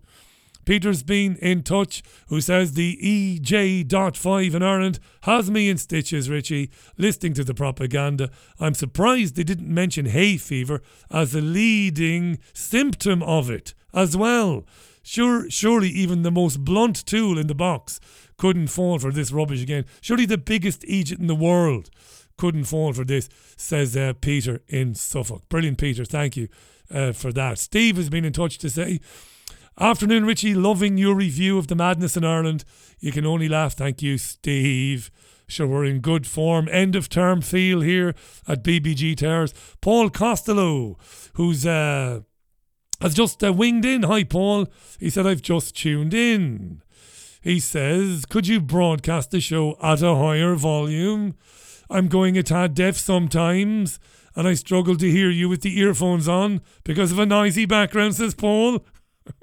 Peter's 0.68 1.02
been 1.02 1.36
in 1.36 1.62
touch, 1.62 2.02
who 2.26 2.42
says 2.42 2.74
the 2.74 2.98
EG.5 3.00 4.54
in 4.54 4.62
Ireland 4.62 4.98
has 5.22 5.50
me 5.50 5.70
in 5.70 5.78
stitches, 5.78 6.28
Richie, 6.28 6.70
listening 6.98 7.32
to 7.34 7.44
the 7.44 7.54
propaganda. 7.54 8.28
I'm 8.60 8.74
surprised 8.74 9.34
they 9.36 9.44
didn't 9.44 9.72
mention 9.72 10.04
hay 10.04 10.36
fever 10.36 10.82
as 11.10 11.34
a 11.34 11.40
leading 11.40 12.38
symptom 12.52 13.22
of 13.22 13.48
it 13.48 13.72
as 13.94 14.14
well. 14.14 14.66
Sure, 15.08 15.48
surely 15.48 15.88
even 15.88 16.20
the 16.20 16.30
most 16.30 16.66
blunt 16.66 17.06
tool 17.06 17.38
in 17.38 17.46
the 17.46 17.54
box 17.54 17.98
couldn't 18.36 18.66
fall 18.66 18.98
for 18.98 19.10
this 19.10 19.32
rubbish 19.32 19.62
again. 19.62 19.86
Surely 20.02 20.26
the 20.26 20.36
biggest 20.36 20.84
Egypt 20.84 21.18
in 21.18 21.28
the 21.28 21.34
world 21.34 21.88
couldn't 22.36 22.64
fall 22.64 22.92
for 22.92 23.06
this, 23.06 23.30
says 23.56 23.96
uh, 23.96 24.12
Peter 24.20 24.60
in 24.68 24.94
Suffolk. 24.94 25.48
Brilliant, 25.48 25.78
Peter. 25.78 26.04
Thank 26.04 26.36
you 26.36 26.48
uh, 26.90 27.12
for 27.12 27.32
that. 27.32 27.58
Steve 27.58 27.96
has 27.96 28.10
been 28.10 28.26
in 28.26 28.34
touch 28.34 28.58
to 28.58 28.68
say, 28.68 29.00
Afternoon, 29.80 30.26
Richie. 30.26 30.54
Loving 30.54 30.98
your 30.98 31.14
review 31.14 31.56
of 31.56 31.68
the 31.68 31.74
madness 31.74 32.14
in 32.14 32.22
Ireland. 32.22 32.66
You 33.00 33.10
can 33.10 33.24
only 33.24 33.48
laugh. 33.48 33.72
Thank 33.72 34.02
you, 34.02 34.18
Steve. 34.18 35.10
Sure, 35.46 35.66
we're 35.66 35.86
in 35.86 36.00
good 36.00 36.26
form. 36.26 36.68
End 36.70 36.94
of 36.94 37.08
term 37.08 37.40
feel 37.40 37.80
here 37.80 38.14
at 38.46 38.62
BBG 38.62 39.16
Towers. 39.16 39.54
Paul 39.80 40.10
Costello, 40.10 40.98
who's 41.32 41.64
uh, 41.64 42.20
has 43.00 43.14
just 43.14 43.42
uh, 43.42 43.52
winged 43.52 43.84
in. 43.84 44.02
Hi, 44.04 44.24
Paul. 44.24 44.66
He 44.98 45.10
said, 45.10 45.26
I've 45.26 45.42
just 45.42 45.76
tuned 45.76 46.14
in. 46.14 46.82
He 47.40 47.60
says, 47.60 48.26
Could 48.26 48.46
you 48.46 48.60
broadcast 48.60 49.30
the 49.30 49.40
show 49.40 49.76
at 49.82 50.02
a 50.02 50.16
higher 50.16 50.54
volume? 50.54 51.34
I'm 51.90 52.08
going 52.08 52.36
a 52.36 52.42
tad 52.42 52.74
deaf 52.74 52.96
sometimes, 52.96 53.98
and 54.34 54.46
I 54.46 54.54
struggle 54.54 54.96
to 54.96 55.10
hear 55.10 55.30
you 55.30 55.48
with 55.48 55.62
the 55.62 55.78
earphones 55.78 56.28
on 56.28 56.60
because 56.84 57.12
of 57.12 57.18
a 57.18 57.26
noisy 57.26 57.64
background, 57.64 58.16
says 58.16 58.34
Paul. 58.34 58.84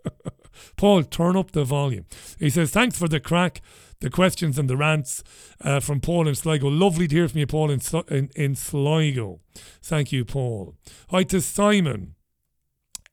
Paul, 0.77 1.03
turn 1.03 1.35
up 1.35 1.51
the 1.51 1.63
volume. 1.63 2.05
He 2.39 2.49
says, 2.49 2.71
Thanks 2.71 2.97
for 2.97 3.07
the 3.07 3.19
crack, 3.19 3.61
the 4.01 4.09
questions 4.09 4.59
and 4.59 4.69
the 4.69 4.77
rants 4.77 5.23
uh, 5.61 5.79
from 5.79 6.01
Paul 6.01 6.27
in 6.27 6.35
Sligo. 6.35 6.67
Lovely 6.67 7.07
to 7.07 7.15
hear 7.15 7.27
from 7.27 7.39
you, 7.39 7.47
Paul, 7.47 7.71
in, 7.71 7.79
in, 8.09 8.29
in 8.35 8.55
Sligo. 8.55 9.39
Thank 9.81 10.11
you, 10.11 10.25
Paul. 10.25 10.75
Hi 11.09 11.23
to 11.23 11.41
Simon. 11.41 12.14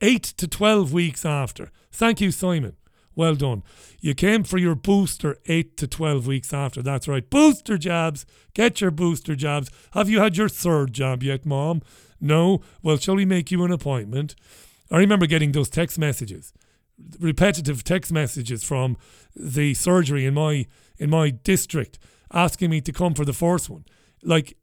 Eight 0.02 0.24
to 0.24 0.48
12 0.48 0.92
weeks 0.92 1.24
after. 1.24 1.70
Thank 1.92 2.20
you, 2.20 2.32
Simon. 2.32 2.76
Well 3.14 3.36
done. 3.36 3.62
You 4.00 4.14
came 4.14 4.42
for 4.42 4.58
your 4.58 4.74
booster 4.74 5.38
8 5.46 5.76
to 5.76 5.86
12 5.86 6.26
weeks 6.26 6.52
after. 6.52 6.82
That's 6.82 7.06
right. 7.06 7.28
Booster 7.28 7.78
jabs. 7.78 8.26
Get 8.52 8.80
your 8.80 8.90
booster 8.90 9.36
jabs. 9.36 9.70
Have 9.92 10.08
you 10.08 10.20
had 10.20 10.36
your 10.36 10.48
third 10.48 10.92
jab 10.92 11.22
yet, 11.22 11.46
Mom? 11.46 11.82
No? 12.20 12.62
Well, 12.82 12.96
shall 12.96 13.16
we 13.16 13.24
make 13.24 13.50
you 13.52 13.62
an 13.64 13.70
appointment? 13.70 14.34
I 14.90 14.98
remember 14.98 15.26
getting 15.26 15.52
those 15.52 15.70
text 15.70 15.98
messages, 15.98 16.52
repetitive 17.20 17.84
text 17.84 18.12
messages 18.12 18.64
from 18.64 18.96
the 19.36 19.74
surgery 19.74 20.26
in 20.26 20.34
my 20.34 20.66
in 20.98 21.10
my 21.10 21.30
district 21.30 21.98
asking 22.32 22.70
me 22.70 22.80
to 22.80 22.92
come 22.92 23.14
for 23.14 23.24
the 23.24 23.32
first 23.32 23.70
one. 23.70 23.84
Like 24.22 24.56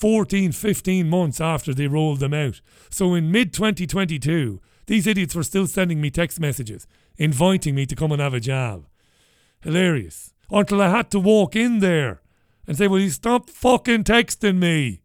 14, 0.00 0.52
15 0.52 1.08
months 1.08 1.40
after 1.42 1.74
they 1.74 1.86
rolled 1.86 2.20
them 2.20 2.32
out. 2.32 2.62
So 2.88 3.14
in 3.14 3.30
mid 3.30 3.52
2022, 3.52 4.60
these 4.86 5.06
idiots 5.06 5.34
were 5.34 5.42
still 5.42 5.66
sending 5.66 6.00
me 6.00 6.10
text 6.10 6.40
messages 6.40 6.86
inviting 7.18 7.74
me 7.74 7.84
to 7.84 7.94
come 7.94 8.10
and 8.10 8.20
have 8.20 8.32
a 8.32 8.40
jab. 8.40 8.86
Hilarious. 9.62 10.32
Until 10.50 10.80
I 10.80 10.88
had 10.88 11.10
to 11.10 11.20
walk 11.20 11.54
in 11.54 11.80
there 11.80 12.22
and 12.66 12.78
say, 12.78 12.88
Will 12.88 12.98
you 12.98 13.10
stop 13.10 13.50
fucking 13.50 14.04
texting 14.04 14.56
me? 14.56 15.02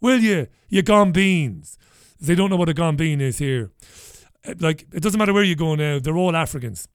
Will 0.00 0.20
you? 0.20 0.46
You 0.68 0.84
gombeens. 0.84 1.76
They 2.20 2.36
don't 2.36 2.48
know 2.48 2.56
what 2.56 2.68
a 2.68 2.74
gombeen 2.74 3.20
is 3.20 3.38
here. 3.38 3.72
Uh, 4.46 4.54
like, 4.60 4.86
it 4.92 5.02
doesn't 5.02 5.18
matter 5.18 5.32
where 5.32 5.44
you 5.44 5.56
go 5.56 5.74
now, 5.74 5.98
they're 5.98 6.16
all 6.16 6.36
Africans. 6.36 6.86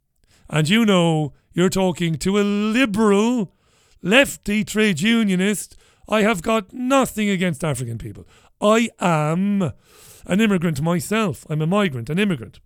And 0.50 0.70
you 0.70 0.86
know, 0.86 1.34
you're 1.52 1.70
talking 1.70 2.16
to 2.16 2.40
a 2.40 2.44
liberal, 2.44 3.54
lefty 4.02 4.64
trade 4.64 5.02
unionist. 5.02 5.76
I 6.08 6.22
have 6.22 6.42
got 6.42 6.74
nothing 6.74 7.30
against 7.30 7.64
African 7.64 7.98
people. 7.98 8.28
I 8.62 8.90
am 9.00 9.72
an 10.26 10.42
immigrant 10.42 10.82
myself. 10.82 11.46
I'm 11.50 11.62
a 11.62 11.68
migrant, 11.68 12.10
an 12.10 12.20
immigrant. 12.20 12.60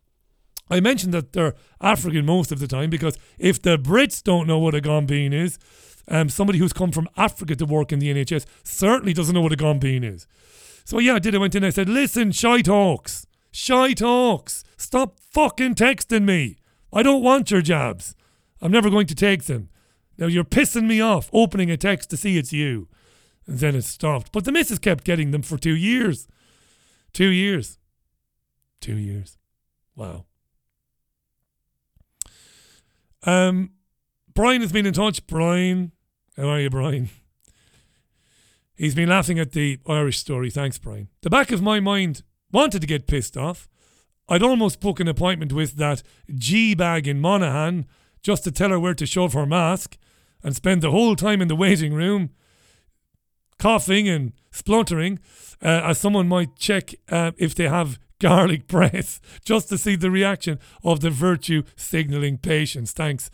I 0.69 0.79
mentioned 0.79 1.13
that 1.13 1.33
they're 1.33 1.55
African 1.81 2.25
most 2.25 2.51
of 2.51 2.59
the 2.59 2.67
time 2.67 2.89
because 2.89 3.17
if 3.37 3.61
the 3.61 3.77
Brits 3.77 4.21
don't 4.21 4.47
know 4.47 4.59
what 4.59 4.75
a 4.75 4.81
gombeen 4.81 5.33
is, 5.33 5.57
um, 6.09 6.29
somebody 6.29 6.59
who's 6.59 6.73
come 6.73 6.91
from 6.91 7.07
Africa 7.17 7.55
to 7.55 7.65
work 7.65 7.91
in 7.91 7.99
the 7.99 8.13
NHS 8.13 8.45
certainly 8.63 9.13
doesn't 9.13 9.33
know 9.33 9.41
what 9.41 9.53
a 9.53 9.57
gombeen 9.57 10.03
is. 10.03 10.27
So 10.83 10.99
yeah, 10.99 11.15
I 11.15 11.19
did. 11.19 11.35
I 11.35 11.37
went 11.37 11.55
in. 11.55 11.63
And 11.63 11.67
I 11.67 11.71
said, 11.71 11.89
"Listen, 11.89 12.31
shy 12.31 12.61
talks, 12.61 13.27
shy 13.51 13.93
talks. 13.93 14.63
Stop 14.77 15.19
fucking 15.19 15.75
texting 15.75 16.23
me. 16.23 16.57
I 16.93 17.03
don't 17.03 17.23
want 17.23 17.51
your 17.51 17.61
jabs. 17.61 18.15
I'm 18.61 18.71
never 18.71 18.89
going 18.89 19.07
to 19.07 19.15
take 19.15 19.45
them. 19.45 19.69
Now 20.17 20.27
you're 20.27 20.45
pissing 20.45 20.87
me 20.87 21.01
off. 21.01 21.29
Opening 21.33 21.69
a 21.69 21.77
text 21.77 22.09
to 22.11 22.17
see 22.17 22.37
it's 22.37 22.53
you." 22.53 22.87
Then 23.47 23.75
it 23.75 23.83
stopped. 23.83 24.31
But 24.31 24.45
the 24.45 24.51
missus 24.51 24.79
kept 24.79 25.05
getting 25.05 25.31
them 25.31 25.41
for 25.41 25.57
two 25.57 25.75
years. 25.75 26.27
Two 27.13 27.29
years. 27.29 27.79
Two 28.81 28.97
years. 28.97 29.37
Wow. 29.95 30.25
Um, 33.23 33.71
Brian 34.33 34.61
has 34.61 34.71
been 34.71 34.85
in 34.85 34.93
touch. 34.93 35.25
Brian, 35.25 35.93
how 36.35 36.49
are 36.49 36.59
you, 36.59 36.69
Brian? 36.69 37.09
He's 38.75 38.93
been 38.93 39.09
laughing 39.09 39.39
at 39.39 39.53
the 39.53 39.79
Irish 39.87 40.19
story. 40.19 40.51
Thanks, 40.51 40.77
Brian. 40.77 41.07
The 41.21 41.29
back 41.29 41.51
of 41.51 41.61
my 41.61 41.79
mind 41.79 42.21
wanted 42.51 42.81
to 42.81 42.87
get 42.87 43.07
pissed 43.07 43.35
off. 43.35 43.67
I'd 44.29 44.43
almost 44.43 44.81
book 44.81 44.99
an 44.99 45.07
appointment 45.07 45.53
with 45.53 45.77
that 45.77 46.03
G 46.35 46.75
bag 46.75 47.07
in 47.07 47.19
Monaghan 47.21 47.87
just 48.21 48.43
to 48.43 48.51
tell 48.51 48.69
her 48.69 48.79
where 48.79 48.93
to 48.93 49.05
shove 49.05 49.33
her 49.33 49.45
mask 49.45 49.97
and 50.43 50.55
spend 50.55 50.81
the 50.81 50.91
whole 50.91 51.15
time 51.15 51.41
in 51.41 51.47
the 51.47 51.55
waiting 51.55 51.93
room 51.93 52.31
coughing 53.59 54.07
and 54.07 54.33
spluttering 54.51 55.19
uh, 55.61 55.81
as 55.83 55.97
someone 55.97 56.27
might 56.27 56.55
check 56.55 56.93
uh, 57.09 57.31
if 57.37 57.55
they 57.55 57.67
have 57.67 57.99
garlic 58.19 58.67
breath 58.67 59.19
just 59.45 59.69
to 59.69 59.77
see 59.77 59.95
the 59.95 60.11
reaction 60.11 60.59
of 60.83 61.01
the 61.01 61.09
virtue 61.09 61.63
signaling 61.75 62.37
patients. 62.37 62.91
Thanks, 62.91 63.29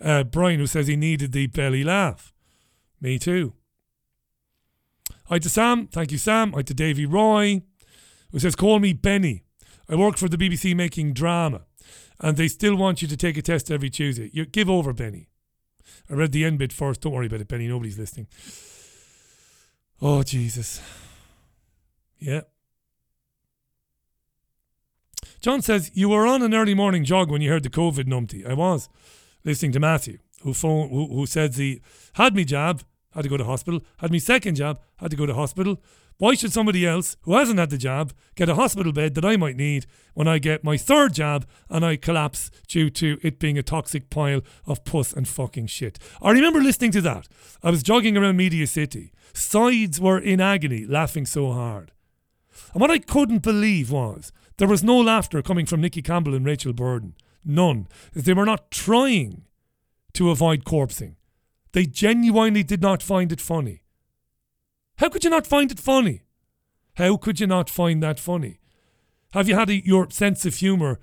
uh, 0.00 0.24
Brian, 0.24 0.58
who 0.58 0.66
says 0.66 0.86
he 0.86 0.96
needed 0.96 1.32
the 1.32 1.46
belly 1.46 1.84
laugh. 1.84 2.32
Me 3.00 3.18
too. 3.18 3.52
Hi 5.26 5.38
to 5.38 5.48
Sam. 5.48 5.88
Thank 5.88 6.12
you, 6.12 6.18
Sam. 6.18 6.52
Hi 6.52 6.62
to 6.62 6.74
Davy 6.74 7.04
Roy, 7.04 7.62
who 8.30 8.38
says, 8.38 8.54
Call 8.54 8.78
me 8.78 8.92
Benny. 8.92 9.42
I 9.88 9.94
work 9.94 10.16
for 10.16 10.28
the 10.28 10.36
BBC 10.36 10.74
making 10.74 11.12
drama, 11.12 11.62
and 12.20 12.36
they 12.36 12.48
still 12.48 12.76
want 12.76 13.02
you 13.02 13.08
to 13.08 13.16
take 13.16 13.36
a 13.36 13.42
test 13.42 13.70
every 13.70 13.90
Tuesday. 13.90 14.30
You 14.32 14.46
give 14.46 14.70
over, 14.70 14.92
Benny. 14.92 15.28
I 16.10 16.14
read 16.14 16.32
the 16.32 16.44
end 16.44 16.58
bit 16.58 16.72
first. 16.72 17.00
Don't 17.00 17.12
worry 17.12 17.26
about 17.26 17.40
it, 17.40 17.48
Benny. 17.48 17.68
Nobody's 17.68 17.98
listening. 17.98 18.28
Oh, 20.00 20.22
Jesus. 20.22 20.80
Yeah. 22.18 22.42
John 25.40 25.62
says, 25.62 25.90
You 25.94 26.08
were 26.08 26.26
on 26.26 26.42
an 26.42 26.54
early 26.54 26.74
morning 26.74 27.04
jog 27.04 27.30
when 27.30 27.40
you 27.40 27.50
heard 27.50 27.62
the 27.62 27.70
COVID 27.70 28.04
numpty. 28.04 28.46
I 28.46 28.54
was 28.54 28.88
listening 29.44 29.72
to 29.72 29.80
Matthew, 29.80 30.18
who, 30.42 30.52
phone, 30.52 30.90
who, 30.90 31.06
who 31.06 31.26
said 31.26 31.54
he 31.54 31.80
had 32.14 32.34
me 32.34 32.44
jab 32.44 32.82
had 33.16 33.22
to 33.22 33.28
go 33.30 33.36
to 33.38 33.44
hospital. 33.44 33.80
Had 33.98 34.12
me 34.12 34.18
second 34.18 34.56
jab, 34.56 34.78
had 34.98 35.10
to 35.10 35.16
go 35.16 35.26
to 35.26 35.34
hospital. 35.34 35.82
Why 36.18 36.34
should 36.34 36.52
somebody 36.52 36.86
else 36.86 37.16
who 37.22 37.34
hasn't 37.34 37.58
had 37.58 37.70
the 37.70 37.76
jab 37.76 38.14
get 38.36 38.48
a 38.48 38.54
hospital 38.54 38.92
bed 38.92 39.14
that 39.14 39.24
I 39.24 39.36
might 39.36 39.56
need 39.56 39.86
when 40.14 40.28
I 40.28 40.38
get 40.38 40.64
my 40.64 40.76
third 40.76 41.14
jab 41.14 41.46
and 41.68 41.84
I 41.84 41.96
collapse 41.96 42.50
due 42.68 42.88
to 42.90 43.18
it 43.22 43.38
being 43.38 43.58
a 43.58 43.62
toxic 43.62 44.08
pile 44.08 44.40
of 44.66 44.84
puss 44.84 45.12
and 45.12 45.28
fucking 45.28 45.66
shit? 45.66 45.98
I 46.22 46.30
remember 46.30 46.60
listening 46.60 46.90
to 46.92 47.00
that. 47.02 47.28
I 47.62 47.70
was 47.70 47.82
jogging 47.82 48.16
around 48.16 48.36
Media 48.36 48.66
City. 48.66 49.12
Sides 49.36 50.00
were 50.00 50.18
in 50.18 50.40
agony, 50.40 50.86
laughing 50.86 51.26
so 51.26 51.52
hard. 51.52 51.92
And 52.72 52.80
what 52.80 52.90
I 52.90 52.98
couldn't 52.98 53.42
believe 53.42 53.90
was 53.90 54.32
there 54.56 54.66
was 54.66 54.82
no 54.82 54.98
laughter 54.98 55.42
coming 55.42 55.66
from 55.66 55.82
Nicky 55.82 56.00
Campbell 56.00 56.34
and 56.34 56.46
Rachel 56.46 56.72
Burden. 56.72 57.14
None. 57.44 57.86
They 58.14 58.32
were 58.32 58.46
not 58.46 58.70
trying 58.70 59.42
to 60.14 60.30
avoid 60.30 60.64
corpsing. 60.64 61.16
They 61.72 61.84
genuinely 61.84 62.62
did 62.62 62.80
not 62.80 63.02
find 63.02 63.30
it 63.30 63.40
funny. 63.42 63.82
How 64.96 65.10
could 65.10 65.22
you 65.22 65.30
not 65.30 65.46
find 65.46 65.70
it 65.70 65.78
funny? 65.78 66.22
How 66.94 67.18
could 67.18 67.38
you 67.38 67.46
not 67.46 67.68
find 67.68 68.02
that 68.02 68.18
funny? 68.18 68.58
Have 69.32 69.48
you 69.48 69.54
had 69.54 69.68
a, 69.68 69.86
your 69.86 70.08
sense 70.10 70.46
of 70.46 70.54
humour 70.54 70.98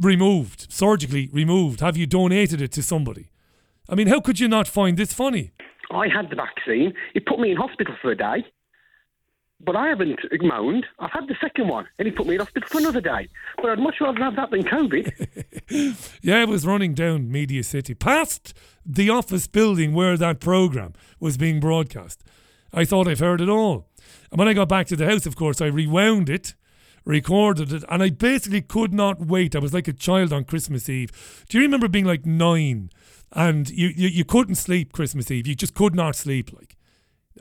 removed, 0.00 0.72
surgically 0.72 1.28
removed? 1.30 1.80
Have 1.80 1.98
you 1.98 2.06
donated 2.06 2.62
it 2.62 2.72
to 2.72 2.82
somebody? 2.82 3.30
I 3.90 3.94
mean, 3.94 4.06
how 4.06 4.20
could 4.20 4.40
you 4.40 4.48
not 4.48 4.66
find 4.66 4.96
this 4.96 5.12
funny? 5.12 5.52
I 5.90 6.08
had 6.08 6.30
the 6.30 6.36
vaccine. 6.36 6.94
It 7.14 7.26
put 7.26 7.38
me 7.38 7.50
in 7.50 7.56
hospital 7.56 7.94
for 8.00 8.10
a 8.10 8.16
day. 8.16 8.44
But 9.62 9.76
I 9.76 9.88
haven't 9.88 10.20
moaned. 10.40 10.86
I've 10.98 11.10
had 11.10 11.28
the 11.28 11.36
second 11.38 11.68
one, 11.68 11.86
and 11.98 12.06
he 12.06 12.12
put 12.12 12.26
me 12.26 12.34
in 12.34 12.40
hospital 12.40 12.66
for 12.66 12.78
another 12.78 13.02
day. 13.02 13.28
But 13.56 13.70
I'd 13.70 13.78
much 13.78 13.96
rather 14.00 14.18
have 14.20 14.36
that 14.36 14.50
than 14.50 14.62
COVID. 14.62 16.18
yeah, 16.22 16.42
it 16.42 16.48
was 16.48 16.66
running 16.66 16.94
down 16.94 17.30
Media 17.30 17.62
City, 17.62 17.94
past 17.94 18.54
the 18.86 19.10
office 19.10 19.46
building 19.46 19.92
where 19.92 20.16
that 20.16 20.40
programme 20.40 20.94
was 21.18 21.36
being 21.36 21.60
broadcast. 21.60 22.24
I 22.72 22.86
thought 22.86 23.06
I've 23.06 23.20
heard 23.20 23.42
it 23.42 23.50
all. 23.50 23.86
And 24.30 24.38
when 24.38 24.48
I 24.48 24.54
got 24.54 24.68
back 24.68 24.86
to 24.88 24.96
the 24.96 25.06
house, 25.06 25.26
of 25.26 25.36
course, 25.36 25.60
I 25.60 25.66
rewound 25.66 26.30
it, 26.30 26.54
recorded 27.04 27.70
it, 27.70 27.84
and 27.90 28.02
I 28.02 28.08
basically 28.08 28.62
could 28.62 28.94
not 28.94 29.26
wait. 29.26 29.54
I 29.54 29.58
was 29.58 29.74
like 29.74 29.88
a 29.88 29.92
child 29.92 30.32
on 30.32 30.44
Christmas 30.44 30.88
Eve. 30.88 31.44
Do 31.50 31.58
you 31.58 31.64
remember 31.64 31.88
being 31.88 32.06
like 32.06 32.24
nine 32.24 32.90
and 33.32 33.70
you, 33.70 33.88
you, 33.88 34.08
you 34.08 34.24
couldn't 34.24 34.56
sleep 34.56 34.92
Christmas 34.92 35.30
Eve? 35.30 35.46
You 35.46 35.54
just 35.54 35.74
could 35.74 35.94
not 35.94 36.16
sleep. 36.16 36.52
Like, 36.52 36.76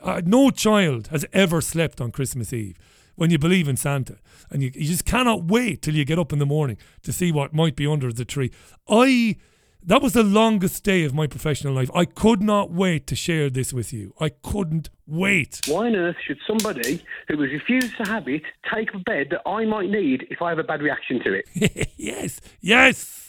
uh, 0.01 0.21
no 0.23 0.49
child 0.51 1.07
has 1.07 1.25
ever 1.33 1.61
slept 1.61 1.99
on 1.99 2.11
Christmas 2.11 2.53
Eve 2.53 2.77
when 3.15 3.31
you 3.31 3.37
believe 3.37 3.67
in 3.67 3.75
Santa. 3.75 4.17
And 4.49 4.63
you, 4.63 4.71
you 4.73 4.85
just 4.85 5.05
cannot 5.05 5.45
wait 5.45 5.81
till 5.81 5.95
you 5.95 6.05
get 6.05 6.19
up 6.19 6.31
in 6.31 6.39
the 6.39 6.45
morning 6.45 6.77
to 7.03 7.11
see 7.11 7.31
what 7.31 7.53
might 7.53 7.75
be 7.75 7.87
under 7.87 8.11
the 8.11 8.25
tree. 8.25 8.51
I. 8.87 9.37
That 9.81 10.01
was 10.01 10.11
the 10.11 10.23
longest 10.23 10.83
day 10.83 11.05
of 11.05 11.13
my 11.13 11.25
professional 11.25 11.73
life. 11.73 11.89
I 11.95 12.03
could 12.03 12.43
not 12.43 12.69
wait 12.69 13.07
to 13.07 13.15
share 13.15 13.49
this 13.49 13.71
with 13.71 13.93
you. 13.93 14.13
I 14.19 14.27
couldn't 14.27 14.89
wait. 15.07 15.61
Why 15.67 15.87
on 15.87 15.95
earth 15.95 16.17
should 16.27 16.37
somebody 16.45 17.01
who 17.29 17.41
has 17.41 17.49
refused 17.49 17.95
to 17.95 18.03
have 18.03 18.27
it 18.27 18.41
take 18.69 18.93
a 18.93 18.99
bed 18.99 19.27
that 19.31 19.41
I 19.47 19.63
might 19.63 19.89
need 19.89 20.27
if 20.29 20.41
I 20.41 20.49
have 20.49 20.59
a 20.59 20.63
bad 20.63 20.81
reaction 20.81 21.23
to 21.23 21.33
it? 21.33 21.91
yes, 21.95 22.41
yes. 22.59 23.28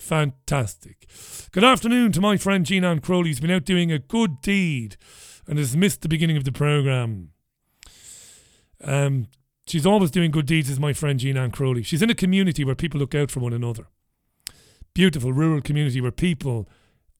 Fantastic. 0.00 1.06
Good 1.52 1.62
afternoon 1.62 2.12
to 2.12 2.22
my 2.22 2.38
friend 2.38 2.64
Jean 2.64 2.84
Ann 2.84 3.00
Crowley, 3.00 3.28
who's 3.28 3.38
been 3.38 3.50
out 3.50 3.64
doing 3.64 3.92
a 3.92 3.98
good 3.98 4.40
deed 4.40 4.96
and 5.46 5.58
has 5.58 5.76
missed 5.76 6.00
the 6.00 6.08
beginning 6.08 6.38
of 6.38 6.44
the 6.44 6.52
programme. 6.52 7.32
Um, 8.82 9.28
she's 9.66 9.84
always 9.84 10.10
doing 10.10 10.30
good 10.30 10.46
deeds, 10.46 10.70
is 10.70 10.80
my 10.80 10.94
friend 10.94 11.20
Jean 11.20 11.36
Ann 11.36 11.50
Crowley. 11.50 11.82
She's 11.82 12.00
in 12.00 12.08
a 12.08 12.14
community 12.14 12.64
where 12.64 12.74
people 12.74 12.98
look 12.98 13.14
out 13.14 13.30
for 13.30 13.40
one 13.40 13.52
another. 13.52 13.88
Beautiful 14.94 15.34
rural 15.34 15.60
community 15.60 16.00
where 16.00 16.10
people 16.10 16.66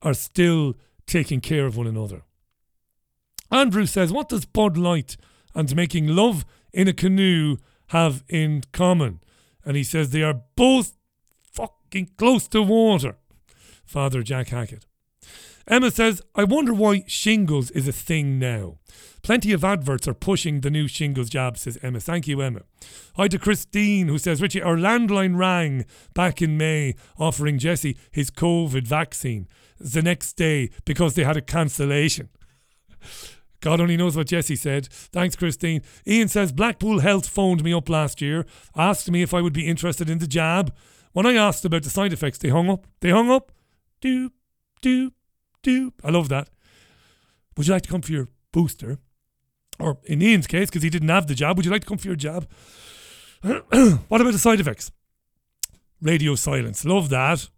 are 0.00 0.14
still 0.14 0.74
taking 1.06 1.42
care 1.42 1.66
of 1.66 1.76
one 1.76 1.86
another. 1.86 2.22
Andrew 3.50 3.84
says, 3.84 4.10
What 4.10 4.30
does 4.30 4.46
Bud 4.46 4.78
Light 4.78 5.18
and 5.54 5.76
making 5.76 6.06
love 6.08 6.46
in 6.72 6.88
a 6.88 6.94
canoe 6.94 7.58
have 7.88 8.24
in 8.26 8.62
common? 8.72 9.20
And 9.66 9.76
he 9.76 9.84
says 9.84 10.10
they 10.10 10.22
are 10.22 10.40
both 10.56 10.96
close 12.16 12.48
to 12.48 12.62
water. 12.62 13.16
Father 13.84 14.22
Jack 14.22 14.48
Hackett. 14.48 14.86
Emma 15.66 15.90
says, 15.90 16.22
I 16.34 16.44
wonder 16.44 16.74
why 16.74 17.04
shingles 17.06 17.70
is 17.70 17.86
a 17.86 17.92
thing 17.92 18.38
now. 18.38 18.78
Plenty 19.22 19.52
of 19.52 19.62
adverts 19.62 20.08
are 20.08 20.14
pushing 20.14 20.60
the 20.60 20.70
new 20.70 20.88
shingles 20.88 21.28
jab, 21.28 21.58
says 21.58 21.78
Emma. 21.82 22.00
Thank 22.00 22.26
you, 22.26 22.40
Emma. 22.40 22.62
Hi 23.16 23.28
to 23.28 23.38
Christine, 23.38 24.08
who 24.08 24.18
says, 24.18 24.40
Richie, 24.40 24.62
our 24.62 24.76
landline 24.76 25.36
rang 25.36 25.84
back 26.14 26.40
in 26.40 26.56
May 26.56 26.94
offering 27.18 27.58
Jesse 27.58 27.96
his 28.10 28.30
COVID 28.30 28.86
vaccine 28.86 29.46
the 29.78 30.02
next 30.02 30.32
day 30.34 30.70
because 30.84 31.14
they 31.14 31.24
had 31.24 31.36
a 31.36 31.42
cancellation. 31.42 32.30
God 33.60 33.80
only 33.80 33.96
knows 33.96 34.16
what 34.16 34.28
Jesse 34.28 34.56
said. 34.56 34.86
Thanks, 34.86 35.36
Christine. 35.36 35.82
Ian 36.06 36.28
says 36.28 36.50
Blackpool 36.50 37.00
Health 37.00 37.28
phoned 37.28 37.62
me 37.62 37.74
up 37.74 37.88
last 37.88 38.22
year, 38.22 38.46
asked 38.74 39.10
me 39.10 39.22
if 39.22 39.34
I 39.34 39.42
would 39.42 39.52
be 39.52 39.68
interested 39.68 40.08
in 40.08 40.18
the 40.18 40.26
jab. 40.26 40.74
When 41.12 41.26
I 41.26 41.34
asked 41.34 41.64
about 41.64 41.82
the 41.82 41.90
side 41.90 42.12
effects, 42.12 42.38
they 42.38 42.48
hung 42.48 42.70
up. 42.70 42.86
They 43.00 43.10
hung 43.10 43.30
up. 43.30 43.52
Doop, 44.00 44.30
doop, 44.82 45.12
doop. 45.62 45.92
I 46.04 46.10
love 46.10 46.28
that. 46.28 46.48
Would 47.56 47.66
you 47.66 47.72
like 47.72 47.82
to 47.82 47.88
come 47.88 48.02
for 48.02 48.12
your 48.12 48.28
booster? 48.52 48.98
Or 49.78 49.98
in 50.04 50.22
Ian's 50.22 50.46
case, 50.46 50.68
because 50.68 50.82
he 50.82 50.90
didn't 50.90 51.08
have 51.08 51.26
the 51.26 51.34
jab, 51.34 51.56
would 51.56 51.66
you 51.66 51.72
like 51.72 51.82
to 51.82 51.86
come 51.86 51.98
for 51.98 52.06
your 52.06 52.16
jab? 52.16 52.48
what 53.42 54.20
about 54.20 54.32
the 54.32 54.38
side 54.38 54.60
effects? 54.60 54.92
Radio 56.00 56.34
silence. 56.34 56.84
Love 56.84 57.08
that. 57.08 57.48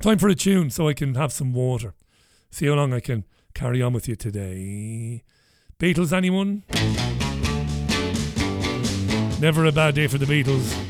Time 0.00 0.18
for 0.18 0.28
a 0.28 0.34
tune 0.34 0.70
so 0.70 0.88
I 0.88 0.94
can 0.94 1.14
have 1.14 1.32
some 1.32 1.52
water. 1.54 1.94
See 2.50 2.66
how 2.66 2.74
long 2.74 2.92
I 2.92 3.00
can 3.00 3.24
carry 3.54 3.80
on 3.80 3.92
with 3.92 4.08
you 4.08 4.16
today. 4.16 5.24
Beatles, 5.78 6.12
anyone? 6.12 6.64
Never 9.40 9.64
a 9.64 9.72
bad 9.72 9.94
day 9.94 10.06
for 10.06 10.18
the 10.18 10.26
Beatles. 10.26 10.85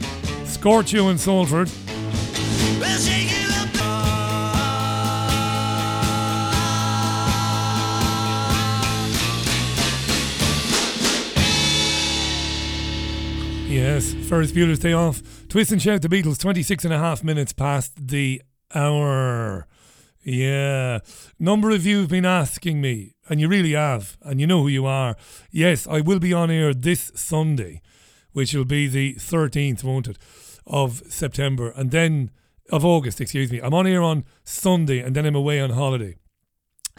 Scorchio 0.47 1.09
and 1.09 1.21
Salford. 1.21 1.71
Yes, 13.69 14.15
Ferris 14.29 14.53
Bueller's 14.53 14.79
Day 14.79 14.93
Off. 14.93 15.23
Twist 15.49 15.71
and 15.73 15.83
shout 15.83 16.03
the 16.03 16.09
Beatles, 16.09 16.39
26 16.39 16.85
and 16.85 16.95
a 16.95 16.99
half 16.99 17.23
minutes 17.23 17.53
past 17.53 18.09
the 18.09 18.41
hour. 18.75 19.67
Yeah. 20.23 21.01
Number 21.39 21.71
of 21.71 21.87
you 21.87 22.01
have 22.01 22.09
been 22.09 22.25
asking 22.25 22.81
me, 22.81 23.15
and 23.29 23.41
you 23.41 23.49
really 23.49 23.73
have, 23.73 24.17
and 24.23 24.41
you 24.41 24.47
know 24.47 24.63
who 24.63 24.69
you 24.69 24.87
are. 24.87 25.17
Yes, 25.51 25.87
I 25.87 26.01
will 26.01 26.19
be 26.19 26.33
on 26.33 26.51
air 26.51 26.75
this 26.75 27.13
Sunday, 27.15 27.81
which 28.37 28.53
will 28.53 28.67
be 28.67 28.87
the 28.87 29.15
13th, 29.15 29.83
won't 29.83 30.07
it, 30.07 30.19
of 30.67 31.03
September, 31.09 31.71
and 31.71 31.91
then 31.91 32.31
of 32.71 32.85
August, 32.85 33.19
excuse 33.19 33.51
me. 33.51 33.61
I'm 33.61 33.73
on 33.73 33.87
here 33.87 34.03
on 34.03 34.27
Sunday, 34.45 34.99
and 34.99 35.17
then 35.17 35.25
I'm 35.25 35.35
away 35.35 35.59
on 35.59 35.71
holiday 35.71 36.17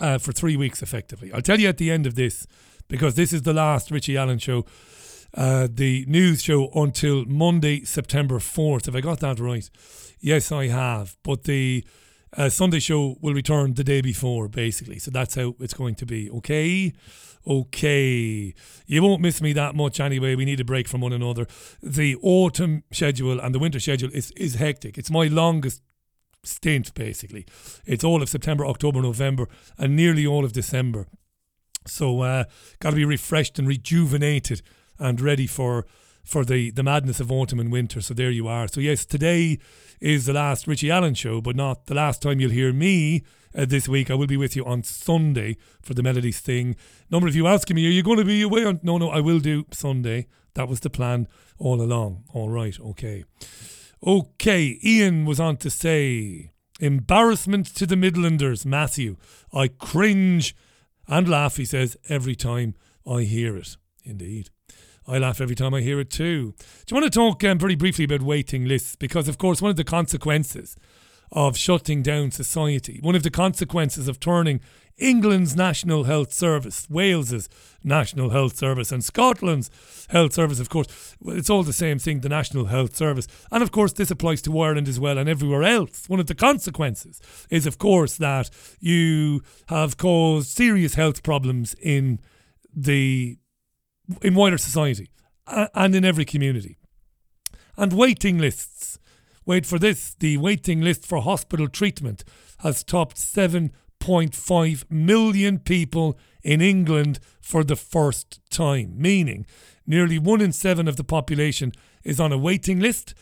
uh, 0.02 0.18
for 0.18 0.32
three 0.32 0.58
weeks, 0.58 0.82
effectively. 0.82 1.32
I'll 1.32 1.44
tell 1.44 1.60
you 1.60 1.70
at 1.70 1.78
the 1.78 1.92
end 1.92 2.08
of 2.08 2.16
this, 2.16 2.48
because 2.88 3.14
this 3.14 3.32
is 3.32 3.44
the 3.44 3.54
last 3.54 3.92
Richie 3.92 4.18
Allen 4.18 4.40
show 4.40 4.66
uh, 5.36 5.68
the 5.70 6.06
news 6.08 6.42
show 6.42 6.72
until 6.74 7.24
Monday, 7.26 7.84
September 7.84 8.40
4th. 8.40 8.88
Have 8.88 8.96
I 8.96 9.02
got 9.02 9.20
that 9.20 9.40
right? 9.40 9.70
Yes, 10.20 10.52
I 10.52 10.70
have. 10.70 11.18
But 11.22 11.44
the 11.44 11.86
uh, 12.36 12.50
Sunday 12.50 12.80
show 12.80 13.18
will 13.22 13.34
return 13.34 13.74
the 13.74 13.84
day 13.84 14.02
before, 14.02 14.48
basically. 14.48 15.00
So 15.00 15.12
that's 15.12 15.36
how 15.36 15.56
it's 15.60 15.74
going 15.74 15.96
to 15.96 16.06
be. 16.06 16.30
Okay? 16.30 16.94
Okay. 17.46 18.54
You 18.86 19.04
won't 19.04 19.22
miss 19.22 19.42
me 19.42 19.54
that 19.54 19.76
much 19.76 20.00
anyway. 20.00 20.36
We 20.36 20.46
need 20.46 20.60
a 20.60 20.66
break 20.66 20.88
from 20.88 21.02
one 21.02 21.14
another. 21.14 21.48
The 21.82 22.18
autumn 22.22 22.84
schedule 22.92 23.40
and 23.40 23.56
the 23.56 23.60
winter 23.60 23.80
schedule 23.80 24.10
is, 24.14 24.32
is 24.32 24.56
hectic. 24.56 24.98
It's 24.98 25.10
my 25.10 25.28
longest 25.28 25.82
stint, 26.44 26.94
basically. 26.94 27.46
It's 27.86 28.04
all 28.04 28.22
of 28.22 28.30
September, 28.30 28.66
October, 28.66 29.02
November, 29.02 29.48
and 29.78 29.96
nearly 29.96 30.26
all 30.26 30.44
of 30.44 30.54
December. 30.54 31.08
So, 31.86 32.22
uh, 32.22 32.44
got 32.80 32.90
to 32.90 32.96
be 32.98 33.06
refreshed 33.06 33.58
and 33.58 33.68
rejuvenated 33.68 34.62
and 35.00 35.22
ready 35.22 35.48
for 35.48 35.86
for 36.28 36.44
the, 36.44 36.72
the 36.72 36.84
madness 36.84 37.20
of 37.20 37.32
autumn 37.32 37.60
and 37.60 37.72
winter. 37.72 38.02
So 38.02 38.14
there 38.14 38.30
you 38.30 38.48
are. 38.48 38.68
So 38.68 38.82
yes, 38.82 39.06
today 39.06 39.60
is 40.02 40.26
the 40.26 40.34
last 40.34 40.68
Richie 40.68 40.92
Allen 40.92 41.14
show, 41.14 41.40
but 41.42 41.56
not 41.56 41.86
the 41.86 41.96
last 41.96 42.22
time 42.22 42.40
you'll 42.40 42.52
hear 42.52 42.74
me 42.74 43.24
uh, 43.56 43.66
this 43.66 43.88
week. 43.88 44.12
I 44.12 44.16
will 44.16 44.28
be 44.28 44.38
with 44.38 44.56
you 44.56 44.66
on 44.66 44.84
Sunday 44.84 45.58
for 45.82 45.94
the 45.94 46.04
Melodies 46.04 46.42
thing. 46.42 46.76
Number 47.10 47.28
of 47.28 47.36
you 47.36 47.48
asking 47.48 47.78
me, 47.78 47.88
are 47.88 47.92
you 47.92 48.04
going 48.04 48.18
to 48.20 48.26
be 48.26 48.42
away 48.42 48.66
on? 48.66 48.80
No, 48.84 48.98
no, 48.98 49.10
I 49.10 49.22
will 49.22 49.40
do 49.40 49.66
Sunday. 49.72 50.28
That 50.54 50.68
was 50.68 50.82
the 50.82 50.90
plan 50.90 51.28
all 51.58 51.82
along. 51.82 52.26
All 52.34 52.50
right, 52.50 52.78
okay. 52.80 53.24
Okay, 54.06 54.80
Ian 54.84 55.26
was 55.26 55.40
on 55.40 55.58
to 55.58 55.70
say, 55.70 56.52
embarrassment 56.80 57.68
to 57.76 57.86
the 57.86 57.96
Midlanders, 57.96 58.66
Matthew. 58.66 59.16
I 59.54 59.70
cringe 59.70 60.56
and 61.08 61.28
laugh, 61.28 61.56
he 61.56 61.66
says, 61.66 61.96
every 62.10 62.36
time 62.36 62.76
I 63.10 63.22
hear 63.22 63.56
it. 63.56 63.78
Indeed. 64.04 64.50
I 65.08 65.18
laugh 65.18 65.40
every 65.40 65.56
time 65.56 65.74
I 65.74 65.82
hear 65.82 66.00
it 66.00 66.10
too. 66.10 66.54
Do 66.86 66.96
you 66.96 67.02
want 67.02 67.12
to 67.12 67.18
talk 67.18 67.44
um, 67.44 67.58
very 67.58 67.76
briefly 67.76 68.06
about 68.06 68.22
waiting 68.22 68.66
lists? 68.66 68.96
Because, 68.96 69.28
of 69.28 69.38
course, 69.38 69.62
one 69.62 69.72
of 69.72 69.78
the 69.78 69.84
consequences 69.84 70.76
of 71.32 71.58
shutting 71.58 72.02
down 72.02 72.32
society. 72.32 73.00
One 73.02 73.16
of 73.16 73.24
the 73.24 73.32
consequences 73.32 74.08
of 74.08 74.20
turning 74.20 74.60
England's 74.98 75.56
National 75.56 76.06
Health 76.06 76.34
Service, 76.34 76.90
Wales's 76.90 77.48
National 77.84 78.32
Health 78.32 78.58
Service, 78.58 78.92
and 78.92 79.04
Scotland's 79.04 79.70
Health 80.10 80.34
Service, 80.34 80.60
of 80.60 80.70
course, 80.70 81.16
it's 81.26 81.50
all 81.50 81.64
the 81.64 81.74
same 81.74 82.00
thing, 82.00 82.22
the 82.22 82.30
National 82.30 82.66
Health 82.66 82.96
Service. 82.96 83.28
And 83.52 83.62
of 83.62 83.72
course, 83.72 83.94
this 83.94 84.10
applies 84.10 84.42
to 84.44 84.60
Ireland 84.60 84.88
as 84.88 85.00
well 85.00 85.18
and 85.18 85.30
everywhere 85.30 85.64
else. 85.64 86.10
One 86.10 86.20
of 86.20 86.28
the 86.28 86.36
consequences 86.36 87.22
is, 87.50 87.68
of 87.68 87.78
course, 87.78 88.18
that 88.18 88.50
you 88.80 89.42
have 89.68 89.98
caused 89.98 90.50
serious 90.50 90.96
health 90.96 91.24
problems 91.24 91.76
in 91.82 92.20
the 92.76 93.38
in 94.22 94.36
wider 94.36 94.58
society 94.58 95.10
and 95.48 95.96
in 95.96 96.06
every 96.06 96.26
community. 96.26 96.78
And 97.76 97.94
waiting 97.94 98.38
lists. 98.38 99.00
Wait 99.46 99.66
for 99.66 99.80
this 99.80 100.16
the 100.20 100.38
waiting 100.38 100.82
list 100.82 101.06
for 101.06 101.22
hospital 101.22 101.70
treatment 101.70 102.24
has 102.60 102.84
topped 102.84 103.18
7.5 103.18 104.92
million 104.92 105.60
people 105.60 106.18
in 106.44 106.62
England 106.62 107.20
for 107.42 107.64
the 107.64 107.76
first 107.76 108.40
time, 108.50 108.94
meaning 108.98 109.46
nearly 109.86 110.20
one 110.20 110.42
in 110.42 110.52
seven 110.52 110.88
of 110.88 110.98
the 110.98 111.04
population 111.04 111.72
is 112.04 112.20
on 112.20 112.32
a 112.32 112.38
waiting 112.38 112.80
list, 112.80 113.14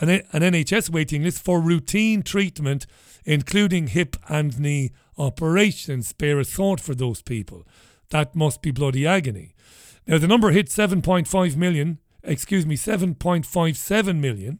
an, 0.00 0.08
an 0.08 0.42
NHS 0.42 0.90
waiting 0.90 1.24
list 1.24 1.42
for 1.42 1.60
routine 1.60 2.22
treatment, 2.22 2.86
including 3.24 3.88
hip 3.88 4.16
and 4.28 4.58
knee 4.60 4.90
operations. 5.18 6.08
Spare 6.08 6.38
a 6.40 6.44
thought 6.44 6.80
for 6.80 6.94
those 6.94 7.22
people. 7.22 7.66
That 8.10 8.34
must 8.34 8.62
be 8.62 8.70
bloody 8.70 9.06
agony. 9.06 9.54
Now, 10.10 10.18
the 10.18 10.26
number 10.26 10.50
hit 10.50 10.66
7.5 10.66 11.54
million, 11.54 11.98
excuse 12.24 12.66
me, 12.66 12.76
7.57 12.76 14.18
million 14.18 14.58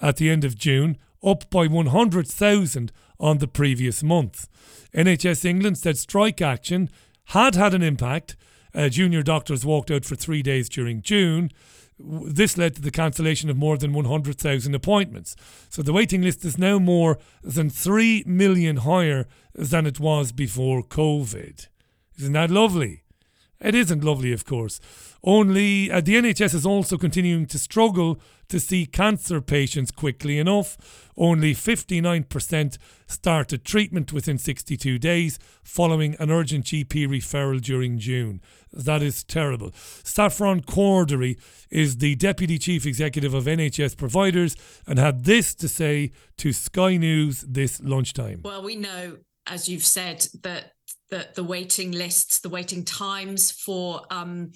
at 0.00 0.18
the 0.18 0.30
end 0.30 0.44
of 0.44 0.56
June, 0.56 0.98
up 1.20 1.50
by 1.50 1.66
100,000 1.66 2.92
on 3.18 3.38
the 3.38 3.48
previous 3.48 4.04
month. 4.04 4.46
NHS 4.94 5.44
England 5.44 5.78
said 5.78 5.98
strike 5.98 6.40
action 6.40 6.90
had 7.24 7.56
had 7.56 7.74
an 7.74 7.82
impact. 7.82 8.36
Uh, 8.72 8.88
junior 8.88 9.24
doctors 9.24 9.66
walked 9.66 9.90
out 9.90 10.04
for 10.04 10.14
three 10.14 10.44
days 10.44 10.68
during 10.68 11.02
June. 11.02 11.50
This 11.98 12.56
led 12.56 12.76
to 12.76 12.80
the 12.80 12.92
cancellation 12.92 13.50
of 13.50 13.56
more 13.56 13.76
than 13.76 13.92
100,000 13.92 14.74
appointments. 14.76 15.34
So 15.70 15.82
the 15.82 15.92
waiting 15.92 16.22
list 16.22 16.44
is 16.44 16.56
now 16.56 16.78
more 16.78 17.18
than 17.42 17.68
3 17.68 18.22
million 18.28 18.76
higher 18.76 19.26
than 19.56 19.86
it 19.86 19.98
was 19.98 20.30
before 20.30 20.84
COVID. 20.84 21.66
Isn't 22.16 22.32
that 22.34 22.50
lovely? 22.52 23.03
It 23.64 23.74
isn't 23.74 24.04
lovely, 24.04 24.30
of 24.32 24.44
course. 24.44 24.78
Only 25.22 25.90
uh, 25.90 26.02
the 26.02 26.16
NHS 26.16 26.54
is 26.54 26.66
also 26.66 26.98
continuing 26.98 27.46
to 27.46 27.58
struggle 27.58 28.20
to 28.48 28.60
see 28.60 28.84
cancer 28.84 29.40
patients 29.40 29.90
quickly 29.90 30.38
enough. 30.38 31.10
Only 31.16 31.54
59% 31.54 32.76
started 33.06 33.64
treatment 33.64 34.12
within 34.12 34.36
62 34.36 34.98
days 34.98 35.38
following 35.62 36.14
an 36.18 36.30
urgent 36.30 36.66
GP 36.66 37.08
referral 37.08 37.58
during 37.58 37.98
June. 37.98 38.42
That 38.70 39.02
is 39.02 39.24
terrible. 39.24 39.70
Saffron 39.74 40.60
Cordery 40.60 41.38
is 41.70 41.96
the 41.96 42.16
Deputy 42.16 42.58
Chief 42.58 42.84
Executive 42.84 43.32
of 43.32 43.44
NHS 43.44 43.96
Providers 43.96 44.56
and 44.86 44.98
had 44.98 45.24
this 45.24 45.54
to 45.54 45.68
say 45.68 46.12
to 46.36 46.52
Sky 46.52 46.98
News 46.98 47.40
this 47.48 47.80
lunchtime. 47.80 48.42
Well, 48.44 48.62
we 48.62 48.76
know, 48.76 49.16
as 49.46 49.70
you've 49.70 49.86
said, 49.86 50.26
that 50.42 50.73
the, 51.10 51.28
the 51.34 51.44
waiting 51.44 51.92
lists, 51.92 52.40
the 52.40 52.48
waiting 52.48 52.84
times 52.84 53.50
for 53.50 54.02
um, 54.10 54.52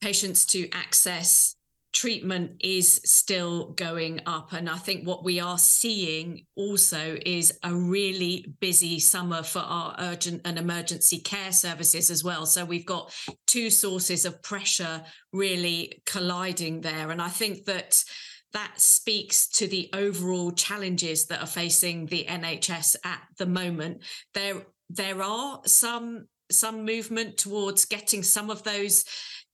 patients 0.00 0.46
to 0.46 0.68
access 0.70 1.56
treatment 1.92 2.52
is 2.60 3.00
still 3.04 3.72
going 3.72 4.20
up. 4.26 4.52
And 4.52 4.68
I 4.68 4.76
think 4.76 5.06
what 5.06 5.24
we 5.24 5.40
are 5.40 5.58
seeing 5.58 6.46
also 6.54 7.18
is 7.26 7.58
a 7.64 7.74
really 7.74 8.54
busy 8.60 9.00
summer 9.00 9.42
for 9.42 9.58
our 9.58 9.96
urgent 9.98 10.42
and 10.44 10.58
emergency 10.58 11.18
care 11.18 11.52
services 11.52 12.10
as 12.10 12.22
well. 12.22 12.46
So 12.46 12.64
we've 12.64 12.86
got 12.86 13.12
two 13.46 13.70
sources 13.70 14.24
of 14.24 14.40
pressure 14.42 15.02
really 15.32 16.00
colliding 16.06 16.80
there. 16.80 17.10
And 17.10 17.20
I 17.20 17.28
think 17.28 17.64
that 17.64 18.04
that 18.52 18.80
speaks 18.80 19.48
to 19.48 19.68
the 19.68 19.90
overall 19.92 20.50
challenges 20.52 21.26
that 21.26 21.40
are 21.40 21.46
facing 21.46 22.06
the 22.06 22.24
NHS 22.28 22.96
at 23.04 23.22
the 23.38 23.46
moment. 23.46 24.02
There 24.34 24.62
there 24.90 25.22
are 25.22 25.60
some 25.66 26.26
some 26.50 26.84
movement 26.84 27.38
towards 27.38 27.84
getting 27.84 28.24
some 28.24 28.50
of 28.50 28.64
those 28.64 29.04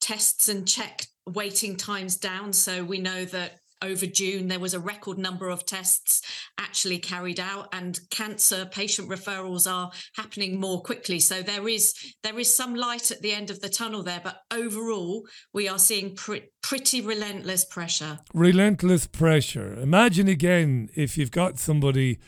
tests 0.00 0.48
and 0.48 0.66
check 0.66 1.06
waiting 1.26 1.76
times 1.76 2.16
down. 2.16 2.52
So 2.52 2.82
we 2.84 2.98
know 2.98 3.26
that 3.26 3.58
over 3.82 4.06
June 4.06 4.48
there 4.48 4.58
was 4.58 4.72
a 4.72 4.80
record 4.80 5.18
number 5.18 5.50
of 5.50 5.66
tests 5.66 6.22
actually 6.56 6.98
carried 6.98 7.38
out 7.38 7.68
and 7.74 8.00
cancer 8.10 8.64
patient 8.64 9.06
referrals 9.10 9.70
are 9.70 9.90
happening 10.14 10.58
more 10.58 10.80
quickly. 10.80 11.20
So 11.20 11.42
there 11.42 11.68
is 11.68 11.94
there 12.22 12.38
is 12.38 12.54
some 12.54 12.74
light 12.74 13.10
at 13.10 13.20
the 13.20 13.32
end 13.32 13.50
of 13.50 13.60
the 13.60 13.68
tunnel 13.68 14.02
there 14.02 14.22
but 14.24 14.38
overall 14.50 15.26
we 15.52 15.68
are 15.68 15.78
seeing 15.78 16.16
pre- 16.16 16.48
pretty 16.62 17.02
relentless 17.02 17.66
pressure. 17.66 18.18
Relentless 18.32 19.06
pressure. 19.06 19.74
Imagine 19.74 20.28
again 20.28 20.88
if 20.94 21.18
you've 21.18 21.30
got 21.30 21.58
somebody 21.58 22.18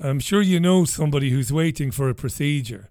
I'm 0.00 0.20
sure 0.20 0.42
you 0.42 0.60
know 0.60 0.84
somebody 0.84 1.30
who's 1.30 1.52
waiting 1.52 1.90
for 1.90 2.08
a 2.08 2.14
procedure 2.14 2.90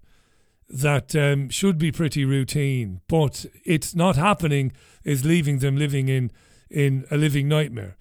that 0.67 1.15
um, 1.15 1.49
should 1.49 1.77
be 1.77 1.91
pretty 1.91 2.25
routine, 2.25 3.01
but 3.07 3.45
it's 3.63 3.93
not 3.93 4.15
happening, 4.15 4.71
is 5.03 5.23
leaving 5.23 5.59
them 5.59 5.77
living 5.77 6.09
in, 6.09 6.31
in 6.69 7.05
a 7.11 7.17
living 7.17 7.47
nightmare, 7.47 7.95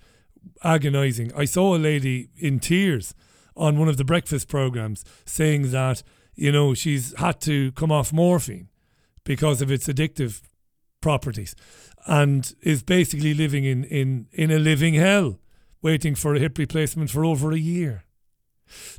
agonizing. 0.63 1.33
I 1.35 1.45
saw 1.45 1.77
a 1.77 1.79
lady 1.79 2.31
in 2.37 2.61
tears 2.61 3.15
on 3.57 3.79
one 3.79 3.89
of 3.89 3.99
the 3.99 4.05
breakfast 4.05 4.49
programs 4.49 5.05
saying 5.27 5.71
that, 5.73 6.03
you 6.35 6.51
know, 6.51 6.73
she's 6.73 7.15
had 7.19 7.41
to 7.43 7.73
come 7.73 7.93
off 7.93 8.13
morphine 8.13 8.69
because 9.25 9.61
of 9.61 9.71
its 9.71 9.87
addictive 9.87 10.41
properties 11.01 11.55
and 12.07 12.55
is 12.63 12.83
basically 12.83 13.35
living 13.35 13.65
in, 13.65 13.85
in, 13.85 14.27
in 14.33 14.51
a 14.51 14.59
living 14.59 14.95
hell, 14.95 15.39
waiting 15.83 16.15
for 16.15 16.35
a 16.35 16.39
hip 16.39 16.57
replacement 16.57 17.11
for 17.11 17.25
over 17.25 17.53
a 17.53 17.59
year. 17.59 18.05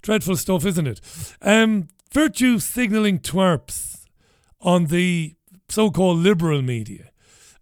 Dreadful 0.02 0.38
stuff, 0.38 0.66
isn't 0.66 0.88
it? 0.88 1.02
Um, 1.42 1.88
virtue 2.12 2.60
signalling 2.60 3.20
twerps 3.20 4.06
on 4.62 4.86
the 4.86 5.36
so 5.70 5.92
called 5.92 6.20
liberal 6.20 6.62
media. 6.62 7.12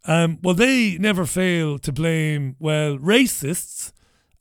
Um, 0.05 0.39
well, 0.41 0.55
they 0.55 0.97
never 0.97 1.25
fail 1.25 1.79
to 1.79 1.91
blame, 1.91 2.55
well, 2.59 2.97
racists 2.97 3.93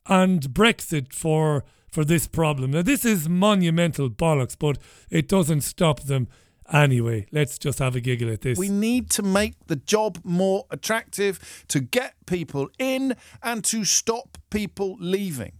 and 0.06 0.43
Brexit 0.43 1.12
for 1.12 1.64
for 1.90 2.05
this 2.05 2.26
problem. 2.26 2.70
Now, 2.70 2.80
this 2.80 3.05
is 3.05 3.28
monumental 3.28 4.09
bollocks, 4.09 4.56
but 4.59 4.78
it 5.10 5.28
doesn't 5.28 5.60
stop 5.60 6.01
them 6.01 6.26
anyway. 6.72 7.26
Let's 7.30 7.59
just 7.59 7.78
have 7.80 7.94
a 7.94 8.01
giggle 8.01 8.32
at 8.32 8.40
this. 8.40 8.59
We 8.59 8.70
need 8.70 9.10
to 9.10 9.22
make 9.22 9.55
the 9.66 9.76
job 9.76 10.18
more 10.24 10.64
attractive 10.70 11.64
to 11.68 11.80
get 11.80 12.14
people 12.26 12.70
in 12.78 13.14
and 13.43 13.62
to 13.66 13.84
stop 13.84 14.39
people 14.48 14.97
leaving. 14.98 15.52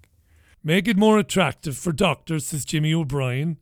Make 0.65 0.87
it 0.87 0.97
more 0.97 1.19
attractive 1.19 1.77
for 1.77 1.93
doctors, 1.93 2.47
says 2.47 2.65
Jimmy 2.65 2.95
O'Brien, 2.95 3.59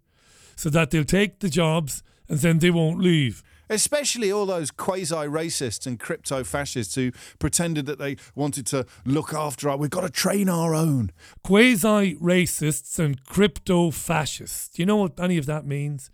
so 0.55 0.69
that 0.71 0.91
they'll 0.91 1.05
take 1.05 1.41
the 1.41 1.49
jobs 1.49 2.03
and 2.29 2.39
then 2.41 2.59
they 2.59 2.71
won't 2.71 3.01
leave. 3.01 3.43
Especially 3.71 4.33
all 4.33 4.47
those 4.47 4.71
quasi 4.71 5.15
racists 5.15 5.87
and 5.87 5.99
crypto 5.99 6.43
fascists 6.43 6.97
who 6.97 7.13
pretended 7.39 7.87
that 7.87 7.99
they 7.99 8.17
wanted 8.35 8.67
to 8.67 8.85
look 9.05 9.33
after 9.33 9.71
our. 9.71 9.77
We've 9.77 9.89
got 9.89 10.01
to 10.01 10.11
train 10.11 10.49
our 10.49 10.75
own. 10.75 11.13
Quasi 11.45 12.17
racists 12.17 12.99
and 12.99 13.25
crypto 13.25 13.91
fascists. 13.93 14.69
Do 14.69 14.83
you 14.83 14.87
know 14.87 14.97
what 14.97 15.19
any 15.21 15.39
of 15.39 15.47
that 15.47 15.65
means? 15.65 16.11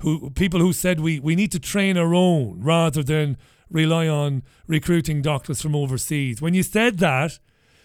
Who 0.00 0.30
people 0.30 0.60
who 0.60 0.74
said 0.74 1.00
we, 1.00 1.18
we 1.18 1.34
need 1.34 1.52
to 1.52 1.58
train 1.58 1.96
our 1.96 2.14
own 2.14 2.60
rather 2.62 3.02
than 3.02 3.38
rely 3.70 4.06
on 4.06 4.42
recruiting 4.66 5.22
doctors 5.22 5.62
from 5.62 5.74
overseas. 5.74 6.42
When 6.42 6.52
you 6.52 6.62
said 6.62 6.98
that, 6.98 7.38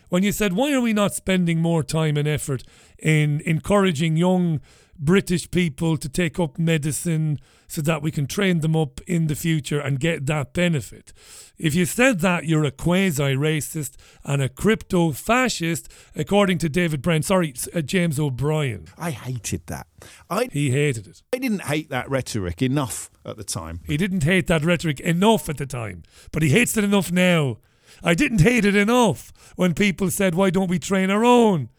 when 0.09 0.23
you 0.23 0.31
said, 0.31 0.53
why 0.53 0.73
are 0.73 0.81
we 0.81 0.93
not 0.93 1.13
spending 1.13 1.61
more 1.61 1.83
time 1.83 2.17
and 2.17 2.27
effort 2.27 2.63
in 2.97 3.41
encouraging 3.45 4.17
young 4.17 4.59
British 4.97 5.49
people 5.49 5.95
to 5.95 6.09
take 6.09 6.39
up 6.39 6.59
medicine 6.59 7.39
so 7.67 7.81
that 7.81 8.01
we 8.01 8.11
can 8.11 8.25
train 8.25 8.59
them 8.59 8.75
up 8.75 8.99
in 9.07 9.27
the 9.27 9.35
future 9.35 9.79
and 9.79 9.99
get 9.99 10.25
that 10.25 10.53
benefit? 10.53 11.13
If 11.57 11.75
you 11.75 11.85
said 11.85 12.19
that, 12.21 12.45
you're 12.45 12.63
a 12.63 12.71
quasi 12.71 13.35
racist 13.35 13.95
and 14.23 14.41
a 14.41 14.49
crypto 14.49 15.11
fascist, 15.11 15.91
according 16.15 16.57
to 16.59 16.69
David 16.69 17.01
Brent. 17.01 17.25
Sorry, 17.25 17.53
uh, 17.73 17.81
James 17.81 18.19
O'Brien. 18.19 18.87
I 18.97 19.11
hated 19.11 19.67
that. 19.67 19.87
I, 20.29 20.49
he 20.51 20.71
hated 20.71 21.07
it. 21.07 21.21
I 21.33 21.37
didn't 21.37 21.63
hate 21.63 21.89
that 21.89 22.09
rhetoric 22.09 22.61
enough 22.61 23.11
at 23.25 23.37
the 23.37 23.43
time. 23.43 23.81
He 23.85 23.97
didn't 23.97 24.23
hate 24.23 24.47
that 24.47 24.63
rhetoric 24.63 24.99
enough 25.01 25.49
at 25.49 25.57
the 25.57 25.65
time, 25.65 26.03
but 26.31 26.41
he 26.41 26.49
hates 26.49 26.75
it 26.77 26.83
enough 26.83 27.11
now 27.11 27.57
I 28.03 28.13
didn't 28.13 28.41
hate 28.41 28.65
it 28.65 28.75
enough 28.75 29.31
when 29.55 29.73
people 29.73 30.09
said, 30.11 30.35
why 30.35 30.49
don't 30.49 30.69
we 30.69 30.79
train 30.79 31.09
our 31.09 31.23
own? 31.25 31.69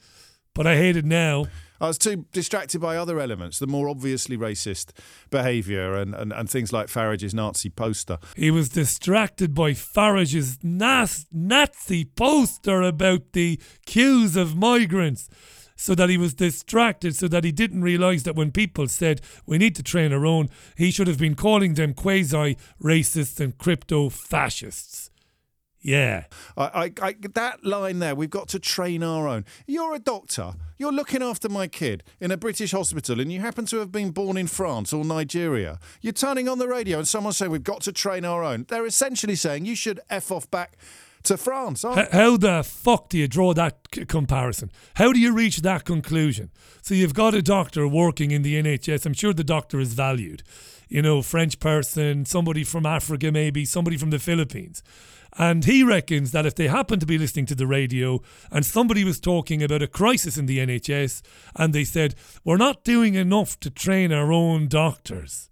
But 0.55 0.67
I 0.67 0.77
hate 0.77 0.97
it 0.97 1.05
now. 1.05 1.47
I 1.83 1.87
was 1.87 1.97
too 1.97 2.27
distracted 2.33 2.79
by 2.81 2.99
other 2.99 3.19
elements, 3.19 3.59
the 3.59 3.67
more 3.67 3.89
obviously 3.89 4.37
racist 4.37 4.91
behaviour 5.31 5.95
and, 5.95 6.15
and, 6.15 6.31
and 6.31 6.51
things 6.51 6.75
like 6.75 6.89
Farage's 6.89 7.33
Nazi 7.33 7.71
poster. 7.71 8.19
He 8.37 8.51
was 8.51 8.69
distracted 8.69 9.55
by 9.55 9.73
Farage's 9.73 10.59
nas- 10.63 11.27
Nazi 11.33 12.05
poster 12.05 12.83
about 12.83 13.33
the 13.33 13.59
queues 13.87 14.37
of 14.37 14.57
migrants. 14.57 15.31
so 15.81 15.95
that 15.95 16.11
he 16.11 16.19
was 16.19 16.35
distracted, 16.35 17.17
so 17.17 17.27
that 17.27 17.43
he 17.43 17.51
didn't 17.51 17.81
realise 17.81 18.25
that 18.25 18.37
when 18.37 18.53
people 18.53 18.87
said 18.87 19.23
we 19.47 19.57
need 19.57 19.75
to 19.75 19.83
train 19.83 20.13
our 20.13 20.27
own, 20.27 20.47
he 20.77 20.91
should 20.91 21.07
have 21.07 21.19
been 21.19 21.35
calling 21.35 21.73
them 21.73 21.95
quasi 21.95 22.59
racists 22.83 23.41
and 23.41 23.57
crypto 23.57 24.11
fascists. 24.11 25.10
Yeah. 25.83 26.25
I, 26.57 26.93
I, 27.01 27.09
I, 27.09 27.15
that 27.35 27.65
line 27.65 27.99
there, 28.01 28.15
we've 28.15 28.31
got 28.31 28.49
to 28.49 28.59
train 28.59 29.03
our 29.03 29.27
own. 29.27 29.45
You're 29.67 29.95
a 29.95 29.99
doctor. 29.99 30.53
You're 30.77 30.93
looking 30.93 31.23
after 31.23 31.49
my 31.49 31.69
kid 31.69 32.03
in 32.21 32.31
a 32.31 32.37
British 32.37 32.73
hospital 32.73 33.21
and 33.21 33.33
you 33.33 33.41
happen 33.41 33.67
to 33.67 33.79
have 33.79 33.93
been 33.93 34.11
born 34.11 34.37
in 34.37 34.47
France 34.47 34.93
or 34.93 35.05
Nigeria. 35.05 35.79
You're 36.01 36.13
turning 36.13 36.49
on 36.49 36.59
the 36.59 36.69
radio 36.69 36.99
and 36.99 37.09
someone 37.09 37.33
say 37.33 37.49
we've 37.49 37.65
got 37.65 37.83
to 37.83 37.93
train 37.93 38.25
our 38.25 38.43
own. 38.43 38.67
They're 38.69 38.87
essentially 38.87 39.37
saying 39.37 39.67
you 39.67 39.75
should 39.75 40.01
F 40.09 40.31
off 40.31 40.51
back 40.51 40.77
to 41.25 41.37
France. 41.37 41.85
H- 41.85 42.09
how 42.13 42.37
the 42.37 42.63
fuck 42.63 43.09
do 43.11 43.19
you 43.19 43.29
draw 43.29 43.53
that 43.55 43.79
c- 43.95 44.05
comparison? 44.07 44.71
How 44.95 45.13
do 45.13 45.21
you 45.21 45.35
reach 45.35 45.59
that 45.59 45.85
conclusion? 45.85 46.51
So 46.83 46.95
you've 46.95 47.15
got 47.15 47.35
a 47.35 47.43
doctor 47.43 47.87
working 47.87 48.31
in 48.31 48.43
the 48.43 48.61
NHS. 48.63 49.05
I'm 49.07 49.13
sure 49.13 49.33
the 49.33 49.45
doctor 49.45 49.81
is 49.81 49.93
valued. 49.93 50.43
You 50.89 51.03
know, 51.03 51.23
French 51.23 51.61
person, 51.61 52.25
somebody 52.25 52.65
from 52.65 52.85
Africa, 52.87 53.31
maybe 53.31 53.65
somebody 53.65 53.97
from 53.97 54.11
the 54.11 54.19
Philippines. 54.19 54.83
And 55.39 55.65
he 55.65 55.83
reckons 55.83 56.33
that 56.33 56.47
if 56.47 56.55
they 56.55 56.69
happened 56.69 57.01
to 57.01 57.07
be 57.07 57.19
listening 57.19 57.47
to 57.47 57.55
the 57.55 57.67
radio 57.67 58.21
and 58.51 58.67
somebody 58.67 59.05
was 59.05 59.21
talking 59.21 59.63
about 59.63 59.83
a 59.83 59.87
crisis 59.87 60.37
in 60.37 60.47
the 60.47 60.59
NHS 60.59 61.23
and 61.57 61.73
they 61.73 61.85
said, 61.85 62.15
We're 62.45 62.57
not 62.57 62.85
doing 62.85 63.15
enough 63.15 63.59
to 63.61 63.71
train 63.71 64.13
our 64.13 64.33
own 64.33 64.69
doctors, 64.69 65.51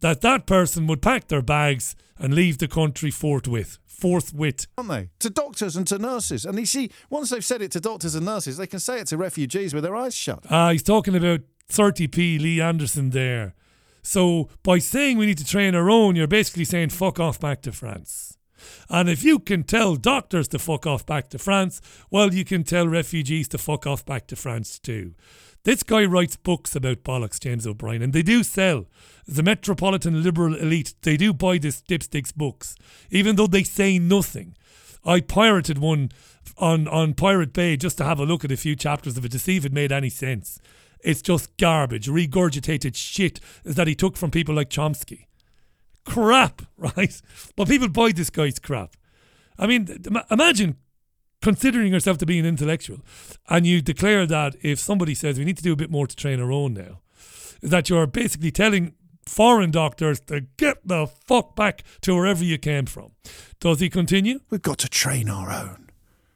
that 0.00 0.20
that 0.22 0.46
person 0.46 0.86
would 0.88 1.02
pack 1.02 1.28
their 1.28 1.42
bags 1.42 1.94
and 2.18 2.34
leave 2.34 2.58
the 2.58 2.68
country 2.68 3.10
forthwith. 3.10 3.78
Forthwith. 3.86 4.66
Aren't 4.76 4.90
they? 4.90 5.10
To 5.20 5.30
doctors 5.30 5.76
and 5.76 5.86
to 5.86 5.98
nurses. 5.98 6.44
And 6.44 6.58
you 6.58 6.66
see, 6.66 6.90
once 7.08 7.30
they've 7.30 7.44
said 7.44 7.62
it 7.62 7.70
to 7.72 7.80
doctors 7.80 8.16
and 8.16 8.26
nurses, 8.26 8.56
they 8.56 8.66
can 8.66 8.80
say 8.80 8.98
it 8.98 9.06
to 9.08 9.16
refugees 9.16 9.72
with 9.72 9.84
their 9.84 9.94
eyes 9.94 10.14
shut. 10.14 10.44
Ah, 10.50 10.70
he's 10.70 10.82
talking 10.82 11.14
about 11.14 11.40
30p 11.70 12.40
Lee 12.40 12.60
Anderson 12.60 13.10
there. 13.10 13.54
So 14.02 14.48
by 14.64 14.78
saying 14.78 15.18
we 15.18 15.26
need 15.26 15.38
to 15.38 15.44
train 15.44 15.76
our 15.76 15.88
own, 15.88 16.16
you're 16.16 16.26
basically 16.26 16.64
saying 16.64 16.88
fuck 16.90 17.20
off 17.20 17.38
back 17.38 17.62
to 17.62 17.72
France. 17.72 18.36
And 18.88 19.08
if 19.08 19.24
you 19.24 19.38
can 19.38 19.64
tell 19.64 19.96
doctors 19.96 20.48
to 20.48 20.58
fuck 20.58 20.86
off 20.86 21.06
back 21.06 21.28
to 21.30 21.38
France, 21.38 21.80
well, 22.10 22.32
you 22.32 22.44
can 22.44 22.64
tell 22.64 22.88
refugees 22.88 23.48
to 23.48 23.58
fuck 23.58 23.86
off 23.86 24.04
back 24.04 24.26
to 24.28 24.36
France 24.36 24.78
too. 24.78 25.14
This 25.64 25.84
guy 25.84 26.04
writes 26.04 26.34
books 26.34 26.74
about 26.74 27.04
bollocks, 27.04 27.38
James 27.38 27.66
O'Brien, 27.66 28.02
and 28.02 28.12
they 28.12 28.22
do 28.22 28.42
sell. 28.42 28.86
The 29.28 29.44
metropolitan 29.44 30.22
liberal 30.22 30.56
elite, 30.56 30.94
they 31.02 31.16
do 31.16 31.32
buy 31.32 31.58
this 31.58 31.80
dipstick's 31.82 32.32
books, 32.32 32.74
even 33.10 33.36
though 33.36 33.46
they 33.46 33.62
say 33.62 33.98
nothing. 33.98 34.56
I 35.04 35.20
pirated 35.20 35.78
one 35.78 36.10
on, 36.58 36.88
on 36.88 37.14
Pirate 37.14 37.52
Bay 37.52 37.76
just 37.76 37.96
to 37.98 38.04
have 38.04 38.18
a 38.18 38.26
look 38.26 38.44
at 38.44 38.50
a 38.50 38.56
few 38.56 38.74
chapters 38.74 39.16
of 39.16 39.24
it 39.24 39.32
to 39.32 39.38
see 39.38 39.56
if 39.56 39.64
it 39.64 39.72
made 39.72 39.92
any 39.92 40.10
sense. 40.10 40.60
It's 41.04 41.22
just 41.22 41.56
garbage, 41.56 42.08
regurgitated 42.08 42.96
shit 42.96 43.38
that 43.64 43.86
he 43.86 43.94
took 43.94 44.16
from 44.16 44.30
people 44.32 44.54
like 44.54 44.70
Chomsky 44.70 45.26
crap, 46.04 46.62
right? 46.76 47.20
But 47.56 47.68
people 47.68 47.88
buy 47.88 48.12
this 48.12 48.30
guy's 48.30 48.58
crap. 48.58 48.96
I 49.58 49.66
mean, 49.66 50.02
imagine 50.30 50.76
considering 51.40 51.92
yourself 51.92 52.18
to 52.18 52.26
be 52.26 52.38
an 52.38 52.46
intellectual 52.46 53.00
and 53.48 53.66
you 53.66 53.82
declare 53.82 54.26
that 54.26 54.56
if 54.62 54.78
somebody 54.78 55.14
says 55.14 55.38
we 55.38 55.44
need 55.44 55.56
to 55.56 55.62
do 55.62 55.72
a 55.72 55.76
bit 55.76 55.90
more 55.90 56.06
to 56.06 56.16
train 56.16 56.40
our 56.40 56.52
own 56.52 56.74
now, 56.74 57.00
that 57.62 57.88
you're 57.88 58.06
basically 58.06 58.50
telling 58.50 58.94
foreign 59.26 59.70
doctors 59.70 60.20
to 60.20 60.42
get 60.56 60.86
the 60.86 61.06
fuck 61.06 61.54
back 61.54 61.84
to 62.00 62.14
wherever 62.14 62.42
you 62.42 62.58
came 62.58 62.86
from. 62.86 63.12
Does 63.60 63.80
he 63.80 63.88
continue? 63.88 64.40
We've 64.50 64.62
got 64.62 64.78
to 64.78 64.88
train 64.88 65.28
our 65.28 65.50
own. 65.50 65.90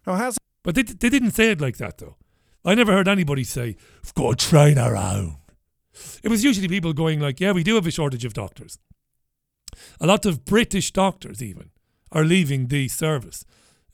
Oh, 0.07 0.15
how's 0.15 0.39
but 0.63 0.75
they, 0.75 0.83
they 0.83 1.09
didn't 1.09 1.31
say 1.31 1.53
it 1.53 1.61
like 1.61 1.77
that, 1.77 1.99
though. 1.99 2.17
I 2.65 2.75
never 2.75 2.93
heard 2.93 3.07
anybody 3.07 3.45
say, 3.45 3.77
we've 4.03 4.15
got 4.15 4.39
to 4.39 4.49
train 4.49 4.79
our 4.79 4.97
own. 4.97 5.37
It 6.25 6.29
was 6.29 6.43
usually 6.43 6.67
people 6.67 6.93
going 6.93 7.21
like, 7.21 7.41
yeah, 7.41 7.53
we 7.53 7.63
do 7.63 7.77
have 7.77 7.87
a 7.87 7.93
shortage 7.93 8.25
of 8.25 8.35
doctors. 8.35 8.79
A 10.01 10.07
lot 10.07 10.27
of 10.27 10.45
British 10.45 10.91
doctors, 10.93 11.43
even, 11.43 11.71
are 12.13 12.25
leaving 12.25 12.69
the 12.69 12.89
service. 12.89 13.45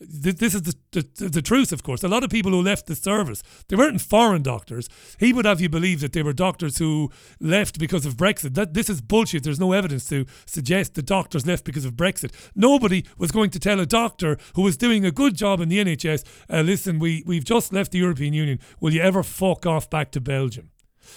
This 0.05 0.55
is 0.55 0.63
the, 0.63 0.77
the, 0.91 1.29
the, 1.29 1.43
truth, 1.43 1.73
of 1.73 1.83
course. 1.83 2.03
A 2.03 2.09
lot 2.09 2.25
of 2.25 2.31
people 2.31 2.51
who 2.51 2.61
left 2.61 2.87
the 2.87 2.97
service, 2.97 3.43
they 3.69 3.77
weren't 3.77 4.01
foreign 4.01 4.43
doctors. 4.43 4.89
He 5.19 5.33
would 5.33 5.45
have 5.45 5.61
you 5.61 5.69
believe 5.69 6.01
that 6.01 6.13
they 6.13 6.23
were 6.23 6.33
doctors 6.33 6.79
who 6.79 7.11
left 7.41 7.79
because 7.79 8.05
of 8.05 8.17
Brexit. 8.17 8.55
That 8.55 8.75
This 8.75 8.91
is 8.91 9.01
bullshit. 9.01 9.45
There's 9.45 9.61
no 9.61 9.73
evidence 9.73 10.09
to 10.09 10.27
suggest 10.45 10.95
the 10.95 11.03
doctors 11.03 11.47
left 11.47 11.65
because 11.65 11.85
of 11.85 11.95
Brexit. 11.95 12.33
Nobody 12.55 13.05
was 13.17 13.31
going 13.31 13.51
to 13.51 13.61
tell 13.61 13.79
a 13.79 13.87
doctor 13.87 14.39
who 14.55 14.63
was 14.63 14.77
doing 14.77 15.05
a 15.05 15.13
good 15.13 15.37
job 15.37 15.61
in 15.61 15.69
the 15.69 15.79
NHS, 15.79 16.25
uh, 16.51 16.63
listen, 16.63 16.99
we, 16.99 17.23
we've 17.27 17.45
just 17.45 17.73
left 17.73 17.93
the 17.93 17.99
European 17.99 18.35
Union. 18.35 18.59
Will 18.81 18.93
you 18.93 19.03
ever 19.03 19.23
fuck 19.23 19.67
off 19.67 19.89
back 19.89 20.11
to 20.13 20.21
Belgium? 20.21 20.71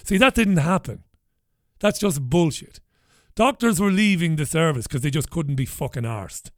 See, 0.03 0.17
that 0.17 0.35
didn't 0.35 0.57
happen. 0.57 1.03
That's 1.79 1.99
just 1.99 2.21
bullshit. 2.21 2.79
Doctors 3.35 3.81
were 3.81 3.91
leaving 3.91 4.37
the 4.37 4.45
service 4.45 4.87
because 4.87 5.01
they 5.01 5.09
just 5.09 5.29
couldn't 5.29 5.55
be 5.55 5.65
fucking 5.65 6.03
arsed. 6.03 6.51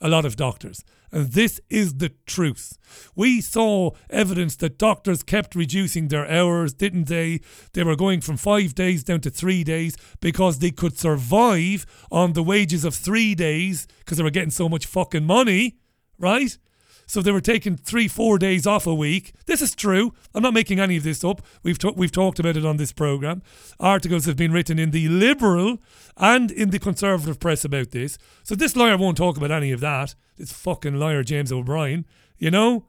A 0.00 0.08
lot 0.08 0.24
of 0.24 0.34
doctors. 0.34 0.84
And 1.12 1.30
this 1.30 1.60
is 1.70 1.98
the 1.98 2.10
truth. 2.26 2.76
We 3.14 3.40
saw 3.40 3.92
evidence 4.10 4.56
that 4.56 4.76
doctors 4.76 5.22
kept 5.22 5.54
reducing 5.54 6.08
their 6.08 6.28
hours, 6.28 6.74
didn't 6.74 7.06
they? 7.06 7.40
They 7.72 7.84
were 7.84 7.94
going 7.94 8.20
from 8.20 8.36
five 8.36 8.74
days 8.74 9.04
down 9.04 9.20
to 9.20 9.30
three 9.30 9.62
days 9.62 9.96
because 10.20 10.58
they 10.58 10.72
could 10.72 10.98
survive 10.98 11.86
on 12.10 12.32
the 12.32 12.42
wages 12.42 12.84
of 12.84 12.96
three 12.96 13.36
days 13.36 13.86
because 14.00 14.18
they 14.18 14.24
were 14.24 14.30
getting 14.30 14.50
so 14.50 14.68
much 14.68 14.86
fucking 14.86 15.24
money, 15.24 15.76
right? 16.18 16.58
So 17.06 17.20
they 17.20 17.32
were 17.32 17.40
taking 17.40 17.76
three, 17.76 18.08
four 18.08 18.38
days 18.38 18.66
off 18.66 18.86
a 18.86 18.94
week. 18.94 19.34
This 19.46 19.62
is 19.62 19.74
true. 19.74 20.14
I'm 20.34 20.42
not 20.42 20.54
making 20.54 20.80
any 20.80 20.96
of 20.96 21.02
this 21.02 21.22
up. 21.24 21.42
We've 21.62 21.78
we've 21.96 22.12
talked 22.12 22.38
about 22.38 22.56
it 22.56 22.64
on 22.64 22.76
this 22.76 22.92
program. 22.92 23.42
Articles 23.78 24.24
have 24.26 24.36
been 24.36 24.52
written 24.52 24.78
in 24.78 24.90
the 24.90 25.08
liberal 25.08 25.78
and 26.16 26.50
in 26.50 26.70
the 26.70 26.78
conservative 26.78 27.40
press 27.40 27.64
about 27.64 27.90
this. 27.90 28.18
So 28.42 28.54
this 28.54 28.76
lawyer 28.76 28.96
won't 28.96 29.16
talk 29.16 29.36
about 29.36 29.50
any 29.50 29.72
of 29.72 29.80
that. 29.80 30.14
This 30.36 30.52
fucking 30.52 30.98
liar 30.98 31.22
James 31.22 31.52
O'Brien, 31.52 32.06
you 32.38 32.50
know. 32.50 32.86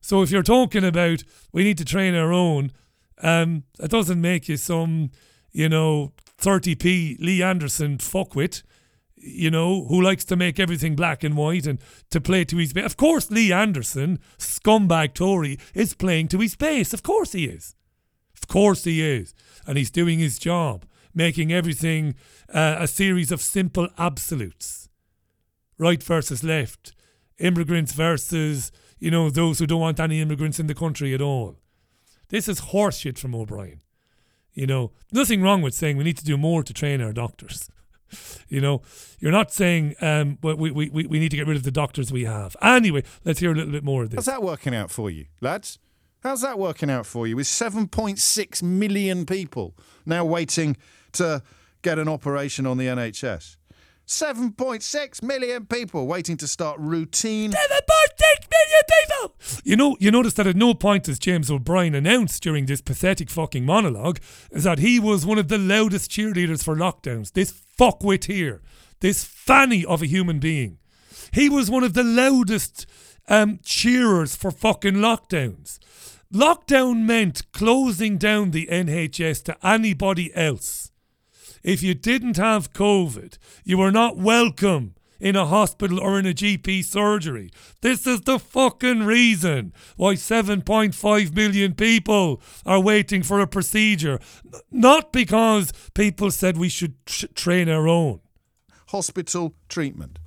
So 0.00 0.22
if 0.22 0.30
you're 0.30 0.42
talking 0.42 0.84
about 0.84 1.22
we 1.52 1.64
need 1.64 1.78
to 1.78 1.84
train 1.84 2.14
our 2.14 2.32
own, 2.32 2.72
um, 3.22 3.64
that 3.78 3.90
doesn't 3.90 4.20
make 4.20 4.48
you 4.48 4.56
some, 4.56 5.10
you 5.52 5.68
know, 5.68 6.12
30p 6.38 7.18
Lee 7.18 7.42
Anderson 7.42 7.98
fuckwit 7.98 8.62
you 9.26 9.50
know, 9.50 9.84
who 9.86 10.00
likes 10.00 10.24
to 10.26 10.36
make 10.36 10.58
everything 10.58 10.94
black 10.94 11.24
and 11.24 11.36
white 11.36 11.66
and 11.66 11.78
to 12.10 12.20
play 12.20 12.44
to 12.44 12.56
his 12.56 12.72
base. 12.72 12.86
Of 12.86 12.96
course, 12.96 13.30
Lee 13.30 13.52
Anderson, 13.52 14.18
scumbag 14.38 15.14
Tory, 15.14 15.58
is 15.74 15.94
playing 15.94 16.28
to 16.28 16.38
his 16.38 16.56
base. 16.56 16.94
Of 16.94 17.02
course 17.02 17.32
he 17.32 17.44
is. 17.44 17.74
Of 18.36 18.48
course 18.48 18.84
he 18.84 19.02
is. 19.02 19.34
And 19.66 19.76
he's 19.76 19.90
doing 19.90 20.18
his 20.18 20.38
job, 20.38 20.86
making 21.14 21.52
everything 21.52 22.14
uh, 22.52 22.76
a 22.78 22.86
series 22.86 23.32
of 23.32 23.40
simple 23.40 23.88
absolutes 23.98 24.88
right 25.78 26.02
versus 26.02 26.42
left, 26.42 26.94
immigrants 27.38 27.92
versus, 27.92 28.72
you 28.98 29.10
know, 29.10 29.30
those 29.30 29.58
who 29.58 29.66
don't 29.66 29.80
want 29.80 30.00
any 30.00 30.20
immigrants 30.20 30.58
in 30.58 30.66
the 30.66 30.74
country 30.74 31.14
at 31.14 31.20
all. 31.20 31.56
This 32.28 32.48
is 32.48 32.60
horseshit 32.60 33.18
from 33.18 33.34
O'Brien. 33.34 33.80
You 34.52 34.66
know, 34.66 34.92
nothing 35.12 35.42
wrong 35.42 35.60
with 35.60 35.74
saying 35.74 35.96
we 35.96 36.04
need 36.04 36.16
to 36.16 36.24
do 36.24 36.38
more 36.38 36.62
to 36.62 36.72
train 36.72 37.02
our 37.02 37.12
doctors. 37.12 37.68
You 38.48 38.60
know, 38.60 38.82
you're 39.18 39.32
not 39.32 39.52
saying 39.52 39.94
um, 40.00 40.38
we, 40.42 40.54
we, 40.54 40.88
we, 40.90 41.06
we 41.06 41.18
need 41.18 41.30
to 41.30 41.36
get 41.36 41.46
rid 41.46 41.56
of 41.56 41.62
the 41.62 41.70
doctors 41.70 42.12
we 42.12 42.24
have. 42.24 42.56
Anyway, 42.62 43.02
let's 43.24 43.40
hear 43.40 43.52
a 43.52 43.54
little 43.54 43.72
bit 43.72 43.84
more 43.84 44.04
of 44.04 44.10
this. 44.10 44.18
How's 44.18 44.26
that 44.26 44.42
working 44.42 44.74
out 44.74 44.90
for 44.90 45.10
you, 45.10 45.26
lads? 45.40 45.78
How's 46.22 46.42
that 46.42 46.58
working 46.58 46.90
out 46.90 47.06
for 47.06 47.26
you? 47.26 47.36
With 47.36 47.46
7.6 47.46 48.62
million 48.62 49.26
people 49.26 49.74
now 50.04 50.24
waiting 50.24 50.76
to 51.12 51.42
get 51.82 51.98
an 51.98 52.08
operation 52.08 52.66
on 52.66 52.78
the 52.78 52.86
NHS. 52.86 53.56
7.6 54.06 55.22
million 55.22 55.66
people 55.66 56.06
waiting 56.06 56.36
to 56.36 56.46
start 56.46 56.78
routine. 56.78 57.50
7.6 57.50 57.58
million 58.50 58.82
people! 58.88 59.36
You 59.64 59.76
know, 59.76 59.96
you 59.98 60.12
notice 60.12 60.34
that 60.34 60.46
at 60.46 60.54
no 60.54 60.74
point 60.74 61.08
as 61.08 61.18
James 61.18 61.50
O'Brien 61.50 61.94
announced 61.94 62.42
during 62.42 62.66
this 62.66 62.80
pathetic 62.80 63.30
fucking 63.30 63.64
monologue 63.64 64.20
is 64.52 64.64
that 64.64 64.78
he 64.78 65.00
was 65.00 65.26
one 65.26 65.38
of 65.38 65.48
the 65.48 65.58
loudest 65.58 66.10
cheerleaders 66.10 66.62
for 66.62 66.76
lockdowns. 66.76 67.32
This 67.32 67.65
fuckwit 67.78 68.24
here, 68.24 68.62
this 69.00 69.24
fanny 69.24 69.84
of 69.84 70.02
a 70.02 70.06
human 70.06 70.38
being. 70.38 70.78
He 71.32 71.48
was 71.48 71.70
one 71.70 71.84
of 71.84 71.94
the 71.94 72.04
loudest 72.04 72.86
um, 73.28 73.60
cheerers 73.62 74.36
for 74.36 74.50
fucking 74.50 74.94
lockdowns. 74.94 75.78
Lockdown 76.32 77.04
meant 77.04 77.50
closing 77.52 78.18
down 78.18 78.50
the 78.50 78.66
NHS 78.70 79.44
to 79.44 79.56
anybody 79.66 80.34
else. 80.34 80.90
If 81.62 81.82
you 81.82 81.94
didn't 81.94 82.36
have 82.36 82.72
COVID, 82.72 83.38
you 83.64 83.78
were 83.78 83.92
not 83.92 84.16
welcome 84.16 84.94
in 85.20 85.36
a 85.36 85.46
hospital 85.46 86.00
or 86.00 86.18
in 86.18 86.26
a 86.26 86.32
GP 86.32 86.84
surgery. 86.84 87.50
This 87.80 88.06
is 88.06 88.22
the 88.22 88.38
fucking 88.38 89.04
reason 89.04 89.72
why 89.96 90.14
7.5 90.14 91.34
million 91.34 91.74
people 91.74 92.40
are 92.64 92.80
waiting 92.80 93.22
for 93.22 93.40
a 93.40 93.46
procedure. 93.46 94.18
Not 94.70 95.12
because 95.12 95.72
people 95.94 96.30
said 96.30 96.56
we 96.56 96.68
should 96.68 96.94
train 97.06 97.68
our 97.68 97.88
own. 97.88 98.20
Hospital 98.88 99.54
treatment. 99.68 100.18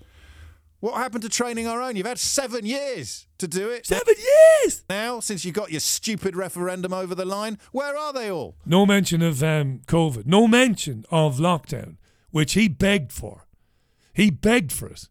What 0.82 0.96
happened 0.96 1.24
to 1.24 1.30
training 1.30 1.68
our 1.68 1.82
own? 1.82 1.98
You've 1.98 2.06
had 2.06 2.20
seven 2.20 2.66
years 2.66 3.28
to 3.38 3.50
do 3.50 3.70
it. 3.70 3.86
Seven 3.86 4.16
years! 4.64 4.86
Now, 4.90 5.20
since 5.20 5.44
you 5.44 5.52
got 5.52 5.72
your 5.72 5.82
stupid 5.82 6.38
referendum 6.38 6.94
over 6.94 7.14
the 7.14 7.26
line, 7.26 7.58
where 7.74 7.98
are 7.98 8.14
they 8.14 8.32
all? 8.32 8.56
No 8.66 8.86
mention 8.86 9.22
of 9.22 9.44
um, 9.44 9.82
COVID. 9.88 10.26
No 10.26 10.48
mention 10.48 11.04
of 11.12 11.38
lockdown, 11.38 11.98
which 12.32 12.54
he 12.54 12.70
begged 12.70 13.12
for. 13.12 13.46
He 14.20 14.32
begged 14.32 14.74
for 14.74 14.90
it. 14.90 15.08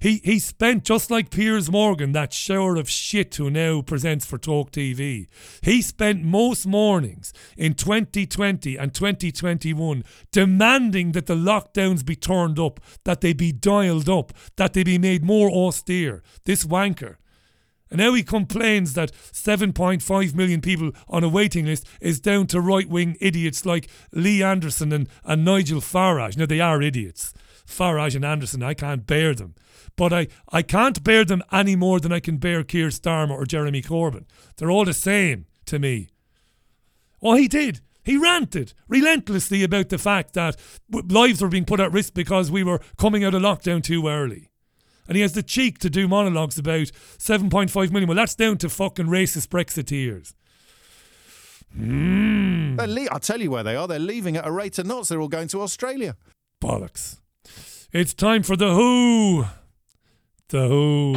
He 0.00 0.22
he 0.24 0.38
spent 0.38 0.84
just 0.84 1.10
like 1.10 1.28
Piers 1.28 1.70
Morgan, 1.70 2.12
that 2.12 2.32
shower 2.32 2.76
of 2.76 2.88
shit 2.88 3.34
who 3.34 3.50
now 3.50 3.82
presents 3.82 4.24
for 4.24 4.38
Talk 4.38 4.70
TV. 4.70 5.26
He 5.60 5.82
spent 5.82 6.24
most 6.24 6.66
mornings 6.66 7.34
in 7.58 7.74
2020 7.74 8.78
and 8.78 8.94
2021 8.94 10.02
demanding 10.32 11.12
that 11.12 11.26
the 11.26 11.34
lockdowns 11.34 12.06
be 12.06 12.16
turned 12.16 12.58
up, 12.58 12.80
that 13.04 13.20
they 13.20 13.34
be 13.34 13.52
dialed 13.52 14.08
up, 14.08 14.32
that 14.56 14.72
they 14.72 14.82
be 14.82 14.96
made 14.96 15.22
more 15.22 15.50
austere. 15.50 16.22
This 16.46 16.64
wanker. 16.64 17.16
And 17.90 17.98
now 17.98 18.14
he 18.14 18.22
complains 18.22 18.94
that 18.94 19.12
7.5 19.12 20.34
million 20.34 20.62
people 20.62 20.92
on 21.06 21.22
a 21.22 21.28
waiting 21.28 21.66
list 21.66 21.86
is 22.00 22.18
down 22.18 22.46
to 22.48 22.62
right 22.62 22.88
wing 22.88 23.18
idiots 23.20 23.66
like 23.66 23.90
Lee 24.12 24.42
Anderson 24.42 24.90
and, 24.92 25.08
and 25.24 25.44
Nigel 25.44 25.80
Farage. 25.80 26.36
Now, 26.38 26.46
they 26.46 26.60
are 26.60 26.82
idiots. 26.82 27.34
Farage 27.68 28.14
and 28.14 28.24
Anderson, 28.24 28.62
I 28.62 28.74
can't 28.74 29.06
bear 29.06 29.34
them. 29.34 29.54
But 29.96 30.12
I, 30.12 30.28
I 30.50 30.62
can't 30.62 31.02
bear 31.02 31.24
them 31.24 31.42
any 31.52 31.76
more 31.76 32.00
than 32.00 32.12
I 32.12 32.20
can 32.20 32.38
bear 32.38 32.64
Keir 32.64 32.88
Starmer 32.88 33.32
or 33.32 33.44
Jeremy 33.44 33.82
Corbyn. 33.82 34.24
They're 34.56 34.70
all 34.70 34.84
the 34.84 34.94
same 34.94 35.46
to 35.66 35.78
me. 35.78 36.08
Oh, 37.22 37.34
he 37.34 37.48
did. 37.48 37.80
He 38.04 38.16
ranted 38.16 38.72
relentlessly 38.88 39.62
about 39.62 39.90
the 39.90 39.98
fact 39.98 40.34
that 40.34 40.56
lives 40.90 41.42
were 41.42 41.48
being 41.48 41.66
put 41.66 41.80
at 41.80 41.92
risk 41.92 42.14
because 42.14 42.50
we 42.50 42.64
were 42.64 42.80
coming 42.96 43.22
out 43.22 43.34
of 43.34 43.42
lockdown 43.42 43.82
too 43.82 44.08
early. 44.08 44.48
And 45.06 45.16
he 45.16 45.22
has 45.22 45.32
the 45.32 45.42
cheek 45.42 45.78
to 45.80 45.90
do 45.90 46.06
monologues 46.06 46.58
about 46.58 46.90
7.5 47.18 47.90
million. 47.90 48.08
Well, 48.08 48.16
that's 48.16 48.34
down 48.34 48.58
to 48.58 48.68
fucking 48.68 49.06
racist 49.06 49.48
Brexiteers. 49.48 50.34
Mm. 51.76 52.76
Le- 52.78 53.08
I'll 53.10 53.20
tell 53.20 53.40
you 53.40 53.50
where 53.50 53.62
they 53.62 53.76
are. 53.76 53.88
They're 53.88 53.98
leaving 53.98 54.36
at 54.36 54.46
a 54.46 54.50
rate 54.50 54.78
of 54.78 54.86
knots. 54.86 55.08
They're 55.08 55.20
all 55.20 55.28
going 55.28 55.48
to 55.48 55.62
Australia. 55.62 56.16
Bollocks. 56.62 57.18
It's 57.90 58.12
time 58.12 58.42
for 58.42 58.54
the 58.54 58.74
Who. 58.74 59.46
The 60.50 60.68
Who. 60.68 61.14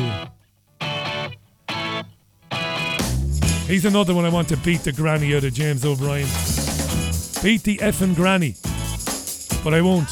He's 3.68 3.84
another 3.84 4.15
one 4.15 4.23
I 4.23 4.30
want 4.30 4.48
to 4.49 4.57
beat 4.57 4.80
the 4.80 4.93
granny 4.93 5.35
out 5.35 5.43
of 5.43 5.53
James 5.53 5.84
O'Brien. 5.84 6.27
Beat 7.43 7.64
the 7.64 7.77
effing 7.81 8.15
granny. 8.15 8.56
But 9.65 9.73
I 9.73 9.81
won't. 9.81 10.07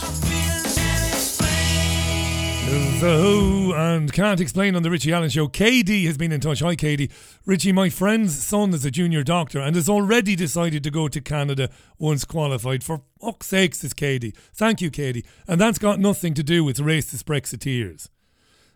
The 2.70 3.18
Who 3.18 3.74
and 3.74 4.14
can't 4.14 4.40
explain 4.40 4.76
on 4.76 4.84
the 4.84 4.92
Richie 4.92 5.12
Allen 5.12 5.32
show. 5.32 5.48
KD 5.48 6.06
has 6.06 6.20
been 6.20 6.32
in 6.32 6.40
touch. 6.40 6.60
Hi, 6.60 6.76
KD. 6.76 7.10
Richie, 7.48 7.72
my 7.72 7.90
friend's 7.90 8.38
son 8.38 8.76
is 8.76 8.86
a 8.86 8.92
junior 8.92 9.24
doctor 9.24 9.60
and 9.60 9.76
has 9.76 9.90
already 9.90 10.36
decided 10.36 10.84
to 10.84 10.92
go 10.92 11.08
to 11.08 11.20
Canada 11.20 11.72
once 11.98 12.26
qualified. 12.26 12.84
For 12.84 13.02
fuck's 13.20 13.48
sakes, 13.48 13.80
this 13.80 13.96
KD. 13.96 14.36
Thank 14.54 14.82
you, 14.82 14.92
KD. 14.92 15.26
And 15.48 15.60
that's 15.60 15.80
got 15.80 16.00
nothing 16.00 16.36
to 16.36 16.44
do 16.44 16.64
with 16.64 16.78
racist 16.78 17.24
Brexiteers. 17.24 18.10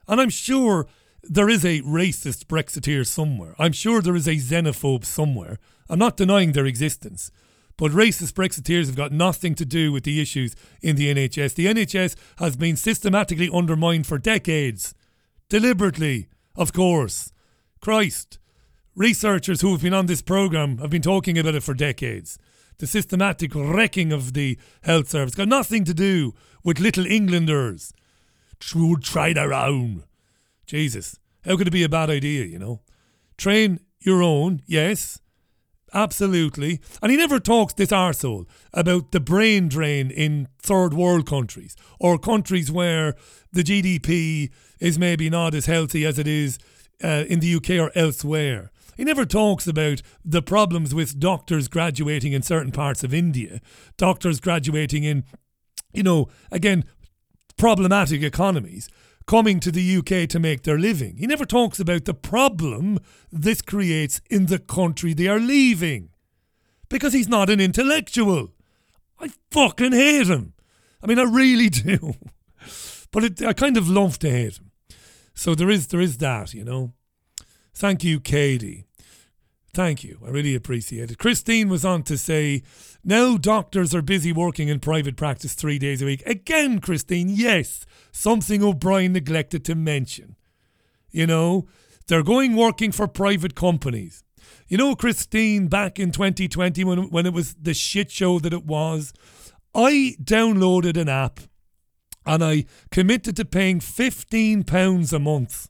And 0.08 0.20
I'm 0.20 0.32
sure 0.32 0.88
there 1.22 1.50
is 1.50 1.64
a 1.64 1.82
racist 1.82 2.46
Brexiteer 2.46 3.06
somewhere. 3.06 3.54
I'm 3.60 3.74
sure 3.74 4.02
there 4.02 4.16
is 4.16 4.28
a 4.28 4.38
xenophobe 4.38 5.06
somewhere. 5.06 5.60
I'm 5.88 6.00
not 6.00 6.18
denying 6.18 6.54
their 6.54 6.66
existence. 6.66 7.30
But 7.78 7.92
racist 7.92 8.34
Brexiteers 8.34 8.86
have 8.86 8.96
got 8.96 9.12
nothing 9.12 9.56
to 9.56 9.66
do 9.66 9.92
with 9.92 10.04
the 10.04 10.22
issues 10.22 10.56
in 10.82 10.96
the 10.96 11.14
NHS. 11.14 11.56
The 11.56 11.68
NHS 11.68 12.16
has 12.38 12.56
been 12.56 12.76
systematically 12.76 13.50
undermined 13.52 14.06
for 14.06 14.18
decades. 14.18 14.94
Deliberately, 15.50 16.28
of 16.56 16.74
course. 16.74 17.32
Christ. 17.82 18.40
Researchers 18.96 19.62
who 19.62 19.72
have 19.72 19.82
been 19.82 19.94
on 19.94 20.06
this 20.06 20.22
programme 20.22 20.78
have 20.78 20.92
been 20.92 21.02
talking 21.02 21.38
about 21.38 21.56
it 21.56 21.64
for 21.64 21.74
decades. 21.74 22.38
The 22.78 22.86
systematic 22.88 23.56
wrecking 23.56 24.12
of 24.12 24.34
the 24.34 24.58
health 24.84 25.10
service 25.10 25.36
got 25.36 25.48
nothing 25.48 25.84
to 25.86 25.94
do 25.94 26.34
with 26.64 26.80
little 26.80 27.06
Englanders 27.06 27.92
who 28.74 28.98
try 28.98 29.34
their 29.34 29.54
own. 29.54 30.04
Jesus, 30.68 31.20
how 31.44 31.58
could 31.58 31.68
it 31.68 31.72
be 31.72 31.84
a 31.84 31.90
bad 31.90 32.10
idea, 32.10 32.46
you 32.46 32.60
know? 32.60 32.82
Train 33.38 33.80
your 34.00 34.22
own, 34.22 34.62
yes, 34.66 35.20
absolutely. 35.94 36.80
And 37.02 37.12
he 37.12 37.18
never 37.18 37.40
talks, 37.40 37.74
this 37.74 37.90
arsehole, 37.90 38.46
about 38.74 39.12
the 39.12 39.20
brain 39.20 39.68
drain 39.68 40.12
in 40.12 40.48
third 40.60 40.94
world 40.94 41.28
countries 41.28 41.76
or 42.00 42.18
countries 42.18 42.72
where 42.72 43.16
the 43.52 43.64
GDP 43.64 44.52
is 44.80 44.98
maybe 44.98 45.30
not 45.30 45.54
as 45.54 45.66
healthy 45.66 46.06
as 46.06 46.20
it 46.20 46.28
is 46.28 46.58
uh, 47.04 47.26
in 47.28 47.40
the 47.40 47.56
UK 47.56 47.72
or 47.72 47.92
elsewhere. 47.96 48.72
He 48.96 49.04
never 49.04 49.26
talks 49.26 49.68
about 49.68 50.02
the 50.24 50.42
problems 50.42 50.94
with 50.94 51.20
doctors 51.20 51.68
graduating 51.68 52.34
in 52.34 52.42
certain 52.42 52.72
parts 52.72 53.04
of 53.04 53.14
India, 53.14 53.60
doctors 53.98 54.40
graduating 54.40 55.04
in, 55.04 55.24
you 55.94 56.04
know, 56.04 56.28
again, 56.52 56.84
problematic 57.58 58.22
economies 58.22 58.90
coming 59.26 59.60
to 59.60 59.72
the 59.72 59.98
UK 59.98 60.28
to 60.30 60.40
make 60.40 60.64
their 60.64 60.78
living. 60.78 61.18
He 61.18 61.28
never 61.28 61.46
talks 61.46 61.80
about 61.80 62.06
the 62.06 62.14
problem 62.14 63.00
this 63.32 63.62
creates 63.62 64.22
in 64.30 64.48
the 64.48 64.60
country 64.60 65.14
they 65.14 65.28
are 65.28 65.40
leaving. 65.40 66.10
Because 66.90 67.14
he's 67.14 67.30
not 67.30 67.50
an 67.50 67.60
intellectual. 67.60 68.52
I 69.20 69.32
fucking 69.52 69.94
hate 69.94 70.28
him. 70.28 70.54
I 71.02 71.08
mean, 71.08 71.20
I 71.20 71.24
really 71.24 71.70
do. 71.70 72.16
But 73.12 73.24
it, 73.24 73.42
I 73.42 73.54
kind 73.54 73.78
of 73.78 73.90
love 73.90 74.20
to 74.20 74.30
hate 74.30 74.58
him. 74.58 74.72
So 75.34 75.56
there 75.56 75.70
is 75.70 75.88
there 75.88 76.02
is 76.02 76.18
that, 76.18 76.54
you 76.54 76.64
know. 76.64 76.94
Thank 77.74 78.04
you, 78.04 78.20
Katie. 78.20 78.86
Thank 79.74 80.04
you. 80.04 80.20
I 80.24 80.30
really 80.30 80.54
appreciate 80.54 81.10
it. 81.10 81.18
Christine 81.18 81.68
was 81.68 81.84
on 81.84 82.04
to 82.04 82.18
say, 82.18 82.62
now 83.04 83.38
doctors 83.38 83.94
are 83.94 84.02
busy 84.02 84.32
working 84.32 84.70
in 84.70 84.80
private 84.80 85.18
practice 85.18 85.54
three 85.54 85.78
days 85.78 86.02
a 86.02 86.06
week. 86.06 86.24
Again, 86.26 86.80
Christine, 86.80 87.30
yes, 87.30 87.86
something 88.12 88.64
O'Brien 88.64 89.14
neglected 89.14 89.66
to 89.66 89.76
mention. 89.76 90.36
You 91.12 91.28
know, 91.28 91.68
they're 92.08 92.24
going 92.24 92.56
working 92.56 92.92
for 92.92 93.08
private 93.08 93.56
companies. 93.56 94.24
You 94.68 94.78
know, 94.78 94.96
Christine, 94.96 95.68
back 95.68 96.00
in 96.00 96.12
2020 96.12 96.84
when, 96.84 97.10
when 97.10 97.26
it 97.26 97.34
was 97.34 97.54
the 97.56 97.74
shit 97.74 98.10
show 98.12 98.40
that 98.40 98.54
it 98.54 98.66
was, 98.66 99.14
I 99.76 100.16
downloaded 100.24 100.98
an 100.98 101.10
app 101.10 101.40
and 102.26 102.44
I 102.44 102.66
committed 102.92 103.36
to 103.38 103.46
paying 103.46 103.80
£15 103.80 105.14
a 105.14 105.20
month 105.20 105.70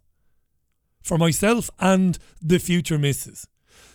for 1.02 1.18
myself 1.18 1.70
and 1.80 2.18
the 2.42 2.60
future 2.60 2.98
missus 2.98 3.48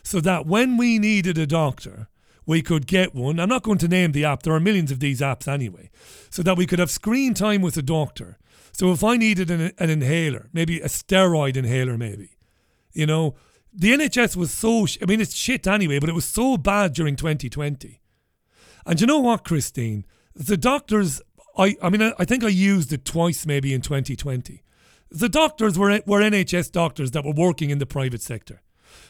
so 0.02 0.20
that 0.20 0.46
when 0.46 0.76
we 0.76 0.98
needed 0.98 1.38
a 1.38 1.46
doctor, 1.46 2.08
we 2.48 2.62
could 2.62 2.86
get 2.86 3.14
one. 3.14 3.38
I'm 3.38 3.50
not 3.50 3.62
going 3.62 3.76
to 3.76 3.88
name 3.88 4.12
the 4.12 4.24
app, 4.24 4.42
there 4.42 4.54
are 4.54 4.58
millions 4.58 4.90
of 4.90 5.00
these 5.00 5.20
apps 5.20 5.46
anyway, 5.46 5.90
so 6.30 6.42
that 6.42 6.56
we 6.56 6.64
could 6.64 6.78
have 6.78 6.90
screen 6.90 7.34
time 7.34 7.60
with 7.60 7.76
a 7.76 7.82
doctor. 7.82 8.38
So 8.72 8.90
if 8.90 9.04
I 9.04 9.18
needed 9.18 9.50
an, 9.50 9.72
an 9.78 9.90
inhaler, 9.90 10.48
maybe 10.54 10.80
a 10.80 10.86
steroid 10.86 11.58
inhaler, 11.58 11.98
maybe, 11.98 12.38
you 12.94 13.04
know, 13.04 13.34
the 13.70 13.92
NHS 13.92 14.34
was 14.34 14.50
so, 14.50 14.86
sh- 14.86 14.96
I 15.02 15.04
mean, 15.04 15.20
it's 15.20 15.34
shit 15.34 15.66
anyway, 15.66 15.98
but 15.98 16.08
it 16.08 16.14
was 16.14 16.24
so 16.24 16.56
bad 16.56 16.94
during 16.94 17.16
2020. 17.16 18.00
And 18.86 18.98
you 18.98 19.06
know 19.06 19.18
what, 19.18 19.44
Christine? 19.44 20.06
The 20.34 20.56
doctors, 20.56 21.20
I, 21.58 21.76
I 21.82 21.90
mean, 21.90 22.00
I, 22.00 22.14
I 22.18 22.24
think 22.24 22.44
I 22.44 22.48
used 22.48 22.94
it 22.94 23.04
twice 23.04 23.44
maybe 23.44 23.74
in 23.74 23.82
2020. 23.82 24.62
The 25.10 25.28
doctors 25.28 25.78
were, 25.78 26.00
were 26.06 26.20
NHS 26.20 26.72
doctors 26.72 27.10
that 27.10 27.26
were 27.26 27.32
working 27.32 27.68
in 27.68 27.78
the 27.78 27.84
private 27.84 28.22
sector. 28.22 28.62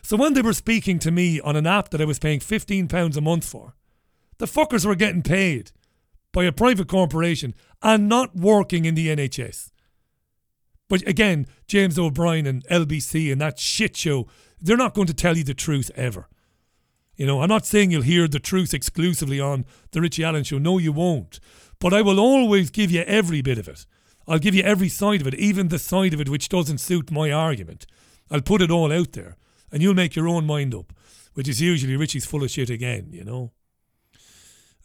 So 0.03 0.17
when 0.17 0.35
they 0.35 0.43
were 0.43 0.53
speaking 0.53 0.99
to 1.01 1.11
me 1.11 1.41
on 1.41 1.57
an 1.57 1.67
app 1.67 1.91
that 1.91 2.01
I 2.01 2.05
was 2.05 2.19
paying 2.19 2.41
£15 2.41 3.17
a 3.17 3.21
month 3.21 3.45
for, 3.45 3.75
the 4.39 4.47
fuckers 4.47 4.87
were 4.87 4.95
getting 4.95 5.23
paid 5.23 5.73
by 6.33 6.45
a 6.45 6.53
private 6.53 6.89
corporation 6.89 7.55
and 7.83 8.09
not 8.09 8.37
working 8.37 8.85
in 8.85 8.95
the 8.95 9.09
NHS. 9.09 9.71
But 10.89 11.07
again, 11.07 11.47
James 11.67 11.99
O'Brien 11.99 12.47
and 12.47 12.67
LBC 12.69 13.31
and 13.31 13.41
that 13.41 13.59
shit 13.59 13.97
show, 13.97 14.27
they're 14.61 14.77
not 14.77 14.95
going 14.95 15.07
to 15.07 15.15
tell 15.15 15.37
you 15.37 15.45
the 15.45 15.55
truth 15.55 15.91
ever. 15.95 16.29
You 17.17 17.27
know, 17.27 17.43
I'm 17.43 17.49
not 17.49 17.67
saying 17.67 17.91
you'll 17.91 18.03
hear 18.03 18.29
the 18.29 18.39
truth 18.39 18.73
exclusively 18.73 19.41
on 19.41 19.67
the 19.91 20.01
Richie 20.01 20.25
Allen 20.25 20.45
show. 20.45 20.59
No, 20.59 20.79
you 20.79 20.93
won't. 20.93 21.41
But 21.81 21.93
I 21.93 22.01
will 22.01 22.21
always 22.21 22.71
give 22.71 22.91
you 22.91 23.03
every 23.03 23.43
bit 23.43 23.59
of 23.59 23.69
it. 23.69 23.87
I'll 24.27 24.39
give 24.39 24.55
you 24.55 24.63
every 24.63 24.89
side 24.89 25.21
of 25.21 25.27
it, 25.27 25.35
even 25.35 25.69
the 25.69 25.79
side 25.79 26.15
of 26.15 26.21
it 26.21 26.29
which 26.29 26.49
doesn't 26.49 26.79
suit 26.79 27.11
my 27.11 27.33
argument. 27.33 27.87
I'll 28.31 28.41
put 28.41 28.63
it 28.63 28.71
all 28.71 28.93
out 28.93 29.13
there 29.13 29.37
and 29.71 29.83
you'll 29.83 29.95
make 29.95 30.17
your 30.17 30.29
own 30.29 30.47
mind 30.47 30.75
up, 30.75 30.93
which 31.35 31.49
is 31.49 31.61
usually 31.61 31.97
Richie's 31.97 32.27
full 32.27 32.43
of 32.43 32.51
shit 32.51 32.71
again, 32.71 33.09
you 33.13 33.25
know. 33.25 33.53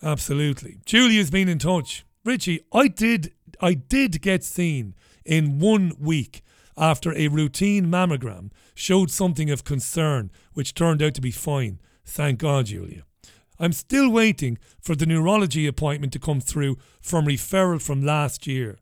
Absolutely. 0.01 0.79
Julia's 0.85 1.31
been 1.31 1.47
in 1.47 1.59
touch. 1.59 2.05
Richie, 2.25 2.61
I 2.73 2.87
did 2.87 3.33
I 3.61 3.73
did 3.73 4.21
get 4.21 4.43
seen 4.43 4.95
in 5.25 5.59
one 5.59 5.93
week 5.99 6.43
after 6.77 7.13
a 7.13 7.27
routine 7.27 7.85
mammogram 7.85 8.51
showed 8.73 9.11
something 9.11 9.49
of 9.49 9.63
concern, 9.63 10.31
which 10.53 10.73
turned 10.73 11.01
out 11.01 11.13
to 11.15 11.21
be 11.21 11.31
fine. 11.31 11.79
Thank 12.05 12.39
God, 12.39 12.65
Julia. 12.65 13.03
I'm 13.59 13.73
still 13.73 14.09
waiting 14.09 14.57
for 14.81 14.95
the 14.95 15.05
neurology 15.05 15.67
appointment 15.67 16.11
to 16.13 16.19
come 16.19 16.41
through 16.41 16.77
from 16.99 17.25
referral 17.25 17.81
from 17.81 18.01
last 18.01 18.47
year. 18.47 18.77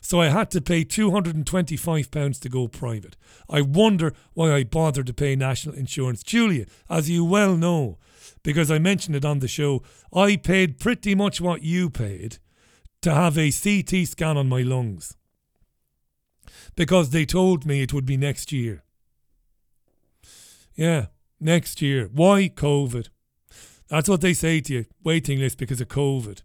So 0.00 0.20
I 0.20 0.28
had 0.28 0.50
to 0.52 0.60
pay 0.60 0.84
£225 0.84 2.40
to 2.40 2.48
go 2.48 2.68
private. 2.68 3.16
I 3.48 3.60
wonder 3.60 4.12
why 4.34 4.52
I 4.52 4.64
bothered 4.64 5.06
to 5.08 5.14
pay 5.14 5.36
national 5.36 5.74
insurance. 5.74 6.22
Julia, 6.22 6.66
as 6.88 7.10
you 7.10 7.24
well 7.24 7.56
know, 7.56 7.98
because 8.42 8.70
I 8.70 8.78
mentioned 8.78 9.16
it 9.16 9.24
on 9.24 9.40
the 9.40 9.48
show, 9.48 9.82
I 10.12 10.36
paid 10.36 10.78
pretty 10.78 11.14
much 11.14 11.40
what 11.40 11.62
you 11.62 11.90
paid 11.90 12.38
to 13.02 13.12
have 13.12 13.36
a 13.36 13.50
CT 13.50 14.06
scan 14.06 14.36
on 14.36 14.48
my 14.48 14.62
lungs. 14.62 15.16
Because 16.74 17.10
they 17.10 17.24
told 17.24 17.66
me 17.66 17.82
it 17.82 17.92
would 17.92 18.06
be 18.06 18.16
next 18.16 18.52
year. 18.52 18.84
Yeah, 20.74 21.06
next 21.40 21.80
year. 21.80 22.10
Why 22.12 22.48
COVID? 22.48 23.08
That's 23.88 24.08
what 24.08 24.20
they 24.20 24.34
say 24.34 24.60
to 24.60 24.72
you. 24.72 24.86
Waiting 25.02 25.38
list 25.38 25.58
because 25.58 25.80
of 25.80 25.88
COVID. 25.88 26.42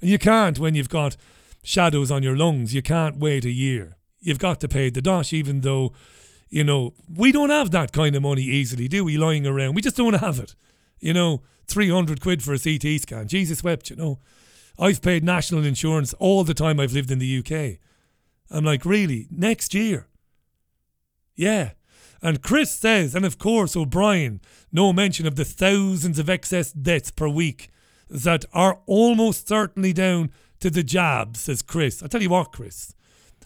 And 0.00 0.10
you 0.10 0.18
can't 0.18 0.58
when 0.58 0.74
you've 0.74 0.88
got 0.88 1.16
shadows 1.62 2.10
on 2.10 2.22
your 2.22 2.36
lungs. 2.36 2.74
You 2.74 2.82
can't 2.82 3.18
wait 3.18 3.44
a 3.44 3.50
year. 3.50 3.96
You've 4.20 4.38
got 4.38 4.60
to 4.60 4.68
pay 4.68 4.90
the 4.90 5.02
dosh, 5.02 5.32
even 5.32 5.60
though, 5.60 5.92
you 6.48 6.64
know, 6.64 6.94
we 7.08 7.32
don't 7.32 7.50
have 7.50 7.70
that 7.72 7.92
kind 7.92 8.14
of 8.14 8.22
money 8.22 8.42
easily, 8.42 8.88
do 8.88 9.04
we, 9.04 9.16
lying 9.16 9.46
around? 9.46 9.74
We 9.74 9.82
just 9.82 9.96
don't 9.96 10.14
have 10.14 10.38
it. 10.38 10.54
You 11.00 11.12
know, 11.12 11.42
300 11.66 12.20
quid 12.20 12.42
for 12.42 12.54
a 12.54 12.58
CT 12.58 13.00
scan. 13.00 13.28
Jesus 13.28 13.64
wept, 13.64 13.90
you 13.90 13.96
know. 13.96 14.18
I've 14.78 15.02
paid 15.02 15.24
national 15.24 15.64
insurance 15.64 16.14
all 16.14 16.44
the 16.44 16.54
time 16.54 16.80
I've 16.80 16.92
lived 16.92 17.10
in 17.10 17.18
the 17.18 17.38
UK. 17.38 17.78
I'm 18.50 18.64
like, 18.64 18.84
really? 18.84 19.26
Next 19.30 19.74
year? 19.74 20.06
Yeah. 21.34 21.72
And 22.22 22.42
Chris 22.42 22.70
says, 22.70 23.14
and 23.14 23.24
of 23.24 23.38
course 23.38 23.76
O'Brien, 23.76 24.40
no 24.70 24.92
mention 24.92 25.26
of 25.26 25.36
the 25.36 25.44
thousands 25.44 26.18
of 26.18 26.30
excess 26.30 26.72
deaths 26.72 27.10
per 27.10 27.28
week 27.28 27.70
that 28.08 28.44
are 28.52 28.80
almost 28.86 29.48
certainly 29.48 29.92
down 29.92 30.30
to 30.62 30.70
the 30.70 30.82
jab, 30.82 31.36
says 31.36 31.60
Chris. 31.60 32.02
I 32.02 32.06
tell 32.06 32.22
you 32.22 32.30
what, 32.30 32.52
Chris, 32.52 32.94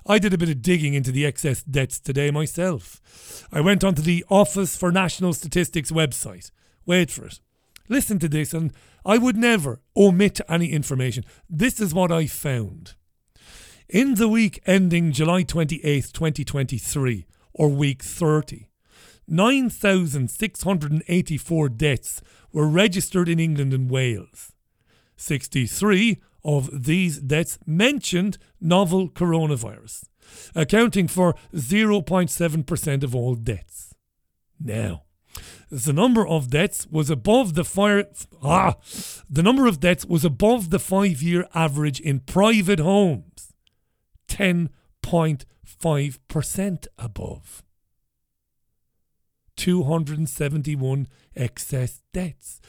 I 0.06 0.18
did 0.18 0.34
a 0.34 0.38
bit 0.38 0.50
of 0.50 0.62
digging 0.62 0.94
into 0.94 1.10
the 1.10 1.26
excess 1.26 1.62
deaths 1.62 1.98
today 1.98 2.30
myself. 2.30 3.00
I 3.50 3.62
went 3.62 3.82
onto 3.82 4.02
the 4.02 4.24
Office 4.28 4.76
for 4.76 4.92
National 4.92 5.32
Statistics 5.32 5.90
website. 5.90 6.50
Wait 6.84 7.10
for 7.10 7.24
it. 7.24 7.40
Listen 7.88 8.18
to 8.18 8.28
this, 8.28 8.52
and 8.52 8.70
I 9.04 9.16
would 9.16 9.36
never 9.36 9.80
omit 9.96 10.40
any 10.48 10.72
information. 10.72 11.24
This 11.48 11.80
is 11.80 11.94
what 11.94 12.12
I 12.12 12.26
found. 12.26 12.94
In 13.88 14.16
the 14.16 14.28
week 14.28 14.60
ending 14.66 15.12
July 15.12 15.42
28th, 15.42 16.12
2023, 16.12 17.24
or 17.54 17.70
week 17.70 18.02
30, 18.02 18.68
9,684 19.26 21.68
deaths 21.70 22.20
were 22.52 22.68
registered 22.68 23.30
in 23.30 23.40
England 23.40 23.72
and 23.72 23.90
Wales. 23.90 24.52
63 25.16 26.18
of 26.46 26.84
these 26.84 27.18
deaths 27.18 27.58
mentioned 27.66 28.38
novel 28.60 29.10
coronavirus, 29.10 30.04
accounting 30.54 31.08
for 31.08 31.34
0.7% 31.52 33.02
of 33.02 33.14
all 33.14 33.34
deaths. 33.34 33.92
Now, 34.58 35.02
the 35.68 35.92
number 35.92 36.26
of 36.26 36.48
deaths 36.48 36.86
was 36.86 37.10
above 37.10 37.52
the 37.54 37.64
fire 37.64 38.06
ah, 38.42 38.76
the 39.28 39.42
number 39.42 39.66
of 39.66 39.80
deaths 39.80 40.06
was 40.06 40.24
above 40.24 40.70
the 40.70 40.78
5-year 40.78 41.46
average 41.52 42.00
in 42.00 42.20
private 42.20 42.78
homes. 42.78 43.52
10.5% 44.28 46.86
above. 46.98 47.62
271 49.56 51.08
excess 51.34 52.02
deaths. 52.12 52.60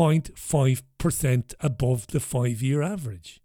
10.5% 0.00 1.54
above 1.60 2.06
the 2.08 2.20
five 2.20 2.62
year 2.62 2.82
average. 2.82 3.40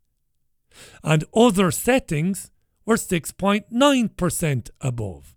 And 1.03 1.25
other 1.35 1.71
settings 1.71 2.51
were 2.85 2.95
6.9% 2.95 4.69
above. 4.81 5.35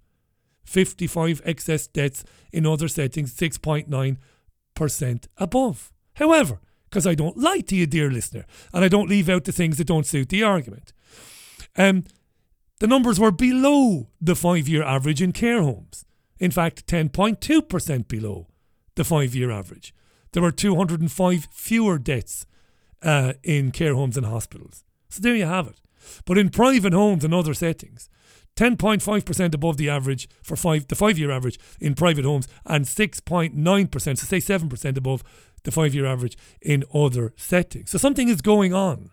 55 0.65 1.43
excess 1.45 1.86
deaths 1.86 2.24
in 2.53 2.66
other 2.66 2.89
settings, 2.89 3.35
6.9% 3.35 5.27
above. 5.39 5.93
However, 6.15 6.61
because 6.89 7.07
I 7.07 7.15
don't 7.15 7.39
lie 7.39 7.61
to 7.61 7.77
you, 7.77 7.86
dear 7.86 8.11
listener, 8.11 8.45
and 8.73 8.85
I 8.85 8.89
don't 8.89 9.09
leave 9.09 9.28
out 9.28 9.45
the 9.45 9.53
things 9.53 9.78
that 9.78 9.86
don't 9.86 10.07
suit 10.07 10.28
the 10.28 10.43
argument, 10.43 10.93
um, 11.77 12.05
the 12.81 12.86
numbers 12.86 13.19
were 13.19 13.32
below 13.32 14.09
the 14.20 14.36
five 14.36 14.69
year 14.69 14.85
average 14.85 15.20
in 15.23 15.32
care 15.32 15.62
homes. 15.62 16.05
In 16.39 16.51
fact, 16.53 16.86
10.2% 16.86 18.07
below 18.09 18.47
the 18.95 19.05
five 19.05 19.35
year 19.35 19.51
average. 19.51 19.93
There 20.33 20.43
were 20.43 20.53
205 20.53 21.49
fewer 21.51 21.99
deaths 21.99 22.47
uh, 23.03 23.35
in 23.43 23.71
care 23.71 23.95
homes 23.95 24.17
and 24.17 24.27
hospitals. 24.27 24.85
So 25.09 25.21
there 25.21 25.35
you 25.35 25.47
have 25.47 25.67
it. 25.67 25.81
But 26.25 26.39
in 26.39 26.51
private 26.51 26.93
homes 26.93 27.25
and 27.25 27.35
other 27.35 27.55
settings, 27.55 28.09
10.5% 28.57 29.55
above 29.55 29.77
the 29.77 29.89
average 29.89 30.29
for 30.43 30.57
five, 30.57 30.89
the 30.89 30.97
five 30.97 31.19
year 31.19 31.31
average 31.31 31.59
in 31.81 31.95
private 31.95 32.25
homes 32.25 32.49
and 32.67 32.85
6.9%, 32.85 33.93
so 34.01 34.15
say 34.15 34.39
7% 34.39 34.97
above 34.97 35.23
the 35.63 35.71
five 35.71 35.95
year 35.95 36.07
average 36.07 36.37
in 36.61 36.85
other 36.93 37.33
settings. 37.37 37.91
So 37.91 37.99
something 37.99 38.29
is 38.29 38.41
going 38.41 38.75
on. 38.75 39.11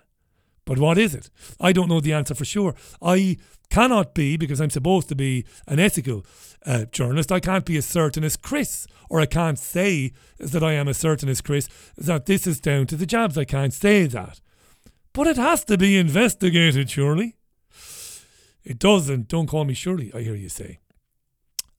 But 0.65 0.79
what 0.79 0.97
is 0.97 1.13
it? 1.13 1.29
I 1.59 1.71
don't 1.71 1.89
know 1.89 1.99
the 1.99 2.13
answer 2.13 2.33
for 2.33 2.45
sure. 2.45 2.75
I 3.01 3.37
cannot 3.69 4.15
be, 4.15 4.35
because 4.35 4.59
I'm 4.59 4.69
supposed 4.71 5.09
to 5.09 5.15
be 5.15 5.45
an 5.67 5.79
ethical 5.79 6.25
uh, 6.65 6.85
journalist, 6.85 7.31
I 7.31 7.39
can't 7.39 7.65
be 7.65 7.77
as 7.77 7.85
certain 7.85 8.23
as 8.23 8.35
Chris, 8.35 8.87
or 9.09 9.19
I 9.19 9.27
can't 9.27 9.59
say 9.59 10.11
that 10.39 10.63
I 10.63 10.73
am 10.73 10.87
as 10.87 10.97
certain 10.97 11.29
as 11.29 11.41
Chris 11.41 11.69
that 11.97 12.25
this 12.25 12.47
is 12.47 12.59
down 12.59 12.87
to 12.87 12.95
the 12.95 13.05
jabs. 13.05 13.37
I 13.37 13.45
can't 13.45 13.73
say 13.73 14.07
that. 14.07 14.41
But 15.13 15.27
it 15.27 15.37
has 15.37 15.63
to 15.65 15.77
be 15.77 15.97
investigated, 15.97 16.89
surely. 16.89 17.37
It 18.63 18.79
doesn't. 18.79 19.27
Don't 19.27 19.47
call 19.47 19.65
me 19.65 19.75
surely, 19.75 20.11
I 20.13 20.21
hear 20.21 20.35
you 20.35 20.49
say. 20.49 20.79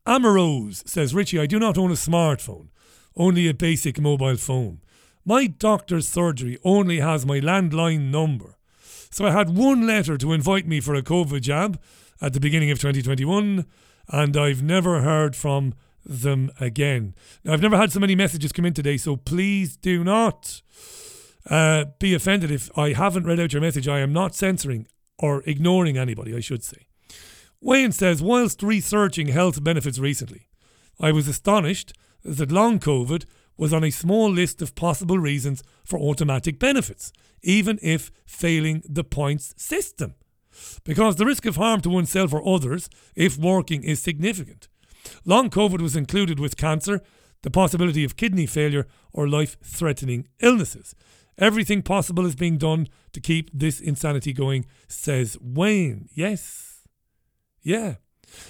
Amarose 0.07 0.89
says, 0.89 1.15
Richie, 1.15 1.41
I 1.41 1.47
do 1.47 1.59
not 1.59 1.77
own 1.77 1.91
a 1.91 1.95
smartphone, 1.95 2.69
only 3.17 3.49
a 3.49 3.55
basic 3.55 4.01
mobile 4.01 4.37
phone. 4.37 4.81
My 5.25 5.49
doctor's 5.49 6.09
surgery 6.09 6.59
only 6.63 7.01
has 7.01 7.27
my 7.27 7.41
landline 7.41 8.13
number. 8.13 8.57
So 9.11 9.27
I 9.27 9.31
had 9.31 9.57
one 9.57 9.87
letter 9.87 10.17
to 10.19 10.33
invite 10.33 10.67
me 10.67 10.81
for 10.81 10.95
a 10.95 11.03
COVID 11.03 11.41
jab 11.41 11.81
at 12.21 12.33
the 12.33 12.41
beginning 12.41 12.71
of 12.71 12.79
2021, 12.79 13.67
and 14.09 14.37
I've 14.37 14.63
never 14.63 15.03
heard 15.03 15.37
from 15.37 15.75
them 16.05 16.51
again. 16.61 17.15
Now, 17.45 17.53
I've 17.53 17.63
never 17.63 17.77
had 17.77 17.93
so 17.93 18.01
many 18.01 18.15
messages 18.15 18.53
come 18.53 18.65
in 18.65 18.75
today, 18.75 18.97
so 18.97 19.17
please 19.17 19.77
do 19.77 20.05
not 20.05 20.63
uh, 21.49 21.87
be 21.99 22.15
offended 22.15 22.51
if 22.51 22.77
I 22.79 22.93
haven't 22.93 23.27
read 23.27 23.41
out 23.41 23.53
your 23.53 23.63
message. 23.63 23.89
I 23.89 24.01
am 24.01 24.13
not 24.13 24.35
censoring 24.35 24.87
or 25.19 25.43
ignoring 25.47 25.97
anybody, 25.97 26.35
I 26.35 26.41
should 26.41 26.63
say. 26.63 26.87
Wayne 27.61 27.93
says, 27.93 28.23
whilst 28.23 28.63
researching 28.63 29.29
health 29.29 29.63
benefits 29.63 29.99
recently, 29.99 30.49
I 31.01 31.13
was 31.13 31.27
astonished 31.27 31.93
that 32.25 32.53
long 32.53 32.79
COVID 32.79 33.25
was 33.57 33.73
on 33.73 33.85
a 33.85 33.91
small 33.91 34.31
list 34.31 34.61
of 34.61 34.75
possible 34.75 35.19
reasons 35.19 35.63
for 35.85 35.99
automatic 35.99 36.59
benefits, 36.59 37.13
even 37.47 37.79
if 37.81 38.11
failing 38.27 38.83
the 38.87 39.05
points 39.05 39.55
system. 39.57 40.15
Because 40.85 41.17
the 41.17 41.25
risk 41.25 41.47
of 41.47 41.57
harm 41.57 41.81
to 41.83 41.91
oneself 41.91 42.35
or 42.35 42.47
others, 42.47 42.91
if 43.15 43.39
working, 43.39 43.83
is 43.85 44.03
significant. 44.03 44.69
Long 45.25 45.49
COVID 45.49 45.81
was 45.81 45.97
included 45.97 46.41
with 46.41 46.57
cancer, 46.57 47.01
the 47.43 47.51
possibility 47.51 48.05
of 48.05 48.17
kidney 48.17 48.47
failure, 48.47 48.87
or 49.13 49.29
life 49.29 49.57
threatening 49.63 50.27
illnesses. 50.41 50.95
Everything 51.39 51.83
possible 51.83 52.27
is 52.27 52.35
being 52.35 52.59
done 52.59 52.89
to 53.13 53.21
keep 53.21 53.51
this 53.53 53.81
insanity 53.81 54.33
going, 54.33 54.67
says 54.89 55.37
Wayne. 55.41 56.09
Yes. 56.15 56.89
Yeah. 57.63 57.97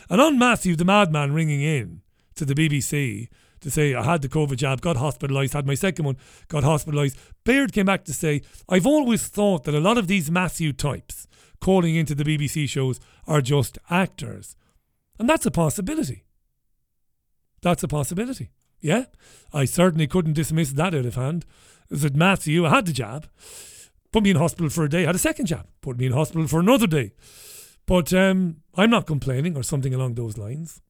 And 0.09 0.20
on 0.20 0.39
Matthew, 0.39 0.77
the 0.77 0.85
madman, 0.85 1.32
ringing 1.32 1.60
in 1.60 2.02
to 2.36 2.44
the 2.44 2.55
BBC 2.55 3.28
to 3.66 3.70
say, 3.72 3.97
I 3.97 4.05
had 4.05 4.22
the 4.22 4.28
COVID 4.28 4.59
jab, 4.59 4.80
got 4.80 4.94
hospitalised, 4.94 5.52
had 5.52 5.66
my 5.66 5.74
second 5.74 6.05
one, 6.05 6.16
got 6.47 6.62
hospitalised. 6.62 7.16
Baird 7.44 7.72
came 7.72 7.86
back 7.86 8.05
to 8.05 8.12
say, 8.12 8.43
I've 8.68 8.86
always 8.86 9.26
thought 9.26 9.64
that 9.64 9.74
a 9.74 9.80
lot 9.80 9.98
of 9.98 10.06
these 10.06 10.30
Matthew 10.30 10.72
types 10.72 11.26
calling 11.60 11.97
into 11.97 12.14
the 12.14 12.22
BBC 12.22 12.68
shows 12.68 13.01
are 13.26 13.40
just 13.40 13.76
actors. 13.90 14.55
And 15.18 15.28
that's 15.28 15.47
a 15.47 15.51
possibility. 15.51 16.22
That's 17.60 17.82
a 17.82 17.88
possibility. 17.88 18.51
Yeah. 18.80 19.06
I 19.52 19.64
certainly 19.64 20.06
couldn't 20.06 20.34
dismiss 20.34 20.70
that 20.70 20.94
out 20.94 21.05
of 21.05 21.16
hand. 21.16 21.44
Is 21.90 22.02
that 22.02 22.14
Matthew, 22.14 22.66
I 22.66 22.70
had 22.70 22.86
the 22.86 22.93
jab, 22.93 23.28
put 24.12 24.22
me 24.22 24.30
in 24.30 24.36
hospital 24.36 24.70
for 24.70 24.84
a 24.84 24.88
day, 24.88 25.02
had 25.02 25.16
a 25.16 25.18
second 25.18 25.47
jab, 25.47 25.66
put 25.80 25.98
me 25.98 26.06
in 26.06 26.12
hospital 26.12 26.47
for 26.47 26.60
another 26.60 26.86
day. 26.86 27.14
But 27.84 28.12
um, 28.12 28.59
I'm 28.76 28.90
not 28.90 29.06
complaining 29.06 29.56
or 29.56 29.64
something 29.64 29.93
along 29.93 30.14
those 30.14 30.38
lines. 30.38 30.82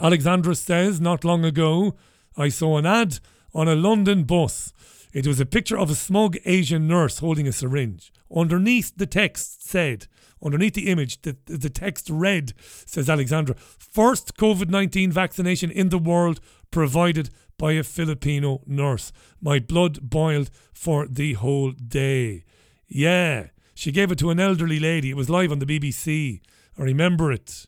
Alexandra 0.00 0.54
says, 0.54 1.00
not 1.00 1.24
long 1.24 1.44
ago, 1.44 1.94
I 2.36 2.48
saw 2.48 2.78
an 2.78 2.86
ad 2.86 3.18
on 3.54 3.68
a 3.68 3.76
London 3.76 4.24
bus. 4.24 4.72
It 5.12 5.26
was 5.26 5.38
a 5.38 5.46
picture 5.46 5.78
of 5.78 5.90
a 5.90 5.94
smug 5.94 6.36
Asian 6.44 6.88
nurse 6.88 7.20
holding 7.20 7.46
a 7.46 7.52
syringe. 7.52 8.12
Underneath 8.34 8.92
the 8.96 9.06
text 9.06 9.68
said, 9.68 10.08
underneath 10.42 10.74
the 10.74 10.88
image, 10.88 11.22
the, 11.22 11.36
the 11.46 11.70
text 11.70 12.10
read, 12.10 12.52
says 12.58 13.08
Alexandra, 13.08 13.54
first 13.54 14.36
COVID 14.36 14.68
19 14.68 15.12
vaccination 15.12 15.70
in 15.70 15.90
the 15.90 15.98
world 15.98 16.40
provided 16.72 17.30
by 17.56 17.72
a 17.72 17.84
Filipino 17.84 18.60
nurse. 18.66 19.12
My 19.40 19.60
blood 19.60 20.10
boiled 20.10 20.50
for 20.72 21.06
the 21.06 21.34
whole 21.34 21.70
day. 21.70 22.44
Yeah, 22.88 23.46
She 23.74 23.92
gave 23.92 24.10
it 24.10 24.18
to 24.18 24.30
an 24.30 24.40
elderly 24.40 24.80
lady. 24.80 25.10
It 25.10 25.16
was 25.16 25.30
live 25.30 25.52
on 25.52 25.60
the 25.60 25.66
BBC. 25.66 26.40
I 26.76 26.82
remember 26.82 27.30
it. 27.30 27.66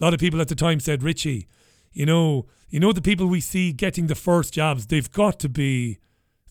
A 0.00 0.04
lot 0.04 0.14
of 0.14 0.20
people 0.20 0.40
at 0.40 0.48
the 0.48 0.54
time 0.54 0.80
said, 0.80 1.02
Richie, 1.02 1.46
you 1.98 2.06
know, 2.06 2.46
you 2.68 2.78
know 2.78 2.92
the 2.92 3.02
people 3.02 3.26
we 3.26 3.40
see 3.40 3.72
getting 3.72 4.06
the 4.06 4.14
first 4.14 4.54
jobs, 4.54 4.86
they've 4.86 5.10
got 5.10 5.40
to 5.40 5.48
be 5.48 5.98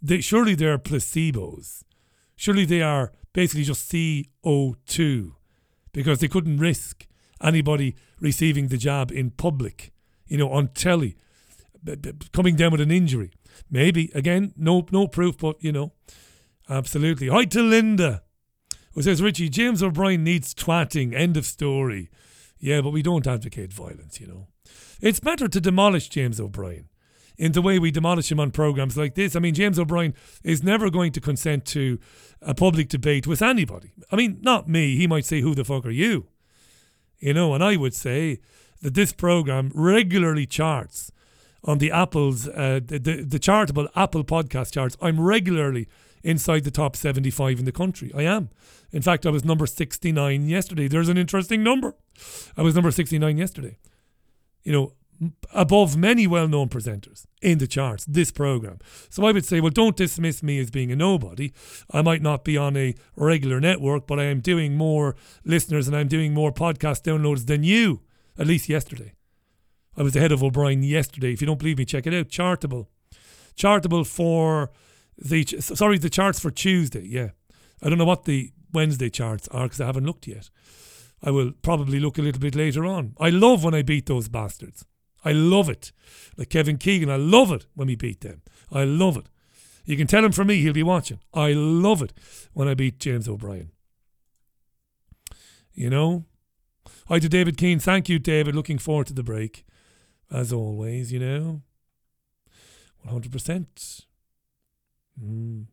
they 0.01 0.19
surely 0.19 0.55
they're 0.55 0.77
placebos. 0.77 1.83
Surely 2.35 2.65
they 2.65 2.81
are 2.81 3.13
basically 3.31 3.63
just 3.63 3.89
CO2 3.89 5.31
because 5.93 6.19
they 6.19 6.27
couldn't 6.27 6.57
risk 6.57 7.07
anybody 7.41 7.95
receiving 8.19 8.67
the 8.67 8.77
job 8.77 9.09
in 9.09 9.31
public, 9.31 9.93
you 10.27 10.37
know, 10.37 10.51
on 10.51 10.67
telly, 10.67 11.15
coming 12.33 12.57
down 12.57 12.73
with 12.73 12.81
an 12.81 12.91
injury. 12.91 13.31
Maybe 13.71 14.11
again, 14.13 14.53
no 14.57 14.85
no 14.91 15.07
proof, 15.07 15.37
but 15.37 15.55
you 15.63 15.71
know, 15.71 15.93
absolutely. 16.69 17.29
Hi 17.29 17.45
to 17.45 17.61
Linda, 17.61 18.21
who 18.95 19.01
says 19.01 19.21
Richie 19.21 19.47
James 19.47 19.81
O'Brien 19.81 20.25
needs 20.25 20.53
twatting. 20.53 21.13
End 21.15 21.37
of 21.37 21.45
story. 21.45 22.09
Yeah, 22.59 22.81
but 22.81 22.89
we 22.89 23.01
don't 23.01 23.25
advocate 23.25 23.71
violence, 23.71 24.19
you 24.19 24.27
know. 24.27 24.47
It's 25.01 25.19
better 25.19 25.47
to 25.47 25.61
demolish 25.61 26.09
James 26.09 26.39
O'Brien 26.39 26.89
in 27.37 27.51
the 27.51 27.61
way 27.61 27.77
we 27.77 27.91
demolish 27.91 28.31
him 28.31 28.39
on 28.39 28.51
programs 28.51 28.97
like 28.97 29.15
this. 29.15 29.35
I 29.35 29.39
mean, 29.39 29.53
James 29.53 29.77
O'Brien 29.77 30.13
is 30.43 30.63
never 30.63 30.89
going 30.89 31.11
to 31.13 31.21
consent 31.21 31.65
to 31.65 31.99
a 32.41 32.55
public 32.55 32.89
debate 32.89 33.27
with 33.27 33.41
anybody. 33.41 33.93
I 34.11 34.15
mean, 34.15 34.39
not 34.41 34.67
me. 34.67 34.95
He 34.95 35.07
might 35.07 35.25
say, 35.25 35.41
Who 35.41 35.53
the 35.53 35.63
fuck 35.63 35.85
are 35.85 35.91
you? 35.91 36.27
You 37.19 37.33
know, 37.33 37.53
and 37.53 37.63
I 37.63 37.77
would 37.77 37.93
say 37.93 38.39
that 38.81 38.93
this 38.93 39.11
program 39.11 39.71
regularly 39.73 40.45
charts 40.45 41.11
on 41.63 41.79
the 41.79 41.91
Apple's, 41.91 42.47
uh, 42.47 42.79
the, 42.83 42.99
the, 42.99 43.23
the 43.23 43.39
chartable 43.39 43.87
Apple 43.95 44.23
podcast 44.23 44.73
charts. 44.73 44.95
I'm 45.01 45.19
regularly 45.19 45.87
inside 46.23 46.63
the 46.63 46.71
top 46.71 46.95
75 46.95 47.59
in 47.59 47.65
the 47.65 47.71
country. 47.71 48.11
I 48.15 48.23
am. 48.23 48.49
In 48.91 49.01
fact, 49.01 49.25
I 49.25 49.29
was 49.29 49.43
number 49.43 49.65
69 49.65 50.47
yesterday. 50.47 50.87
There's 50.87 51.09
an 51.09 51.17
interesting 51.17 51.63
number. 51.63 51.95
I 52.55 52.61
was 52.61 52.75
number 52.75 52.91
69 52.91 53.37
yesterday. 53.37 53.77
You 54.67 54.73
know, 54.73 55.31
above 55.53 55.95
many 55.95 56.27
well 56.27 56.49
known 56.49 56.67
presenters 56.67 57.25
in 57.41 57.57
the 57.57 57.67
charts, 57.67 58.03
this 58.03 58.31
program. 58.31 58.79
So 59.09 59.25
I 59.25 59.31
would 59.31 59.45
say, 59.45 59.61
well, 59.61 59.71
don't 59.71 59.95
dismiss 59.95 60.43
me 60.43 60.59
as 60.59 60.69
being 60.69 60.91
a 60.91 60.95
nobody. 60.97 61.53
I 61.91 62.01
might 62.01 62.21
not 62.21 62.43
be 62.43 62.57
on 62.57 62.75
a 62.75 62.93
regular 63.15 63.61
network, 63.61 64.07
but 64.07 64.19
I 64.19 64.25
am 64.25 64.41
doing 64.41 64.75
more 64.75 65.15
listeners 65.45 65.87
and 65.87 65.95
I'm 65.95 66.09
doing 66.09 66.33
more 66.33 66.51
podcast 66.51 67.03
downloads 67.03 67.45
than 67.45 67.63
you, 67.63 68.01
at 68.37 68.45
least 68.45 68.67
yesterday. 68.67 69.13
I 69.95 70.03
was 70.03 70.17
ahead 70.17 70.33
of 70.33 70.43
O'Brien 70.43 70.83
yesterday. 70.83 71.31
If 71.31 71.39
you 71.39 71.47
don't 71.47 71.59
believe 71.59 71.77
me, 71.77 71.85
check 71.85 72.05
it 72.05 72.13
out. 72.13 72.27
Chartable. 72.27 72.87
Chartable 73.55 74.05
for 74.05 74.71
the, 75.17 75.45
sorry, 75.45 75.97
the 75.97 76.09
charts 76.09 76.41
for 76.41 76.51
Tuesday. 76.51 77.05
Yeah. 77.07 77.29
I 77.81 77.87
don't 77.87 77.97
know 77.97 78.03
what 78.03 78.25
the 78.25 78.51
Wednesday 78.73 79.09
charts 79.09 79.47
are 79.47 79.63
because 79.63 79.79
I 79.79 79.85
haven't 79.85 80.05
looked 80.05 80.27
yet. 80.27 80.49
I 81.23 81.31
will 81.31 81.51
probably 81.61 81.99
look 81.99 82.17
a 82.17 82.21
little 82.21 82.39
bit 82.39 82.55
later 82.55 82.85
on. 82.85 83.15
I 83.19 83.29
love 83.29 83.63
when 83.63 83.73
I 83.73 83.81
beat 83.81 84.05
those 84.05 84.29
bastards. 84.29 84.85
I 85.25 85.31
love 85.31 85.69
it. 85.69 85.91
Like 86.37 86.49
Kevin 86.49 86.77
Keegan, 86.77 87.09
I 87.09 87.15
love 87.15 87.51
it 87.51 87.65
when 87.73 87.87
we 87.87 87.95
beat 87.95 88.21
them. 88.21 88.41
I 88.71 88.83
love 88.83 89.17
it. 89.17 89.29
You 89.85 89.97
can 89.97 90.07
tell 90.07 90.23
him 90.23 90.31
for 90.31 90.45
me, 90.45 90.61
he'll 90.61 90.73
be 90.73 90.83
watching. 90.83 91.19
I 91.33 91.53
love 91.53 92.01
it 92.01 92.13
when 92.53 92.67
I 92.67 92.73
beat 92.73 92.99
James 92.99 93.27
O'Brien. 93.27 93.71
You 95.73 95.89
know? 95.89 96.25
Hi 97.07 97.19
to 97.19 97.29
David 97.29 97.57
Keane. 97.57 97.79
Thank 97.79 98.09
you, 98.09 98.19
David. 98.19 98.53
Looking 98.53 98.77
forward 98.77 99.07
to 99.07 99.13
the 99.13 99.23
break. 99.23 99.65
As 100.31 100.51
always, 100.51 101.11
you 101.11 101.19
know? 101.19 101.61
100%. 103.07 104.05
Mm. 105.23 105.65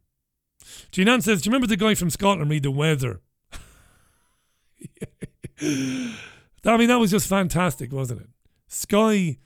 Jean 0.93 1.21
says, 1.21 1.43
Do 1.43 1.49
you 1.49 1.51
remember 1.51 1.67
the 1.67 1.77
guy 1.77 1.95
from 1.95 2.11
Scotland 2.11 2.51
read 2.51 2.63
the 2.63 2.71
weather? 2.71 3.21
I 5.63 6.77
mean, 6.77 6.89
that 6.89 6.99
was 6.99 7.11
just 7.11 7.29
fantastic, 7.29 7.93
wasn't 7.93 8.23
it? 8.23 8.29
Sky 8.67 9.39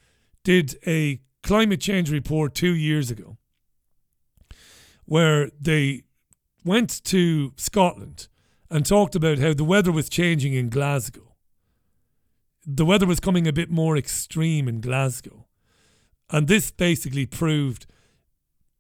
did 0.44 0.78
a 0.86 1.20
climate 1.43 1.80
change 1.80 2.10
report 2.10 2.55
two 2.55 2.74
years 2.74 3.10
ago 3.10 3.36
where 5.05 5.51
they 5.60 6.02
went 6.64 7.02
to 7.05 7.52
Scotland 7.56 8.28
and 8.70 8.85
talked 8.85 9.14
about 9.14 9.39
how 9.39 9.55
the 9.55 9.64
weather 9.64 9.93
was 9.93 10.09
changing 10.09 10.52
in 10.52 10.68
Glasgow. 10.68 11.35
The 12.66 12.85
weather 12.85 13.06
was 13.06 13.20
coming 13.20 13.47
a 13.47 13.52
bit 13.52 13.70
more 13.70 13.97
extreme 13.97 14.68
in 14.68 14.80
Glasgow. 14.80 15.47
And 16.30 16.47
this 16.47 16.70
basically 16.70 17.24
proved, 17.24 17.86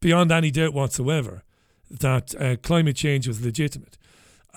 beyond 0.00 0.30
any 0.30 0.50
doubt 0.50 0.74
whatsoever, 0.74 1.42
that 1.90 2.34
uh, 2.38 2.56
climate 2.56 2.96
change 2.96 3.26
was 3.26 3.42
legitimate. 3.44 3.97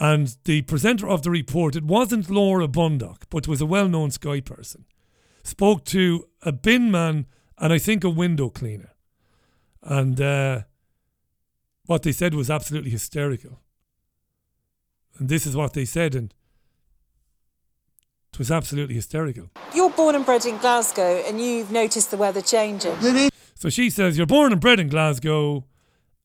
And 0.02 0.36
the 0.46 0.64
presenter 0.64 1.08
of 1.08 1.22
the 1.22 1.30
report, 1.30 1.76
it 1.76 1.84
wasn't 1.84 2.30
Laura 2.30 2.68
Bundock, 2.68 3.30
but 3.30 3.48
was 3.48 3.62
a 3.62 3.66
well 3.66 3.88
known 3.88 4.10
Sky 4.10 4.42
person 4.42 4.86
spoke 5.44 5.86
to 5.86 6.28
a 6.42 6.52
bin 6.52 6.92
man 6.92 7.26
and 7.58 7.74
I 7.74 7.78
think 7.78 8.04
a 8.04 8.10
window 8.10 8.50
cleaner. 8.50 8.92
And 9.84 10.20
uh, 10.20 10.62
what 11.86 12.04
they 12.04 12.12
said 12.12 12.34
was 12.34 12.50
absolutely 12.50 12.92
hysterical. 12.92 13.60
And 15.18 15.30
this 15.30 15.46
is 15.46 15.56
what 15.56 15.74
they 15.74 15.86
said, 15.86 16.16
and 16.16 16.34
it 18.34 18.40
was 18.40 18.50
absolutely 18.50 18.96
hysterical. 18.96 19.50
You're 19.74 19.90
born 19.92 20.16
and 20.16 20.26
bred 20.26 20.46
in 20.46 20.58
Glasgow, 20.58 21.24
and 21.28 21.42
you've 21.42 21.72
noticed 21.72 22.12
the 22.12 22.18
weather 22.18 22.42
changing. 22.42 22.96
So 23.56 23.70
she 23.70 23.90
says, 23.90 24.18
You're 24.18 24.26
born 24.26 24.52
and 24.52 24.62
bred 24.62 24.80
in 24.80 24.88
Glasgow, 24.88 25.66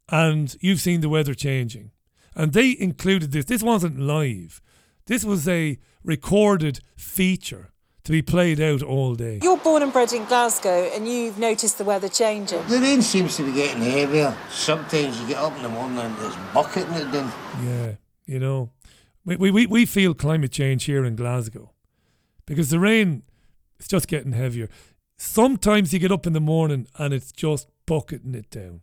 and 0.08 0.56
you've 0.60 0.80
seen 0.80 1.00
the 1.00 1.08
weather 1.08 1.34
changing. 1.34 1.90
And 2.36 2.52
they 2.52 2.76
included 2.78 3.32
this. 3.32 3.46
This 3.46 3.62
wasn't 3.62 3.98
live, 3.98 4.60
this 5.06 5.24
was 5.24 5.48
a 5.48 5.78
recorded 6.04 6.80
feature 6.96 7.72
to 8.04 8.12
be 8.12 8.22
played 8.22 8.60
out 8.60 8.82
all 8.82 9.16
day. 9.16 9.40
You're 9.42 9.56
born 9.56 9.82
and 9.82 9.92
bred 9.92 10.12
in 10.12 10.24
Glasgow 10.26 10.88
and 10.94 11.08
you've 11.08 11.38
noticed 11.38 11.76
the 11.78 11.82
weather 11.82 12.08
changing. 12.08 12.64
The 12.68 12.78
rain 12.78 13.02
seems 13.02 13.36
to 13.36 13.42
be 13.44 13.52
getting 13.52 13.82
heavier. 13.82 14.36
Sometimes 14.48 15.20
you 15.20 15.26
get 15.26 15.38
up 15.38 15.56
in 15.56 15.64
the 15.64 15.68
morning 15.68 15.98
and 15.98 16.14
it's 16.20 16.36
bucketing 16.54 16.94
it 16.94 17.10
down. 17.10 17.32
Yeah, 17.64 17.92
you 18.24 18.38
know, 18.38 18.70
we, 19.24 19.50
we, 19.50 19.66
we 19.66 19.86
feel 19.86 20.14
climate 20.14 20.52
change 20.52 20.84
here 20.84 21.04
in 21.04 21.16
Glasgow 21.16 21.72
because 22.46 22.70
the 22.70 22.78
rain 22.78 23.24
is 23.80 23.88
just 23.88 24.06
getting 24.06 24.32
heavier. 24.32 24.68
Sometimes 25.16 25.92
you 25.92 25.98
get 25.98 26.12
up 26.12 26.28
in 26.28 26.32
the 26.32 26.40
morning 26.40 26.86
and 26.96 27.12
it's 27.12 27.32
just 27.32 27.66
bucketing 27.86 28.36
it 28.36 28.50
down. 28.50 28.82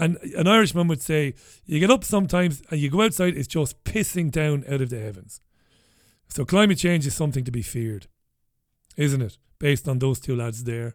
And 0.00 0.16
an 0.36 0.48
Irishman 0.48 0.88
would 0.88 1.02
say, 1.02 1.34
you 1.66 1.78
get 1.78 1.90
up 1.90 2.04
sometimes 2.04 2.62
and 2.70 2.80
you 2.80 2.90
go 2.90 3.02
outside, 3.02 3.36
it's 3.36 3.46
just 3.46 3.84
pissing 3.84 4.30
down 4.30 4.64
out 4.68 4.80
of 4.80 4.90
the 4.90 4.98
heavens. 4.98 5.40
So 6.28 6.44
climate 6.44 6.78
change 6.78 7.06
is 7.06 7.14
something 7.14 7.44
to 7.44 7.50
be 7.50 7.62
feared 7.62 8.06
isn't 9.00 9.22
it? 9.22 9.38
Based 9.58 9.88
on 9.88 9.98
those 9.98 10.20
two 10.20 10.36
lads 10.36 10.64
there. 10.64 10.94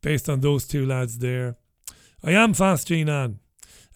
Based 0.00 0.28
on 0.28 0.40
those 0.40 0.66
two 0.66 0.86
lads 0.86 1.18
there. 1.18 1.56
I 2.22 2.30
am 2.30 2.54
fast, 2.54 2.86
Jean 2.86 3.08
Ann. 3.08 3.40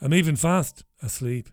I'm 0.00 0.12
even 0.12 0.34
fast 0.34 0.84
asleep. 1.00 1.48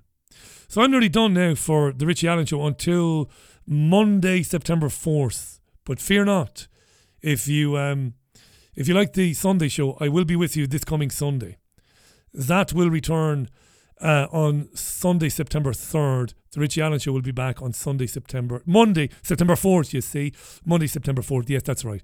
So 0.67 0.81
I'm 0.81 0.91
nearly 0.91 1.09
done 1.09 1.35
now 1.35 1.53
for 1.53 1.91
the 1.91 2.07
Richie 2.07 2.27
Allen 2.27 2.47
show 2.47 2.65
until 2.65 3.29
Monday, 3.65 4.41
September 4.41 4.87
4th. 4.87 5.59
But 5.85 5.99
fear 5.99 6.25
not. 6.25 6.67
If 7.21 7.47
you 7.47 7.77
um 7.77 8.13
if 8.75 8.87
you 8.87 8.95
like 8.95 9.13
the 9.13 9.33
Sunday 9.33 9.67
show, 9.67 9.97
I 9.99 10.07
will 10.07 10.25
be 10.25 10.35
with 10.35 10.55
you 10.55 10.65
this 10.65 10.83
coming 10.83 11.11
Sunday. 11.11 11.58
That 12.33 12.73
will 12.73 12.89
return 12.89 13.49
uh, 14.01 14.27
on 14.31 14.69
Sunday, 14.73 15.29
September 15.29 15.71
3rd. 15.71 16.33
The 16.51 16.59
Richie 16.59 16.81
Allen 16.81 16.99
Show 16.99 17.11
will 17.11 17.21
be 17.21 17.31
back 17.31 17.61
on 17.61 17.73
Sunday, 17.73 18.07
September, 18.07 18.61
Monday, 18.65 19.09
September 19.21 19.55
4th, 19.55 19.93
you 19.93 20.01
see. 20.01 20.33
Monday, 20.65 20.87
September 20.87 21.21
4th. 21.21 21.49
Yes, 21.49 21.63
that's 21.63 21.85
right. 21.85 22.01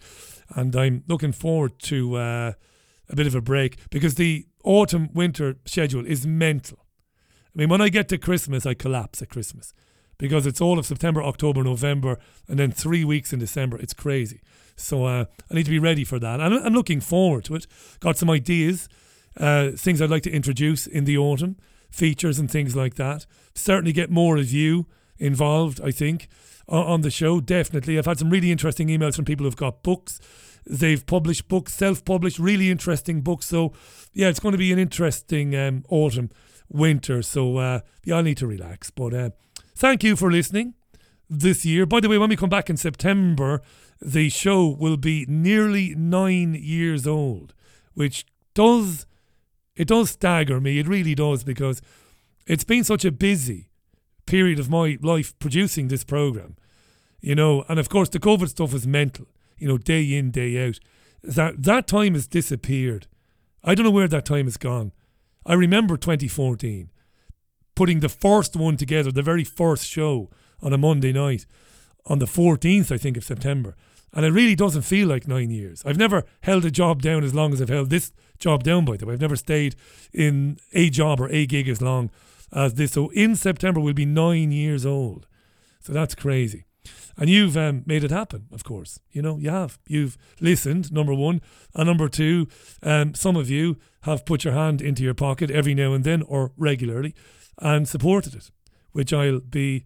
And 0.50 0.76
I'm 0.76 1.04
looking 1.08 1.32
forward 1.32 1.80
to 1.84 2.16
uh, 2.16 2.54
a 3.10 3.16
bit 3.16 3.28
of 3.28 3.36
a 3.36 3.42
break 3.42 3.78
because 3.90 4.16
the 4.16 4.46
autumn 4.64 5.10
winter 5.14 5.56
schedule 5.66 6.06
is 6.06 6.28
mental. 6.28 6.80
I 7.56 7.60
mean, 7.60 7.70
when 7.70 7.82
I 7.82 7.90
get 7.90 8.10
to 8.10 8.18
Christmas, 8.18 8.66
I 8.66 8.74
collapse 8.74 9.22
at 9.22 9.30
Christmas 9.30 9.74
because 10.18 10.46
it's 10.46 10.62
all 10.62 10.80
of 10.80 10.86
September, 10.86 11.24
October, 11.24 11.64
November, 11.64 12.20
and 12.48 12.60
then 12.60 12.72
three 12.72 13.04
weeks 13.04 13.34
in 13.34 13.40
December. 13.40 13.78
It's 13.78 13.94
crazy. 13.94 14.42
So 14.76 15.06
uh, 15.06 15.26
I 15.50 15.54
need 15.54 15.66
to 15.66 15.72
be 15.72 15.80
ready 15.80 16.04
for 16.04 16.20
that. 16.20 16.40
And 16.40 16.54
I'm 16.54 16.74
looking 16.74 17.02
forward 17.02 17.46
to 17.46 17.56
it. 17.56 17.68
Got 18.00 18.18
some 18.18 18.30
ideas, 18.30 18.90
uh, 19.38 19.72
things 19.72 20.02
I'd 20.02 20.10
like 20.10 20.24
to 20.24 20.32
introduce 20.32 20.88
in 20.88 21.06
the 21.06 21.18
autumn 21.18 21.58
features 21.90 22.40
and 22.40 22.50
things 22.50 22.76
like 22.76 22.96
that. 22.96 23.26
Certainly 23.54 23.94
get 23.94 24.10
more 24.10 24.38
of 24.38 24.52
you 24.52 24.86
involved, 25.18 25.82
I 25.82 25.92
think, 25.92 26.28
on 26.68 27.02
the 27.02 27.12
show. 27.12 27.40
Definitely. 27.40 27.98
I've 27.98 28.06
had 28.06 28.20
some 28.20 28.30
really 28.30 28.52
interesting 28.52 28.88
emails 28.90 29.16
from 29.16 29.26
people 29.26 29.46
who've 29.46 29.56
got 29.56 29.84
books. 29.84 30.20
They've 30.68 31.06
published 31.06 31.48
books, 31.48 31.74
self 31.74 32.04
published, 32.04 32.40
really 32.40 32.70
interesting 32.70 33.22
books. 33.22 33.46
So, 33.46 33.74
yeah, 34.14 34.30
it's 34.30 34.40
going 34.40 34.54
to 34.54 34.58
be 34.58 34.74
an 34.74 34.80
interesting 34.80 35.56
um, 35.56 35.86
autumn, 35.90 36.32
winter. 36.70 37.22
So, 37.22 37.58
uh, 37.58 37.80
yeah, 38.04 38.16
I 38.16 38.22
need 38.22 38.38
to 38.38 38.48
relax. 38.48 38.90
But 38.90 39.14
uh, 39.14 39.30
thank 39.76 40.04
you 40.04 40.16
for 40.16 40.32
listening 40.32 40.74
this 41.30 41.66
year. 41.66 41.86
By 41.86 42.00
the 42.00 42.10
way, 42.10 42.18
when 42.18 42.30
we 42.30 42.36
come 42.36 42.50
back 42.50 42.70
in 42.70 42.78
September, 42.78 43.62
the 44.02 44.30
show 44.30 44.68
will 44.68 44.98
be 44.98 45.26
nearly 45.28 45.94
nine 45.96 46.56
years 46.56 47.06
old, 47.06 47.54
which 47.94 48.26
does 48.54 49.06
it 49.76 49.88
does 49.88 50.12
stagger 50.12 50.60
me. 50.60 50.80
It 50.80 50.88
really 50.88 51.16
does 51.16 51.44
because 51.44 51.82
it's 52.48 52.64
been 52.64 52.84
such 52.84 53.06
a 53.06 53.12
busy 53.12 53.70
period 54.26 54.60
of 54.60 54.70
my 54.70 54.98
life 55.02 55.38
producing 55.40 55.88
this 55.88 56.04
program. 56.04 56.56
You 57.22 57.36
know, 57.36 57.66
and 57.68 57.80
of 57.80 57.90
course 57.90 58.10
the 58.10 58.20
COVID 58.20 58.50
stuff 58.50 58.74
was 58.74 58.88
mental. 58.88 59.28
You 59.58 59.68
know, 59.68 59.78
day 59.78 60.14
in 60.14 60.32
day 60.32 60.68
out. 60.68 60.80
That 61.24 61.64
that 61.64 61.88
time 61.88 62.14
has 62.14 62.28
disappeared. 62.28 63.08
I 63.64 63.74
don't 63.74 63.86
know 63.86 63.92
where 63.92 64.08
that 64.08 64.26
time 64.26 64.46
has 64.46 64.58
gone. 64.58 64.92
I 65.46 65.54
remember 65.54 65.98
2014 65.98 66.90
putting 67.76 68.00
the 68.00 68.10
first 68.10 68.56
one 68.56 68.78
together, 68.78 69.12
the 69.12 69.22
very 69.22 69.44
first 69.44 69.86
show 69.86 70.30
on 70.62 70.74
a 70.74 70.78
Monday 70.78 71.12
night 71.12 71.46
on 72.06 72.20
the 72.20 72.26
14th, 72.26 72.92
I 72.92 72.98
think, 72.98 73.18
of 73.18 73.24
September. 73.24 73.76
And 74.14 74.26
it 74.26 74.32
really 74.32 74.56
doesn't 74.56 74.84
feel 74.84 75.10
like 75.10 75.28
nine 75.28 75.52
years. 75.52 75.84
I've 75.86 75.98
never 75.98 76.24
held 76.42 76.64
a 76.64 76.72
job 76.72 77.02
down 77.02 77.24
as 77.24 77.36
long 77.36 77.52
as 77.52 77.62
I've 77.62 77.70
held 77.70 77.90
this 77.90 78.14
job 78.40 78.64
down, 78.64 78.86
by 78.86 78.98
the 78.98 79.06
way. 79.06 79.14
I've 79.14 79.22
never 79.22 79.36
stayed 79.36 79.76
in 80.14 80.58
a 80.74 80.90
job 80.90 81.20
or 81.20 81.30
a 81.30 81.46
gig 81.46 81.68
as 81.70 81.82
long 81.82 82.10
as 82.52 82.76
this. 82.76 82.94
So 82.94 83.10
in 83.10 83.36
September, 83.36 83.80
we'll 83.80 83.94
be 83.94 84.06
nine 84.06 84.52
years 84.52 84.86
old. 84.86 85.28
So 85.80 85.94
that's 85.94 86.16
crazy. 86.16 86.66
And 87.18 87.30
you've 87.30 87.56
um, 87.56 87.84
made 87.86 88.04
it 88.04 88.12
happen, 88.12 88.48
of 88.52 88.64
course. 88.64 89.00
You 89.12 89.22
know, 89.22 89.38
you 89.38 89.50
have. 89.50 89.80
You've 89.88 90.18
listened, 90.40 90.92
number 90.92 91.14
one. 91.14 91.42
And 91.74 91.88
number 91.88 92.10
two, 92.10 92.48
um, 92.84 93.14
some 93.14 93.36
of 93.36 93.50
you 93.50 93.78
have 94.02 94.26
put 94.26 94.44
your 94.44 94.54
hand 94.54 94.82
into 94.82 95.04
your 95.04 95.14
pocket 95.14 95.50
every 95.50 95.74
now 95.74 95.94
and 95.94 96.04
then 96.04 96.22
or 96.24 96.52
regularly 96.58 97.16
and 97.58 97.88
supported 97.88 98.36
it, 98.36 98.52
which 98.92 99.14
I'll 99.14 99.40
be 99.40 99.86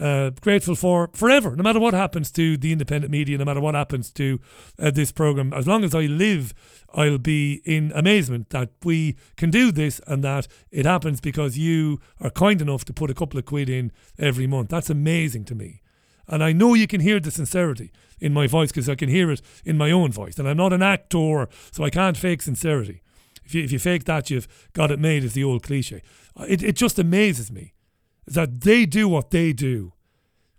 uh, 0.00 0.30
grateful 0.40 0.74
for 0.74 1.10
forever, 1.12 1.56
no 1.56 1.62
matter 1.62 1.80
what 1.80 1.94
happens 1.94 2.30
to 2.32 2.56
the 2.56 2.72
independent 2.72 3.10
media, 3.10 3.38
no 3.38 3.44
matter 3.44 3.60
what 3.60 3.74
happens 3.74 4.10
to 4.12 4.40
uh, 4.78 4.90
this 4.90 5.12
program. 5.12 5.52
As 5.52 5.66
long 5.66 5.84
as 5.84 5.94
I 5.94 6.02
live, 6.02 6.54
I'll 6.94 7.18
be 7.18 7.62
in 7.64 7.92
amazement 7.94 8.50
that 8.50 8.70
we 8.84 9.16
can 9.36 9.50
do 9.50 9.72
this 9.72 10.00
and 10.06 10.22
that 10.24 10.46
it 10.70 10.86
happens 10.86 11.20
because 11.20 11.58
you 11.58 12.00
are 12.20 12.30
kind 12.30 12.62
enough 12.62 12.84
to 12.86 12.92
put 12.92 13.10
a 13.10 13.14
couple 13.14 13.38
of 13.38 13.46
quid 13.46 13.68
in 13.68 13.92
every 14.18 14.46
month. 14.46 14.68
That's 14.70 14.90
amazing 14.90 15.44
to 15.46 15.54
me. 15.54 15.82
And 16.28 16.44
I 16.44 16.52
know 16.52 16.74
you 16.74 16.86
can 16.86 17.00
hear 17.00 17.20
the 17.20 17.30
sincerity 17.30 17.90
in 18.20 18.32
my 18.32 18.46
voice 18.46 18.70
because 18.70 18.88
I 18.88 18.94
can 18.94 19.08
hear 19.08 19.30
it 19.30 19.40
in 19.64 19.78
my 19.78 19.90
own 19.90 20.12
voice. 20.12 20.38
And 20.38 20.48
I'm 20.48 20.58
not 20.58 20.72
an 20.72 20.82
actor, 20.82 21.48
so 21.70 21.84
I 21.84 21.90
can't 21.90 22.16
fake 22.16 22.42
sincerity. 22.42 23.02
If 23.44 23.54
you, 23.54 23.64
if 23.64 23.72
you 23.72 23.78
fake 23.78 24.04
that, 24.04 24.28
you've 24.28 24.46
got 24.74 24.90
it 24.90 24.98
made, 24.98 25.24
is 25.24 25.32
the 25.32 25.44
old 25.44 25.62
cliche. 25.62 26.02
It, 26.46 26.62
it 26.62 26.76
just 26.76 26.98
amazes 26.98 27.50
me 27.50 27.72
that 28.34 28.60
they 28.62 28.86
do 28.86 29.08
what 29.08 29.30
they 29.30 29.52
do 29.52 29.92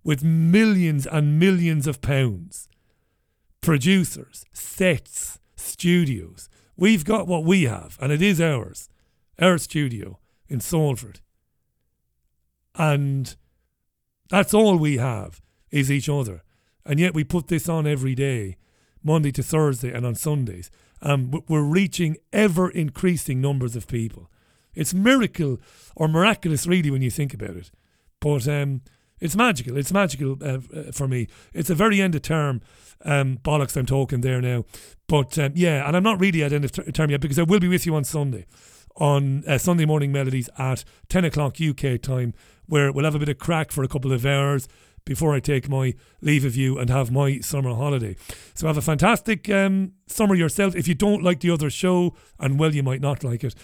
with 0.03 0.23
millions 0.23 1.05
and 1.05 1.39
millions 1.39 1.87
of 1.87 2.01
pounds. 2.01 2.67
Producers, 3.61 4.45
sets, 4.53 5.39
studios. 5.55 6.49
We've 6.75 7.03
got 7.03 7.27
what 7.27 7.43
we 7.43 7.63
have, 7.63 7.97
and 8.01 8.11
it 8.11 8.21
is 8.21 8.39
ours. 8.39 8.89
Our 9.39 9.57
studio 9.57 10.19
in 10.47 10.61
Salford. 10.61 11.19
And 12.75 13.35
that's 14.29 14.53
all 14.53 14.77
we 14.77 14.97
have 14.97 15.41
is 15.69 15.91
each 15.91 16.09
other. 16.09 16.43
And 16.85 16.99
yet 16.99 17.13
we 17.13 17.23
put 17.23 17.47
this 17.47 17.67
on 17.67 17.85
every 17.85 18.15
day, 18.15 18.57
Monday 19.03 19.31
to 19.33 19.43
Thursday 19.43 19.91
and 19.91 20.05
on 20.05 20.15
Sundays. 20.15 20.71
And 21.01 21.43
we're 21.47 21.61
reaching 21.61 22.17
ever 22.33 22.69
increasing 22.69 23.41
numbers 23.41 23.75
of 23.75 23.87
people. 23.87 24.29
It's 24.80 24.93
miracle 24.93 25.60
or 25.95 26.07
miraculous, 26.07 26.65
really, 26.65 26.89
when 26.89 27.01
you 27.01 27.11
think 27.11 27.34
about 27.34 27.57
it. 27.57 27.69
But 28.22 28.47
um, 28.47 28.81
it's 29.19 29.35
magical. 29.35 29.77
It's 29.77 29.91
magical 29.91 30.38
uh, 30.41 30.60
uh, 30.73 30.91
for 30.93 31.07
me. 31.07 31.27
It's 31.53 31.69
a 31.69 31.76
very 31.76 32.01
end 32.01 32.15
of 32.15 32.22
term 32.22 32.61
um, 33.03 33.39
bollocks 33.43 33.76
I'm 33.76 33.85
talking 33.85 34.22
there 34.22 34.41
now. 34.41 34.64
But 35.07 35.38
um, 35.38 35.51
yeah, 35.56 35.85
and 35.85 35.97
I'm 35.97 36.03
not 36.03 36.19
really 36.19 36.43
at 36.43 36.53
end 36.53 36.65
of 36.65 36.72
term 36.93 37.10
yet 37.10 37.19
because 37.22 37.39
I 37.39 37.43
will 37.43 37.60
be 37.60 37.68
with 37.68 37.85
you 37.85 37.93
on 37.95 38.06
Sunday, 38.06 38.45
on 38.95 39.43
uh, 39.45 39.57
Sunday 39.57 39.85
morning 39.85 40.11
melodies 40.11 40.49
at 40.57 40.85
10 41.10 41.26
o'clock 41.26 41.57
UK 41.61 42.01
time, 42.01 42.34
where 42.65 42.91
we'll 42.91 43.06
have 43.06 43.15
a 43.15 43.19
bit 43.19 43.30
of 43.30 43.38
crack 43.38 43.72
for 43.72 43.84
a 43.84 43.88
couple 43.88 44.14
of 44.14 44.26
hours 44.26 44.68
before 45.06 45.34
I 45.34 45.39
take 45.39 45.68
my 45.68 45.95
leave 46.22 46.45
of 46.45 46.56
you 46.56 46.77
and 46.77 46.89
have 46.89 47.11
my 47.11 47.39
summer 47.39 47.73
holiday. 47.73 48.15
So 48.53 48.68
have 48.68 48.77
a 48.77 48.81
fantastic 48.81 49.49
um, 49.49 49.93
summer 50.07 50.35
yourself. 50.35 50.76
If 50.76 50.88
you 50.88 50.93
don't 50.93 51.23
like 51.23 51.39
the 51.39 51.49
other 51.49 51.69
show, 51.69 52.15
and 52.39 52.60
well, 52.60 52.76
you 52.76 52.84
might 52.84 53.01
not 53.01 53.23
like 53.23 53.43
it, 53.43 53.56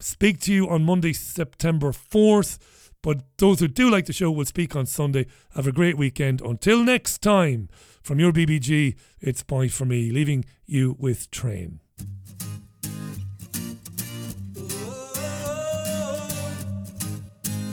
speak 0.00 0.40
to 0.40 0.52
you 0.52 0.68
on 0.68 0.84
Monday, 0.84 1.12
September 1.12 1.92
4th. 1.92 2.58
But 3.02 3.22
those 3.38 3.60
who 3.60 3.68
do 3.68 3.88
like 3.88 4.06
the 4.06 4.12
show 4.12 4.30
will 4.30 4.44
speak 4.44 4.74
on 4.74 4.86
Sunday. 4.86 5.26
Have 5.54 5.66
a 5.66 5.72
great 5.72 5.96
weekend. 5.96 6.40
Until 6.40 6.82
next 6.82 7.18
time, 7.18 7.68
from 8.02 8.18
your 8.18 8.32
BBG, 8.32 8.96
it's 9.20 9.42
bye 9.42 9.68
for 9.68 9.84
me, 9.84 10.10
leaving 10.10 10.44
you 10.66 10.96
with 10.98 11.30
Train. 11.30 11.80